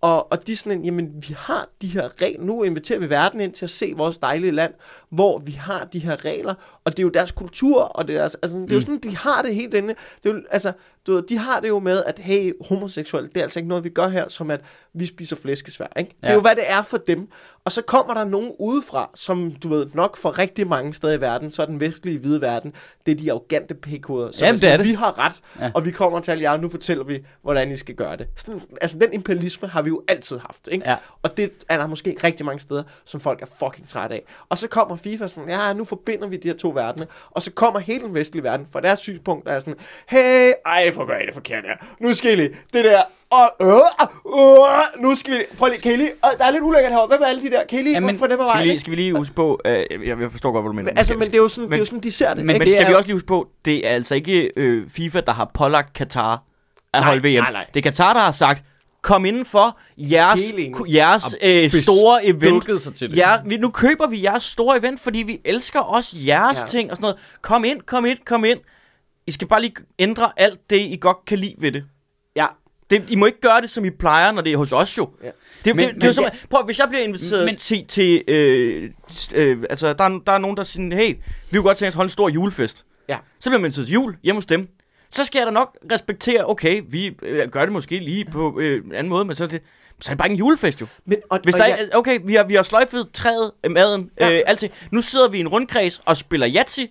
Og, 0.00 0.32
og 0.32 0.46
de 0.46 0.52
er 0.52 0.56
sådan 0.56 0.78
en, 0.78 0.84
jamen 0.84 1.12
vi 1.28 1.34
har 1.38 1.68
de 1.82 1.88
her 1.88 2.22
regler, 2.22 2.44
nu 2.44 2.62
inviterer 2.62 2.98
vi 2.98 3.10
verden 3.10 3.40
ind 3.40 3.52
til 3.52 3.66
at 3.66 3.70
se 3.70 3.92
vores 3.96 4.18
dejlige 4.18 4.50
land, 4.50 4.74
hvor 5.08 5.38
vi 5.38 5.52
har 5.52 5.84
de 5.84 5.98
her 5.98 6.24
regler, 6.24 6.54
og 6.84 6.92
det 6.92 6.98
er 6.98 7.02
jo 7.02 7.08
deres 7.08 7.32
kultur, 7.32 7.80
og 7.82 8.08
det 8.08 8.14
er 8.16 8.18
deres, 8.18 8.34
altså 8.42 8.58
det 8.58 8.64
er 8.70 8.74
jo 8.74 8.78
Mm. 8.78 8.80
sådan, 8.80 8.98
de 8.98 9.16
har 9.16 9.42
det 9.42 9.54
helt 9.54 9.74
inde, 9.74 9.94
det 10.22 10.30
er 10.30 10.34
jo, 10.34 10.40
altså, 10.50 10.72
du 11.06 11.12
ved, 11.14 11.22
de 11.22 11.38
har 11.38 11.60
det 11.60 11.68
jo 11.68 11.78
med, 11.78 12.04
at 12.04 12.18
hey, 12.18 12.52
homoseksuel, 12.68 13.24
det 13.28 13.36
er 13.36 13.42
altså 13.42 13.58
ikke 13.58 13.68
noget, 13.68 13.84
vi 13.84 13.88
gør 13.88 14.08
her, 14.08 14.28
som 14.28 14.50
at 14.50 14.60
vi 14.94 15.06
spiser 15.06 15.36
flæskesvær, 15.36 15.86
ikke? 15.98 16.10
Det 16.10 16.16
er 16.22 16.28
Ja. 16.28 16.34
jo, 16.34 16.40
hvad 16.40 16.54
det 16.56 16.64
er 16.68 16.82
for 16.82 16.96
dem. 16.96 17.28
Og 17.64 17.72
så 17.72 17.82
kommer 17.82 18.14
der 18.14 18.24
nogen 18.24 18.52
udefra, 18.58 19.10
som 19.14 19.52
du 19.62 19.68
ved 19.68 19.86
nok 19.94 20.16
for 20.16 20.38
rigtig 20.38 20.66
mange 20.66 20.94
steder 20.94 21.12
i 21.12 21.20
verden, 21.20 21.50
så 21.50 21.62
er 21.62 21.66
den 21.66 21.80
vestlige 21.80 22.18
hvide 22.18 22.40
verden, 22.40 22.72
det 23.06 23.12
er 23.12 23.16
de 23.16 23.30
arrogante 23.32 23.74
p-koder. 23.74 24.30
som 24.32 24.44
Jamen, 24.46 24.60
det 24.60 24.68
er 24.70 24.76
det. 24.76 24.86
Vi 24.86 24.92
har 24.92 25.18
ret, 25.18 25.32
Ja. 25.60 25.70
og 25.74 25.84
vi 25.86 25.90
kommer 25.90 26.20
til 26.20 26.38
jer, 26.40 26.50
og 26.50 26.60
nu 26.60 26.68
fortæller 26.68 27.04
vi, 27.04 27.24
hvordan 27.42 27.70
I 27.72 27.76
skal 27.76 27.94
gøre 27.94 28.16
det. 28.16 28.26
Sådan, 28.36 28.60
altså, 28.80 28.98
den 28.98 29.12
imperialisme 29.12 29.68
har 29.68 29.82
vi 29.82 29.88
jo 29.88 30.02
altid 30.08 30.38
haft, 30.38 30.68
ikke? 30.72 30.90
Ja. 30.90 30.96
Og 31.22 31.36
det 31.36 31.50
er 31.68 31.76
der 31.78 31.86
måske 31.86 32.16
rigtig 32.24 32.46
mange 32.46 32.60
steder, 32.60 32.82
som 33.04 33.20
folk 33.20 33.42
er 33.42 33.46
fucking 33.58 33.88
trætte 33.88 34.14
af. 34.14 34.22
Og 34.48 34.58
så 34.58 34.68
kommer 34.68 34.96
FIFA 34.96 35.26
sådan, 35.26 35.48
ja, 35.50 35.72
nu 35.72 35.84
forbinder 35.84 36.28
vi 36.28 36.36
de 36.36 36.48
her 36.48 36.56
to 36.56 36.70
verdener. 36.74 37.06
Og 37.30 37.42
så 37.42 37.50
kommer 37.50 37.80
hele 37.80 38.00
den 38.04 38.14
vestlige 38.14 38.42
verden, 38.44 38.66
for 38.72 38.80
deres 38.80 38.98
synspunkt 38.98 39.48
er 39.48 39.58
sådan, 39.58 39.74
hey, 40.08 40.52
ej, 40.66 40.92
for 40.94 41.06
gør 41.06 41.18
I 41.18 41.26
det 41.26 41.34
forkert 41.34 41.64
her. 41.66 41.76
Nu 42.00 42.14
skal 42.14 42.32
I 42.32 42.36
lige, 42.36 42.48
det 42.72 42.84
der, 42.84 43.02
og 43.30 43.50
øh, 43.62 43.68
øh, 43.68 45.02
nu 45.02 45.14
skal 45.14 45.32
vi, 45.32 45.38
prøv 45.58 45.68
lige, 45.68 45.80
kan 45.80 45.92
I 45.92 45.96
lige, 45.96 46.10
øh, 46.10 46.38
der 46.38 46.44
er 46.44 46.50
lidt 46.50 46.62
ulækkert 46.62 46.92
herovre. 46.92 47.08
Hvem 47.08 47.22
er 47.22 47.26
alle 47.26 47.42
de 47.42 47.50
der? 47.50 47.64
Kan 47.66 47.78
I 47.78 47.82
lige 47.82 47.92
Jamen, 47.94 48.08
Jamen, 48.08 48.18
få 48.18 48.26
dem 48.26 48.40
af 48.40 48.46
Skal 48.46 48.46
vi, 48.46 48.58
vejen? 48.58 48.68
lige, 48.68 48.80
skal 48.80 48.90
vi 48.90 48.96
lige 48.96 49.12
huske 49.16 49.34
på, 49.34 49.60
uh, 49.64 49.70
jeg, 49.70 50.20
jeg 50.20 50.30
forstår 50.30 50.52
godt, 50.52 50.64
hvad 50.64 50.68
du 50.70 50.76
mener. 50.76 50.90
Men, 50.90 50.98
altså, 50.98 51.14
men 51.14 51.22
det 51.26 51.34
er 51.34 51.38
jo 51.38 51.48
sådan, 51.48 51.68
det 51.70 51.74
er 51.74 51.76
jo 51.78 51.80
men- 51.80 51.86
sådan 51.86 52.00
de 52.00 52.12
ser 52.12 52.34
det. 52.34 52.44
men 52.46 52.54
ikke? 52.56 52.64
Men 52.64 52.72
skal 52.72 52.88
vi 52.88 52.94
også 52.94 53.06
lige 53.06 53.14
huske 53.14 53.26
på, 53.26 53.48
det 53.64 53.86
er 53.86 53.90
altså 53.90 54.14
ikke 54.14 54.50
øh, 54.56 54.90
FIFA, 54.90 55.20
der 55.20 55.32
har 55.32 55.50
pålagt 55.54 55.92
Katar 55.92 56.32
at 56.32 57.00
Nej, 57.00 57.02
holde 57.02 57.28
VM. 57.28 57.42
nej, 57.42 57.52
nej. 57.52 57.66
Det 57.74 57.80
er 57.80 57.82
Katar, 57.90 58.12
der 58.12 58.20
har 58.20 58.32
sagt, 58.32 58.62
kom 59.04 59.24
indenfor 59.24 59.78
jeres, 59.98 60.40
jeres 60.88 61.24
øh, 61.44 61.70
store 61.82 62.26
event. 62.26 62.80
Sig 62.82 62.94
til 62.94 63.10
det. 63.10 63.16
Ja, 63.16 63.32
vi, 63.46 63.56
nu 63.56 63.70
køber 63.70 64.06
vi 64.06 64.22
jeres 64.24 64.42
store 64.42 64.78
event, 64.78 65.00
fordi 65.00 65.18
vi 65.18 65.38
elsker 65.44 65.80
også 65.80 66.16
jeres 66.26 66.58
Ja. 66.60 66.66
ting 66.66 66.90
og 66.90 66.96
sådan 66.96 67.02
noget. 67.02 67.16
Kom 67.42 67.64
ind, 67.64 67.80
kom 67.80 68.04
ind, 68.06 68.18
kom 68.26 68.44
ind. 68.44 68.58
I 69.26 69.32
skal 69.32 69.48
bare 69.48 69.60
lige 69.60 69.74
ændre 69.98 70.32
alt 70.36 70.70
det, 70.70 70.76
I 70.80 70.98
godt 71.00 71.16
kan 71.26 71.38
lide 71.38 71.54
ved 71.58 71.72
det. 71.72 71.84
Ja, 72.36 72.46
det 72.90 73.04
I 73.08 73.16
må 73.16 73.26
ikke 73.26 73.40
gøre 73.40 73.60
det, 73.60 73.70
som 73.70 73.84
I 73.84 73.90
plejer, 73.90 74.32
når 74.32 74.42
det 74.42 74.52
er 74.52 74.56
hos 74.56 74.72
os 74.72 74.98
jo. 74.98 75.10
Ja. 75.24 75.30
Det, 75.64 75.76
Men- 75.76 75.88
det, 75.88 75.94
det, 76.00 76.04
er 76.08 76.12
som, 76.12 76.24
prøv, 76.50 76.64
hvis 76.64 76.78
jeg 76.78 76.88
bliver 76.88 77.02
inviteret 77.04 77.44
Men- 77.46 77.56
til, 77.56 77.86
til 77.86 78.22
øh, 78.28 78.90
øh, 79.34 79.58
altså, 79.70 79.92
der, 79.92 80.04
er, 80.04 80.18
der 80.26 80.32
er 80.32 80.38
nogen, 80.38 80.56
der 80.56 80.64
siger, 80.64 80.96
hey, 80.96 81.14
vi 81.14 81.18
vil 81.50 81.62
godt 81.62 81.78
tænke 81.78 81.88
os 81.88 81.92
at 81.94 81.96
holde 81.96 82.06
en 82.06 82.10
stor 82.12 82.28
julefest. 82.28 82.84
Ja. 83.08 83.18
Så 83.40 83.50
bliver 83.50 83.58
man 83.58 83.64
inviteret 83.68 83.86
til 83.86 83.94
jul 83.94 84.16
hjemme 84.22 84.36
hos 84.36 84.46
dem. 84.46 84.68
Så 85.14 85.24
skal 85.24 85.38
jeg 85.38 85.46
da 85.46 85.52
nok 85.52 85.76
respektere, 85.92 86.50
okay, 86.50 86.82
vi 86.88 87.16
øh, 87.22 87.48
gør 87.48 87.60
det 87.64 87.72
måske 87.72 87.98
lige 87.98 88.24
på 88.24 88.60
øh, 88.60 88.84
en 88.84 88.94
anden 88.94 89.08
måde, 89.08 89.24
men 89.24 89.36
så 89.36 89.44
er 89.44 89.48
det, 89.48 89.62
så 90.00 90.10
er 90.10 90.14
det 90.14 90.18
bare 90.18 90.30
en 90.30 90.36
julefest 90.36 90.80
jo. 90.80 90.86
men, 91.04 91.18
og, 91.30 91.40
Hvis 91.44 91.54
og 91.54 91.58
der 91.60 91.66
jeg, 91.66 91.76
okay, 91.94 92.18
vi 92.24 92.34
har, 92.34 92.44
vi 92.44 92.54
har 92.54 92.62
sløjfet 92.62 93.08
træet, 93.12 93.50
øh, 93.64 93.70
maden, 93.70 94.10
Ja. 94.20 94.36
øh, 94.36 94.42
alting. 94.46 94.72
Nu 94.90 95.00
sidder 95.00 95.28
vi 95.28 95.36
i 95.36 95.40
en 95.40 95.48
rundkreds 95.48 96.00
og 96.06 96.16
spiller 96.16 96.48
Yahtzee, 96.56 96.88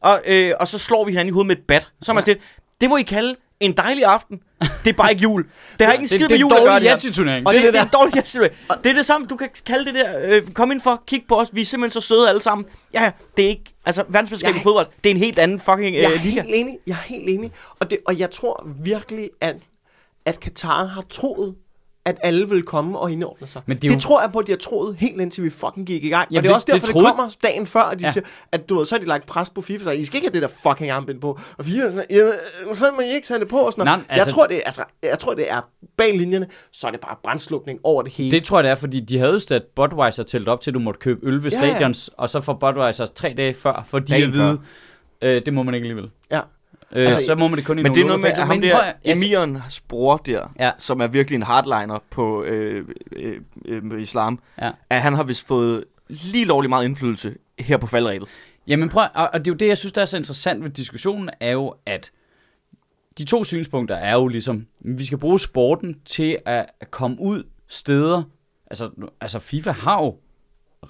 og, 0.00 0.20
øh, 0.28 0.52
og 0.60 0.68
så 0.68 0.78
slår 0.78 1.04
vi 1.04 1.10
hinanden 1.10 1.28
i 1.28 1.32
hovedet 1.32 1.46
med 1.46 1.56
et 1.56 1.62
bat. 1.68 1.90
Så 2.02 2.12
er 2.12 2.14
man 2.14 2.24
ja. 2.26 2.32
det, 2.32 2.40
det 2.80 2.88
må 2.88 2.96
I 2.96 3.02
kalde 3.02 3.36
en 3.60 3.72
dejlig 3.72 4.04
aften. 4.04 4.40
Det 4.84 4.90
er 4.90 4.92
bare 4.92 5.10
ikke 5.10 5.22
jul. 5.22 5.46
Det 5.78 5.86
har 5.86 5.92
ikke 5.92 6.02
en 6.02 6.08
skid 6.08 6.28
med 6.28 6.38
jul 6.38 6.52
at 6.52 6.58
gøre 6.64 6.80
det 6.80 6.82
her. 6.82 6.96
Det 6.96 7.02
det, 7.02 7.18
er 7.18 7.34
det, 7.44 7.54
det 7.62 7.72
det 7.72 7.78
er 7.78 7.82
en 7.82 7.88
dårlig 7.92 8.14
Yahtzee. 8.16 8.50
Det 8.84 8.90
er 8.90 8.94
det 8.94 9.06
samme, 9.06 9.26
du 9.26 9.36
kan 9.36 9.48
kalde 9.66 9.84
det 9.84 9.94
der, 9.94 10.36
øh, 10.36 10.48
kom 10.48 10.70
ind 10.70 10.80
for, 10.80 11.02
kig 11.06 11.24
på 11.28 11.34
os, 11.40 11.48
vi 11.52 11.60
er 11.60 11.64
simpelthen 11.64 12.02
så 12.02 12.08
søde 12.08 12.28
alle 12.28 12.42
sammen. 12.42 12.66
Ja, 12.94 13.12
det 13.36 13.44
er 13.44 13.48
ikke, 13.48 13.74
altså 13.86 14.04
verdensmesterskab 14.08 14.60
i 14.60 14.62
fodbold, 14.62 14.86
det 15.04 15.10
er 15.10 15.14
en 15.14 15.20
helt 15.20 15.38
anden 15.38 15.60
fucking 15.60 15.96
jeg 15.96 16.04
er 16.04 16.12
øh, 16.12 16.24
liga. 16.24 16.42
helt 16.42 16.54
enig. 16.54 16.78
Jeg 16.86 16.92
er 16.92 16.96
helt 16.96 17.28
enig. 17.28 17.52
Og, 17.80 17.90
det, 17.90 17.98
og 18.06 18.18
jeg 18.18 18.30
tror 18.30 18.66
virkelig, 18.82 19.30
at, 19.40 19.56
at 20.26 20.40
Katar 20.40 20.84
har 20.84 21.02
troet, 21.10 21.54
at 22.10 22.18
alle 22.22 22.48
vil 22.48 22.62
komme 22.62 22.98
og 22.98 23.12
indordne 23.12 23.46
sig. 23.46 23.62
Men 23.66 23.76
det, 23.76 23.82
det 23.82 23.94
jo- 23.94 24.00
tror 24.00 24.20
jeg 24.20 24.30
på, 24.32 24.38
at 24.38 24.46
de 24.46 24.52
har 24.52 24.56
troet 24.56 24.96
helt 24.96 25.20
indtil 25.20 25.44
vi 25.44 25.50
fucking 25.50 25.86
gik 25.86 26.04
i 26.04 26.08
gang. 26.08 26.28
Jamen, 26.30 26.38
og 26.38 26.42
det 26.42 26.48
er 26.48 26.50
det- 26.52 26.54
også 26.54 26.66
derfor, 26.66 26.86
det 26.86 26.92
troede- 26.92 27.06
det 27.08 27.14
kommer 27.16 27.34
dagen 27.42 27.66
før, 27.66 27.80
at 27.80 27.98
de 27.98 28.04
Ja. 28.04 28.12
siger, 28.12 28.24
at 28.52 28.68
du 28.68 28.78
ved, 28.78 28.86
så 28.86 28.94
har 28.94 29.00
de 29.00 29.06
lagt 29.06 29.26
pres 29.26 29.50
på 29.50 29.60
FIFA, 29.62 29.84
så 29.84 29.90
I 29.90 30.04
skal 30.04 30.16
ikke 30.16 30.28
have 30.28 30.40
det 30.40 30.42
der 30.42 30.70
fucking 30.70 30.90
armbind 30.90 31.20
på. 31.20 31.38
Og 31.58 31.64
FIFA 31.64 31.82
er 31.82 31.90
sådan, 31.90 32.04
jamen, 32.10 32.32
så 32.74 32.84
må 32.94 33.00
I 33.00 33.14
ikke 33.14 33.26
tage 33.26 33.40
det 33.40 33.48
på 33.48 33.58
og 33.58 33.72
sådan. 33.72 33.84
Nej, 33.86 33.94
jeg, 33.94 34.18
altså- 34.18 34.34
tror, 34.34 34.46
det, 34.46 34.56
er- 34.56 34.60
altså, 34.66 34.84
jeg 35.02 35.18
tror, 35.18 35.34
det 35.34 35.50
er 35.50 35.60
bag 35.98 36.18
linjerne, 36.18 36.46
så 36.72 36.86
er 36.86 36.90
det 36.90 37.00
bare 37.00 37.16
brændslukning 37.24 37.80
over 37.84 38.02
det 38.02 38.12
hele. 38.12 38.30
Det 38.30 38.44
tror 38.44 38.58
jeg, 38.58 38.64
det 38.64 38.70
er, 38.70 38.74
fordi 38.74 39.00
de 39.00 39.18
havde 39.18 39.32
jo 39.32 39.38
sat 39.38 39.62
Budweiser 39.76 40.22
telt 40.22 40.48
op 40.48 40.60
til, 40.60 40.70
at 40.70 40.74
du 40.74 40.78
måtte 40.80 41.00
købe 41.00 41.20
øl 41.26 41.44
ved 41.44 41.50
Ja, 41.50 41.60
ja. 41.66 41.70
stadions, 41.72 42.10
og 42.16 42.28
så 42.30 42.40
får 42.40 42.52
Budweiser 42.52 43.06
tre 43.06 43.34
dage 43.36 43.54
før, 43.54 43.84
for 43.88 43.98
de 43.98 44.12
Dagen 44.12 44.28
at 44.28 44.32
vide, 44.34 44.60
øh, 45.22 45.42
det 45.46 45.54
må 45.54 45.62
man 45.62 45.74
ikke 45.74 45.84
alligevel. 45.84 46.10
Ja. 46.30 46.40
Øh, 46.92 47.06
Altså, 47.06 47.26
så 47.26 47.34
må 47.34 47.48
man 47.48 47.56
det 47.58 47.66
kun 47.66 47.78
i 47.78 47.82
Men 47.82 47.94
det 47.94 48.00
er 48.00 48.04
noget 48.06 48.20
med, 48.20 48.30
at 48.30 48.38
ham 48.38 48.60
der, 48.60 48.92
Emirens 49.04 49.80
bror 49.80 50.16
der, 50.16 50.52
Ja. 50.58 50.70
som 50.78 51.00
er 51.00 51.06
virkelig 51.06 51.36
en 51.36 51.42
hardliner 51.42 51.98
på 52.10 52.44
øh, 52.44 52.84
øh, 53.16 53.40
øh, 53.64 53.84
med 53.84 53.98
islam, 53.98 54.38
Ja. 54.62 54.70
at 54.90 55.00
han 55.00 55.14
har 55.14 55.24
vist 55.24 55.46
fået 55.46 55.84
lige 56.08 56.44
lovlig 56.44 56.68
meget 56.68 56.84
indflydelse 56.84 57.34
her 57.58 57.76
på 57.76 57.86
faldrebet. 57.86 58.28
Jamen 58.66 58.88
prøv, 58.88 59.06
og, 59.14 59.30
det 59.34 59.46
er 59.46 59.50
jo 59.52 59.56
det, 59.56 59.66
jeg 59.68 59.78
synes, 59.78 59.92
der 59.92 60.00
er 60.00 60.06
så 60.06 60.16
interessant 60.16 60.62
ved 60.64 60.70
diskussionen, 60.70 61.30
er 61.40 61.50
jo, 61.50 61.74
at 61.86 62.10
de 63.18 63.24
to 63.24 63.44
synspunkter 63.44 63.94
er 63.94 64.12
jo 64.12 64.26
ligesom, 64.28 64.66
vi 64.80 65.04
skal 65.06 65.18
bruge 65.18 65.40
sporten 65.40 65.96
til 66.04 66.38
at, 66.46 66.66
at 66.80 66.90
komme 66.90 67.16
ud 67.20 67.42
steder. 67.68 68.22
Altså, 68.70 68.90
altså 69.20 69.38
FIFA 69.38 69.70
har 69.70 70.02
jo 70.02 70.16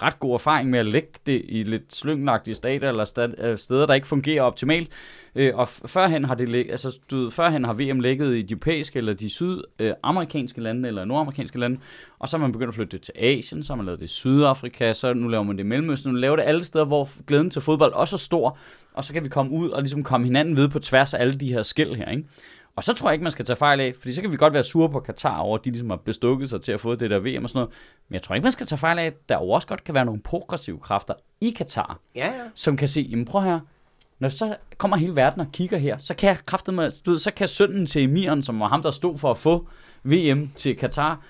ret 0.03 0.21
god 0.21 0.35
erfaring 0.35 0.71
med 0.71 0.79
at 0.79 0.87
lægge 0.87 1.09
det 1.27 1.43
i 1.49 1.63
lidt 1.63 1.95
slyngelagtige 1.95 2.55
stater 2.55 2.89
eller 2.89 3.35
øh, 3.39 3.59
steder, 3.59 3.87
der 3.87 3.95
ikke 3.95 4.07
fungerer 4.07 4.43
optimalt. 4.43 4.91
Øh, 5.35 5.57
og 5.57 5.69
førhen 5.69 6.25
har 6.25 6.35
det 6.35 6.49
lig, 6.49 6.71
altså, 6.71 6.99
du 7.11 7.17
ved, 7.17 7.31
førhen 7.31 7.65
har 7.65 7.73
VM 7.73 8.01
ligget 8.01 8.37
i 8.37 8.43
de 8.43 8.53
europæiske 8.53 8.97
eller 8.97 9.13
de 9.13 9.31
sydamerikanske 9.31 10.61
lande 10.61 10.89
eller 10.89 11.05
nordamerikanske 11.05 11.59
lande, 11.59 11.81
og 12.19 12.29
så 12.29 12.37
har 12.37 12.43
man 12.43 12.53
begyndt 12.53 12.69
at 12.69 12.75
flytte 12.75 12.97
det 12.97 13.03
til 13.03 13.15
Asien, 13.17 13.65
så 13.65 13.73
har 13.73 13.77
man 13.77 13.87
lavet 13.87 14.01
det 14.01 14.05
i 14.05 14.09
Sydafrika, 14.09 14.93
så 14.93 15.13
nu 15.15 15.29
laver 15.29 15.45
man 15.45 15.57
det 15.57 15.65
i 15.65 15.67
Mellemøsten, 15.67 16.13
nu 16.13 16.19
laver 16.19 16.37
det 16.37 16.43
alle 16.43 16.65
steder, 16.65 16.85
hvor 16.85 17.09
glæden 17.27 17.51
til 17.51 17.63
fodbold 17.63 17.93
også 17.93 18.17
er 18.17 18.19
stor, 18.19 18.59
og 18.95 19.05
så 19.05 19.13
kan 19.13 19.25
vi 19.25 19.29
komme 19.29 19.53
ud 19.53 19.69
og 19.69 19.83
ligesom 19.83 20.03
komme 20.03 20.27
hinanden 20.27 20.57
ved 20.57 20.69
på 20.69 20.79
tværs 20.79 21.15
af 21.15 21.21
alle 21.21 21.35
de 21.35 21.53
her 21.53 21.63
skæld 21.63 21.95
her, 21.95 22.11
ikke? 22.11 22.25
Og 22.77 22.85
så 22.85 22.93
tror 22.93 23.09
jeg 23.09 23.15
ikke, 23.15 23.23
man 23.23 23.33
skal 23.33 23.45
tage 23.45 23.57
fejl 23.57 23.81
af, 23.81 23.93
fordi 23.99 24.15
så 24.15 24.21
kan 24.21 24.33
vi 24.33 24.37
godt 24.37 24.53
være 24.53 24.65
sure 24.65 24.89
på 24.89 25.01
Katar 25.01 25.39
over, 25.39 25.59
at 25.59 25.65
de 25.65 25.71
ligesom 25.71 25.91
har 25.91 25.97
bestukket 25.97 26.51
sig 26.51 26.63
til 26.63 26.73
at 26.73 26.81
få 26.81 26.95
det 26.95 27.11
der 27.11 27.19
VM 27.19 27.45
og 27.45 27.51
sådan 27.51 27.59
noget. 27.59 27.75
Men 28.09 28.15
jeg 28.15 28.23
tror 28.23 28.35
ikke, 28.35 28.43
man 28.43 28.53
skal 28.53 28.67
tage 28.67 28.79
fejl 28.79 28.99
af, 28.99 29.05
at 29.05 29.29
der 29.29 29.37
også 29.37 29.69
godt 29.69 29.85
kan 29.85 29.95
være 29.95 30.05
nogle 30.05 30.21
progressive 30.21 30.79
kræfter 30.79 31.15
i 31.41 31.51
Katar, 31.51 31.99
Ja, 32.15 32.27
ja. 32.27 32.33
som 32.55 32.77
kan 32.77 32.89
se, 32.89 33.01
jamen 33.11 33.25
prøv 33.25 33.43
her, 33.43 33.61
når 34.19 34.29
så 34.29 34.57
kommer 34.79 34.97
hele 34.97 35.17
verden 35.17 35.41
og 35.41 35.47
kigger 35.53 35.79
her, 35.79 35.99
så 35.99 36.15
kan 36.15 36.29
jeg 36.29 36.39
kræfte 36.47 36.73
med, 36.73 36.91
du 37.07 37.11
ved, 37.11 37.19
så 37.19 37.31
kan 37.31 37.49
sønnen 37.49 37.87
til 37.87 38.03
Emiren, 38.03 38.43
som 38.43 38.61
var 38.61 38.69
ham, 38.69 38.83
der 38.83 38.91
stod 38.91 39.19
for 39.19 39.31
at 39.31 39.39
få 39.39 39.69
VM 40.05 40.51
til 40.57 40.77
Katar, 40.77 41.21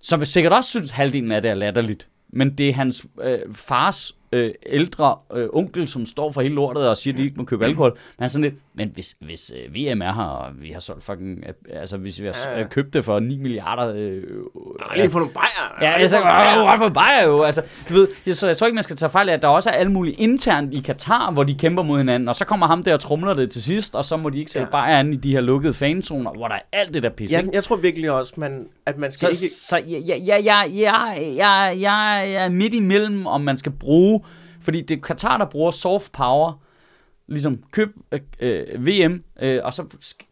som 0.00 0.24
sikkert 0.24 0.52
også 0.52 0.70
synes, 0.70 0.90
halvdelen 0.90 1.32
af 1.32 1.42
det 1.42 1.50
er 1.50 1.54
latterligt. 1.54 2.08
Men 2.28 2.58
det 2.58 2.68
er 2.68 2.72
hans 2.72 3.06
øh, 3.22 3.38
fars 3.52 4.16
øh, 4.32 4.54
ældre 4.66 5.16
øh, 5.34 5.48
onkel, 5.52 5.88
som 5.88 6.06
står 6.06 6.32
for 6.32 6.40
hele 6.40 6.54
lortet 6.54 6.88
og 6.88 6.96
siger, 6.96 7.14
at 7.14 7.18
de 7.18 7.24
ikke 7.24 7.36
må 7.36 7.44
købe 7.44 7.64
alkohol. 7.64 7.90
Men 7.90 7.98
han 8.18 8.24
er 8.24 8.28
sådan 8.28 8.42
lidt, 8.42 8.54
Men 8.78 8.90
hvis, 8.94 9.16
hvis 9.20 9.52
øh, 9.56 9.74
VM 9.74 10.02
er 10.02 10.12
her, 10.12 10.22
og 10.22 10.50
vi 10.62 10.70
har 10.70 10.80
solgt 10.80 11.04
fucking... 11.04 11.44
Øh, 11.46 11.80
altså, 11.80 11.96
hvis 11.96 12.20
vi 12.20 12.26
har 12.26 12.36
Ja, 12.44 12.48
ja, 12.50 12.54
ja. 12.56 12.60
ja. 12.62 12.68
købt 12.68 12.94
det 12.94 13.04
for 13.04 13.20
9 13.20 13.38
milliarder... 13.38 13.92
Øh, 13.96 14.22
Nej, 14.80 14.96
lige 14.96 15.10
få 15.10 15.18
nogle 15.18 15.34
bajer. 15.34 15.78
Ja, 15.80 16.00
jeg 16.00 16.10
sagde, 16.10 16.24
"Åh, 16.24 16.64
what 16.66 16.78
for 16.78 16.88
Bayer 16.88 17.26
jo. 17.26 17.42
Altså, 17.42 17.62
du 17.88 17.94
ved, 17.94 18.08
jeg, 18.26 18.36
så 18.36 18.46
jeg 18.46 18.56
tror 18.56 18.66
ikke, 18.66 18.74
man 18.74 18.84
skal 18.84 18.96
tage 18.96 19.10
fejl 19.10 19.28
af, 19.28 19.32
at 19.34 19.42
der 19.42 19.48
også 19.48 19.70
er 19.70 19.74
alle 19.74 19.92
mulige 19.92 20.14
internt 20.14 20.74
i 20.74 20.80
Katar, 20.80 21.30
hvor 21.30 21.44
de 21.44 21.54
kæmper 21.54 21.82
mod 21.82 21.98
hinanden, 21.98 22.28
og 22.28 22.34
så 22.34 22.44
kommer 22.44 22.66
ham 22.66 22.82
der 22.82 22.94
og 22.94 23.00
trumler 23.00 23.34
det 23.34 23.50
til 23.50 23.62
sidst, 23.62 23.94
og 23.94 24.04
så 24.04 24.16
må 24.16 24.30
de 24.30 24.38
ikke 24.38 24.50
sælge 24.50 24.66
Ja. 24.72 24.78
ja. 24.90 24.98
An 24.98 25.12
i 25.12 25.16
de 25.16 25.32
her 25.32 25.40
lukkede 25.40 25.74
fanzoner, 25.74 26.30
hvor 26.30 26.48
der 26.48 26.54
er 26.54 26.60
alt 26.72 26.94
det 26.94 27.02
der 27.02 27.10
pisse. 27.10 27.32
Jeg, 27.34 27.42
ikke? 27.44 27.54
jeg 27.54 27.64
tror 27.64 27.76
virkelig 27.76 28.10
også, 28.10 28.32
man, 28.36 28.66
at 28.86 28.98
man 28.98 29.10
skal 29.10 29.36
Så, 29.36 29.44
ikke... 29.44 29.54
så 29.54 29.76
jeg, 29.76 30.02
jeg, 30.06 30.22
jeg, 30.26 30.44
jeg, 30.44 30.70
jeg, 30.74 31.34
jeg, 31.36 31.76
jeg 31.80 32.32
er 32.32 32.48
midt 32.48 32.74
imellem, 32.74 33.26
om 33.26 33.40
man 33.40 33.56
skal 33.56 33.72
bruge, 33.72 34.20
fordi 34.60 34.80
det 34.82 34.96
er 34.96 35.00
Katar, 35.00 35.36
der 35.38 35.44
bruger 35.46 35.70
soft 35.70 36.12
power, 36.12 36.60
ligesom 37.28 37.62
køb 37.70 37.96
øh, 38.40 38.86
VM, 38.86 39.22
øh, 39.42 39.60
og 39.64 39.72
så 39.74 39.84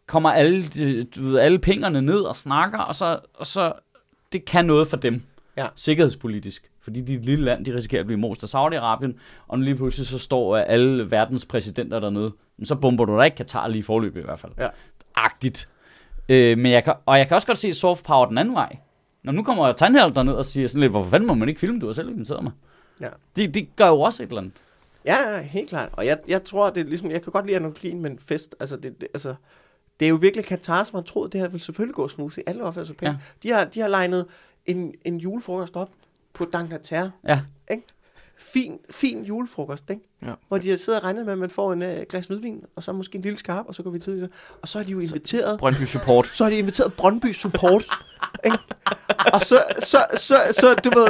kommer 0.05 0.29
alle, 0.31 0.67
du 1.15 1.23
ved, 1.29 1.39
alle 1.39 1.59
pengene 1.59 2.01
ned 2.01 2.19
og 2.19 2.35
snakker, 2.35 2.77
og 2.79 2.95
så, 2.95 3.19
og 3.33 3.45
så 3.47 3.73
det 4.31 4.45
kan 4.45 4.65
noget 4.65 4.87
for 4.87 4.97
dem, 4.97 5.21
Ja. 5.57 5.67
sikkerhedspolitisk. 5.75 6.71
Fordi 6.81 7.01
de 7.01 7.13
er 7.13 7.17
et 7.17 7.25
lille 7.25 7.45
land, 7.45 7.65
de 7.65 7.75
risikerer 7.75 7.99
at 7.99 8.05
blive 8.05 8.19
most 8.19 8.43
af 8.43 8.47
Saudi-Arabien, 8.47 9.11
og 9.47 9.59
lige 9.59 9.75
pludselig 9.75 10.07
så 10.07 10.19
står 10.19 10.55
øh, 10.57 10.63
alle 10.67 11.11
verdens 11.11 11.45
præsidenter 11.45 11.99
dernede. 11.99 12.31
Men 12.57 12.65
så 12.65 12.75
bomber 12.75 13.05
du 13.05 13.17
da 13.17 13.21
ikke 13.23 13.37
Katar 13.37 13.67
lige 13.67 13.79
i 13.79 13.83
forløbet 13.83 14.21
i 14.21 14.23
hvert 14.23 14.39
fald. 14.39 14.51
Ja. 14.57 14.67
Agtigt. 15.15 15.69
Øh, 16.29 16.57
men 16.57 16.71
jeg 16.71 16.83
kan, 16.83 16.93
og 17.05 17.17
jeg 17.17 17.27
kan 17.27 17.35
også 17.35 17.47
godt 17.47 17.57
se 17.57 17.73
soft 17.73 18.03
power 18.05 18.25
den 18.25 18.37
anden 18.37 18.53
vej. 18.53 18.77
Når 19.23 19.31
nu 19.31 19.43
kommer 19.43 19.71
Tandhjælp 19.71 20.15
derned 20.15 20.33
og 20.33 20.45
siger 20.45 20.67
sådan 20.67 20.81
lidt, 20.81 20.91
hvorfor 20.91 21.09
fanden 21.09 21.27
må 21.27 21.33
man 21.33 21.49
ikke 21.49 21.59
filme, 21.59 21.79
du 21.79 21.85
har 21.85 21.93
selv 21.93 22.09
inviteret 22.09 22.43
mig. 22.43 22.51
Ja. 23.01 23.09
Det, 23.35 23.53
det 23.53 23.75
gør 23.75 23.87
jo 23.87 24.01
også 24.01 24.23
et 24.23 24.27
eller 24.27 24.41
andet. 24.41 24.53
Ja, 25.07 25.41
helt 25.41 25.69
klart. 25.69 25.89
Og 25.91 26.05
jeg, 26.05 26.19
jeg 26.27 26.43
tror, 26.43 26.69
det 26.69 26.81
er 26.81 26.85
ligesom... 26.85 27.11
Jeg 27.11 27.21
kan 27.21 27.31
godt 27.31 27.45
lide 27.45 27.55
analogien 27.55 28.01
med 28.01 28.11
en 28.11 28.19
fest. 28.19 28.55
Altså, 28.59 28.77
det, 28.77 29.01
det, 29.01 29.07
altså, 29.13 29.35
det 29.99 30.05
er 30.05 30.09
jo 30.09 30.15
virkelig 30.15 30.45
Katar, 30.45 30.83
som 30.83 30.95
har 30.95 31.01
troet, 31.01 31.33
det 31.33 31.41
her 31.41 31.47
vil 31.47 31.59
selvfølgelig 31.59 31.95
gå 31.95 32.07
smooth. 32.07 32.37
Alle 32.45 32.63
opfører 32.63 32.85
sig 32.85 32.97
pænt. 32.97 33.11
Ja. 33.11 33.17
De, 33.43 33.49
har, 33.51 33.65
de 33.65 33.79
har 33.79 33.87
legnet 33.87 34.25
en, 34.65 34.93
en 35.05 35.17
julefrokost 35.17 35.75
op 35.75 35.89
på 36.33 36.45
Dangleterre. 36.45 37.11
Ja. 37.27 37.41
Fin, 38.37 38.79
fin 38.89 39.23
julefrokost, 39.23 39.89
ikke? 39.89 40.01
Ja. 40.25 40.31
Hvor 40.47 40.57
de 40.57 40.69
har 40.69 40.77
siddet 40.77 41.01
og 41.01 41.03
regnet 41.05 41.25
med, 41.25 41.33
at 41.33 41.39
man 41.39 41.49
får 41.49 41.73
en 41.73 41.81
uh, 41.81 41.87
glas 42.09 42.25
hvidvin, 42.25 42.61
og 42.75 42.83
så 42.83 42.91
måske 42.91 43.15
en 43.15 43.21
lille 43.21 43.37
skarp, 43.37 43.65
og 43.67 43.75
så 43.75 43.83
går 43.83 43.89
vi 43.89 43.99
tidligt. 43.99 44.31
Og 44.61 44.67
så 44.67 44.77
har 44.79 44.85
de 44.85 44.91
jo 44.91 44.99
inviteret 44.99 45.59
Brøndby 45.59 45.83
Support. 45.83 46.27
så 46.27 46.43
har 46.43 46.51
de 46.51 46.57
inviteret 46.57 46.93
Brøndby 46.93 47.33
Support. 47.33 47.85
ikke? 48.45 48.57
Og 49.33 49.41
så, 49.41 49.61
så, 49.79 49.97
så, 50.17 50.35
så, 50.51 50.73
du 50.83 50.99
ved, 50.99 51.07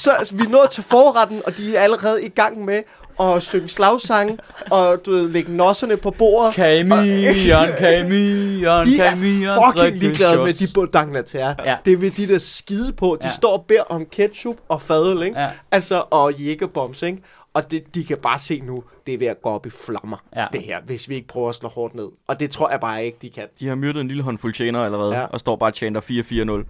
så 0.00 0.10
altså, 0.10 0.36
vi 0.36 0.42
er 0.44 0.48
nået 0.48 0.70
til 0.70 0.82
forretten, 0.82 1.42
og 1.46 1.56
de 1.56 1.76
er 1.76 1.80
allerede 1.80 2.24
i 2.24 2.28
gang 2.28 2.64
med 2.64 2.82
at 3.20 3.42
synge 3.42 3.68
slagsange, 3.68 4.38
og 4.70 5.06
du 5.06 5.10
ved, 5.10 5.28
lægge 5.28 5.56
nosserne 5.56 5.96
på 5.96 6.10
bordet. 6.10 6.54
Kamion, 6.54 7.68
kamion, 7.78 8.86
De 8.86 9.00
er 9.00 9.72
fucking 9.74 9.96
ligeglade 9.98 10.44
med 10.44 10.54
de 10.54 10.66
bodanglater. 10.74 11.54
Ja. 11.64 11.76
Det 11.84 12.00
vil 12.00 12.16
de 12.16 12.28
der 12.28 12.38
skide 12.38 12.92
på. 12.92 13.18
De 13.22 13.26
Ja. 13.26 13.32
står 13.32 13.52
og 13.52 13.64
beder 13.68 13.82
om 13.82 14.06
ketchup 14.06 14.56
og 14.68 14.82
fadøl, 14.82 15.22
ikke? 15.22 15.40
Ja. 15.40 15.48
Altså, 15.70 16.04
og 16.10 16.32
jækkerbombs, 16.34 17.02
ikke? 17.02 17.22
Og 17.54 17.70
det, 17.70 17.94
de 17.94 18.04
kan 18.04 18.18
bare 18.22 18.38
se 18.38 18.60
nu, 18.60 18.84
det 19.06 19.14
er 19.14 19.18
ved 19.18 19.26
at 19.26 19.42
gå 19.42 19.48
op 19.50 19.66
i 19.66 19.70
flammer, 19.70 20.16
Ja. 20.36 20.46
det 20.52 20.62
her, 20.62 20.80
hvis 20.82 21.08
vi 21.08 21.14
ikke 21.14 21.28
prøver 21.28 21.48
at 21.48 21.54
slå 21.54 21.68
hårdt 21.68 21.94
ned. 21.94 22.08
Og 22.26 22.40
det 22.40 22.50
tror 22.50 22.70
jeg 22.70 22.80
bare 22.80 23.04
ikke, 23.06 23.18
de 23.22 23.30
kan. 23.30 23.44
De 23.60 23.66
har 23.66 23.74
myrdet 23.74 24.00
en 24.00 24.08
lille 24.08 24.22
håndfuld 24.22 24.54
tjener 24.54 24.80
allerede, 24.84 25.16
Ja. 25.18 25.24
og 25.24 25.40
står 25.40 25.56
bare 25.56 25.70
og 25.70 25.74
tjener 25.74 26.00
4-4-0. 26.00 26.66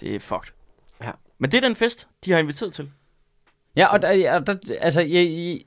Det 0.00 0.14
er 0.14 0.18
fucked. 0.18 0.52
Ja. 1.02 1.10
Men 1.38 1.50
det 1.50 1.56
er 1.64 1.68
den 1.68 1.76
fest, 1.76 2.08
de 2.24 2.32
har 2.32 2.38
inviteret 2.38 2.72
til. 2.72 2.90
Ja, 3.76 3.86
og 3.86 4.02
der, 4.02 4.10
ja, 4.12 4.38
der, 4.46 4.56
altså, 4.80 5.00
jeg, 5.00 5.26
jeg, 5.30 5.60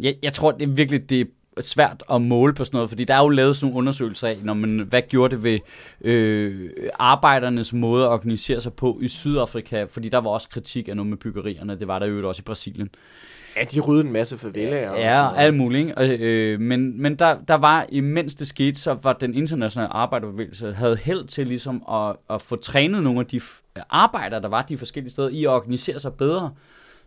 jeg, 0.00 0.16
jeg 0.22 0.32
tror 0.32 0.52
det 0.52 0.62
er 0.62 0.72
virkelig, 0.72 1.10
det 1.10 1.20
er 1.20 1.60
svært 1.60 2.02
at 2.10 2.22
måle 2.22 2.54
på 2.54 2.64
sådan 2.64 2.76
noget, 2.76 2.88
fordi 2.90 3.04
der 3.04 3.14
er 3.14 3.22
jo 3.22 3.28
lavet 3.28 3.56
sådan 3.56 3.66
nogle 3.66 3.78
undersøgelser 3.78 4.28
af, 4.28 4.38
når 4.42 4.54
man, 4.54 4.78
hvad 4.80 5.02
gjorde 5.08 5.36
det 5.36 5.42
ved 5.44 5.58
øh, 6.00 6.70
arbejdernes 6.98 7.72
måde 7.72 8.04
at 8.04 8.10
organisere 8.10 8.60
sig 8.60 8.72
på 8.72 8.98
i 9.02 9.08
Sydafrika, 9.08 9.84
fordi 9.84 10.08
der 10.08 10.18
var 10.18 10.30
også 10.30 10.48
kritik 10.48 10.88
af 10.88 10.96
noget 10.96 11.10
med 11.10 11.16
byggerierne, 11.18 11.78
det 11.78 11.88
var 11.88 11.98
der 11.98 12.06
jo 12.06 12.28
også 12.28 12.40
i 12.40 12.44
Brasilien. 12.44 12.88
Ja, 13.56 13.64
de 13.64 13.80
ryddede 13.80 14.06
en 14.06 14.12
masse 14.12 14.38
favelaer. 14.38 14.90
og 14.90 14.98
Ja, 14.98 15.22
noget. 15.22 15.38
alt 15.38 15.56
muligt. 15.56 15.80
Ikke? 15.80 15.98
Og, 15.98 16.08
øh, 16.08 16.60
men 16.60 17.02
men 17.02 17.14
der, 17.16 17.36
der 17.48 17.54
var, 17.54 17.86
imens 17.88 18.34
det 18.34 18.48
skete, 18.48 18.80
så 18.80 18.96
var 19.02 19.12
den 19.12 19.34
internationale 19.34 19.92
arbejderbevægelse, 19.92 20.72
havde 20.72 20.96
held 20.96 21.26
til 21.26 21.46
ligesom 21.46 21.82
at, 21.90 22.16
at 22.30 22.42
få 22.42 22.56
trænet 22.56 23.02
nogle 23.02 23.20
af 23.20 23.26
de 23.26 23.40
arbejdere, 23.90 24.40
der 24.42 24.48
var 24.48 24.62
de 24.62 24.78
forskellige 24.78 25.12
steder, 25.12 25.28
i 25.28 25.44
at 25.44 25.50
organisere 25.50 25.98
sig 26.00 26.12
bedre. 26.14 26.52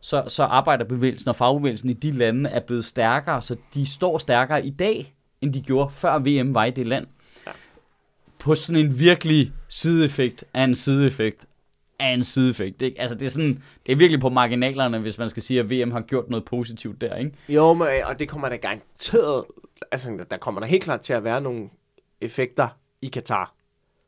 Så, 0.01 0.23
så 0.27 0.43
arbejderbevægelsen 0.43 1.29
og 1.29 1.35
fagbevægelsen 1.35 1.89
i 1.89 1.93
de 1.93 2.11
lande 2.11 2.49
er 2.49 2.59
blevet 2.59 2.85
stærkere, 2.85 3.41
så 3.41 3.55
de 3.73 3.85
står 3.85 4.17
stærkere 4.17 4.65
i 4.65 4.69
dag, 4.69 5.13
end 5.41 5.53
de 5.53 5.61
gjorde 5.61 5.93
før 5.93 6.19
VM 6.19 6.53
var 6.53 6.65
i 6.65 6.71
det 6.71 6.87
land. 6.87 7.07
Ja. 7.47 7.51
På 8.39 8.55
sådan 8.55 8.85
en 8.85 8.99
virkelig 8.99 9.51
sideeffekt 9.69 10.43
af 10.53 10.63
en 10.63 10.75
sideeffekt 10.75 11.45
af 11.99 12.07
en 12.13 12.23
sideeffekt. 12.23 12.81
Ikke? 12.81 13.01
Altså 13.01 13.17
det 13.17 13.25
er, 13.25 13.29
sådan, 13.29 13.63
det 13.85 13.91
er 13.91 13.95
virkelig 13.95 14.19
på 14.19 14.29
marginalerne, 14.29 14.99
hvis 14.99 15.17
man 15.17 15.29
skal 15.29 15.43
sige, 15.43 15.59
at 15.59 15.69
VM 15.69 15.91
har 15.91 16.01
gjort 16.01 16.29
noget 16.29 16.45
positivt 16.45 17.01
der. 17.01 17.15
Ikke? 17.15 17.31
Jo, 17.49 17.73
men, 17.73 17.87
og 18.05 18.19
det 18.19 18.29
kommer 18.29 18.49
der 18.49 18.57
garanteret... 18.57 19.43
Altså, 19.91 20.25
der 20.31 20.37
kommer 20.37 20.61
der 20.61 20.67
helt 20.67 20.83
klart 20.83 21.01
til 21.01 21.13
at 21.13 21.23
være 21.23 21.41
nogle 21.41 21.69
effekter 22.21 22.67
i 23.01 23.07
Katar. 23.07 23.53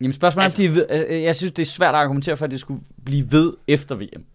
Jamen 0.02 0.14
spørgsmålet 0.14 0.44
Altså- 0.44 0.62
altså, 0.64 0.82
er, 0.90 0.98
er 0.98 1.06
ved, 1.06 1.08
øh, 1.16 1.24
jeg 1.24 1.36
synes, 1.36 1.52
det 1.52 1.62
er 1.62 1.66
svært 1.66 1.96
at 1.96 2.02
argumentere 2.02 2.38
for, 2.38 2.46
at 2.46 2.52
det 2.52 2.60
skulle 2.60 2.82
blive 3.06 3.32
ved 3.32 3.54
efter 3.68 3.96
VM. 3.96 4.26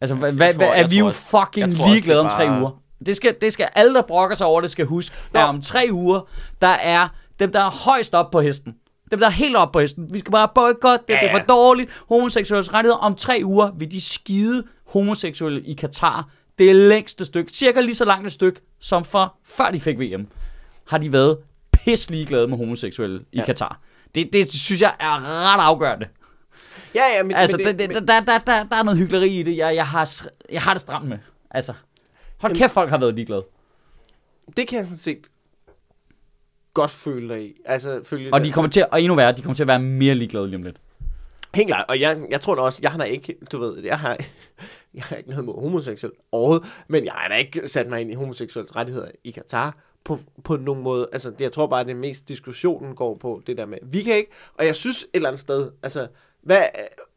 Altså, 0.00 0.14
hvad, 0.14 0.28
Jeg 0.28 0.36
hvad, 0.36 0.54
tror- 0.54 0.64
er 0.74 0.88
vi 0.88 0.98
jo 0.98 1.10
fucking 1.10 1.72
ligeglade 1.72 2.20
om 2.20 2.26
er 2.26 2.30
tre 2.30 2.60
uger. 2.60 2.82
Det 3.06 3.16
skal, 3.16 3.36
det 3.40 3.52
skal 3.52 3.68
alle, 3.74 3.94
der 3.94 4.02
brokker 4.02 4.36
sig 4.36 4.46
over 4.46 4.60
det, 4.60 4.70
skal 4.70 4.86
huske, 4.86 5.16
Nå. 5.34 5.40
at 5.40 5.46
om 5.46 5.60
tre 5.62 5.88
uger, 5.92 6.20
der 6.60 6.66
er 6.68 7.08
dem, 7.38 7.52
der 7.52 7.60
er 7.60 7.70
højst 7.70 8.14
op 8.14 8.30
på 8.30 8.40
hesten. 8.40 8.74
Dem, 9.12 9.20
der 9.20 9.26
er 9.26 9.30
helt 9.30 9.56
op 9.56 9.72
på 9.72 9.80
hesten. 9.80 10.14
Vi 10.14 10.18
skal 10.18 10.30
bare 10.32 10.48
boykotte 10.54 11.04
det, 11.08 11.14
Ja, 11.14 11.18
det 11.20 11.26
er 11.28 11.32
ja. 11.32 11.38
for 11.38 11.46
dårligt. 11.46 11.90
Homoseksuelles 12.08 12.72
rettigheder. 12.72 12.98
Om 12.98 13.14
tre 13.16 13.40
uger 13.44 13.70
vil 13.78 13.92
de 13.92 14.00
skide 14.00 14.64
homoseksuelle 14.86 15.62
i 15.62 15.74
Katar. 15.74 16.28
Det 16.58 16.76
længste 16.76 17.24
stykke. 17.24 17.52
Cirka 17.52 17.80
lige 17.80 17.94
så 17.94 18.04
langt 18.04 18.26
et 18.26 18.32
stykke, 18.32 18.60
som 18.80 19.04
for 19.04 19.34
før 19.44 19.70
de 19.70 19.80
fik 19.80 19.98
VM. 20.00 20.26
Har 20.88 20.98
de 20.98 21.12
været 21.12 21.38
pis 21.72 22.10
ligeglade 22.10 22.48
med 22.48 22.58
homoseksuelle 22.58 23.20
i 23.32 23.36
Ja. 23.38 23.44
Katar. 23.44 23.80
Det, 24.14 24.32
det 24.32 24.52
synes 24.52 24.80
jeg 24.82 24.94
er 25.00 25.20
ret 25.54 25.60
afgørende. 25.62 26.06
Ja, 26.94 27.02
ja, 27.16 27.22
men, 27.22 27.36
Altså, 27.36 27.56
men 27.56 27.66
det, 27.66 27.78
det, 27.78 27.88
men, 27.88 28.08
der, 28.08 28.20
der, 28.20 28.38
der, 28.38 28.64
der 28.64 28.76
er 28.76 28.82
noget 28.82 28.98
hyggeleri 28.98 29.28
i 29.40 29.42
det, 29.42 29.56
jeg, 29.56 29.74
jeg, 29.74 29.86
har, 29.86 30.10
jeg 30.50 30.62
har 30.62 30.74
det 30.74 30.80
stramt 30.80 31.08
med. 31.08 31.18
Altså, 31.50 31.72
hold 32.38 32.56
kæft, 32.56 32.72
folk 32.72 32.90
har 32.90 32.98
været 32.98 33.14
ligeglade. 33.14 33.44
det 34.56 34.68
kan 34.68 34.78
jeg 34.78 34.84
sådan 34.86 34.96
set 34.96 35.18
godt 36.74 36.90
føle 36.90 37.34
dig 37.34 37.44
i. 37.44 37.60
Altså, 37.64 38.00
følge 38.04 38.34
Og 38.34 38.44
de 38.44 38.52
kommer 38.52 38.70
til, 38.70 38.86
og 38.92 39.02
endnu 39.02 39.14
værre, 39.14 39.32
de 39.32 39.42
kommer 39.42 39.54
til 39.54 39.62
at 39.62 39.66
være 39.66 39.78
mere 39.78 40.14
ligeglade 40.14 40.46
lige 40.46 40.56
om 40.56 40.62
lidt. 40.62 40.76
Helt 41.54 41.68
klart, 41.68 41.84
og 41.88 42.00
jeg, 42.00 42.18
jeg 42.30 42.40
tror 42.40 42.54
da 42.54 42.60
også, 42.60 42.78
jeg 42.82 42.90
har 42.90 42.98
da 42.98 43.04
ikke, 43.04 43.36
du 43.52 43.58
ved, 43.58 43.84
jeg 43.84 43.98
har, 43.98 44.18
jeg 44.94 45.02
har 45.02 45.16
ikke 45.16 45.30
noget 45.30 45.44
mod 45.44 45.62
homoseksuel 45.62 46.12
overhovedet, 46.32 46.68
men 46.88 47.04
jeg 47.04 47.12
har 47.12 47.28
da 47.28 47.34
ikke 47.34 47.68
sat 47.68 47.88
mig 47.88 48.00
ind 48.00 48.10
i 48.10 48.14
homoseksuelle 48.14 48.76
rettigheder 48.76 49.08
i 49.24 49.30
Katar 49.30 49.76
på, 50.04 50.18
på 50.44 50.56
nogen 50.56 50.82
måde. 50.82 51.08
Altså, 51.12 51.30
det, 51.30 51.40
jeg 51.40 51.52
tror 51.52 51.66
bare, 51.66 51.80
at 51.80 51.86
det 51.86 51.96
mest 51.96 52.28
diskussionen 52.28 52.94
går 52.94 53.16
på 53.16 53.42
det 53.46 53.56
der 53.56 53.66
med, 53.66 53.78
vi 53.82 54.02
kan 54.02 54.16
ikke, 54.16 54.30
og 54.54 54.66
jeg 54.66 54.76
synes 54.76 55.02
et 55.02 55.08
eller 55.14 55.28
andet 55.28 55.40
sted, 55.40 55.70
altså, 55.82 56.08
hvad, 56.42 56.62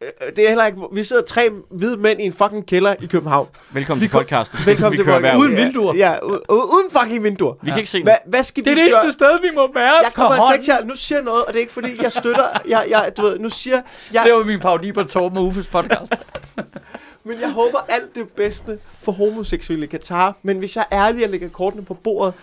øh, 0.02 0.08
det 0.36 0.44
er 0.44 0.48
heller 0.48 0.66
ikke, 0.66 0.80
vi 0.92 1.04
sidder 1.04 1.22
tre 1.24 1.50
hvide 1.72 1.98
mænd 1.98 2.22
i 2.22 2.24
en 2.24 2.34
fucking 2.34 2.66
kælder 2.68 2.96
i 3.02 3.06
København. 3.06 3.48
Velkommen 3.72 4.02
Vi 4.02 4.08
til 4.08 4.12
podcasten. 4.12 4.58
Velkommen 4.66 4.92
vi 4.92 4.98
til 4.98 5.06
kører 5.06 5.18
podcast. 5.18 5.34
hver 5.34 5.38
uge. 5.38 5.48
Uden 5.48 5.58
vinduer. 5.58 5.96
Ja, 5.96 6.12
ja 6.12 6.20
uden 6.50 6.92
fucking 6.92 7.24
vinduer. 7.24 7.54
Vi 7.62 7.70
kan 7.70 7.80
ikke 7.80 7.90
se 7.90 8.04
Hvad, 8.04 8.16
hvad 8.26 8.44
skal 8.44 8.66
Det 8.66 8.72
er 8.72 8.76
vi 8.76 8.82
det 8.82 8.92
gøre? 8.92 9.02
eneste 9.04 9.18
sted, 9.18 9.42
vi 9.42 9.56
må 9.56 9.74
være 9.74 9.94
Jeg 10.04 10.12
kommer 10.14 10.32
altså 10.34 10.54
ikke 10.54 10.66
til 10.66 10.72
at, 10.72 10.88
nu 10.88 10.96
siger 10.96 11.18
jeg 11.18 11.26
noget, 11.26 11.46
og 11.46 11.54
det 11.54 11.56
er 11.56 11.62
ikke 11.62 11.74
fordi, 11.74 12.02
jeg 12.02 12.12
støtter, 12.12 12.48
jeg, 12.68 12.86
jeg, 12.90 13.12
du 13.18 13.22
ved, 13.22 13.40
nu 13.40 13.50
siger 13.50 13.82
jeg, 14.14 14.24
Det 14.26 14.34
var 14.34 14.44
min 14.44 14.60
parodi 14.60 14.92
på 14.92 15.04
Torben 15.04 15.38
og 15.38 15.44
Uffes 15.46 15.68
podcast. 15.68 16.14
Men 17.28 17.42
jeg 17.42 17.50
håber 17.52 17.86
alt 17.90 18.16
det 18.16 18.30
bedste 18.30 18.80
for 19.02 19.12
homoseksuelle 19.12 19.86
i 19.86 19.90
Katar. 19.90 20.36
Men 20.44 20.58
hvis 20.58 20.76
jeg 20.76 20.86
er 20.92 21.06
ærlig 21.08 21.24
og 21.24 21.30
lægger 21.30 21.50
kortene 21.50 21.86
på 21.86 21.94
bordet, 21.94 22.34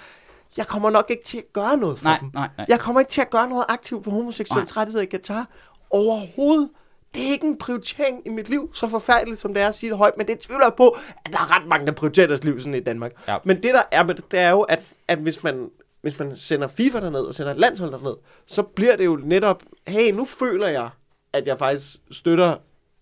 jeg 0.57 0.66
kommer 0.66 0.91
nok 0.91 1.07
ikke 1.11 1.24
til 1.24 1.39
at 1.39 1.53
gøre 1.53 1.76
noget 1.76 1.99
for 1.99 2.05
nej, 2.05 2.18
dem. 2.18 2.30
nej, 2.35 2.49
nej. 2.57 2.66
Jeg 2.68 2.80
kommer 2.80 3.01
ikke 3.01 3.12
til 3.12 3.20
at 3.20 3.30
gøre 3.30 3.49
noget 3.49 3.64
aktivt 3.68 4.05
for 4.05 4.11
homoseksuelle 4.11 4.68
rettigheder 4.76 5.03
i 5.03 5.07
Katar. 5.07 5.47
Overhovedet. 5.93 6.68
Det 7.14 7.28
er 7.28 7.32
ikke 7.32 7.47
en 7.47 7.59
prioritering 7.59 8.22
i 8.26 8.28
mit 8.28 8.49
liv, 8.49 8.70
så 8.74 8.88
forfærdeligt 8.88 9.40
som 9.40 9.55
det 9.55 9.62
er 9.62 9.68
at 9.68 9.74
sige 9.74 9.90
det 9.90 9.99
højt, 9.99 10.16
men 10.16 10.26
det 10.26 10.38
tvivler 10.38 10.64
jeg 10.66 10.74
på, 10.76 10.97
at 11.24 11.32
der 11.32 11.38
er 11.38 11.57
ret 11.57 11.66
mange, 11.68 11.86
der 11.86 11.93
prioriterer 11.93 12.26
deres 12.26 12.45
liv 12.45 12.61
sådan 12.61 12.74
i 12.74 12.80
Danmark. 12.80 13.12
Ja. 13.28 13.36
Men 13.45 13.57
det 13.62 13.74
der 13.74 13.82
er 13.93 14.05
med 14.05 14.14
det, 14.14 14.30
det 14.30 14.40
er 14.40 14.51
jo, 14.51 14.61
at, 14.61 14.80
at 15.09 15.18
hvis, 15.18 15.43
man, 15.43 15.70
hvis 16.03 16.18
man 16.18 16.36
sender 16.36 16.68
FIFA 16.68 17.01
derned 17.01 17.20
og 17.20 17.34
sender 17.34 17.53
et 17.53 17.59
landshold 17.59 17.93
derned, 17.93 18.14
så 18.47 18.62
bliver 18.62 18.97
det 18.97 19.05
jo 19.05 19.20
netop, 19.24 19.62
hey, 19.86 20.12
nu 20.12 20.24
føler 20.24 20.68
jeg, 20.68 20.88
at 21.32 21.47
jeg 21.47 21.59
faktisk 21.59 21.97
støtter, 22.11 22.57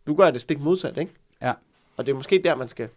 nu 0.07 0.15
gør 0.15 0.25
jeg 0.25 0.33
det 0.33 0.41
stik 0.43 0.61
modsat, 0.61 0.97
ikke? 0.97 1.13
Ja. 1.43 1.53
Og 1.97 2.07
det 2.07 2.13
er 2.13 2.17
måske 2.17 2.41
der, 2.45 2.55
man 2.55 2.69
skal... 2.69 2.89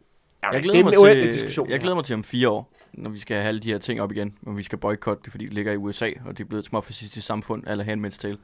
Ja, 0.43 0.47
Jeg 0.47 0.53
det 0.53 0.63
glæder, 0.71 0.79
er 0.79 0.99
mig 0.99 1.15
til, 1.15 1.31
diskussion. 1.31 1.69
jeg 1.69 1.79
glæder 1.79 1.95
mig 1.95 2.05
til 2.05 2.13
om 2.13 2.23
fire 2.23 2.49
år, 2.49 2.71
når 2.93 3.09
vi 3.09 3.19
skal 3.19 3.37
have 3.37 3.47
alle 3.47 3.59
de 3.59 3.67
her 3.71 3.77
ting 3.77 4.01
op 4.01 4.11
igen, 4.11 4.37
og 4.45 4.57
vi 4.57 4.63
skal 4.63 4.77
boykotte 4.77 5.23
det, 5.23 5.31
fordi 5.31 5.45
det 5.45 5.53
ligger 5.53 5.71
i 5.71 5.77
USA, 5.77 6.09
og 6.25 6.37
det 6.37 6.43
er 6.43 6.47
blevet 6.47 6.61
et 6.63 6.65
småfascistisk 6.69 7.27
samfund, 7.27 7.63
eller 7.67 7.83
Handmaid's 7.85 8.17
Tale. 8.19 8.37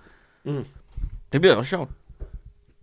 Mm. 0.43 0.65
Det 1.33 1.41
bliver 1.41 1.55
også 1.55 1.69
sjovt. 1.69 1.89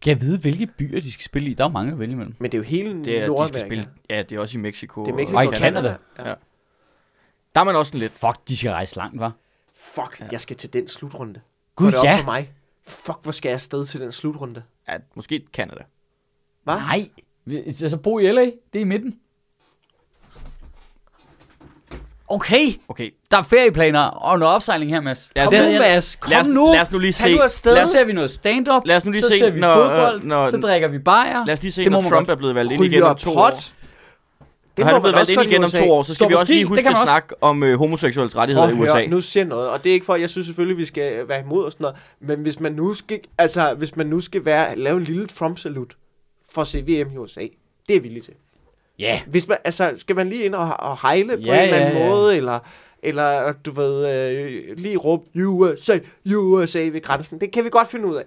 Kan 0.02 0.10
jeg 0.10 0.20
vide, 0.20 0.38
hvilke 0.38 0.66
byer 0.66 1.00
de 1.00 1.12
skal 1.12 1.24
spille 1.24 1.50
i? 1.50 1.54
Der 1.54 1.64
er 1.64 1.68
jo 1.68 1.72
mange 1.72 1.92
at 1.92 1.98
vælge 1.98 2.12
imellem. 2.12 2.34
Men 2.38 2.52
det 2.52 2.58
er 2.58 2.62
jo 2.62 2.64
hele 2.64 3.04
Det 3.04 3.16
er, 3.16 3.20
de 3.20 3.26
Nordamerika. 3.26 3.58
skal 3.58 3.68
spille, 3.68 3.84
ja, 4.10 4.22
det 4.22 4.36
er 4.36 4.40
også 4.40 4.58
i 4.58 4.60
Mexico. 4.60 5.04
Det 5.04 5.12
er 5.12 5.16
Mexico 5.16 5.36
Og 5.36 5.44
i 5.44 5.48
Canada. 5.48 5.96
Ja. 6.18 6.28
Ja. 6.28 6.34
Der 7.54 7.60
er 7.60 7.64
man 7.64 7.76
også 7.76 7.90
sådan 7.90 8.00
lidt. 8.00 8.12
Fuck, 8.12 8.48
de 8.48 8.56
skal 8.56 8.70
rejse 8.70 8.96
langt, 8.96 9.20
var. 9.20 9.32
Fuck, 9.74 10.22
jeg 10.32 10.40
skal 10.40 10.56
til 10.56 10.72
den 10.72 10.88
slutrunde. 10.88 11.40
Gud, 11.74 11.86
Går 11.86 11.90
det 11.90 11.98
op 11.98 12.04
ja. 12.04 12.18
for 12.20 12.24
mig? 12.24 12.52
Fuck, 12.86 13.18
hvor 13.22 13.32
skal 13.32 13.48
jeg 13.48 13.54
afsted 13.54 13.86
til 13.86 14.00
den 14.00 14.12
slutrunde? 14.12 14.62
Ja, 14.88 14.96
måske 15.14 15.46
Canada. 15.52 15.82
Hvad? 16.64 16.74
Nej. 16.74 17.08
Vi- 17.44 17.72
Så 17.72 17.96
bo 17.96 18.18
i 18.18 18.32
LA. 18.32 18.40
Det 18.44 18.52
er 18.74 18.80
i 18.80 18.84
midten. 18.84 19.20
Okay. 22.28 22.74
Okay, 22.88 23.10
Der 23.30 23.36
er 23.38 23.42
ferieplaner 23.42 24.00
og 24.00 24.38
noget 24.38 24.54
opsejling 24.54 24.90
her, 24.90 25.00
Mads. 25.00 25.30
Lad 25.36 25.44
os 25.44 25.50
Kom 25.50 25.58
Det 25.60 25.72
nu, 25.72 25.78
Mads. 25.78 26.16
Kom 26.16 26.30
lad 26.30 26.40
os, 26.40 26.48
nu. 26.48 26.66
lad 26.72 26.82
os 26.82 26.92
nu 26.92 26.98
lige 26.98 27.12
se, 27.12 27.28
lad 27.28 27.48
Så 27.48 27.80
os, 27.82 27.88
ser 27.88 28.04
vi 28.04 28.12
noget 28.12 28.30
stand-up. 28.30 28.82
lad 28.86 28.96
os 28.96 29.04
nu 29.04 29.10
lige 29.10 29.22
så 29.22 29.28
se, 29.28 29.38
ser 29.38 29.50
vi 29.50 29.60
når- 29.60 29.74
fodbold. 29.74 30.22
når- 30.22 30.50
så 30.50 30.56
drikker 30.56 30.88
vi 30.88 30.98
bajer. 30.98 31.46
lad 31.46 31.54
os 31.54 31.62
lige 31.62 31.72
se, 31.72 31.84
Det 31.84 31.92
må 31.92 32.00
når 32.00 32.08
Trump 32.08 32.26
godt. 32.26 32.30
er 32.30 32.34
blevet 32.36 32.54
valgt 32.54 32.72
ind 32.72 32.84
igen 32.84 33.02
om 33.02 33.16
to 33.16 33.30
år. 33.30 33.50
pot. 33.50 33.72
Når 34.78 34.84
må 34.84 34.86
han 34.86 34.94
er 34.96 35.00
blevet 35.00 35.16
valgt 35.16 35.30
ind 35.30 35.42
igen 35.42 35.64
om 35.64 35.70
to 35.70 35.90
år, 35.92 36.02
så 36.02 36.14
skal 36.14 36.24
Står 36.24 36.28
vi 36.28 36.34
også 36.34 36.52
lige 36.52 36.60
det 36.60 36.68
huske 36.68 36.88
at 36.88 36.96
snakke 37.04 37.34
om 37.42 37.62
øh, 37.62 37.78
homoseksuelles 37.78 38.36
rettigheder 38.36 38.68
Prøv 38.68 38.76
i 38.78 38.82
at 38.82 38.88
USA. 38.90 38.98
høre, 38.98 39.06
nu 39.06 39.20
siger 39.20 39.40
jeg 39.44 39.48
noget, 39.48 39.68
og 39.68 39.84
det 39.84 39.90
er 39.90 39.94
ikke 39.94 40.06
for, 40.06 40.16
jeg 40.16 40.30
synes 40.30 40.46
selvfølgelig, 40.46 40.76
vi 40.78 40.84
skal 40.86 41.28
være 41.28 41.40
imod 41.40 41.64
og 41.64 41.72
sådan 41.72 41.84
noget, 41.84 41.96
men 42.20 42.38
hvis 42.42 42.60
man 42.60 42.72
nu 42.72 42.94
skal, 42.94 43.20
altså, 43.38 43.74
hvis 43.74 43.96
man 43.96 44.06
nu 44.06 44.20
skal 44.20 44.44
være, 44.44 44.76
lave 44.78 44.96
en 44.96 45.04
lille 45.04 45.26
Trump-salut 45.26 45.96
for 46.52 46.60
at 46.60 46.66
se 46.66 46.80
VM 46.82 47.12
i 47.14 47.16
USA, 47.16 47.46
det 47.88 47.96
er 47.96 48.00
villig 48.00 48.22
til. 48.22 48.32
Ja. 48.98 49.20
Hvis 49.26 49.48
man, 49.48 49.58
altså, 49.64 49.94
skal 49.96 50.16
man 50.16 50.28
lige 50.28 50.44
ind 50.44 50.54
og, 50.54 50.76
og 50.78 50.98
hejle 51.02 51.36
på 51.36 51.42
Ja, 51.42 51.56
en 51.58 51.62
eller 51.62 51.76
anden 51.76 51.92
ja, 51.98 52.04
ja. 52.04 52.10
måde, 52.10 52.36
eller, 52.36 52.58
eller 53.02 53.52
du 53.52 53.70
ved, 53.72 54.08
øh, 54.30 54.76
lige 54.76 54.96
råbe 54.96 55.46
USA, 55.46 55.98
USA 56.36 56.78
ved 56.78 57.02
grænsen, 57.02 57.40
det 57.40 57.52
kan 57.52 57.64
vi 57.64 57.70
godt 57.70 57.88
finde 57.88 58.06
ud 58.06 58.16
af. 58.16 58.24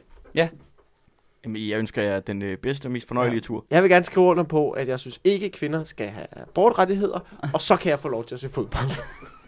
Jamen, 1.45 1.69
jeg 1.69 1.79
ønsker 1.79 2.01
jer 2.01 2.19
den 2.19 2.41
øh, 2.41 2.57
bedste 2.57 2.85
og 2.85 2.91
mest 2.91 3.07
fornøjelige 3.07 3.41
tur. 3.41 3.65
Jeg 3.71 3.83
vil 3.83 3.89
gerne 3.91 4.05
skrive 4.05 4.25
under 4.25 4.43
på, 4.43 4.71
at 4.71 4.87
jeg 4.87 4.99
synes 4.99 5.19
ikke, 5.23 5.49
kvinder 5.49 5.83
skal 5.83 6.07
have 6.07 6.27
abortrettigheder, 6.31 7.19
og 7.53 7.61
så 7.61 7.75
kan 7.75 7.89
jeg 7.89 7.99
få 7.99 8.07
lov 8.09 8.25
til 8.25 8.35
at 8.35 8.41
se 8.41 8.49
fodbold. 8.49 8.89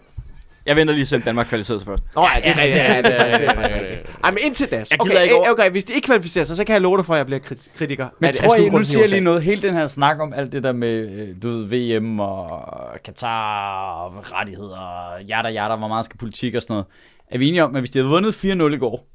Jeg 0.66 0.76
venter 0.76 0.94
lige 0.94 1.06
selv 1.06 1.22
Danmark 1.24 1.48
kvalificerer 1.48 1.78
sig 1.80 1.88
først. 1.88 2.04
Nå, 2.16 2.22
ja, 2.22 2.28
det 2.42 2.48
er 2.50 2.58
rigtigt. 2.64 2.76
ja, 2.78 3.02
det 3.02 3.06
er 3.06 3.24
er 3.24 3.28
ja, 3.42 3.48
faktisk 3.48 3.72
ja, 3.72 3.76
ja. 3.76 3.82
rigtigt. 3.92 4.18
Ej, 4.24 4.32
men 4.32 4.40
indtil 4.44 4.72
da. 4.72 4.84
Okay, 5.00 5.12
okay, 5.12 5.34
over- 5.34 5.52
okay, 5.52 5.72
hvis 5.72 5.84
de 5.84 5.94
ikke 5.94 6.06
kvalificerer 6.06 6.44
sig, 6.46 6.56
så 6.56 6.64
kan 6.64 6.74
jeg 6.74 6.82
love 6.82 6.98
dig 6.98 7.06
for, 7.06 7.14
at 7.14 7.18
jeg 7.18 7.26
bliver 7.26 7.40
krit- 7.40 7.78
kritiker. 7.78 8.08
Men 8.20 8.28
af 8.28 8.34
tror 8.36 8.56
jeg, 8.56 8.70
nu 8.70 8.80
i 8.80 8.84
siger 8.84 9.00
jeg 9.02 9.10
lige 9.10 9.22
noget, 9.22 9.44
hele 9.44 9.62
den 9.62 9.74
her 9.74 9.88
snak 9.88 10.20
om 10.20 10.34
alt 10.34 10.52
det 10.52 10.64
der 10.64 10.72
med, 10.72 11.10
øh, 11.12 11.28
du 11.44 11.50
ved, 11.50 11.96
VM 11.98 12.20
og 12.20 12.68
Katar 13.06 13.92
og 13.94 14.32
rettigheder, 14.34 15.12
jada 15.30 15.50
jada, 15.50 15.76
hvor 15.76 15.88
meget 15.88 16.06
skal 16.06 16.18
politik 16.18 16.56
og 16.56 16.62
sådan 16.62 16.74
noget. 16.74 16.86
Er 17.32 17.38
vi 17.38 17.48
enige 17.48 17.64
om, 17.64 17.76
at 17.76 17.82
hvis 17.82 17.90
de 17.90 18.00
havde 18.00 18.10
vundet 18.10 18.34
4-0 18.46 18.74
i 18.74 18.78
går, 18.78 19.08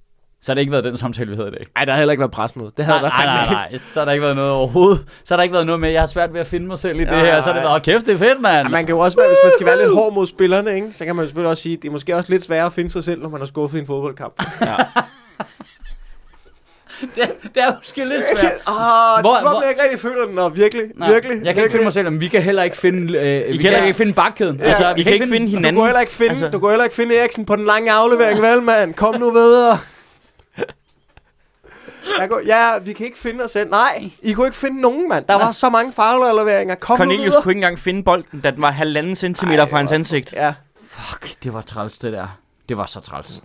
så 0.46 0.52
har 0.52 0.54
det 0.54 0.60
ikke 0.60 0.72
været 0.72 0.84
den 0.84 0.96
samtale, 0.96 1.30
vi 1.30 1.36
havde 1.36 1.48
i 1.48 1.50
dag. 1.50 1.64
Ej, 1.76 1.84
der 1.84 1.92
har 1.92 1.98
heller 1.98 2.12
ikke 2.12 2.20
været 2.20 2.30
presmøde. 2.32 2.70
Det 2.76 2.84
havde 2.84 3.00
Nej, 3.00 3.08
der 3.10 3.16
nej, 3.16 3.26
nej, 3.26 3.42
ikke. 3.44 3.54
nej, 3.54 3.76
så 3.78 4.00
har 4.00 4.04
der 4.04 4.12
ikke 4.12 4.22
været 4.24 4.36
noget 4.36 4.50
overhovedet. 4.50 5.04
Så 5.24 5.34
har 5.34 5.36
der 5.36 5.42
ikke 5.42 5.52
været 5.52 5.66
noget 5.66 5.80
med, 5.80 5.90
jeg 5.90 6.02
har 6.02 6.06
svært 6.06 6.32
ved 6.34 6.40
at 6.40 6.46
finde 6.46 6.66
mig 6.66 6.78
selv 6.78 6.96
i 6.96 7.00
det 7.00 7.08
Nej, 7.10 7.24
her. 7.24 7.40
Så 7.40 7.50
er 7.50 7.54
det 7.54 7.62
nej. 7.62 7.70
bare, 7.72 7.80
kæft, 7.80 8.06
det 8.06 8.14
er 8.14 8.18
fedt, 8.18 8.40
mand. 8.40 8.66
Ja, 8.66 8.68
man 8.68 8.86
kan 8.86 8.94
jo 8.94 8.98
også 8.98 9.16
være, 9.18 9.28
hvis 9.28 9.38
man 9.44 9.52
skal 9.52 9.66
være 9.66 9.78
lidt 9.78 9.94
hård 9.94 10.12
mod 10.14 10.26
spillerne, 10.26 10.74
ikke? 10.74 10.88
så 10.92 11.04
kan 11.04 11.16
man 11.16 11.22
jo 11.22 11.28
selvfølgelig 11.28 11.50
også 11.50 11.62
sige, 11.62 11.76
at 11.76 11.82
det 11.82 11.88
er 11.88 11.92
måske 11.92 12.16
også 12.16 12.32
lidt 12.32 12.44
sværere 12.44 12.66
at 12.66 12.72
finde 12.72 12.90
sig 12.90 13.04
selv, 13.04 13.22
når 13.22 13.28
man 13.28 13.40
har 13.40 13.46
skuffet 13.46 13.78
i 13.78 13.80
en 13.80 13.86
fodboldkamp. 13.86 14.42
det, 17.14 17.22
det 17.54 17.62
er 17.62 17.72
måske 17.76 18.04
lidt 18.04 18.24
svært. 18.34 18.44
Åh, 18.44 18.52
det 18.52 19.22
Hvor- 19.22 19.34
er 19.34 19.38
som 19.38 19.46
om, 19.46 19.52
hvor- 19.52 19.60
jeg 19.62 19.70
ikke 19.70 19.82
rigtig 19.82 20.00
føler 20.00 20.24
den, 20.26 20.34
Nå, 20.34 20.48
virkelig, 20.48 20.84
Nej, 20.94 21.12
virkelig, 21.12 21.44
jeg 21.44 21.54
kan 21.54 21.62
ikke 21.62 21.72
finde 21.72 21.84
mig 21.84 21.92
selv, 21.92 22.10
men 22.10 22.20
vi 22.20 22.28
kan 22.28 22.42
heller 22.42 22.62
ikke 22.62 22.76
finde, 22.76 23.18
øh, 23.18 23.46
vi 23.52 23.56
kan 23.56 23.60
heller- 23.62 23.82
ikke 23.82 23.94
finde 23.94 24.12
bakkæden. 24.12 24.56
Ja, 24.56 24.64
altså, 24.64 24.94
I 24.96 25.02
kan 25.02 25.12
ikke 25.12 25.26
finde 25.26 25.48
hinanden. 25.48 25.74
Du 25.74 25.80
kunne 25.80 25.86
heller 25.86 26.00
ikke 26.00 26.12
finde, 26.12 26.30
Altså- 26.30 26.44
altså... 26.44 26.56
du 26.56 26.60
kunne 26.60 26.70
heller 26.70 26.84
ikke 26.84 26.96
finde 26.96 27.16
Eriksen 27.18 27.44
på 27.44 27.56
den 27.56 27.64
lange 27.64 27.92
aflevering, 27.92 28.42
vel, 28.42 28.62
mand? 28.62 28.94
Kom 28.94 29.14
nu 29.20 29.30
videre. 29.32 29.78
Jeg 32.18 32.28
går, 32.28 32.40
ja, 32.46 32.78
vi 32.78 32.92
kan 32.92 33.06
ikke 33.06 33.18
finde 33.18 33.44
os 33.44 33.50
selv. 33.50 33.70
Nej, 33.70 34.10
I 34.22 34.32
kunne 34.32 34.46
ikke 34.46 34.56
finde 34.56 34.80
nogen, 34.80 35.08
mand. 35.08 35.24
Der 35.28 35.34
var 35.34 35.52
så 35.52 35.70
mange 35.70 35.92
farveleveringer. 35.92 36.74
Kom 36.74 36.96
Cornelius 36.96 37.24
videre. 37.24 37.42
kunne 37.42 37.50
ikke 37.52 37.58
engang 37.58 37.78
finde 37.78 38.02
bolden, 38.04 38.40
da 38.40 38.50
den 38.50 38.62
var 38.62 38.70
halvanden 38.70 39.14
centimeter 39.14 39.62
Ej, 39.62 39.70
fra 39.70 39.76
hans 39.76 39.92
ansigt. 39.92 40.32
Ja. 40.32 40.54
Fuck, 40.88 41.42
det 41.42 41.54
var 41.54 41.62
træls, 41.62 41.98
det 41.98 42.12
der. 42.12 42.38
Det 42.68 42.76
var 42.76 42.86
så 42.86 43.00
træls. 43.00 43.42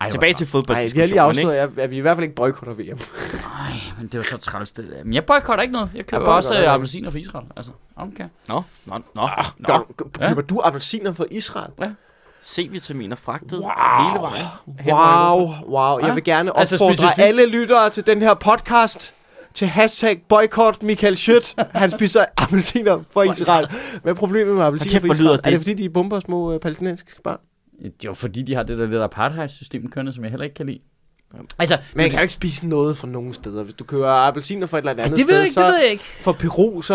Ej, 0.00 0.10
Tilbage 0.10 0.34
til 0.34 0.46
træls. 0.46 0.68
Nej, 0.68 0.88
vi 0.94 1.00
har 1.00 1.06
lige 1.06 1.20
afsløret, 1.20 1.78
at 1.78 1.90
vi 1.90 1.96
i 1.96 2.00
hvert 2.00 2.16
fald 2.16 2.24
ikke 2.24 2.34
boykotter 2.34 2.74
VM. 2.74 2.98
Ej, 3.58 3.72
men 3.98 4.06
det 4.08 4.18
var 4.18 4.24
så 4.24 4.36
træls, 4.36 4.72
det 4.72 4.88
der. 4.90 5.04
Men 5.04 5.12
jeg 5.12 5.24
boykotter 5.26 5.62
ikke 5.62 5.72
noget. 5.72 5.90
Jeg 5.94 6.06
køber 6.06 6.18
boykotter 6.24 6.50
også 6.50 6.62
øh, 6.62 6.72
appelsiner 6.74 7.10
for 7.10 7.18
Israel. 7.18 7.46
Altså, 7.56 7.72
okay. 7.96 8.24
Nå, 8.48 8.62
nå, 8.84 8.94
nå, 8.94 9.02
nå. 9.14 9.28
Gør, 9.66 10.08
Ja. 10.20 10.28
køber 10.28 10.42
du 10.42 10.60
appelsiner 10.64 11.12
fra 11.12 11.24
Israel? 11.30 11.70
C-vitaminer 12.44 13.16
fragtet 13.16 13.58
Wow. 13.58 13.68
hele 14.08 14.20
vejen. 14.20 14.46
Wow, 14.86 15.54
wow. 15.68 15.98
Jeg 16.06 16.14
vil 16.14 16.24
gerne 16.24 16.58
Altså 16.58 16.74
opfordre 16.74 16.94
specifikt- 16.94 17.20
alle 17.26 17.46
lyttere 17.46 17.90
til 17.90 18.06
den 18.06 18.22
her 18.22 18.34
podcast 18.34 19.14
til 19.54 19.66
hashtag 19.66 20.22
boycott 20.28 20.82
Michael 20.82 21.16
Schødt. 21.16 21.54
Han 21.74 21.90
spiser 21.90 22.24
appelsiner 22.36 23.00
fra 23.10 23.22
Israel. 23.22 23.68
Hvad 24.02 24.12
er 24.12 24.16
problemet 24.16 24.54
med 24.54 24.62
appelsiner 24.64 25.00
lyder 25.00 25.12
Israel? 25.14 25.30
Er 25.30 25.36
det- 25.36 25.52
det 25.52 25.60
fordi, 25.60 25.74
de 25.74 25.90
bomber 25.90 26.20
små 26.20 26.52
øh, 26.52 26.60
palæstinensiske 26.60 27.22
børn? 27.24 27.38
Det 27.82 27.86
er 27.86 27.90
jo 28.04 28.14
fordi, 28.14 28.42
de 28.42 28.54
har 28.54 28.62
det 28.62 28.78
der 28.78 28.86
lidt 28.86 29.02
apartheid-system 29.02 29.90
kørende, 29.90 30.12
som 30.12 30.22
jeg 30.24 30.30
heller 30.30 30.44
ikke 30.44 30.56
kan 30.56 30.66
lide. 30.66 30.78
Altså, 31.58 31.78
Men 31.94 32.02
jeg 32.02 32.10
kan 32.10 32.18
jo 32.18 32.22
ikke 32.22 32.34
spise 32.34 32.66
noget 32.66 32.96
fra 32.96 33.08
nogen 33.08 33.32
steder. 33.32 33.62
Hvis 33.62 33.74
du 33.74 33.84
køber 33.84 34.08
appelsiner 34.08 34.66
fra 34.66 34.78
et 34.78 34.82
eller 34.88 35.02
andet 35.04 35.18
det 35.18 35.26
ved 35.26 35.34
sted, 35.34 35.42
ikke, 35.42 35.54
så 35.54 35.62
det 35.62 35.68
ved 35.68 35.80
jeg 35.80 35.90
ikke. 35.90 36.04
for 36.20 36.32
Peru, 36.32 36.82
så, 36.82 36.94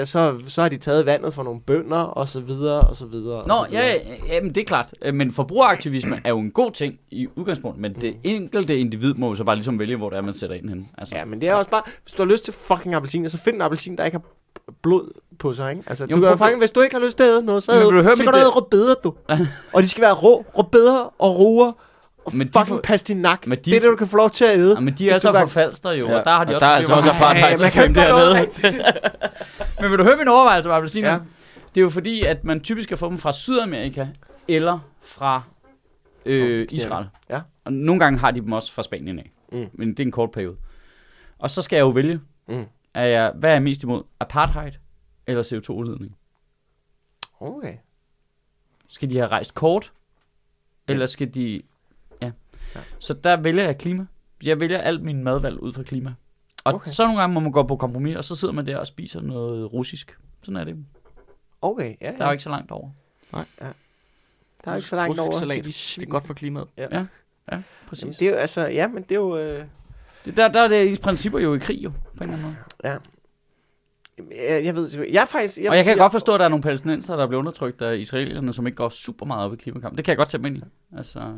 øh, 0.00 0.06
så, 0.06 0.34
så 0.48 0.62
har 0.62 0.68
de 0.68 0.76
taget 0.76 1.06
vandet 1.06 1.34
fra 1.34 1.42
nogle 1.42 1.60
bønder, 1.60 1.98
og 1.98 2.28
så 2.28 2.40
videre, 2.40 2.80
og 2.80 2.96
så 2.96 3.06
videre. 3.06 3.48
Nå, 3.48 3.54
og 3.54 3.66
så 3.70 3.76
videre. 3.76 3.86
ja, 4.28 4.34
ja, 4.34 4.40
men 4.40 4.54
det 4.54 4.60
er 4.60 4.64
klart. 4.64 4.94
Øh, 5.02 5.14
Men 5.14 5.32
forbrugeraktivisme 5.32 6.20
er 6.24 6.28
jo 6.28 6.38
en 6.38 6.50
god 6.50 6.72
ting 6.72 6.98
i 7.10 7.28
udgangspunktet, 7.36 7.80
men 7.82 7.94
det 8.00 8.16
enkelte 8.24 8.78
individ 8.78 9.14
må 9.14 9.28
jo 9.28 9.34
så 9.34 9.44
bare 9.44 9.56
ligesom 9.56 9.78
vælge, 9.78 9.96
hvor 9.96 10.10
det 10.10 10.16
er, 10.16 10.22
man 10.22 10.34
sætter 10.34 10.56
ind 10.56 10.68
hen. 10.68 10.88
Altså, 10.98 11.16
Ja, 11.16 11.24
men 11.24 11.40
det 11.40 11.48
er 11.48 11.54
også 11.54 11.70
bare, 11.70 11.82
hvis 12.02 12.12
du 12.12 12.22
har 12.22 12.30
lyst 12.30 12.44
til 12.44 12.54
fucking 12.54 12.94
appelsiner, 12.94 13.28
så 13.28 13.38
find 13.38 13.56
en 13.56 13.62
appelsin, 13.62 13.98
der 13.98 14.04
ikke 14.04 14.18
har 14.18 14.24
blod 14.82 15.20
på 15.38 15.52
sig, 15.52 15.70
ikke? 15.70 15.82
Altså, 15.86 16.06
Jo, 16.10 16.16
du 16.16 16.20
kan 16.20 16.38
faktisk, 16.38 16.58
hvis 16.58 16.70
du 16.70 16.80
ikke 16.80 16.96
har 16.96 17.04
lyst 17.04 17.16
til 17.16 17.24
at 17.24 17.30
æde 17.30 17.42
noget, 17.42 17.62
så, 17.62 17.72
Men 17.72 17.80
æd, 17.80 17.86
vil 17.86 17.96
du 17.98 18.02
høre 18.02 18.16
så 18.16 18.22
kan 18.22 18.32
du 18.32 18.38
æde 18.38 18.48
rødbeder, 18.48 18.94
du. 18.94 19.14
og 19.74 19.82
de 19.82 19.88
skal 19.88 20.02
være 20.02 20.12
rå, 20.14 20.44
rødbeder 20.54 21.14
og 21.18 21.38
roer 21.38 21.72
Men 22.32 22.46
de 22.46 22.52
fucking 22.52 22.66
får- 22.76 22.80
pastinak. 22.84 23.46
Men 23.46 23.58
de- 23.58 23.64
det 23.64 23.76
er 23.76 23.80
det, 23.80 23.88
du 23.90 23.96
kan 23.96 24.06
få 24.06 24.16
lov 24.16 24.30
til 24.30 24.44
at 24.44 24.58
æde. 24.58 24.74
Ja, 24.74 24.80
men 24.80 24.94
de 24.98 25.10
er 25.10 25.14
altså 25.14 25.28
du 25.28 25.32
fra 25.34 25.40
kan- 25.40 25.48
Falster 25.48 25.90
jo, 25.90 26.08
Ja, 26.08 26.18
og 26.18 26.24
der 26.24 26.30
har 26.30 26.44
de 26.44 26.50
og 26.50 26.54
også 26.54 26.66
der 26.66 26.72
er 26.72 26.76
altså 26.76 26.94
også 26.94 27.08
problemer. 27.10 27.26
apartheid. 27.28 27.58
man 27.58 27.70
kan 27.70 27.82
ikke 27.84 27.94
gøre 28.00 28.08
noget 28.08 28.34
rigtigt. 28.34 28.82
Men 29.80 29.90
vil 29.90 29.98
du 29.98 30.04
høre 30.04 30.16
min 30.16 30.28
overvejelse 30.28 30.68
om 30.70 30.74
appelsiner? 30.76 31.08
Ja. 31.08 31.14
Ja. 31.14 31.20
Det 31.74 31.80
er 31.80 31.82
jo 31.82 31.90
fordi, 31.90 32.22
at 32.22 32.44
man 32.44 32.60
typisk 32.60 32.88
kan 32.88 32.98
få 32.98 33.08
dem 33.10 33.18
fra 33.18 33.32
Sydamerika 33.32 34.06
eller 34.48 34.78
fra 35.02 35.42
øh, 36.26 36.42
Okay. 36.42 36.66
Israel. 36.76 37.06
Ja. 37.30 37.40
Og 37.64 37.72
nogle 37.72 38.00
gange 38.00 38.18
har 38.18 38.30
de 38.30 38.40
dem 38.40 38.52
også 38.52 38.72
fra 38.72 38.82
Spanien 38.82 39.18
af. 39.18 39.30
Mm. 39.52 39.66
Men 39.72 39.88
det 39.88 40.00
er 40.00 40.04
en 40.04 40.10
kort 40.12 40.30
periode. 40.30 40.56
Og 41.38 41.50
så 41.50 41.62
skal 41.62 41.76
jeg 41.76 41.82
jo 41.82 41.88
vælge, 41.88 42.20
Mm. 42.48 42.64
er 42.94 43.04
jeg, 43.04 43.32
hvad 43.34 43.50
er 43.50 43.54
jeg 43.54 43.62
mest 43.62 43.82
imod? 43.82 44.02
Apartheid 44.20 44.72
eller 45.26 45.42
CO2-udledning? 45.42 46.16
Okay. 47.40 47.74
Skal 48.88 49.10
de 49.10 49.16
have 49.16 49.28
rejst 49.28 49.54
kort? 49.54 49.92
Eller 50.88 51.06
skal 51.06 51.34
de... 51.34 51.62
Ja. 52.74 52.80
Ja. 52.80 52.84
Så 52.98 53.14
der 53.14 53.36
vælger 53.36 53.64
jeg 53.64 53.78
klima. 53.78 54.06
Jeg 54.42 54.60
vælger 54.60 54.78
alt 54.78 55.02
min 55.02 55.24
madvalg 55.24 55.58
ud 55.60 55.72
fra 55.72 55.82
klima. 55.82 56.14
Og 56.64 56.74
Okay. 56.74 56.90
så 56.90 57.04
nogle 57.04 57.20
gange 57.20 57.34
må 57.34 57.40
man 57.40 57.52
gå 57.52 57.62
på 57.62 57.76
kompromis, 57.76 58.16
og 58.16 58.24
så 58.24 58.34
sidder 58.36 58.54
man 58.54 58.66
der 58.66 58.76
og 58.78 58.86
spiser 58.86 59.20
noget 59.20 59.72
russisk. 59.72 60.18
Sådan 60.42 60.56
er 60.56 60.64
det. 60.64 60.76
Okay, 61.62 61.94
ja, 62.00 62.06
Der 62.06 62.12
er 62.12 62.16
ja. 62.18 62.24
jo 62.26 62.30
ikke 62.32 62.42
så 62.42 62.50
langt 62.50 62.70
over. 62.70 62.90
Der 63.32 63.40
er 64.64 64.72
jo 64.72 64.76
ikke 64.76 64.88
så 64.88 64.96
langt 64.96 65.10
Russisk 65.10 65.22
over. 65.22 65.38
salat. 65.38 65.64
Det 65.64 66.02
er 66.02 66.06
godt 66.06 66.26
for 66.26 66.34
klimaet. 66.34 66.66
Ja, 66.78 67.06
præcis. 67.86 68.02
Jamen, 68.04 68.14
det 68.18 68.26
er 68.26 68.30
jo, 68.30 68.36
altså, 68.36 68.66
ja, 68.66 68.88
men 68.88 69.02
det 69.02 69.12
er 69.12 69.14
jo... 69.20 69.38
Øh, 69.38 69.64
Det, 70.24 70.36
der, 70.36 70.48
der 70.48 70.60
er 70.60 70.68
det 70.68 70.98
i 70.98 71.00
principper 71.02 71.38
jo 71.38 71.54
i 71.54 71.58
krig 71.58 71.84
jo, 71.84 71.90
på 71.90 72.24
en 72.24 72.30
eller 72.30 72.34
anden 72.34 72.42
måde. 72.82 72.92
ja. 72.92 72.96
Jeg, 74.52 74.64
jeg 74.64 74.74
ved, 74.74 75.06
jeg 75.12 75.22
er 75.22 75.26
faktisk... 75.26 75.58
Jeg 75.58 75.70
og 75.70 75.76
jeg 75.76 75.84
kan 75.84 75.96
godt 75.98 76.12
forstå, 76.12 76.34
at 76.34 76.38
der 76.40 76.44
er 76.44 76.48
nogle 76.48 76.62
palæstinenser, 76.62 77.16
der 77.16 77.26
bliver 77.26 77.38
undertrykt 77.38 77.82
af 77.82 77.96
israelierne, 77.96 78.52
som 78.52 78.66
ikke 78.66 78.76
går 78.76 78.88
super 78.88 79.26
meget 79.26 79.44
op 79.44 79.52
i 79.52 79.56
klimakamp. 79.56 79.96
Det 79.96 80.04
kan 80.04 80.12
jeg 80.12 80.16
godt 80.16 80.30
sætte 80.30 80.42
mig 80.42 80.48
ind 80.48 80.58
i. 80.58 80.96
Altså, 80.96 81.34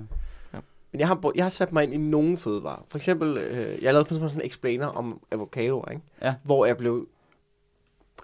Men 0.94 1.00
jeg 1.00 1.08
har, 1.08 1.32
jeg 1.34 1.44
har 1.44 1.48
sat 1.50 1.72
mig 1.72 1.84
ind 1.84 1.94
i 1.94 1.96
nogle 1.96 2.38
fødevarer. 2.38 2.82
For 2.88 2.98
eksempel, 2.98 3.36
øh, 3.36 3.82
jeg 3.82 3.92
lavede 3.94 4.08
på 4.08 4.14
sådan 4.14 4.30
en 4.34 4.40
explainer 4.46 4.86
om 4.86 5.20
avocadoer, 5.30 5.90
ikke? 5.90 6.02
Ja. 6.22 6.34
Hvor 6.44 6.66
jeg 6.66 6.76
blev 6.76 7.08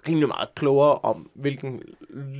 rimelig 0.07 0.27
meget 0.27 0.49
klogere 0.55 0.95
om, 0.99 1.29
hvilken 1.33 1.81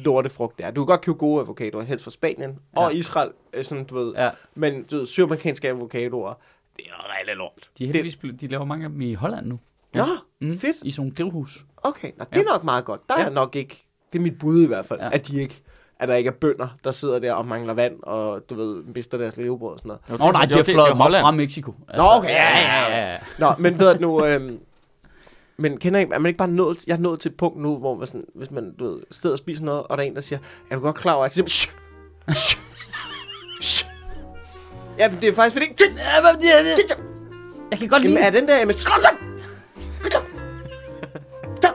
lortefrugt 0.04 0.58
det 0.58 0.66
er. 0.66 0.72
Du 0.72 0.82
kan 0.82 0.88
godt 0.88 1.02
købe 1.02 1.18
gode 1.18 1.42
avocadoer, 1.42 1.84
helst 1.84 2.04
fra 2.04 2.12
Spanien 2.12 2.60
Ja. 2.78 2.82
og 2.84 2.94
Israel, 2.96 3.32
øh, 3.54 3.64
sådan, 3.64 3.84
du 3.86 3.96
ved. 3.96 4.14
ja, 4.14 4.30
Men 4.56 4.84
du 4.84 4.98
ved, 4.98 5.06
sydamerikanske 5.06 5.70
avocadoer, 5.70 6.34
det 6.78 6.86
er 6.90 7.20
rigtig 7.20 7.36
lort. 7.36 7.70
de, 7.78 7.84
er 7.84 7.88
heldigvis, 7.88 8.16
blevet- 8.16 8.42
de 8.42 8.48
laver 8.48 8.66
mange 8.66 8.86
af 8.86 8.92
dem 8.92 9.02
i 9.02 9.14
Holland 9.14 9.46
nu. 9.48 9.60
Nå, 9.94 10.04
Mm, 10.42 10.58
fedt. 10.58 10.78
I 10.84 10.92
sådan 10.92 11.02
nogle 11.02 11.16
drivhus. 11.16 11.66
Okay, 11.78 12.12
Nå, 12.18 12.26
det 12.30 12.36
er 12.38 12.44
Ja. 12.48 12.54
nok 12.54 12.64
meget 12.64 12.86
godt. 12.86 13.02
Der 13.10 13.20
Ja. 13.20 13.26
er 13.26 13.30
nok 13.30 13.56
ikke, 13.56 13.84
det 14.14 14.20
er 14.20 14.24
mit 14.24 14.40
bud 14.40 14.64
i 14.64 14.68
hvert 14.68 14.86
fald, 14.86 15.00
Ja. 15.00 15.10
at 15.14 15.28
de 15.28 15.42
ikke 15.42 15.62
at 16.02 16.08
der 16.08 16.16
ikke 16.16 16.28
er 16.28 16.32
bønder, 16.32 16.68
der 16.84 16.92
sidder 16.92 17.20
der 17.20 17.34
og 17.34 17.46
mangler 17.46 17.74
vand, 17.74 17.94
og 18.04 18.50
du 18.50 18.56
ved, 18.56 18.84
mister 18.96 19.18
deres 19.18 19.38
levebrød 19.38 19.74
og 19.74 19.80
sådan 19.80 19.90
noget. 20.10 20.20
Nå 20.20 20.32
nej, 20.32 20.46
de 20.46 20.54
har 20.56 20.64
fløjet 20.64 20.92
op 20.92 20.98
fra 20.98 21.32
Mexico. 21.32 21.74
Altså, 21.88 22.04
Nå, 22.04 22.10
okay, 22.10 22.30
Ja, 22.30 22.60
ja, 22.60 23.12
ja. 23.12 23.18
Nå, 23.38 23.54
men 23.58 23.80
ved 23.80 23.94
du 23.96 24.02
nu, 24.02 24.26
øhm, 24.26 24.60
men 25.58 25.78
kender 25.78 26.00
I, 26.00 26.04
er 26.04 26.20
man 26.20 26.26
ikke 26.30 26.38
bare 26.38 26.48
nået, 26.48 26.88
jeg 26.88 26.94
er 26.94 27.00
nået 27.00 27.20
til 27.20 27.30
et 27.30 27.38
punkt 27.38 27.62
nu, 27.62 27.78
hvor 27.78 27.96
man 27.96 28.08
sådan, 28.08 28.26
hvis 28.36 28.52
man 28.52 28.76
du 28.80 28.94
ved, 28.94 29.02
sidder 29.12 29.34
og 29.36 29.40
spiser 29.40 29.64
noget, 29.64 29.84
og 29.84 29.98
der 29.98 30.04
er 30.04 30.08
en, 30.08 30.16
der 30.16 30.22
siger, 30.22 30.40
er 30.70 30.76
du 30.76 30.82
godt 30.82 30.96
klar 30.96 31.14
over, 31.14 31.26
at 31.26 31.38
jeg 31.38 31.50
siger. 31.50 31.74
Ja, 34.98 35.12
det 35.22 35.30
er 35.30 35.34
faktisk 35.34 35.56
fordi, 35.56 35.84
Ja, 35.98 36.22
men 36.22 36.42
det 36.42 36.60
er 36.60 36.64
det. 36.64 36.98
Jeg 37.72 37.80
kan 37.80 37.88
godt 37.88 38.02
lide 38.02 38.14
Jamen, 38.14 38.36
er 38.36 38.40
den! 38.40 38.48
Der! 41.62 41.70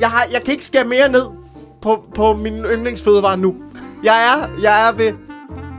Jeg, 0.00 0.10
har, 0.10 0.26
jeg 0.32 0.42
kan 0.42 0.52
ikke 0.52 0.64
skære 0.64 0.84
mere 0.84 1.08
ned 1.08 1.41
på, 1.82 2.04
på 2.14 2.32
min 2.36 2.52
yndlingsfødevare 2.64 3.36
nu. 3.36 3.54
Jeg 4.04 4.14
er, 4.16 4.60
jeg 4.62 4.88
er 4.88 4.92
ved, 4.92 5.12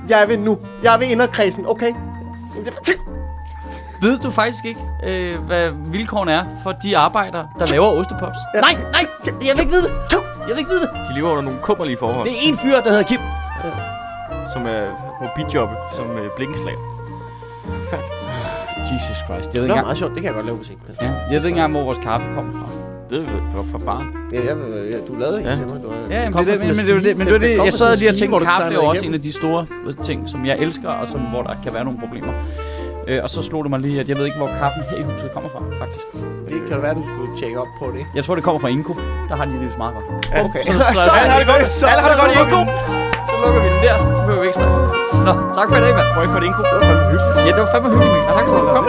jeg 0.10 0.22
er 0.24 0.28
ved 0.28 0.38
nu. 0.38 0.58
Jeg 0.84 0.94
er 0.96 0.98
ved 1.00 1.08
inderkredsen, 1.08 1.66
okay? 1.68 1.94
Ved 4.02 4.18
du 4.20 4.32
faktisk 4.32 4.66
ikke, 4.66 4.80
øh, 5.04 5.40
hvad 5.46 5.70
vilkårene 5.92 6.32
er 6.32 6.44
for 6.64 6.72
de 6.72 6.98
arbejdere, 6.98 7.48
der 7.60 7.66
laver 7.68 7.88
ostepops? 7.88 8.38
Ja. 8.56 8.62
Nej, 8.62 8.74
nej, 8.92 9.06
jeg 9.26 9.34
vil 9.56 9.60
ikke 9.60 9.72
vide 9.72 9.82
det. 9.84 9.92
Jeg 10.48 10.50
vil 10.50 10.58
ikke 10.58 10.70
vide 10.72 10.82
det. 10.82 10.90
De 11.10 11.16
lever 11.16 11.30
under 11.30 11.42
nogle 11.42 11.60
kummerlige 11.62 11.98
forhold, 11.98 12.24
Det 12.30 12.34
er 12.34 12.42
en 12.44 12.58
fyr, 12.58 12.82
der 12.82 12.90
hedder 12.90 13.04
Kim. 13.04 13.20
som 14.54 14.66
er 14.66 14.84
må 15.22 15.28
bidjobbe 15.36 15.76
som 15.96 16.18
øh, 16.18 16.30
blikkenslag. 16.36 16.76
Jesus 18.94 19.18
Christ. 19.18 19.30
Jeg 19.30 19.38
ved 19.38 19.44
Det 19.44 19.48
ikke 19.54 19.60
er 19.60 19.64
engang, 19.64 19.86
meget 19.86 19.98
sjovt, 19.98 20.12
det 20.14 20.22
kan 20.22 20.26
jeg 20.26 20.34
godt 20.34 20.46
lave 20.46 20.58
musik. 20.58 20.78
ja, 21.02 21.06
jeg 21.06 21.14
ved 21.30 21.36
ikke 21.36 21.48
engang, 21.50 21.72
hvor 21.72 21.84
vores 21.84 21.98
kaffe 21.98 22.28
kommer 22.36 22.52
fra. 22.52 22.83
Det 23.14 23.22
er 23.22 23.26
fra, 23.54 23.62
fra 23.72 23.80
barn. 23.90 24.06
Ja, 24.34 24.40
jeg, 24.50 24.56
ja, 24.94 24.98
du 25.08 25.14
lavede 25.22 25.38
en 25.40 25.46
Ja. 25.46 25.56
til 25.56 25.66
mig. 25.72 25.78
Du, 25.84 25.88
Ja, 26.10 26.30
men 26.30 26.34
det, 26.38 26.48
det, 26.48 26.60
men, 26.60 26.68
men, 26.68 26.86
det, 26.88 26.94
var 26.98 27.02
det, 27.08 27.18
men 27.18 27.26
det 27.28 27.34
var 27.34 27.40
det, 27.48 27.54
jeg 27.68 27.74
sad 27.74 27.98
lige 27.98 28.10
og 28.10 28.16
tænkte, 28.22 28.40
kaffe 28.52 28.74
er 28.74 28.80
også 28.92 29.06
en 29.06 29.14
af 29.14 29.22
de 29.22 29.32
store 29.32 29.62
ting, 30.08 30.20
som 30.30 30.40
jeg 30.50 30.56
elsker, 30.66 30.90
og 30.90 31.08
som, 31.08 31.20
hvor 31.34 31.42
der 31.48 31.54
kan 31.64 31.72
være 31.74 31.84
nogle 31.88 32.00
problemer. 32.04 32.34
Øh, 33.08 33.20
og 33.24 33.30
så 33.30 33.40
slog 33.50 33.62
det 33.66 33.70
mig 33.70 33.80
lige, 33.80 34.00
at 34.00 34.08
jeg 34.10 34.18
ved 34.18 34.26
ikke, 34.30 34.38
hvor 34.38 34.48
kaffen 34.62 34.84
her 34.90 34.98
i 34.98 35.04
huset 35.10 35.30
kommer 35.36 35.50
fra, 35.54 35.60
faktisk. 35.82 36.06
Det 36.50 36.58
kan 36.68 36.74
det 36.78 36.84
være, 36.88 36.94
du 37.02 37.04
skulle 37.12 37.32
tjekke 37.40 37.58
op 37.64 37.72
på 37.80 37.86
det. 37.96 38.04
Jeg 38.18 38.24
tror, 38.26 38.36
det 38.36 38.44
kommer 38.44 38.60
fra 38.64 38.68
Inko. 38.76 38.94
Der 39.30 39.36
har 39.40 39.46
de 39.46 39.52
det 39.52 39.78
meget 39.84 39.94
godt. 39.98 40.08
Okay. 40.46 40.62
Så, 40.68 40.72
så, 40.80 41.02
så, 41.08 41.12
Alle 41.22 41.32
har 41.34 41.40
det 41.44 41.48
godt. 41.54 41.70
Så- 41.70 41.86
Alle 41.92 42.02
har 42.06 42.10
det 42.14 42.20
godt 42.22 42.32
i 42.32 42.36
så- 42.38 42.44
Inko. 42.46 42.60
så 43.30 43.36
lukker 43.44 43.62
vi 43.66 43.68
den 43.74 43.80
der, 43.86 43.96
så 44.18 44.22
behøver 44.26 44.42
vi 44.44 44.48
ikke 44.50 44.60
snakke. 44.62 44.76
Nå, 45.28 45.34
tak 45.58 45.66
for 45.70 45.76
i 45.80 45.82
dag, 45.86 45.92
mand. 46.00 46.08
Boykot 46.16 46.44
Inko. 46.50 46.62
Ja, 47.46 47.52
det 47.56 47.62
var 47.64 47.70
fandme 47.74 47.90
hyggeligt. 48.02 48.26
Tak 48.38 48.46
for 48.50 48.56
at 48.60 48.64
du 48.66 48.70
kom. 48.76 48.86